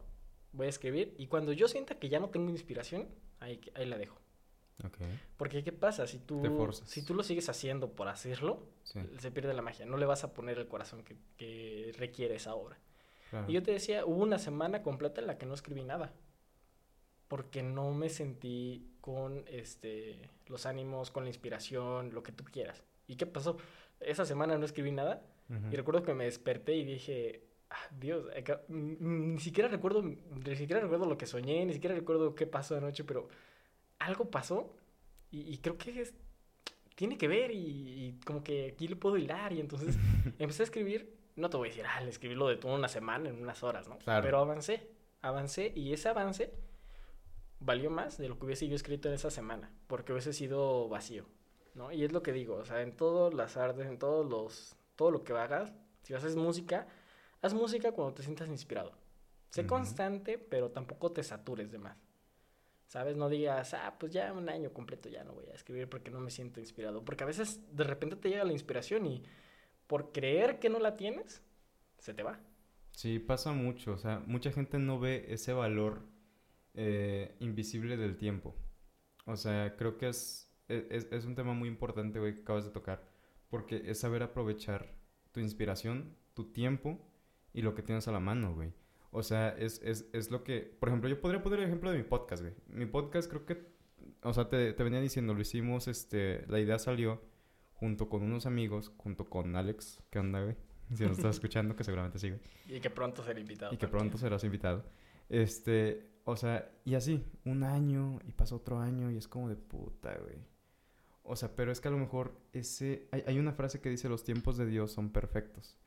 voy 0.54 0.66
a 0.66 0.70
escribir, 0.70 1.14
y 1.20 1.28
cuando 1.28 1.54
yo 1.54 1.68
sienta 1.68 1.96
que 2.00 2.10
ya 2.10 2.20
no 2.20 2.30
tengo 2.30 2.50
inspiración, 2.50 3.08
ahí, 3.40 3.62
ahí 3.76 3.86
la 3.86 3.98
dejo. 3.98 4.18
Porque 5.38 5.64
¿qué 5.64 5.72
pasa? 5.74 6.08
Si 6.08 6.20
tú, 6.20 6.42
si 6.86 7.04
tú 7.04 7.14
lo 7.14 7.22
sigues 7.22 7.50
haciendo 7.50 7.92
por 7.92 8.08
hacerlo, 8.08 8.64
sí. 8.84 9.00
se 9.20 9.30
pierde 9.30 9.54
la 9.54 9.62
magia. 9.62 9.86
No 9.86 9.98
le 9.98 10.06
vas 10.06 10.24
a 10.24 10.34
poner 10.34 10.58
el 10.58 10.68
corazón 10.68 11.04
que, 11.04 11.18
que 11.38 11.94
requiere 11.98 12.36
esa 12.36 12.56
obra. 12.56 12.78
claro. 13.30 13.46
Y 13.50 13.54
yo 13.54 13.62
te 13.62 13.72
decía, 13.72 14.06
hubo 14.06 14.24
una 14.24 14.40
semana 14.40 14.82
completa 14.82 15.20
en 15.22 15.28
la 15.28 15.38
que 15.38 15.46
no 15.46 15.54
escribí 15.54 15.84
nada. 15.84 16.14
Porque 17.30 17.64
no 17.64 17.92
me 17.94 18.10
sentí 18.10 18.86
con 19.00 19.46
este 19.48 20.20
los 20.48 20.66
ánimos, 20.66 21.10
con 21.12 21.24
la 21.24 21.30
inspiración, 21.30 22.14
lo 22.14 22.22
que 22.24 22.34
tú 22.34 22.44
quieras. 22.44 22.84
¿Y 23.08 23.16
qué 23.16 23.26
pasó? 23.26 23.56
Esa 24.02 24.26
semana 24.26 24.58
no 24.58 24.66
escribí 24.66 24.92
nada. 24.92 25.22
Y 25.72 25.76
recuerdo 25.78 26.04
que 26.04 26.14
me 26.14 26.26
desperté 26.26 26.76
y 26.76 26.84
dije, 26.84 27.42
ah, 27.72 27.88
Dios, 28.00 28.26
acá- 28.38 28.62
mm, 28.68 28.76
mm, 29.00 29.34
ni 29.36 29.40
siquiera 29.40 29.68
recuerdo, 29.70 30.04
ni 30.04 30.56
siquiera 30.56 30.80
recuerdo 30.82 31.06
lo 31.08 31.18
que 31.18 31.26
soñé, 31.26 31.66
ni 31.66 31.74
siquiera 31.74 31.96
recuerdo 31.96 32.36
qué 32.36 32.46
pasó 32.46 32.76
anoche, 32.78 33.04
pero 33.04 33.30
algo 34.00 34.30
pasó 34.30 34.76
y, 35.32 35.42
y 35.54 35.58
creo 35.58 35.78
que 35.78 36.02
es- 36.02 36.14
tiene 36.96 37.18
que 37.18 37.28
ver 37.28 37.50
y, 37.52 37.58
y 37.58 38.20
como 38.26 38.44
que 38.44 38.68
aquí 38.74 38.88
lo 38.88 38.98
puedo 39.00 39.18
hilar 39.18 39.54
y 39.54 39.60
entonces 39.60 39.96
empecé 40.40 40.64
a 40.64 40.66
escribir, 40.66 41.16
no 41.36 41.50
te 41.50 41.58
voy 41.58 41.70
a 41.70 41.72
decir, 41.72 41.86
ah, 41.88 42.04
escribí 42.04 42.36
lo 42.36 42.48
de 42.48 42.58
toda 42.58 42.76
una 42.76 42.88
semana 42.88 43.30
en 43.30 43.42
unas 43.42 43.64
horas, 43.64 43.88
¿no? 43.88 43.98
Claro. 44.00 44.24
Pero 44.24 44.38
avancé, 44.40 44.88
avancé 45.22 45.72
y 45.76 45.94
ese 45.94 46.10
avance 46.10 46.52
valió 47.60 47.90
más 47.90 48.18
de 48.18 48.30
lo 48.30 48.40
que 48.40 48.46
hubiese 48.46 48.68
yo 48.68 48.76
escrito 48.76 49.10
en 49.10 49.16
esa 49.16 49.30
semana, 49.30 49.72
porque 49.88 50.12
hubiese 50.12 50.34
sido 50.34 50.88
vacío, 50.88 51.26
¿no? 51.76 51.92
Y 51.92 52.04
es 52.04 52.12
lo 52.12 52.24
que 52.24 52.32
digo, 52.32 52.56
o 52.56 52.66
sea, 52.66 52.82
en 52.82 52.96
todas 52.96 53.34
las 53.34 53.58
artes, 53.58 53.88
en 53.88 54.00
todos 54.00 54.30
los, 54.30 54.76
todo 54.96 55.12
lo 55.12 55.24
que 55.24 55.34
hagas, 55.34 55.74
si 56.04 56.14
haces 56.14 56.36
música, 56.36 56.88
haz 57.42 57.54
música 57.54 57.92
cuando 57.92 58.14
te 58.14 58.24
sientas 58.24 58.50
inspirado. 58.50 58.94
Sé 59.50 59.66
constante, 59.66 60.38
pero 60.38 60.70
tampoco 60.70 61.12
te 61.12 61.24
satures 61.24 61.72
de 61.72 61.80
más. 61.80 61.98
¿Sabes? 62.86 63.18
No 63.18 63.30
digas, 63.30 63.74
ah, 63.74 63.96
pues 64.00 64.12
ya 64.12 64.32
un 64.32 64.48
año 64.48 64.72
completo 64.72 65.10
ya 65.10 65.24
no 65.24 65.34
voy 65.34 65.46
a 65.48 65.54
escribir 65.54 65.90
porque 65.90 66.12
no 66.12 66.20
me 66.20 66.30
siento 66.30 66.60
inspirado. 66.60 67.04
Porque 67.04 67.24
a 67.24 67.28
veces 67.28 67.60
de 67.76 67.84
repente 67.84 68.16
te 68.16 68.30
llega 68.30 68.44
la 68.44 68.54
inspiración 68.54 69.06
y 69.08 69.24
por 69.88 70.12
creer 70.12 70.60
que 70.60 70.70
no 70.70 70.80
la 70.80 70.96
tienes, 70.96 71.44
se 71.98 72.14
te 72.14 72.22
va. 72.22 72.40
Sí, 72.92 73.18
pasa 73.18 73.54
mucho. 73.54 73.94
O 73.94 73.98
sea, 73.98 74.22
mucha 74.26 74.52
gente 74.52 74.78
no 74.78 75.00
ve 75.00 75.26
ese 75.30 75.54
valor 75.54 76.04
eh, 76.74 77.36
invisible 77.40 77.98
del 77.98 78.18
tiempo. 78.18 78.56
O 79.26 79.36
sea, 79.36 79.76
creo 79.76 79.98
que 79.98 80.10
es, 80.10 80.52
e, 80.68 80.88
es, 80.90 81.08
es 81.12 81.26
un 81.26 81.36
tema 81.36 81.54
muy 81.54 81.70
importante, 81.70 82.20
güey, 82.20 82.36
que 82.36 82.42
acabas 82.42 82.66
de 82.66 82.72
tocar. 82.72 83.04
Porque 83.50 83.84
es 83.86 84.00
saber 84.00 84.24
aprovechar 84.24 84.96
tu 85.32 85.40
inspiración, 85.40 86.16
tu 86.34 86.52
tiempo 86.52 87.00
y 87.54 87.62
lo 87.62 87.76
que 87.76 87.84
tienes 87.84 88.08
a 88.08 88.12
la 88.12 88.20
mano, 88.20 88.54
güey. 88.54 88.74
O 89.12 89.24
sea, 89.24 89.50
es, 89.58 89.82
es, 89.84 90.08
es 90.14 90.30
lo 90.30 90.44
que... 90.44 90.62
Por 90.62 90.90
ejemplo, 90.90 91.10
yo 91.10 91.20
podría 91.20 91.42
poner 91.42 91.60
el 91.60 91.66
ejemplo 91.66 91.92
de 91.92 91.98
mi 91.98 92.04
podcast, 92.04 92.44
güey. 92.44 92.54
Mi 92.68 92.86
podcast 92.86 93.30
creo 93.30 93.46
que... 93.46 93.70
O 94.22 94.34
sea, 94.34 94.50
te, 94.50 94.74
te 94.74 94.84
venía 94.84 95.02
diciendo, 95.02 95.34
lo 95.34 95.42
hicimos, 95.42 95.88
este... 95.88 96.46
La 96.48 96.60
idea 96.60 96.78
salió 96.78 97.22
junto 97.80 98.10
con 98.10 98.24
unos 98.24 98.46
amigos, 98.46 98.92
junto 98.98 99.30
con 99.30 99.56
Alex, 99.56 100.04
¿qué 100.10 100.20
onda, 100.20 100.44
güey? 100.44 100.56
Si 100.94 101.04
nos 101.04 101.18
estás 101.18 101.36
escuchando, 101.38 101.76
que 101.76 101.84
seguramente 101.84 102.20
sí, 102.20 102.30
güey 102.30 102.42
Y 102.68 102.80
que 102.82 102.90
pronto 102.90 103.24
será 103.24 103.40
invitado. 103.40 103.74
y 103.74 103.78
que 103.78 103.88
también. 103.88 104.00
pronto 104.00 104.18
serás 104.18 104.44
invitado. 104.44 104.84
Este, 105.30 106.10
o 106.26 106.36
sea, 106.36 106.72
y 106.84 106.96
así, 106.96 107.24
un 107.46 107.64
año 107.64 108.20
y 108.28 108.32
pasa 108.32 108.56
otro 108.56 108.80
año 108.80 109.12
y 109.12 109.18
es 109.18 109.28
como 109.28 109.48
de 109.48 109.56
puta, 109.56 110.16
güey. 110.18 110.38
O 111.24 111.36
sea, 111.36 111.56
pero 111.56 111.72
es 111.72 111.80
que 111.80 111.88
a 111.88 111.92
lo 111.92 111.98
mejor 111.98 112.36
ese... 112.54 113.08
Hay, 113.12 113.24
hay 113.28 113.40
una 113.40 113.54
frase 113.54 113.80
que 113.80 113.90
dice, 113.90 114.10
los 114.10 114.24
tiempos 114.24 114.58
de 114.58 114.66
Dios 114.66 114.92
son 114.92 115.12
perfectos. 115.12 115.78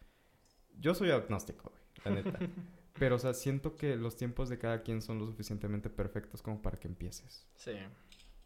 Yo 0.78 0.94
soy 0.94 1.10
agnóstico, 1.10 1.70
güey, 1.70 2.16
la 2.16 2.22
neta. 2.22 2.38
pero, 2.98 3.16
o 3.16 3.18
sea, 3.18 3.34
siento 3.34 3.76
que 3.76 3.96
los 3.96 4.16
tiempos 4.16 4.48
de 4.48 4.58
cada 4.58 4.82
quien 4.82 5.02
son 5.02 5.18
lo 5.18 5.26
suficientemente 5.26 5.90
perfectos 5.90 6.42
como 6.42 6.62
para 6.62 6.78
que 6.78 6.86
empieces. 6.86 7.46
Sí. 7.56 7.72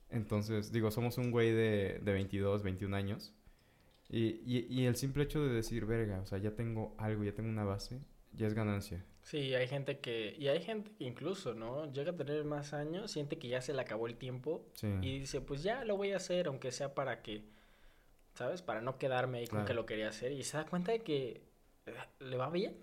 Entonces, 0.08 0.72
digo, 0.72 0.90
somos 0.90 1.18
un 1.18 1.30
güey 1.30 1.52
de, 1.52 2.00
de 2.02 2.12
22, 2.12 2.62
21 2.62 2.96
años. 2.96 3.34
Y, 4.08 4.40
y, 4.46 4.66
y 4.70 4.86
el 4.86 4.96
simple 4.96 5.24
hecho 5.24 5.44
de 5.44 5.52
decir, 5.52 5.84
verga, 5.84 6.20
o 6.20 6.26
sea, 6.26 6.38
ya 6.38 6.54
tengo 6.54 6.94
algo, 6.96 7.24
ya 7.24 7.34
tengo 7.34 7.48
una 7.48 7.64
base, 7.64 8.00
ya 8.32 8.46
es 8.46 8.54
ganancia. 8.54 9.04
Sí, 9.22 9.54
hay 9.54 9.66
gente 9.66 9.98
que... 9.98 10.36
Y 10.38 10.48
hay 10.48 10.62
gente 10.62 10.92
que 10.92 11.04
incluso, 11.04 11.52
¿no? 11.54 11.92
Llega 11.92 12.12
a 12.12 12.16
tener 12.16 12.44
más 12.44 12.72
años, 12.72 13.10
siente 13.10 13.38
que 13.38 13.48
ya 13.48 13.60
se 13.60 13.72
le 13.72 13.80
acabó 13.80 14.06
el 14.06 14.16
tiempo 14.16 14.64
Sí. 14.74 14.86
Y 15.02 15.18
dice, 15.18 15.40
pues 15.40 15.62
ya 15.62 15.84
lo 15.84 15.96
voy 15.96 16.12
a 16.12 16.16
hacer, 16.16 16.46
aunque 16.46 16.70
sea 16.70 16.94
para 16.94 17.22
que, 17.22 17.42
¿sabes? 18.34 18.62
Para 18.62 18.80
no 18.80 18.98
quedarme 18.98 19.38
ahí 19.38 19.46
con 19.48 19.64
que 19.64 19.74
lo 19.74 19.84
quería 19.84 20.08
hacer. 20.08 20.30
Y 20.30 20.44
se 20.44 20.56
da 20.56 20.66
cuenta 20.66 20.92
de 20.92 21.00
que 21.00 21.42
eh, 21.86 21.94
le 22.20 22.36
va 22.36 22.50
bien. 22.50 22.76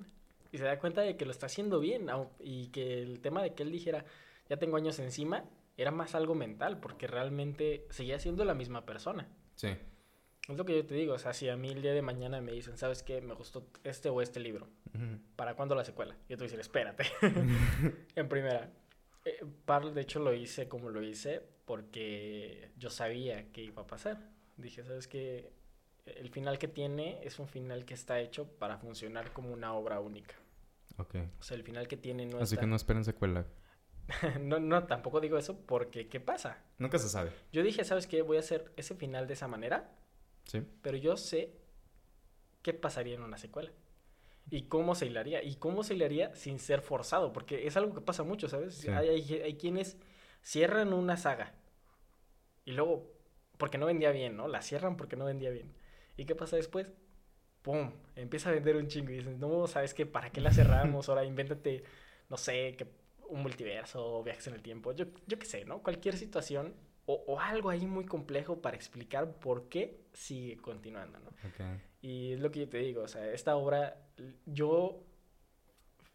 Y 0.52 0.58
se 0.58 0.66
da 0.66 0.78
cuenta 0.80 1.02
de 1.02 1.16
que 1.16 1.26
lo 1.26 1.32
está 1.32 1.46
haciendo 1.46 1.80
bien. 1.80 2.08
Y 2.42 2.68
que 2.68 3.02
el 3.02 3.22
tema 3.22 3.42
de 3.42 3.54
que 3.54 3.64
él 3.64 3.72
dijera, 3.72 4.04
ya 4.50 4.58
tengo 4.58 4.76
años 4.76 5.00
encima, 5.00 5.46
era 5.78 5.92
más 5.92 6.14
algo 6.14 6.36
mental, 6.36 6.80
porque 6.80 7.08
realmente 7.08 7.86
seguía 7.90 8.20
siendo 8.20 8.44
la 8.44 8.54
misma 8.54 8.86
persona. 8.86 9.30
Sí. 9.56 9.70
Es 10.50 10.58
lo 10.58 10.66
que 10.66 10.76
yo 10.76 10.86
te 10.86 10.94
digo, 10.96 11.14
o 11.14 11.20
sea, 11.20 11.34
si 11.34 11.48
a 11.48 11.56
mí 11.56 11.70
el 11.70 11.82
día 11.82 11.94
de 11.94 12.02
mañana 12.02 12.42
me 12.42 12.52
dicen, 12.52 12.78
¿sabes 12.78 13.02
qué? 13.02 13.22
Me 13.22 13.34
gustó 13.34 13.66
este 13.84 14.10
o 14.10 14.22
este 14.22 14.40
libro. 14.42 14.68
¿Para 15.38 15.56
cuándo 15.56 15.74
la 15.74 15.86
secuela? 15.86 16.16
Yo 16.28 16.36
te 16.38 16.44
voy 16.44 16.44
a 16.46 16.48
decir, 16.48 16.60
espérate. 16.60 17.06
en 18.16 18.28
primera. 18.30 18.70
Eh, 19.26 19.46
par- 19.66 19.94
de 19.94 20.02
hecho, 20.02 20.20
lo 20.20 20.34
hice 20.34 20.68
como 20.68 20.90
lo 20.90 21.02
hice 21.02 21.42
porque 21.66 22.72
yo 22.78 22.90
sabía 22.90 23.52
que 23.54 23.62
iba 23.62 23.84
a 23.84 23.88
pasar. 23.88 24.20
Dije, 24.58 24.84
¿sabes 24.84 25.08
qué? 25.08 25.54
El 26.06 26.30
final 26.30 26.60
que 26.60 26.68
tiene 26.68 27.20
es 27.24 27.40
un 27.40 27.48
final 27.48 27.86
que 27.86 27.94
está 27.94 28.20
hecho 28.20 28.46
para 28.60 28.78
funcionar 28.78 29.32
como 29.32 29.54
una 29.54 29.74
obra 29.74 30.02
única. 30.02 30.36
Ok. 30.98 31.16
O 31.40 31.44
sea, 31.44 31.56
el 31.56 31.64
final 31.64 31.88
que 31.88 31.96
tiene 31.96 32.26
no 32.26 32.40
Así 32.40 32.56
está... 32.56 32.62
que 32.62 32.68
no 32.68 32.76
esperen 32.76 33.06
secuela. 33.06 33.46
no, 34.42 34.60
no, 34.60 34.84
tampoco 34.88 35.22
digo 35.22 35.38
eso 35.38 35.58
porque, 35.66 36.10
¿qué 36.10 36.20
pasa? 36.20 36.62
Nunca 36.78 37.00
se 37.00 37.08
sabe. 37.08 37.32
Yo 37.54 37.64
dije, 37.64 37.86
¿sabes 37.86 38.06
qué? 38.08 38.22
Voy 38.22 38.36
a 38.36 38.42
hacer 38.42 38.74
ese 38.76 38.94
final 38.96 39.26
de 39.28 39.34
esa 39.36 39.48
manera, 39.48 39.90
¿Sí? 40.46 40.62
pero 40.82 40.98
yo 40.98 41.18
sé 41.18 41.54
qué 42.62 42.74
pasaría 42.74 43.16
en 43.16 43.24
una 43.24 43.38
secuela. 43.38 43.72
Y 44.50 44.64
cómo 44.64 44.96
se 44.96 45.06
hilaría. 45.08 45.44
Y 45.44 45.56
cómo 45.56 45.84
se 45.84 45.96
hilaría 45.96 46.36
sin 46.36 46.60
ser 46.60 46.82
forzado. 46.82 47.34
Porque 47.34 47.68
es 47.68 47.78
algo 47.78 47.94
que 47.94 48.02
pasa 48.02 48.24
mucho, 48.24 48.50
¿sabes? 48.50 48.76
Sí. 48.76 48.90
Hay, 48.90 49.10
hay- 49.10 49.34
hay 49.42 49.56
quienes 49.58 49.98
cierran 50.42 50.94
una 50.94 51.18
saga. 51.18 51.54
Y 52.66 52.72
luego, 52.74 53.12
porque 53.58 53.78
no 53.78 53.86
vendía 53.86 54.12
bien, 54.12 54.36
¿no? 54.38 54.48
La 54.48 54.62
cierran 54.62 54.98
porque 54.98 55.16
no 55.16 55.26
vendía 55.26 55.50
bien. 55.50 55.74
¿Y 56.18 56.26
qué 56.26 56.36
pasa 56.36 56.56
después? 56.56 56.88
¡Pum! 57.62 57.92
Empieza 58.16 58.50
a 58.50 58.54
vender 58.54 58.76
un 58.76 58.88
chingo. 58.88 59.12
Y 59.12 59.18
dices, 59.18 59.38
no, 59.38 59.68
¿sabes 59.68 59.94
qué? 59.94 60.06
¿Para 60.06 60.32
qué 60.32 60.42
la 60.42 60.52
cerramos? 60.54 61.10
Ahora 61.10 61.26
invéntate, 61.26 61.84
no 62.30 62.38
sé, 62.38 62.76
que 62.78 62.88
un 63.30 63.42
multiverso, 63.42 64.24
viajes 64.24 64.48
en 64.48 64.56
el 64.56 64.62
tiempo. 64.62 64.94
Yo, 64.94 65.06
yo 65.28 65.40
qué 65.40 65.46
sé, 65.46 65.66
¿no? 65.66 65.82
Cualquier 65.84 66.18
situación 66.18 66.76
o, 67.06 67.24
o 67.28 67.40
algo 67.40 67.70
ahí 67.70 67.86
muy 67.86 68.06
complejo 68.06 68.62
para 68.62 68.76
explicar 68.78 69.34
por 69.40 69.70
qué 69.70 70.02
sigue 70.14 70.58
continuando, 70.58 71.20
¿no? 71.20 71.32
Ok. 71.44 71.60
Y 72.02 72.34
es 72.34 72.40
lo 72.42 72.52
que 72.52 72.62
yo 72.62 72.70
te 72.70 72.80
digo, 72.80 73.04
o 73.04 73.08
sea, 73.08 73.32
esta 73.32 73.56
obra, 73.56 73.98
yo 74.46 75.04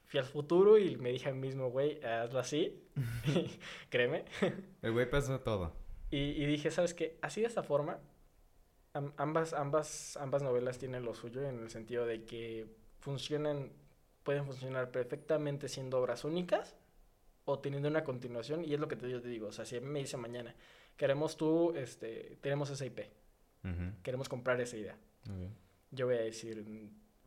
fui 0.06 0.18
al 0.20 0.26
futuro 0.26 0.78
y 0.78 0.96
me 0.96 1.10
dije 1.12 1.28
a 1.28 1.32
mí 1.32 1.40
mismo, 1.40 1.70
güey, 1.70 2.02
hazlo 2.04 2.38
así, 2.38 2.82
créeme. 3.90 4.24
El 4.82 4.92
güey 4.92 5.08
pasa 5.08 5.42
todo. 5.44 5.72
Y, 6.10 6.16
y 6.42 6.46
dije, 6.46 6.70
¿sabes 6.70 6.94
qué? 6.94 7.18
Así 7.22 7.40
de 7.42 7.46
esta 7.48 7.62
forma, 7.62 7.98
am- 8.94 9.12
ambas, 9.16 9.54
ambas, 9.54 10.16
ambas 10.18 10.42
novelas 10.42 10.78
tienen 10.78 11.04
lo 11.04 11.14
suyo 11.14 11.42
en 11.48 11.60
el 11.60 11.70
sentido 11.70 12.06
de 12.06 12.24
que 12.24 12.66
funcionan, 13.00 13.72
pueden 14.24 14.46
funcionar 14.46 14.90
perfectamente 14.90 15.68
siendo 15.68 15.98
obras 16.00 16.24
únicas 16.24 16.76
o 17.46 17.60
teniendo 17.60 17.88
una 17.88 18.04
continuación. 18.04 18.64
Y 18.64 18.74
es 18.74 18.80
lo 18.80 18.88
que 18.88 18.96
te, 18.96 19.10
yo 19.10 19.22
te 19.22 19.28
digo, 19.28 19.48
o 19.48 19.52
sea, 19.52 19.66
si 19.66 19.76
a 19.76 19.80
mí 19.80 19.88
me 19.88 20.00
dice 20.00 20.16
mañana, 20.18 20.54
queremos 20.98 21.38
tú, 21.38 21.72
este, 21.74 22.36
tenemos 22.42 22.68
esa 22.68 22.84
IP, 22.84 23.00
Ujú. 23.64 23.92
queremos 24.02 24.28
comprar 24.28 24.60
esa 24.60 24.76
idea. 24.76 24.98
Yo 25.90 26.04
voy 26.06 26.16
a 26.16 26.20
decir, 26.20 26.62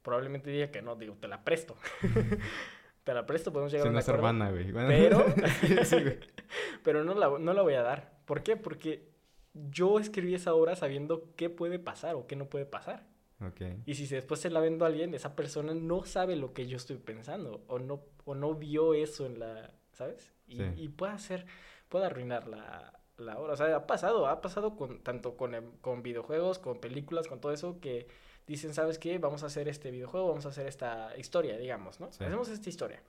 probablemente 0.04 0.52
diga 0.52 0.70
que 0.70 0.84
no, 0.84 0.96
digo, 0.96 1.16
te 1.20 1.28
la 1.28 1.44
presto. 1.44 1.76
te 3.04 3.14
la 3.14 3.26
presto, 3.26 3.52
podemos 3.52 3.72
llegar 3.72 3.88
a 3.88 3.90
un 3.90 3.94
no 3.94 4.00
es 4.00 4.08
acuerdo. 4.08 4.28
hermana, 4.28 4.52
güey. 4.52 4.72
Bueno, 4.72 4.88
Pero, 4.90 5.26
sí, 5.86 6.02
güey. 6.02 6.20
pero 6.84 7.04
no, 7.04 7.16
la, 7.16 7.40
no 7.40 7.54
la 7.54 7.62
voy 7.64 7.74
a 7.74 7.82
dar. 7.82 8.20
¿Por 8.26 8.44
qué? 8.44 8.56
Porque 8.58 9.10
yo 9.54 10.00
escribí 10.00 10.36
esa 10.36 10.54
obra 10.54 10.76
sabiendo 10.76 11.34
qué 11.36 11.50
puede 11.50 11.80
pasar 11.80 12.16
o 12.16 12.28
qué 12.28 12.36
no 12.36 12.46
puede 12.50 12.66
pasar. 12.66 13.08
Ok. 13.46 13.62
Y 13.88 13.96
si 13.96 14.06
después 14.08 14.40
se 14.40 14.52
la 14.52 14.60
vendo 14.60 14.86
a 14.86 14.88
alguien, 14.90 15.14
esa 15.16 15.36
persona 15.36 15.74
no 15.74 16.04
sabe 16.06 16.36
lo 16.36 16.54
que 16.54 16.68
yo 16.68 16.78
estoy 16.78 16.98
pensando 16.98 17.64
o 17.68 17.80
no, 17.80 18.04
o 18.26 18.36
no 18.36 18.54
vio 18.54 18.94
eso 18.94 19.26
en 19.26 19.40
la, 19.40 19.74
¿sabes? 19.94 20.32
Y, 20.48 20.58
Sí. 20.58 20.64
y 20.78 20.90
puede 20.90 21.14
hacer, 21.14 21.46
puede 21.90 22.06
arruinar 22.06 22.48
la, 22.48 23.01
la 23.22 23.38
obra. 23.40 23.54
O 23.54 23.56
sea, 23.58 23.76
ha 23.76 23.88
pasado, 23.88 24.28
ha 24.28 24.42
pasado 24.42 24.76
con, 24.76 25.00
tanto 25.04 25.38
con, 25.38 25.56
em- 25.56 25.72
con 25.82 26.04
videojuegos, 26.04 26.60
con 26.60 26.80
películas, 26.80 27.28
con 27.28 27.40
todo 27.40 27.52
eso, 27.54 27.80
que 27.80 28.08
dicen, 28.48 28.74
¿sabes 28.74 29.00
qué? 29.00 29.18
Vamos 29.18 29.44
a 29.44 29.48
hacer 29.48 29.68
este 29.70 29.92
videojuego, 29.92 30.28
vamos 30.30 30.46
a 30.46 30.50
hacer 30.50 30.68
esta 30.68 31.16
historia, 31.18 31.58
digamos, 31.58 32.00
¿no? 32.00 32.12
Sí. 32.12 32.24
Hacemos 32.24 32.50
esta 32.50 32.70
historia. 32.70 33.02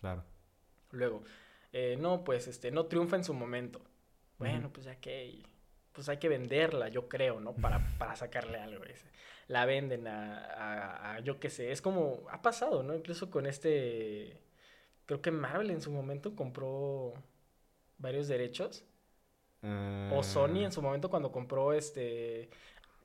Claro. 0.00 0.24
Luego, 0.90 1.22
eh, 1.72 1.96
no, 1.98 2.24
pues, 2.24 2.48
este, 2.48 2.70
no 2.70 2.86
triunfa 2.86 3.16
en 3.16 3.24
su 3.24 3.32
momento. 3.34 3.80
Bueno, 4.38 4.70
pues 4.72 4.86
ya 4.86 4.96
que, 4.96 5.42
pues 5.92 6.08
hay 6.08 6.16
que 6.18 6.28
venderla, 6.28 6.88
yo 6.88 7.08
creo, 7.08 7.40
¿no? 7.40 7.52
Para, 7.54 7.78
para 7.98 8.16
sacarle 8.16 8.58
algo. 8.58 8.84
ese. 8.84 9.06
La 9.48 9.66
venden 9.66 10.06
a, 10.06 10.38
a- 10.44 11.14
a, 11.16 11.20
yo 11.20 11.38
qué 11.40 11.50
sé, 11.50 11.72
es 11.72 11.82
como, 11.82 12.24
ha 12.30 12.40
pasado, 12.42 12.82
¿no? 12.82 12.94
Incluso 12.94 13.30
con 13.30 13.46
este, 13.46 14.40
creo 15.06 15.20
que 15.20 15.30
Marvel 15.30 15.70
en 15.70 15.80
su 15.82 15.90
momento 15.90 16.34
compró 16.36 17.14
varios 17.98 18.28
derechos. 18.28 18.84
O 19.62 20.22
Sony 20.22 20.60
Ah. 20.60 20.64
en 20.64 20.72
su 20.72 20.80
momento 20.82 21.10
cuando 21.10 21.30
compró 21.30 21.72
este, 21.72 22.48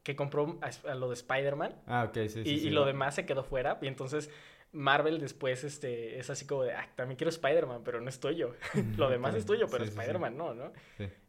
que 0.04 0.16
compró 0.16 0.58
a, 0.62 0.90
a 0.92 0.96
lo 0.96 1.08
de 1.10 1.16
Spider-Man. 1.16 1.76
Ah, 1.88 2.06
ok, 2.10 2.14
sí, 2.14 2.30
sí. 2.30 2.40
y, 2.42 2.60
sí, 2.60 2.68
y 2.68 2.70
lo 2.70 2.86
demás 2.86 3.16
se 3.16 3.26
quedó 3.26 3.44
fuera. 3.44 3.78
Y 3.82 3.88
entonces 3.88 4.30
Marvel 4.72 5.20
después 5.20 5.64
este, 5.64 6.20
es 6.20 6.30
así 6.30 6.46
como 6.46 6.64
de, 6.64 6.74
ah, 6.74 6.88
también 6.96 7.18
quiero 7.18 7.30
Spider-Man, 7.30 7.82
pero 7.84 8.02
no 8.02 8.10
es 8.10 8.20
tuyo. 8.20 8.56
lo 8.98 9.10
demás 9.10 9.36
es 9.36 9.46
tuyo, 9.46 9.68
pero. 9.70 9.84
Spider-Man 9.84 10.38
no, 10.38 10.54
¿no? 10.54 10.72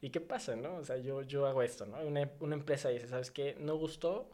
¿Y 0.01 0.11
qué 0.11 0.20
pasa, 0.20 0.57
no? 0.57 0.77
O 0.77 0.85
sea, 0.85 0.97
yo, 0.99 1.22
yo 1.22 1.47
hago 1.47 1.62
esto, 1.62 1.87
¿no? 1.87 2.01
Una, 2.01 2.31
una 2.41 2.55
empresa 2.55 2.89
dice, 2.89 3.09
¿sabes 3.09 3.31
qué? 3.31 3.57
No 3.59 3.77
gustó, 3.77 4.31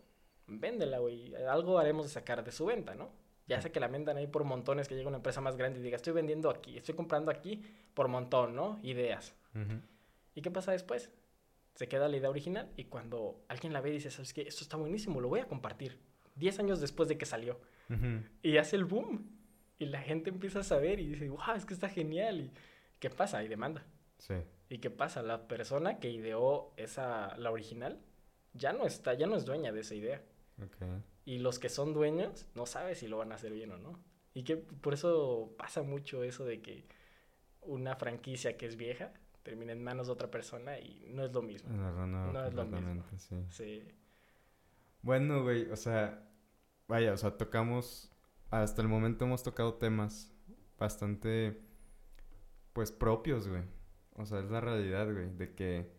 véndela, 0.46 0.98
güey. 0.98 1.34
Algo 1.46 1.78
haremos 1.78 2.04
de 2.06 2.10
sacar 2.12 2.42
de 2.44 2.52
su 2.52 2.66
venta, 2.66 2.94
¿no? 2.94 3.10
Ya 3.48 3.60
sé 3.60 3.70
que 3.70 3.80
la 3.80 3.88
vendan 3.88 4.16
ahí 4.16 4.26
por 4.28 4.44
montones, 4.44 4.88
que 4.88 4.94
llega 4.94 5.08
una 5.08 5.16
empresa 5.18 5.40
más 5.42 5.56
grande 5.56 5.78
y 5.80 5.82
diga, 5.82 5.96
estoy 5.96 6.12
vendiendo 6.14 6.48
aquí, 6.48 6.78
estoy 6.78 6.94
comprando 6.94 7.30
aquí 7.30 7.62
por 7.92 8.08
montón, 8.08 8.54
¿no? 8.54 8.78
Ideas. 8.82 9.34
Ujú. 9.54 9.80
¿Y 10.34 10.42
qué 10.42 10.50
pasa 10.50 10.72
después? 10.72 11.10
Se 11.74 11.88
queda 11.88 12.08
la 12.08 12.16
idea 12.16 12.30
original 12.30 12.70
y 12.76 12.84
cuando 12.84 13.44
alguien 13.48 13.72
la 13.72 13.80
ve 13.80 13.90
dice, 13.90 14.10
¿sabes 14.10 14.32
qué? 14.32 14.42
Esto 14.42 14.62
está 14.62 14.76
buenísimo, 14.76 15.20
lo 15.20 15.28
voy 15.28 15.40
a 15.40 15.48
compartir. 15.48 15.98
Diez 16.34 16.58
años 16.58 16.80
después 16.80 17.08
de 17.08 17.18
que 17.18 17.26
salió. 17.26 17.60
Y 18.42 18.56
hace 18.56 18.76
el 18.76 18.84
boom. 18.84 19.30
Y 19.78 19.86
la 19.86 20.00
gente 20.00 20.30
empieza 20.30 20.60
a 20.60 20.62
saber 20.62 21.00
y 21.00 21.08
dice, 21.08 21.28
wow, 21.28 21.56
es 21.56 21.66
que 21.66 21.74
está 21.74 21.88
genial. 21.88 22.40
¿Y 22.40 22.50
qué 22.98 23.10
pasa? 23.10 23.38
Hay 23.38 23.48
demanda. 23.48 23.84
Sí. 24.18 24.34
¿Y 24.68 24.78
qué 24.78 24.90
pasa? 24.90 25.22
La 25.22 25.48
persona 25.48 25.98
que 25.98 26.10
ideó 26.10 26.72
esa, 26.76 27.36
la 27.36 27.50
original, 27.50 28.00
ya 28.54 28.72
no 28.72 28.86
está, 28.86 29.14
ya 29.14 29.26
no 29.26 29.36
es 29.36 29.44
dueña 29.44 29.72
de 29.72 29.80
esa 29.80 29.94
idea. 29.94 30.22
Ok. 30.62 30.76
Y 31.24 31.38
los 31.38 31.58
que 31.58 31.68
son 31.68 31.92
dueños 31.92 32.46
no 32.54 32.64
saben 32.64 32.94
si 32.94 33.08
lo 33.08 33.18
van 33.18 33.32
a 33.32 33.34
hacer 33.34 33.52
bien 33.52 33.72
o 33.72 33.78
no. 33.78 33.98
Y 34.34 34.44
que 34.44 34.56
por 34.56 34.94
eso 34.94 35.54
pasa 35.58 35.82
mucho 35.82 36.24
eso 36.24 36.44
de 36.44 36.62
que 36.62 36.86
una 37.60 37.96
franquicia 37.96 38.56
que 38.56 38.66
es 38.66 38.76
vieja 38.76 39.12
termina 39.42 39.72
en 39.72 39.82
manos 39.82 40.06
de 40.06 40.12
otra 40.12 40.30
persona 40.30 40.78
y 40.78 41.06
no 41.08 41.24
es 41.24 41.32
lo 41.32 41.42
mismo. 41.42 41.70
No 41.70 42.46
es 42.46 42.54
lo 42.54 42.64
mismo. 42.64 43.04
Sí. 43.48 43.82
Bueno, 45.02 45.42
güey, 45.42 45.70
o 45.70 45.76
sea, 45.76 46.28
vaya, 46.88 47.12
o 47.12 47.16
sea, 47.16 47.36
tocamos, 47.36 48.10
hasta 48.50 48.82
el 48.82 48.88
momento 48.88 49.24
hemos 49.24 49.42
tocado 49.42 49.74
temas 49.74 50.32
bastante, 50.78 51.60
pues, 52.72 52.92
propios, 52.92 53.48
güey. 53.48 53.62
O 54.14 54.24
sea, 54.26 54.40
es 54.40 54.50
la 54.50 54.60
realidad, 54.60 55.12
güey, 55.12 55.30
de 55.36 55.54
que 55.54 55.90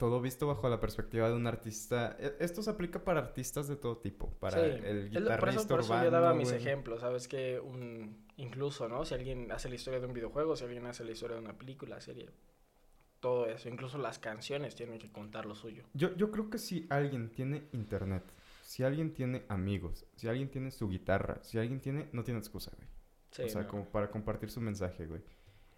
todo 0.00 0.20
visto 0.20 0.48
bajo 0.48 0.68
la 0.68 0.80
perspectiva 0.80 1.28
de 1.28 1.36
un 1.36 1.46
artista, 1.46 2.16
e- 2.18 2.34
esto 2.40 2.62
se 2.62 2.70
aplica 2.70 3.04
para 3.04 3.20
artistas 3.20 3.68
de 3.68 3.76
todo 3.76 3.98
tipo, 3.98 4.30
para 4.40 4.56
Sí. 4.56 4.80
el 4.84 5.04
lo- 5.12 5.12
por 5.12 5.20
eso, 5.20 5.20
guitarrista 5.20 5.68
por 5.68 5.80
eso 5.80 5.88
urbano, 5.92 6.04
yo 6.06 6.10
daba 6.10 6.34
mis 6.34 6.50
ejemplos, 6.50 7.00
¿sabes? 7.00 7.28
Que 7.28 7.60
un, 7.60 8.26
incluso, 8.36 8.88
¿no? 8.88 9.04
Si 9.04 9.14
alguien 9.14 9.52
hace 9.52 9.68
la 9.68 9.76
historia 9.76 10.00
de 10.00 10.06
un 10.06 10.12
videojuego, 10.14 10.56
si 10.56 10.64
alguien 10.64 10.86
hace 10.86 11.04
la 11.04 11.12
historia 11.12 11.36
de 11.36 11.42
una 11.42 11.56
película, 11.56 12.00
serie, 12.00 12.30
todo 13.20 13.46
eso, 13.46 13.68
incluso 13.68 13.98
las 13.98 14.18
canciones 14.18 14.74
tienen 14.74 14.98
que 14.98 15.12
contar 15.12 15.44
lo 15.46 15.54
suyo. 15.54 15.84
Yo, 15.94 16.16
yo 16.16 16.30
creo 16.30 16.48
que 16.50 16.58
si 16.58 16.86
alguien 16.88 17.30
tiene 17.30 17.68
internet, 17.72 18.24
si 18.62 18.82
alguien 18.82 19.12
tiene 19.12 19.42
amigos, 19.48 20.06
si 20.16 20.26
alguien 20.28 20.48
tiene 20.48 20.70
su 20.70 20.88
guitarra, 20.88 21.38
si 21.42 21.58
alguien 21.58 21.80
tiene, 21.80 22.08
no 22.12 22.24
tiene 22.24 22.40
excusa, 22.40 22.72
güey. 22.76 22.88
Sí, 23.32 23.42
o 23.42 23.48
sea, 23.48 23.62
no. 23.62 23.68
como 23.68 23.84
para 23.84 24.10
compartir 24.10 24.50
su 24.50 24.60
mensaje, 24.60 25.06
güey. 25.06 25.20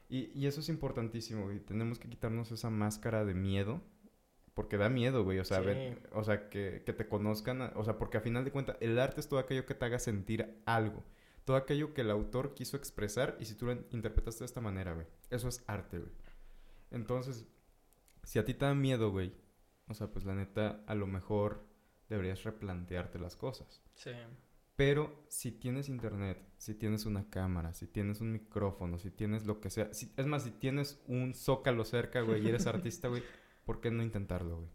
Y, 0.08 0.30
y 0.38 0.46
eso 0.46 0.60
es 0.60 0.68
importantísimo, 0.68 1.44
güey. 1.44 1.58
Tenemos 1.58 1.98
que 1.98 2.08
quitarnos 2.08 2.52
esa 2.52 2.70
máscara 2.70 3.24
de 3.24 3.34
miedo. 3.34 3.80
Porque 4.54 4.76
da 4.76 4.88
miedo, 4.88 5.24
güey. 5.24 5.38
O 5.38 5.44
sea, 5.44 5.60
Sí. 5.60 5.64
ver- 5.66 6.08
o 6.12 6.22
sea 6.24 6.48
que, 6.50 6.82
que 6.84 6.92
te 6.92 7.08
conozcan. 7.08 7.60
o 7.74 7.84
sea, 7.84 7.98
porque 7.98 8.18
a 8.18 8.20
final 8.20 8.44
de 8.44 8.50
cuentas, 8.52 8.76
el 8.80 8.98
arte 8.98 9.20
es 9.20 9.28
todo 9.28 9.38
aquello 9.40 9.64
que 9.66 9.74
te 9.74 9.84
haga 9.84 9.98
sentir 9.98 10.60
algo. 10.66 11.02
Todo 11.44 11.56
aquello 11.56 11.94
que 11.94 12.02
el 12.02 12.10
autor 12.10 12.54
quiso 12.54 12.76
expresar. 12.76 13.36
Y 13.40 13.46
si 13.46 13.54
tú 13.54 13.66
lo 13.66 13.72
interpretaste 13.72 14.40
de 14.40 14.46
esta 14.46 14.60
manera, 14.60 14.92
güey. 14.94 15.06
Eso 15.30 15.48
es 15.48 15.64
arte, 15.66 15.98
güey. 15.98 16.12
Entonces, 16.90 17.46
si 18.22 18.38
a 18.38 18.44
ti 18.44 18.54
te 18.54 18.64
da 18.64 18.74
miedo, 18.74 19.10
güey. 19.10 19.32
O 19.88 19.94
sea, 19.94 20.08
pues 20.08 20.24
la 20.24 20.34
neta, 20.34 20.82
a 20.86 20.94
lo 20.94 21.06
mejor 21.06 21.66
deberías 22.08 22.44
replantearte 22.44 23.18
las 23.18 23.36
cosas. 23.36 23.82
Sí. 23.94 24.10
Pero 24.76 25.24
si 25.28 25.52
tienes 25.52 25.88
internet, 25.88 26.38
si 26.56 26.74
tienes 26.74 27.04
una 27.06 27.28
cámara, 27.28 27.72
si 27.74 27.86
tienes 27.86 28.20
un 28.20 28.32
micrófono, 28.32 28.98
si 28.98 29.10
tienes 29.10 29.44
lo 29.46 29.60
que 29.60 29.70
sea, 29.70 29.92
si- 29.92 30.12
es 30.16 30.26
más, 30.26 30.44
si 30.44 30.50
tienes 30.50 31.02
un 31.06 31.34
zócalo 31.34 31.84
cerca, 31.84 32.20
güey, 32.22 32.44
y 32.44 32.48
eres 32.48 32.66
artista, 32.66 33.08
güey, 33.08 33.22
¿por 33.64 33.80
qué 33.80 33.90
no 33.90 34.02
intentarlo, 34.02 34.56
güey? 34.58 34.70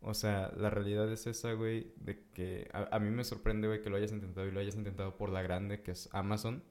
O 0.00 0.14
sea, 0.14 0.52
la 0.56 0.70
realidad 0.70 1.10
es 1.12 1.26
esa, 1.26 1.52
güey, 1.54 1.92
de 1.96 2.24
que 2.32 2.68
a, 2.72 2.94
a 2.94 2.98
mí 3.00 3.10
me 3.10 3.24
sorprende, 3.24 3.66
güey, 3.66 3.82
que 3.82 3.90
lo 3.90 3.96
hayas 3.96 4.12
intentado 4.12 4.46
y 4.46 4.52
lo 4.52 4.60
hayas 4.60 4.76
intentado 4.76 5.16
por 5.16 5.30
la 5.30 5.42
grande, 5.42 5.82
que 5.82 5.90
es 5.90 6.08
Amazon. 6.12 6.62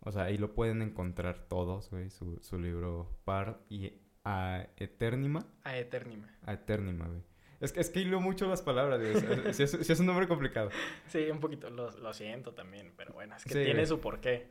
O 0.00 0.12
sea, 0.12 0.24
ahí 0.24 0.36
lo 0.38 0.54
pueden 0.54 0.82
encontrar 0.82 1.46
todos, 1.48 1.90
güey, 1.90 2.10
su, 2.10 2.38
su 2.42 2.58
libro 2.58 3.18
Par 3.24 3.60
y 3.70 3.94
a 4.24 4.66
Eternima. 4.76 5.46
A 5.64 5.76
Eternima. 5.78 6.28
A 6.42 6.52
Eternima, 6.52 7.06
güey. 7.08 7.22
Es 7.60 7.72
que, 7.72 7.80
es 7.80 7.90
que 7.90 8.00
hilo 8.00 8.20
mucho 8.20 8.46
las 8.48 8.60
palabras, 8.62 9.00
güey. 9.00 9.54
Si 9.54 9.62
es, 9.62 9.74
es 9.74 10.00
un 10.00 10.06
nombre 10.06 10.28
complicado. 10.28 10.70
Sí, 11.08 11.30
un 11.30 11.40
poquito, 11.40 11.70
lo, 11.70 11.90
lo 11.98 12.12
siento 12.12 12.52
también, 12.54 12.92
pero 12.96 13.12
bueno, 13.14 13.36
es 13.36 13.44
que 13.44 13.50
Sí, 13.50 13.58
tiene 13.58 13.72
güey. 13.74 13.86
su 13.86 14.00
porqué. 14.00 14.50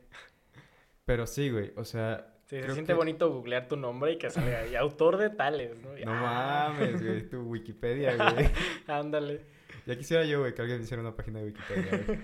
Pero 1.04 1.26
sí, 1.26 1.50
güey, 1.50 1.72
o 1.76 1.84
sea, 1.84 2.34
Sí, 2.50 2.60
se 2.60 2.72
siente 2.72 2.92
que- 2.92 2.94
bonito 2.94 3.32
googlear 3.32 3.68
tu 3.68 3.76
nombre 3.76 4.10
y 4.12 4.18
que 4.18 4.28
salga 4.28 4.58
ahí, 4.62 4.74
autor 4.74 5.18
de 5.18 5.30
tales, 5.30 5.80
¿no? 5.82 5.96
Y, 5.96 6.04
No 6.04 6.10
ah, 6.12 6.72
mames, 6.74 7.00
güey, 7.00 7.28
tu 7.28 7.42
Wikipedia, 7.48 8.16
güey. 8.16 8.50
Ándale. 8.88 9.46
Ya 9.86 9.96
quisiera 9.96 10.24
yo, 10.24 10.40
güey, 10.40 10.52
que 10.52 10.60
alguien 10.62 10.78
me 10.78 10.84
hiciera 10.84 11.00
una 11.00 11.14
página 11.14 11.38
de 11.38 11.44
Wikipedia, 11.46 12.04
güey. 12.04 12.18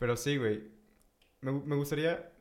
Pero 0.00 0.16
sí, 0.16 0.36
güey. 0.36 0.64
Me, 1.42 1.52
me 1.52 1.76
gustaría 1.76 2.32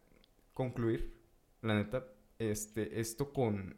concluir, 0.56 1.16
la 1.62 1.76
neta, 1.76 2.08
este, 2.40 3.00
esto 3.00 3.34
con, 3.34 3.78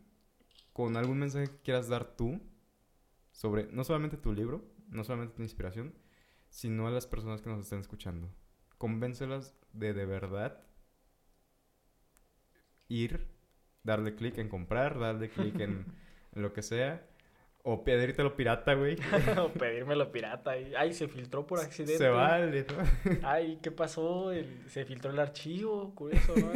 con 0.71 0.95
algún 0.95 1.19
mensaje 1.19 1.47
que 1.49 1.61
quieras 1.63 1.89
dar 1.89 2.15
tú 2.15 2.39
sobre 3.31 3.67
no 3.73 3.83
solamente 3.83 4.15
tu 4.15 4.31
libro, 4.31 4.63
no 4.87 5.03
solamente 5.03 5.35
tu 5.35 5.41
inspiración, 5.43 5.93
sino 6.47 6.87
a 6.87 6.91
las 6.91 7.07
personas 7.07 7.41
que 7.41 7.49
nos 7.49 7.59
estén 7.59 7.79
escuchando. 7.79 8.33
Convéncelas 8.77 9.53
de 9.73 9.93
de 9.93 10.05
verdad 10.05 10.63
ir, 12.91 13.27
darle 13.83 14.15
clic 14.15 14.37
en 14.37 14.49
comprar, 14.49 14.99
darle 14.99 15.29
clic 15.29 15.59
en, 15.59 15.85
en 16.35 16.41
lo 16.41 16.53
que 16.53 16.61
sea, 16.61 17.05
o 17.63 17.83
pedírtelo 17.83 18.35
pirata, 18.35 18.73
güey. 18.73 18.97
o 19.39 19.49
pedírmelo 19.49 20.11
pirata. 20.11 20.51
Ay, 20.77 20.93
se 20.93 21.07
filtró 21.07 21.45
por 21.45 21.59
accidente. 21.59 21.97
Se 21.97 22.09
vale, 22.09 22.65
¿no? 22.65 23.19
Ay, 23.27 23.59
¿qué 23.61 23.71
pasó? 23.71 24.31
El- 24.31 24.69
se 24.69 24.83
filtró 24.85 25.11
el 25.11 25.19
archivo, 25.19 25.93
curioso, 25.95 26.33
¿no? 26.35 26.51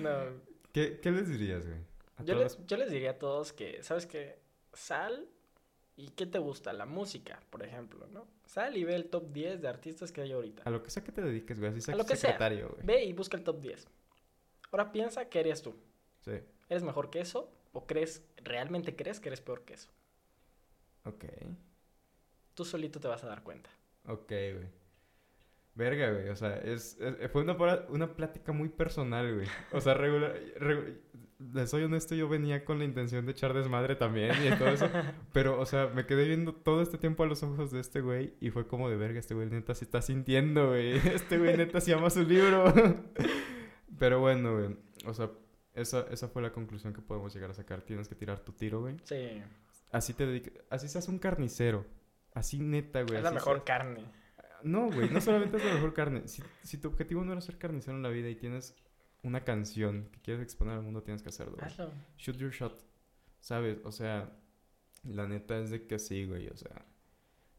no. 0.00 0.44
¿Qué, 0.72 0.98
qué 1.00 1.10
les 1.10 1.28
dirías, 1.28 1.66
güey? 1.66 1.78
Yo, 2.24 2.34
todas 2.34 2.58
les, 2.58 2.66
yo 2.66 2.76
les 2.76 2.90
diría 2.90 3.12
a 3.12 3.18
todos 3.18 3.52
que, 3.52 3.82
¿sabes 3.82 4.06
qué? 4.06 4.38
Sal 4.72 5.28
y 5.96 6.08
¿qué 6.10 6.26
te 6.26 6.38
gusta? 6.38 6.72
La 6.72 6.86
música, 6.86 7.40
por 7.50 7.64
ejemplo, 7.64 8.06
¿no? 8.12 8.26
Sal 8.44 8.76
y 8.76 8.84
ve 8.84 8.94
el 8.94 9.06
top 9.06 9.32
10 9.32 9.62
de 9.62 9.68
artistas 9.68 10.12
que 10.12 10.20
hay 10.20 10.32
ahorita. 10.32 10.62
A 10.64 10.70
lo 10.70 10.82
que 10.82 10.90
sea 10.90 11.02
que 11.02 11.12
te 11.12 11.22
dediques, 11.22 11.58
güey. 11.58 11.70
Así 11.72 11.80
sea 11.80 11.94
A 11.94 11.96
lo 11.96 12.04
que 12.04 12.16
sea. 12.16 12.30
secretario, 12.32 12.68
güey. 12.70 12.84
Ve 12.84 13.04
y 13.04 13.12
busca 13.12 13.36
el 13.36 13.44
top 13.44 13.60
10. 13.60 13.88
Ahora 14.72 14.92
piensa 14.92 15.28
qué 15.28 15.38
harías 15.40 15.62
tú. 15.62 15.74
Sí. 16.20 16.32
¿Eres 16.68 16.82
mejor 16.82 17.10
que 17.10 17.20
eso? 17.20 17.50
¿O 17.72 17.86
crees, 17.86 18.24
realmente 18.42 18.94
crees 18.96 19.20
que 19.20 19.28
eres 19.28 19.40
peor 19.40 19.62
que 19.64 19.74
eso? 19.74 19.90
Ok. 21.04 21.24
Tú 22.54 22.64
solito 22.64 23.00
te 23.00 23.08
vas 23.08 23.22
a 23.24 23.28
dar 23.28 23.42
cuenta. 23.42 23.68
Ok, 24.06 24.28
güey. 24.28 24.68
Verga, 25.74 26.10
güey. 26.12 26.28
O 26.28 26.36
sea, 26.36 26.56
es, 26.58 26.98
es- 27.00 27.30
fue 27.32 27.42
una, 27.42 27.56
una 27.88 28.14
plática 28.16 28.52
muy 28.52 28.68
personal, 28.68 29.34
güey. 29.34 29.48
O 29.72 29.80
sea, 29.80 29.94
regular, 29.94 30.34
regu- 30.60 30.96
les 31.52 31.68
soy 31.68 31.82
honesto, 31.82 32.14
yo 32.14 32.28
venía 32.28 32.64
con 32.64 32.78
la 32.78 32.84
intención 32.84 33.26
de 33.26 33.32
echar 33.32 33.52
desmadre 33.54 33.96
también 33.96 34.32
y 34.46 34.56
todo 34.56 34.68
eso. 34.68 34.88
pero, 35.32 35.60
o 35.60 35.66
sea, 35.66 35.88
me 35.88 36.06
quedé 36.06 36.26
viendo 36.26 36.54
todo 36.54 36.80
este 36.80 36.96
tiempo 36.96 37.24
a 37.24 37.26
los 37.26 37.42
ojos 37.42 37.72
de 37.72 37.80
este 37.80 38.00
güey 38.00 38.34
y 38.40 38.50
fue 38.50 38.68
como 38.68 38.88
de 38.88 38.96
verga, 38.96 39.18
este 39.18 39.34
güey 39.34 39.48
neta 39.50 39.74
se 39.74 39.84
está 39.84 40.00
sintiendo, 40.00 40.68
güey. 40.68 40.92
Este 41.08 41.38
güey 41.38 41.56
neta 41.56 41.80
se 41.80 41.90
llama 41.90 42.08
su 42.08 42.22
libro. 42.22 42.72
Pero 43.98 44.20
bueno, 44.20 44.54
güey. 44.58 44.76
O 45.06 45.14
sea, 45.14 45.30
esa, 45.74 46.02
esa 46.10 46.28
fue 46.28 46.42
la 46.42 46.52
conclusión 46.52 46.92
que 46.92 47.02
podemos 47.02 47.34
llegar 47.34 47.50
a 47.50 47.54
sacar. 47.54 47.82
Tienes 47.82 48.08
que 48.08 48.14
tirar 48.14 48.40
tu 48.40 48.52
tiro, 48.52 48.80
güey. 48.80 48.96
Sí. 49.04 49.42
Así 49.92 50.12
te 50.14 50.26
dediques. 50.26 50.52
Así 50.70 50.88
seas 50.88 51.08
un 51.08 51.18
carnicero. 51.18 51.84
Así 52.32 52.58
neta, 52.58 53.02
güey. 53.02 53.16
Es 53.18 53.22
la 53.24 53.30
mejor 53.30 53.56
seas- 53.58 53.64
carne. 53.66 54.04
No, 54.62 54.86
güey, 54.90 55.10
no 55.10 55.20
solamente 55.20 55.56
es 55.58 55.64
la 55.64 55.74
mejor 55.74 55.92
carne. 55.94 56.26
Si, 56.26 56.42
si 56.62 56.78
tu 56.78 56.88
objetivo 56.88 57.24
no 57.24 57.32
era 57.32 57.40
ser 57.40 57.58
carnicero 57.58 57.96
en 57.96 58.02
la 58.02 58.08
vida 58.08 58.28
y 58.30 58.34
tienes 58.36 58.74
una 59.22 59.44
canción 59.44 60.08
que 60.10 60.20
quieres 60.20 60.42
exponer 60.42 60.74
al 60.74 60.82
mundo, 60.82 61.02
tienes 61.02 61.22
que 61.22 61.28
hacerlo. 61.28 61.56
güey. 61.56 61.66
Hazlo. 61.66 61.90
Shoot 62.16 62.36
your 62.38 62.50
shot. 62.50 62.82
¿Sabes? 63.40 63.78
O 63.84 63.92
sea, 63.92 64.32
la 65.02 65.26
neta 65.28 65.58
es 65.58 65.70
de 65.70 65.86
que 65.86 65.98
sí, 65.98 66.24
güey. 66.24 66.48
O 66.48 66.56
sea, 66.56 66.84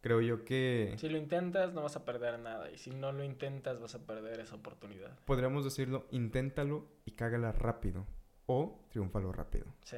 creo 0.06 0.22
yo 0.22 0.45
que 0.45 0.93
Si 0.99 1.10
lo 1.10 1.18
intentas, 1.18 1.74
no 1.74 1.82
vas 1.82 1.95
a 1.95 2.06
perder 2.06 2.38
nada. 2.38 2.70
Y 2.70 2.78
si 2.78 2.91
no 2.91 3.12
lo 3.12 3.24
intentas, 3.24 3.80
vas 3.80 3.95
a 3.95 4.06
perder 4.06 4.39
esa 4.39 4.53
oportunidad. 4.53 5.18
podríamos 5.26 5.64
decirlo, 5.64 6.06
inténtalo 6.12 6.86
y 7.06 7.14
cágala 7.14 7.51
rápido. 7.51 8.06
O 8.45 8.86
triunfalo 8.91 9.32
rápido. 9.32 9.66
Sí. 9.84 9.97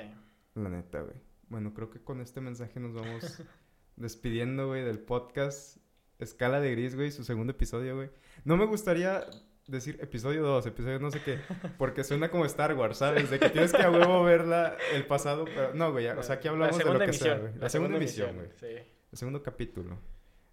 La 0.55 0.69
neta, 0.69 1.01
güey. 1.01 1.17
Bueno, 1.49 1.73
creo 1.73 1.89
que 1.89 1.99
con 1.99 2.21
este 2.21 2.39
mensaje 2.39 2.79
nos 2.79 2.93
vamos 2.93 3.43
despidiendo, 3.97 4.67
güey, 4.67 4.85
del 4.85 4.99
podcast 4.99 5.75
Escala 6.19 6.61
de 6.61 6.71
Gris, 6.71 6.95
güey, 6.95 7.11
su 7.11 7.25
segundo 7.25 7.51
episodio, 7.51 7.97
güey. 7.97 8.09
No 8.45 8.55
me 8.55 8.65
gustaría 8.65 9.25
decir 9.67 9.99
episodio 10.01 10.41
2, 10.43 10.67
episodio 10.67 10.99
no 10.99 11.11
sé 11.11 11.21
qué, 11.21 11.39
porque 11.77 12.05
suena 12.05 12.31
como 12.31 12.45
Star 12.45 12.73
Wars, 12.75 12.99
¿sabes? 12.99 13.29
De 13.29 13.39
que 13.39 13.49
tienes 13.49 13.73
que 13.73 13.83
a 13.83 13.91
huevo 13.91 14.23
verla 14.23 14.77
el 14.93 15.05
pasado, 15.05 15.43
pero 15.43 15.73
no, 15.73 15.91
güey, 15.91 16.07
o 16.07 16.23
sea, 16.23 16.35
aquí 16.35 16.47
hablamos 16.47 16.77
de 16.77 16.85
lo 16.85 16.97
que 16.97 17.11
sea, 17.11 17.39
güey. 17.39 17.51
La, 17.57 17.67
segunda 17.67 17.97
emisión, 17.97 18.33
güey. 18.37 18.47
Sí. 18.55 18.96
El 19.11 19.17
segundo 19.17 19.43
capítulo. 19.43 19.97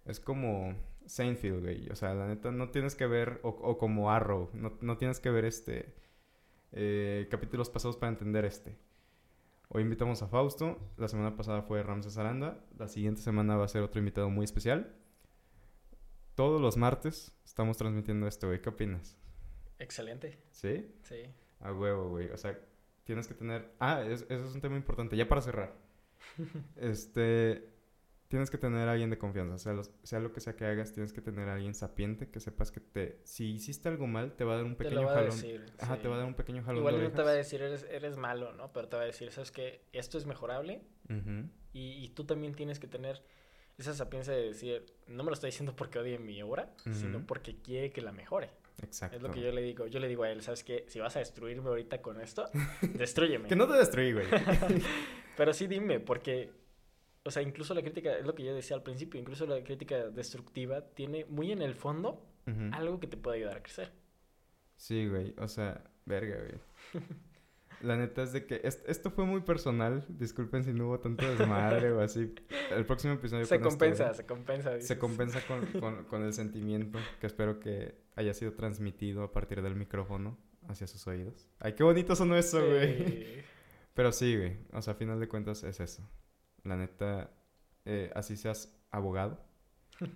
Es 0.05 0.19
como 0.19 0.75
Seinfeld, 1.05 1.61
güey. 1.61 1.89
O 1.89 1.95
sea, 1.95 2.13
la 2.13 2.27
neta, 2.27 2.51
no 2.51 2.69
tienes 2.69 2.95
que 2.95 3.07
ver, 3.07 3.39
o, 3.43 3.49
o 3.49 3.77
como 3.77 4.11
Arrow, 4.11 4.49
no, 4.53 4.77
no 4.81 4.97
tienes 4.97 5.19
que 5.19 5.29
ver 5.31 5.45
este 5.45 5.95
eh, 6.71 7.27
capítulos 7.31 7.69
pasados 7.69 7.97
para 7.97 8.11
entender 8.11 8.45
este. 8.45 8.77
Hoy 9.69 9.81
invitamos 9.81 10.21
a 10.21 10.27
Fausto. 10.27 10.77
La 10.97 11.07
semana 11.07 11.35
pasada 11.35 11.63
fue 11.63 11.81
Ramses 11.83 12.17
Aranda. 12.17 12.63
La 12.77 12.87
siguiente 12.87 13.21
semana 13.21 13.57
va 13.57 13.65
a 13.65 13.69
ser 13.69 13.81
otro 13.81 13.99
invitado 13.99 14.29
muy 14.29 14.45
especial. 14.45 14.95
Todos 16.35 16.61
los 16.61 16.77
martes 16.77 17.35
estamos 17.45 17.77
transmitiendo 17.77 18.27
esto, 18.27 18.47
güey. 18.47 18.61
¿Qué 18.61 18.69
opinas? 18.69 19.17
Excelente. 19.79 20.37
¿Sí? 20.51 20.93
Sí. 21.01 21.23
A 21.61 21.73
huevo, 21.73 22.09
güey. 22.09 22.29
O 22.29 22.37
sea, 22.37 22.59
tienes 23.05 23.27
que 23.27 23.33
tener... 23.33 23.71
Ah, 23.79 24.03
es- 24.03 24.25
eso 24.29 24.45
es 24.45 24.53
un 24.53 24.61
tema 24.61 24.75
importante. 24.75 25.17
Ya 25.17 25.27
para 25.27 25.41
cerrar. 25.41 25.73
este... 26.75 27.73
Tienes 28.27 28.49
que 28.49 28.57
tener 28.57 28.87
a 28.87 28.91
alguien 28.93 29.09
de 29.11 29.17
confianza. 29.19 29.57
Sea, 29.59 29.73
los- 29.73 29.91
sea 30.03 30.19
lo 30.19 30.33
que 30.33 30.39
sea 30.39 30.55
que 30.55 30.65
hagas, 30.65 30.91
tienes 30.93 31.13
que 31.13 31.21
tener 31.21 31.47
a 31.47 31.53
alguien 31.53 31.73
sapiente 31.75 32.29
que 32.29 32.39
sepas 32.39 32.71
que 32.71 32.79
te... 32.79 33.19
Si 33.23 33.51
hiciste 33.53 33.87
algo 33.87 34.07
mal, 34.07 34.33
te 34.35 34.43
va 34.43 34.53
a 34.53 34.55
dar 34.57 34.65
un 34.65 34.75
Te 34.75 34.83
pequeño 34.85 35.01
lo 35.01 35.07
va 35.07 35.13
a 35.13 35.15
jalón. 35.17 35.29
decir. 35.31 35.65
Ajá, 35.79 35.95
sí. 35.95 36.01
te 36.01 36.07
va 36.07 36.15
a 36.15 36.17
dar 36.17 36.27
un 36.27 36.33
pequeño 36.33 36.63
jalón 36.63 36.79
Igual 36.79 37.03
no 37.03 37.11
te 37.11 37.21
va 37.21 37.29
a 37.29 37.33
decir 37.33 37.61
eres, 37.61 37.85
eres 37.89 38.17
malo, 38.17 38.51
¿no? 38.53 38.73
Pero 38.73 38.87
te 38.87 38.97
va 38.97 39.03
a 39.03 39.05
decir, 39.05 39.31
¿sabes 39.31 39.51
qué? 39.51 39.83
Esto 39.93 40.17
es 40.17 40.25
mejorable 40.25 40.81
y, 41.73 42.03
y 42.03 42.09
tú 42.09 42.25
también 42.25 42.55
tienes 42.55 42.79
que 42.79 42.87
tener 42.87 43.21
esa 43.77 43.93
sapiencia 43.93 44.33
de 44.33 44.41
decir, 44.47 44.85
no 45.07 45.23
me 45.23 45.29
lo 45.29 45.33
estoy 45.33 45.49
diciendo 45.49 45.75
porque 45.75 45.99
odie 45.99 46.17
mi 46.17 46.41
obra, 46.41 46.73
sino 46.93 47.25
porque 47.27 47.57
quiere 47.61 47.91
que 47.91 48.01
la 48.01 48.11
mejore. 48.11 48.49
Exacto. 48.81 49.15
Es 49.17 49.21
lo 49.21 49.31
que 49.31 49.39
yo 49.41 49.51
le 49.51 49.61
digo. 49.61 49.85
Yo 49.87 49.99
le 49.99 50.07
digo 50.07 50.23
a 50.23 50.31
él, 50.31 50.41
¿sabes 50.41 50.63
qué? 50.63 50.85
Si 50.87 50.99
vas 50.99 51.15
a 51.15 51.19
destruirme 51.19 51.67
ahorita 51.69 52.01
con 52.01 52.19
esto, 52.21 52.49
destruyeme. 52.93 53.47
Que 53.49 53.55
no 53.55 53.67
te 53.67 53.73
destruí, 53.73 54.11
güey. 54.13 54.25
Pero 55.37 55.53
sí 55.53 55.67
dime, 55.67 55.99
porque, 55.99 56.51
o 57.25 57.31
sea, 57.31 57.41
incluso 57.41 57.73
la 57.73 57.81
crítica, 57.81 58.15
es 58.17 58.25
lo 58.25 58.33
que 58.35 58.43
yo 58.45 58.53
decía 58.55 58.77
al 58.77 58.83
principio, 58.83 59.19
incluso 59.19 59.45
la 59.45 59.61
crítica 59.63 60.09
destructiva 60.09 60.81
tiene 60.81 61.25
muy 61.25 61.51
en 61.51 61.61
el 61.61 61.75
fondo 61.75 62.25
algo 62.71 62.99
que 62.99 63.07
te 63.07 63.17
puede 63.17 63.37
ayudar 63.37 63.57
a 63.57 63.63
crecer. 63.63 63.91
Sí, 64.77 65.07
güey. 65.07 65.33
O 65.39 65.47
sea, 65.47 65.83
verga, 66.05 66.37
güey. 66.37 67.03
La 67.81 67.97
neta 67.97 68.23
es 68.23 68.31
de 68.33 68.45
que 68.45 68.61
est- 68.63 68.87
esto 68.87 69.09
fue 69.11 69.25
muy 69.25 69.41
personal. 69.41 70.05
Disculpen 70.07 70.63
si 70.63 70.71
no 70.73 70.87
hubo 70.87 70.99
tanto 70.99 71.27
desmadre 71.27 71.91
o 71.91 71.99
así. 72.01 72.33
El 72.71 72.85
próximo 72.85 73.13
episodio 73.15 73.45
Se 73.45 73.55
este, 73.55 73.67
compensa, 73.67 74.13
se 74.13 74.25
compensa. 74.25 74.69
se 74.71 74.75
dices. 74.77 74.97
compensa 74.97 75.41
con, 75.47 75.65
con- 75.81 76.03
con 76.05 76.23
el 76.23 76.33
sentimiento 76.33 76.99
que 77.19 77.27
espero 77.27 77.59
que 77.59 77.95
haya 78.15 78.33
sido 78.33 78.53
transmitido 78.53 79.23
a 79.23 79.31
partir 79.31 79.61
del 79.61 79.75
micrófono 79.75 80.37
hacia 80.67 80.87
sus 80.87 81.05
oídos. 81.07 81.49
Ay, 81.59 81.73
qué 81.73 81.83
bonito 81.83 82.15
sonó 82.15 82.37
eso, 82.37 82.63
güey. 82.65 83.43
Pero 83.93 84.11
sí, 84.11 84.37
güey. 84.37 84.57
O 84.71 84.81
sea, 84.81 84.93
a 84.93 84.95
final 84.97 85.19
de 85.19 85.27
cuentas 85.27 85.63
es 85.63 85.79
eso. 85.79 86.07
La 86.65 86.75
neta, 86.75 87.31
eh, 87.85 88.11
así 88.15 88.35
seas 88.35 88.75
abogado 88.91 89.39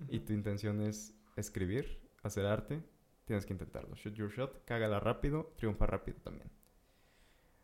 y 0.09 0.19
tu 0.19 0.33
intención 0.33 0.81
es 0.81 1.15
escribir, 1.37 2.01
hacer 2.23 2.45
arte, 2.45 2.83
tienes 3.25 3.45
que 3.45 3.53
intentarlo. 3.53 3.95
Shoot 3.95 4.15
your 4.15 4.31
shot, 4.31 4.65
cágala 4.65 4.99
rápido, 4.99 5.53
triunfa 5.55 5.85
rápido 5.85 6.17
también. 6.21 6.49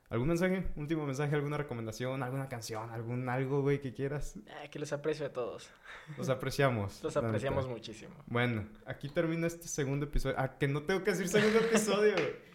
¿Algún 0.10 0.28
mensaje? 0.28 0.68
¿Último 0.76 1.04
mensaje? 1.06 1.34
¿Alguna 1.34 1.58
recomendación? 1.58 2.22
¿Alguna 2.22 2.48
canción? 2.48 2.92
¿Algún 2.92 3.28
algo, 3.28 3.64
güey, 3.64 3.82
que 3.82 3.92
quieras? 3.92 4.36
Ah, 4.52 4.68
que 4.70 4.78
los 4.78 4.94
aprecio 4.94 5.26
a 5.26 5.34
todos. 5.34 5.68
Los 6.16 6.30
apreciamos. 6.30 7.02
Los 7.04 7.18
apreciamos 7.18 7.68
muchísimo. 7.68 8.14
Bueno, 8.28 8.68
aquí 8.86 9.10
termina 9.10 9.48
este 9.48 9.68
segundo 9.68 10.06
episodio. 10.06 10.36
Ah, 10.38 10.60
que 10.60 10.68
no 10.68 10.84
tengo 10.84 11.04
que 11.04 11.10
decir 11.12 11.28
segundo 11.28 11.58
episodio. 11.58 12.14
güey. 12.14 12.55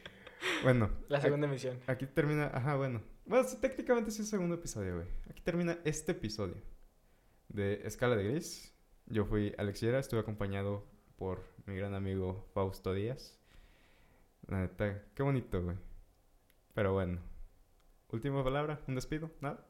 Bueno, 0.62 0.91
La 1.09 1.20
segunda 1.20 1.47
emisión. 1.47 1.78
Aquí 1.86 2.07
termina, 2.07 2.51
ajá, 2.53 2.76
bueno. 2.76 3.03
Bueno, 3.26 3.47
sí, 3.49 3.57
técnicamente 3.61 4.11
sí 4.11 4.22
es 4.22 4.26
el 4.28 4.30
segundo 4.30 4.55
episodio, 4.57 4.97
güey. 4.97 5.07
Aquí 5.30 5.43
termina 5.43 5.78
este 5.84 6.12
episodio 6.12 6.57
de 7.49 7.86
Escala 7.86 8.16
de 8.16 8.24
Gris. 8.24 8.74
Yo 9.07 9.24
fui 9.24 9.55
Alexiera, 9.59 9.99
estuve 9.99 10.20
acompañado 10.20 10.84
por 11.16 11.43
mi 11.66 11.74
gran 11.76 11.95
amigo 11.95 12.49
Fausto 12.55 12.93
Díaz. 12.95 13.38
La 14.49 14.61
neta, 14.61 15.03
qué 15.14 15.22
bonito, 15.22 15.62
güey. 15.62 15.76
Pero 16.74 16.93
bueno. 16.93 17.20
Última 18.11 18.43
palabra, 18.43 18.80
un 18.88 18.95
despido, 18.97 19.30
¿nada? 19.41 19.64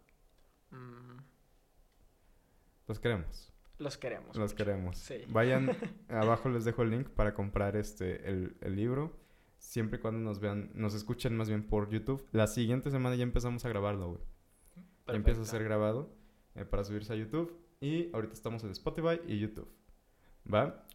Mm, 0.71 1.19
Los 2.87 2.99
queremos, 2.99 3.53
los 3.79 3.99
queremos. 3.99 4.37
los 4.37 4.53
mucho. 4.53 4.57
queremos. 4.57 4.97
Sí. 4.99 5.25
Vayan, 5.29 5.77
abajo 6.09 6.49
les 6.49 6.65
dejo 6.65 6.83
el 6.83 6.91
link 6.91 7.09
para 7.09 7.35
comprar 7.35 7.77
este, 7.77 8.29
el, 8.29 8.57
el 8.63 8.77
libro. 8.77 9.20
Siempre 9.61 9.99
y 9.99 10.01
cuando 10.01 10.21
nos 10.21 10.41
vean, 10.41 10.71
nos 10.75 10.95
escuchen 10.95 11.37
más 11.37 11.49
bien 11.49 11.63
por 11.63 11.91
YouTube. 11.91 12.27
La 12.33 12.47
siguiente 12.47 12.91
semana 12.91 13.15
ya 13.15 13.23
empezamos 13.23 13.65
a 13.65 13.69
grabarlo, 13.69 14.09
güey. 14.09 14.23
Ya 15.07 15.15
empieza 15.15 15.43
a 15.43 15.45
ser 15.45 15.63
grabado 15.63 16.11
eh, 16.55 16.65
para 16.65 16.83
subirse 16.83 17.13
a 17.13 17.17
YouTube. 17.17 17.57
Y 17.81 18.11
ahorita 18.13 18.33
estamos 18.33 18.65
en 18.65 18.71
Spotify 18.71 19.21
y 19.27 19.39
YouTube. 19.39 19.69
¿Va? 20.53 20.87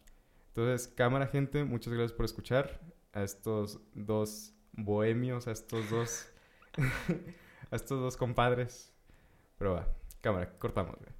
Entonces, 0.48 0.88
cámara, 0.88 1.28
gente, 1.28 1.64
muchas 1.64 1.92
gracias 1.94 2.12
por 2.12 2.24
escuchar 2.24 2.80
a 3.12 3.22
estos 3.22 3.80
dos 3.94 4.52
bohemios, 4.72 5.46
a 5.46 5.52
estos 5.52 5.88
dos. 5.88 6.28
a 7.70 7.76
estos 7.76 8.00
dos 8.00 8.16
compadres. 8.16 8.92
Pero 9.58 9.74
va, 9.74 9.88
cámara, 10.20 10.58
cortamos, 10.58 10.96
güey. 10.98 11.15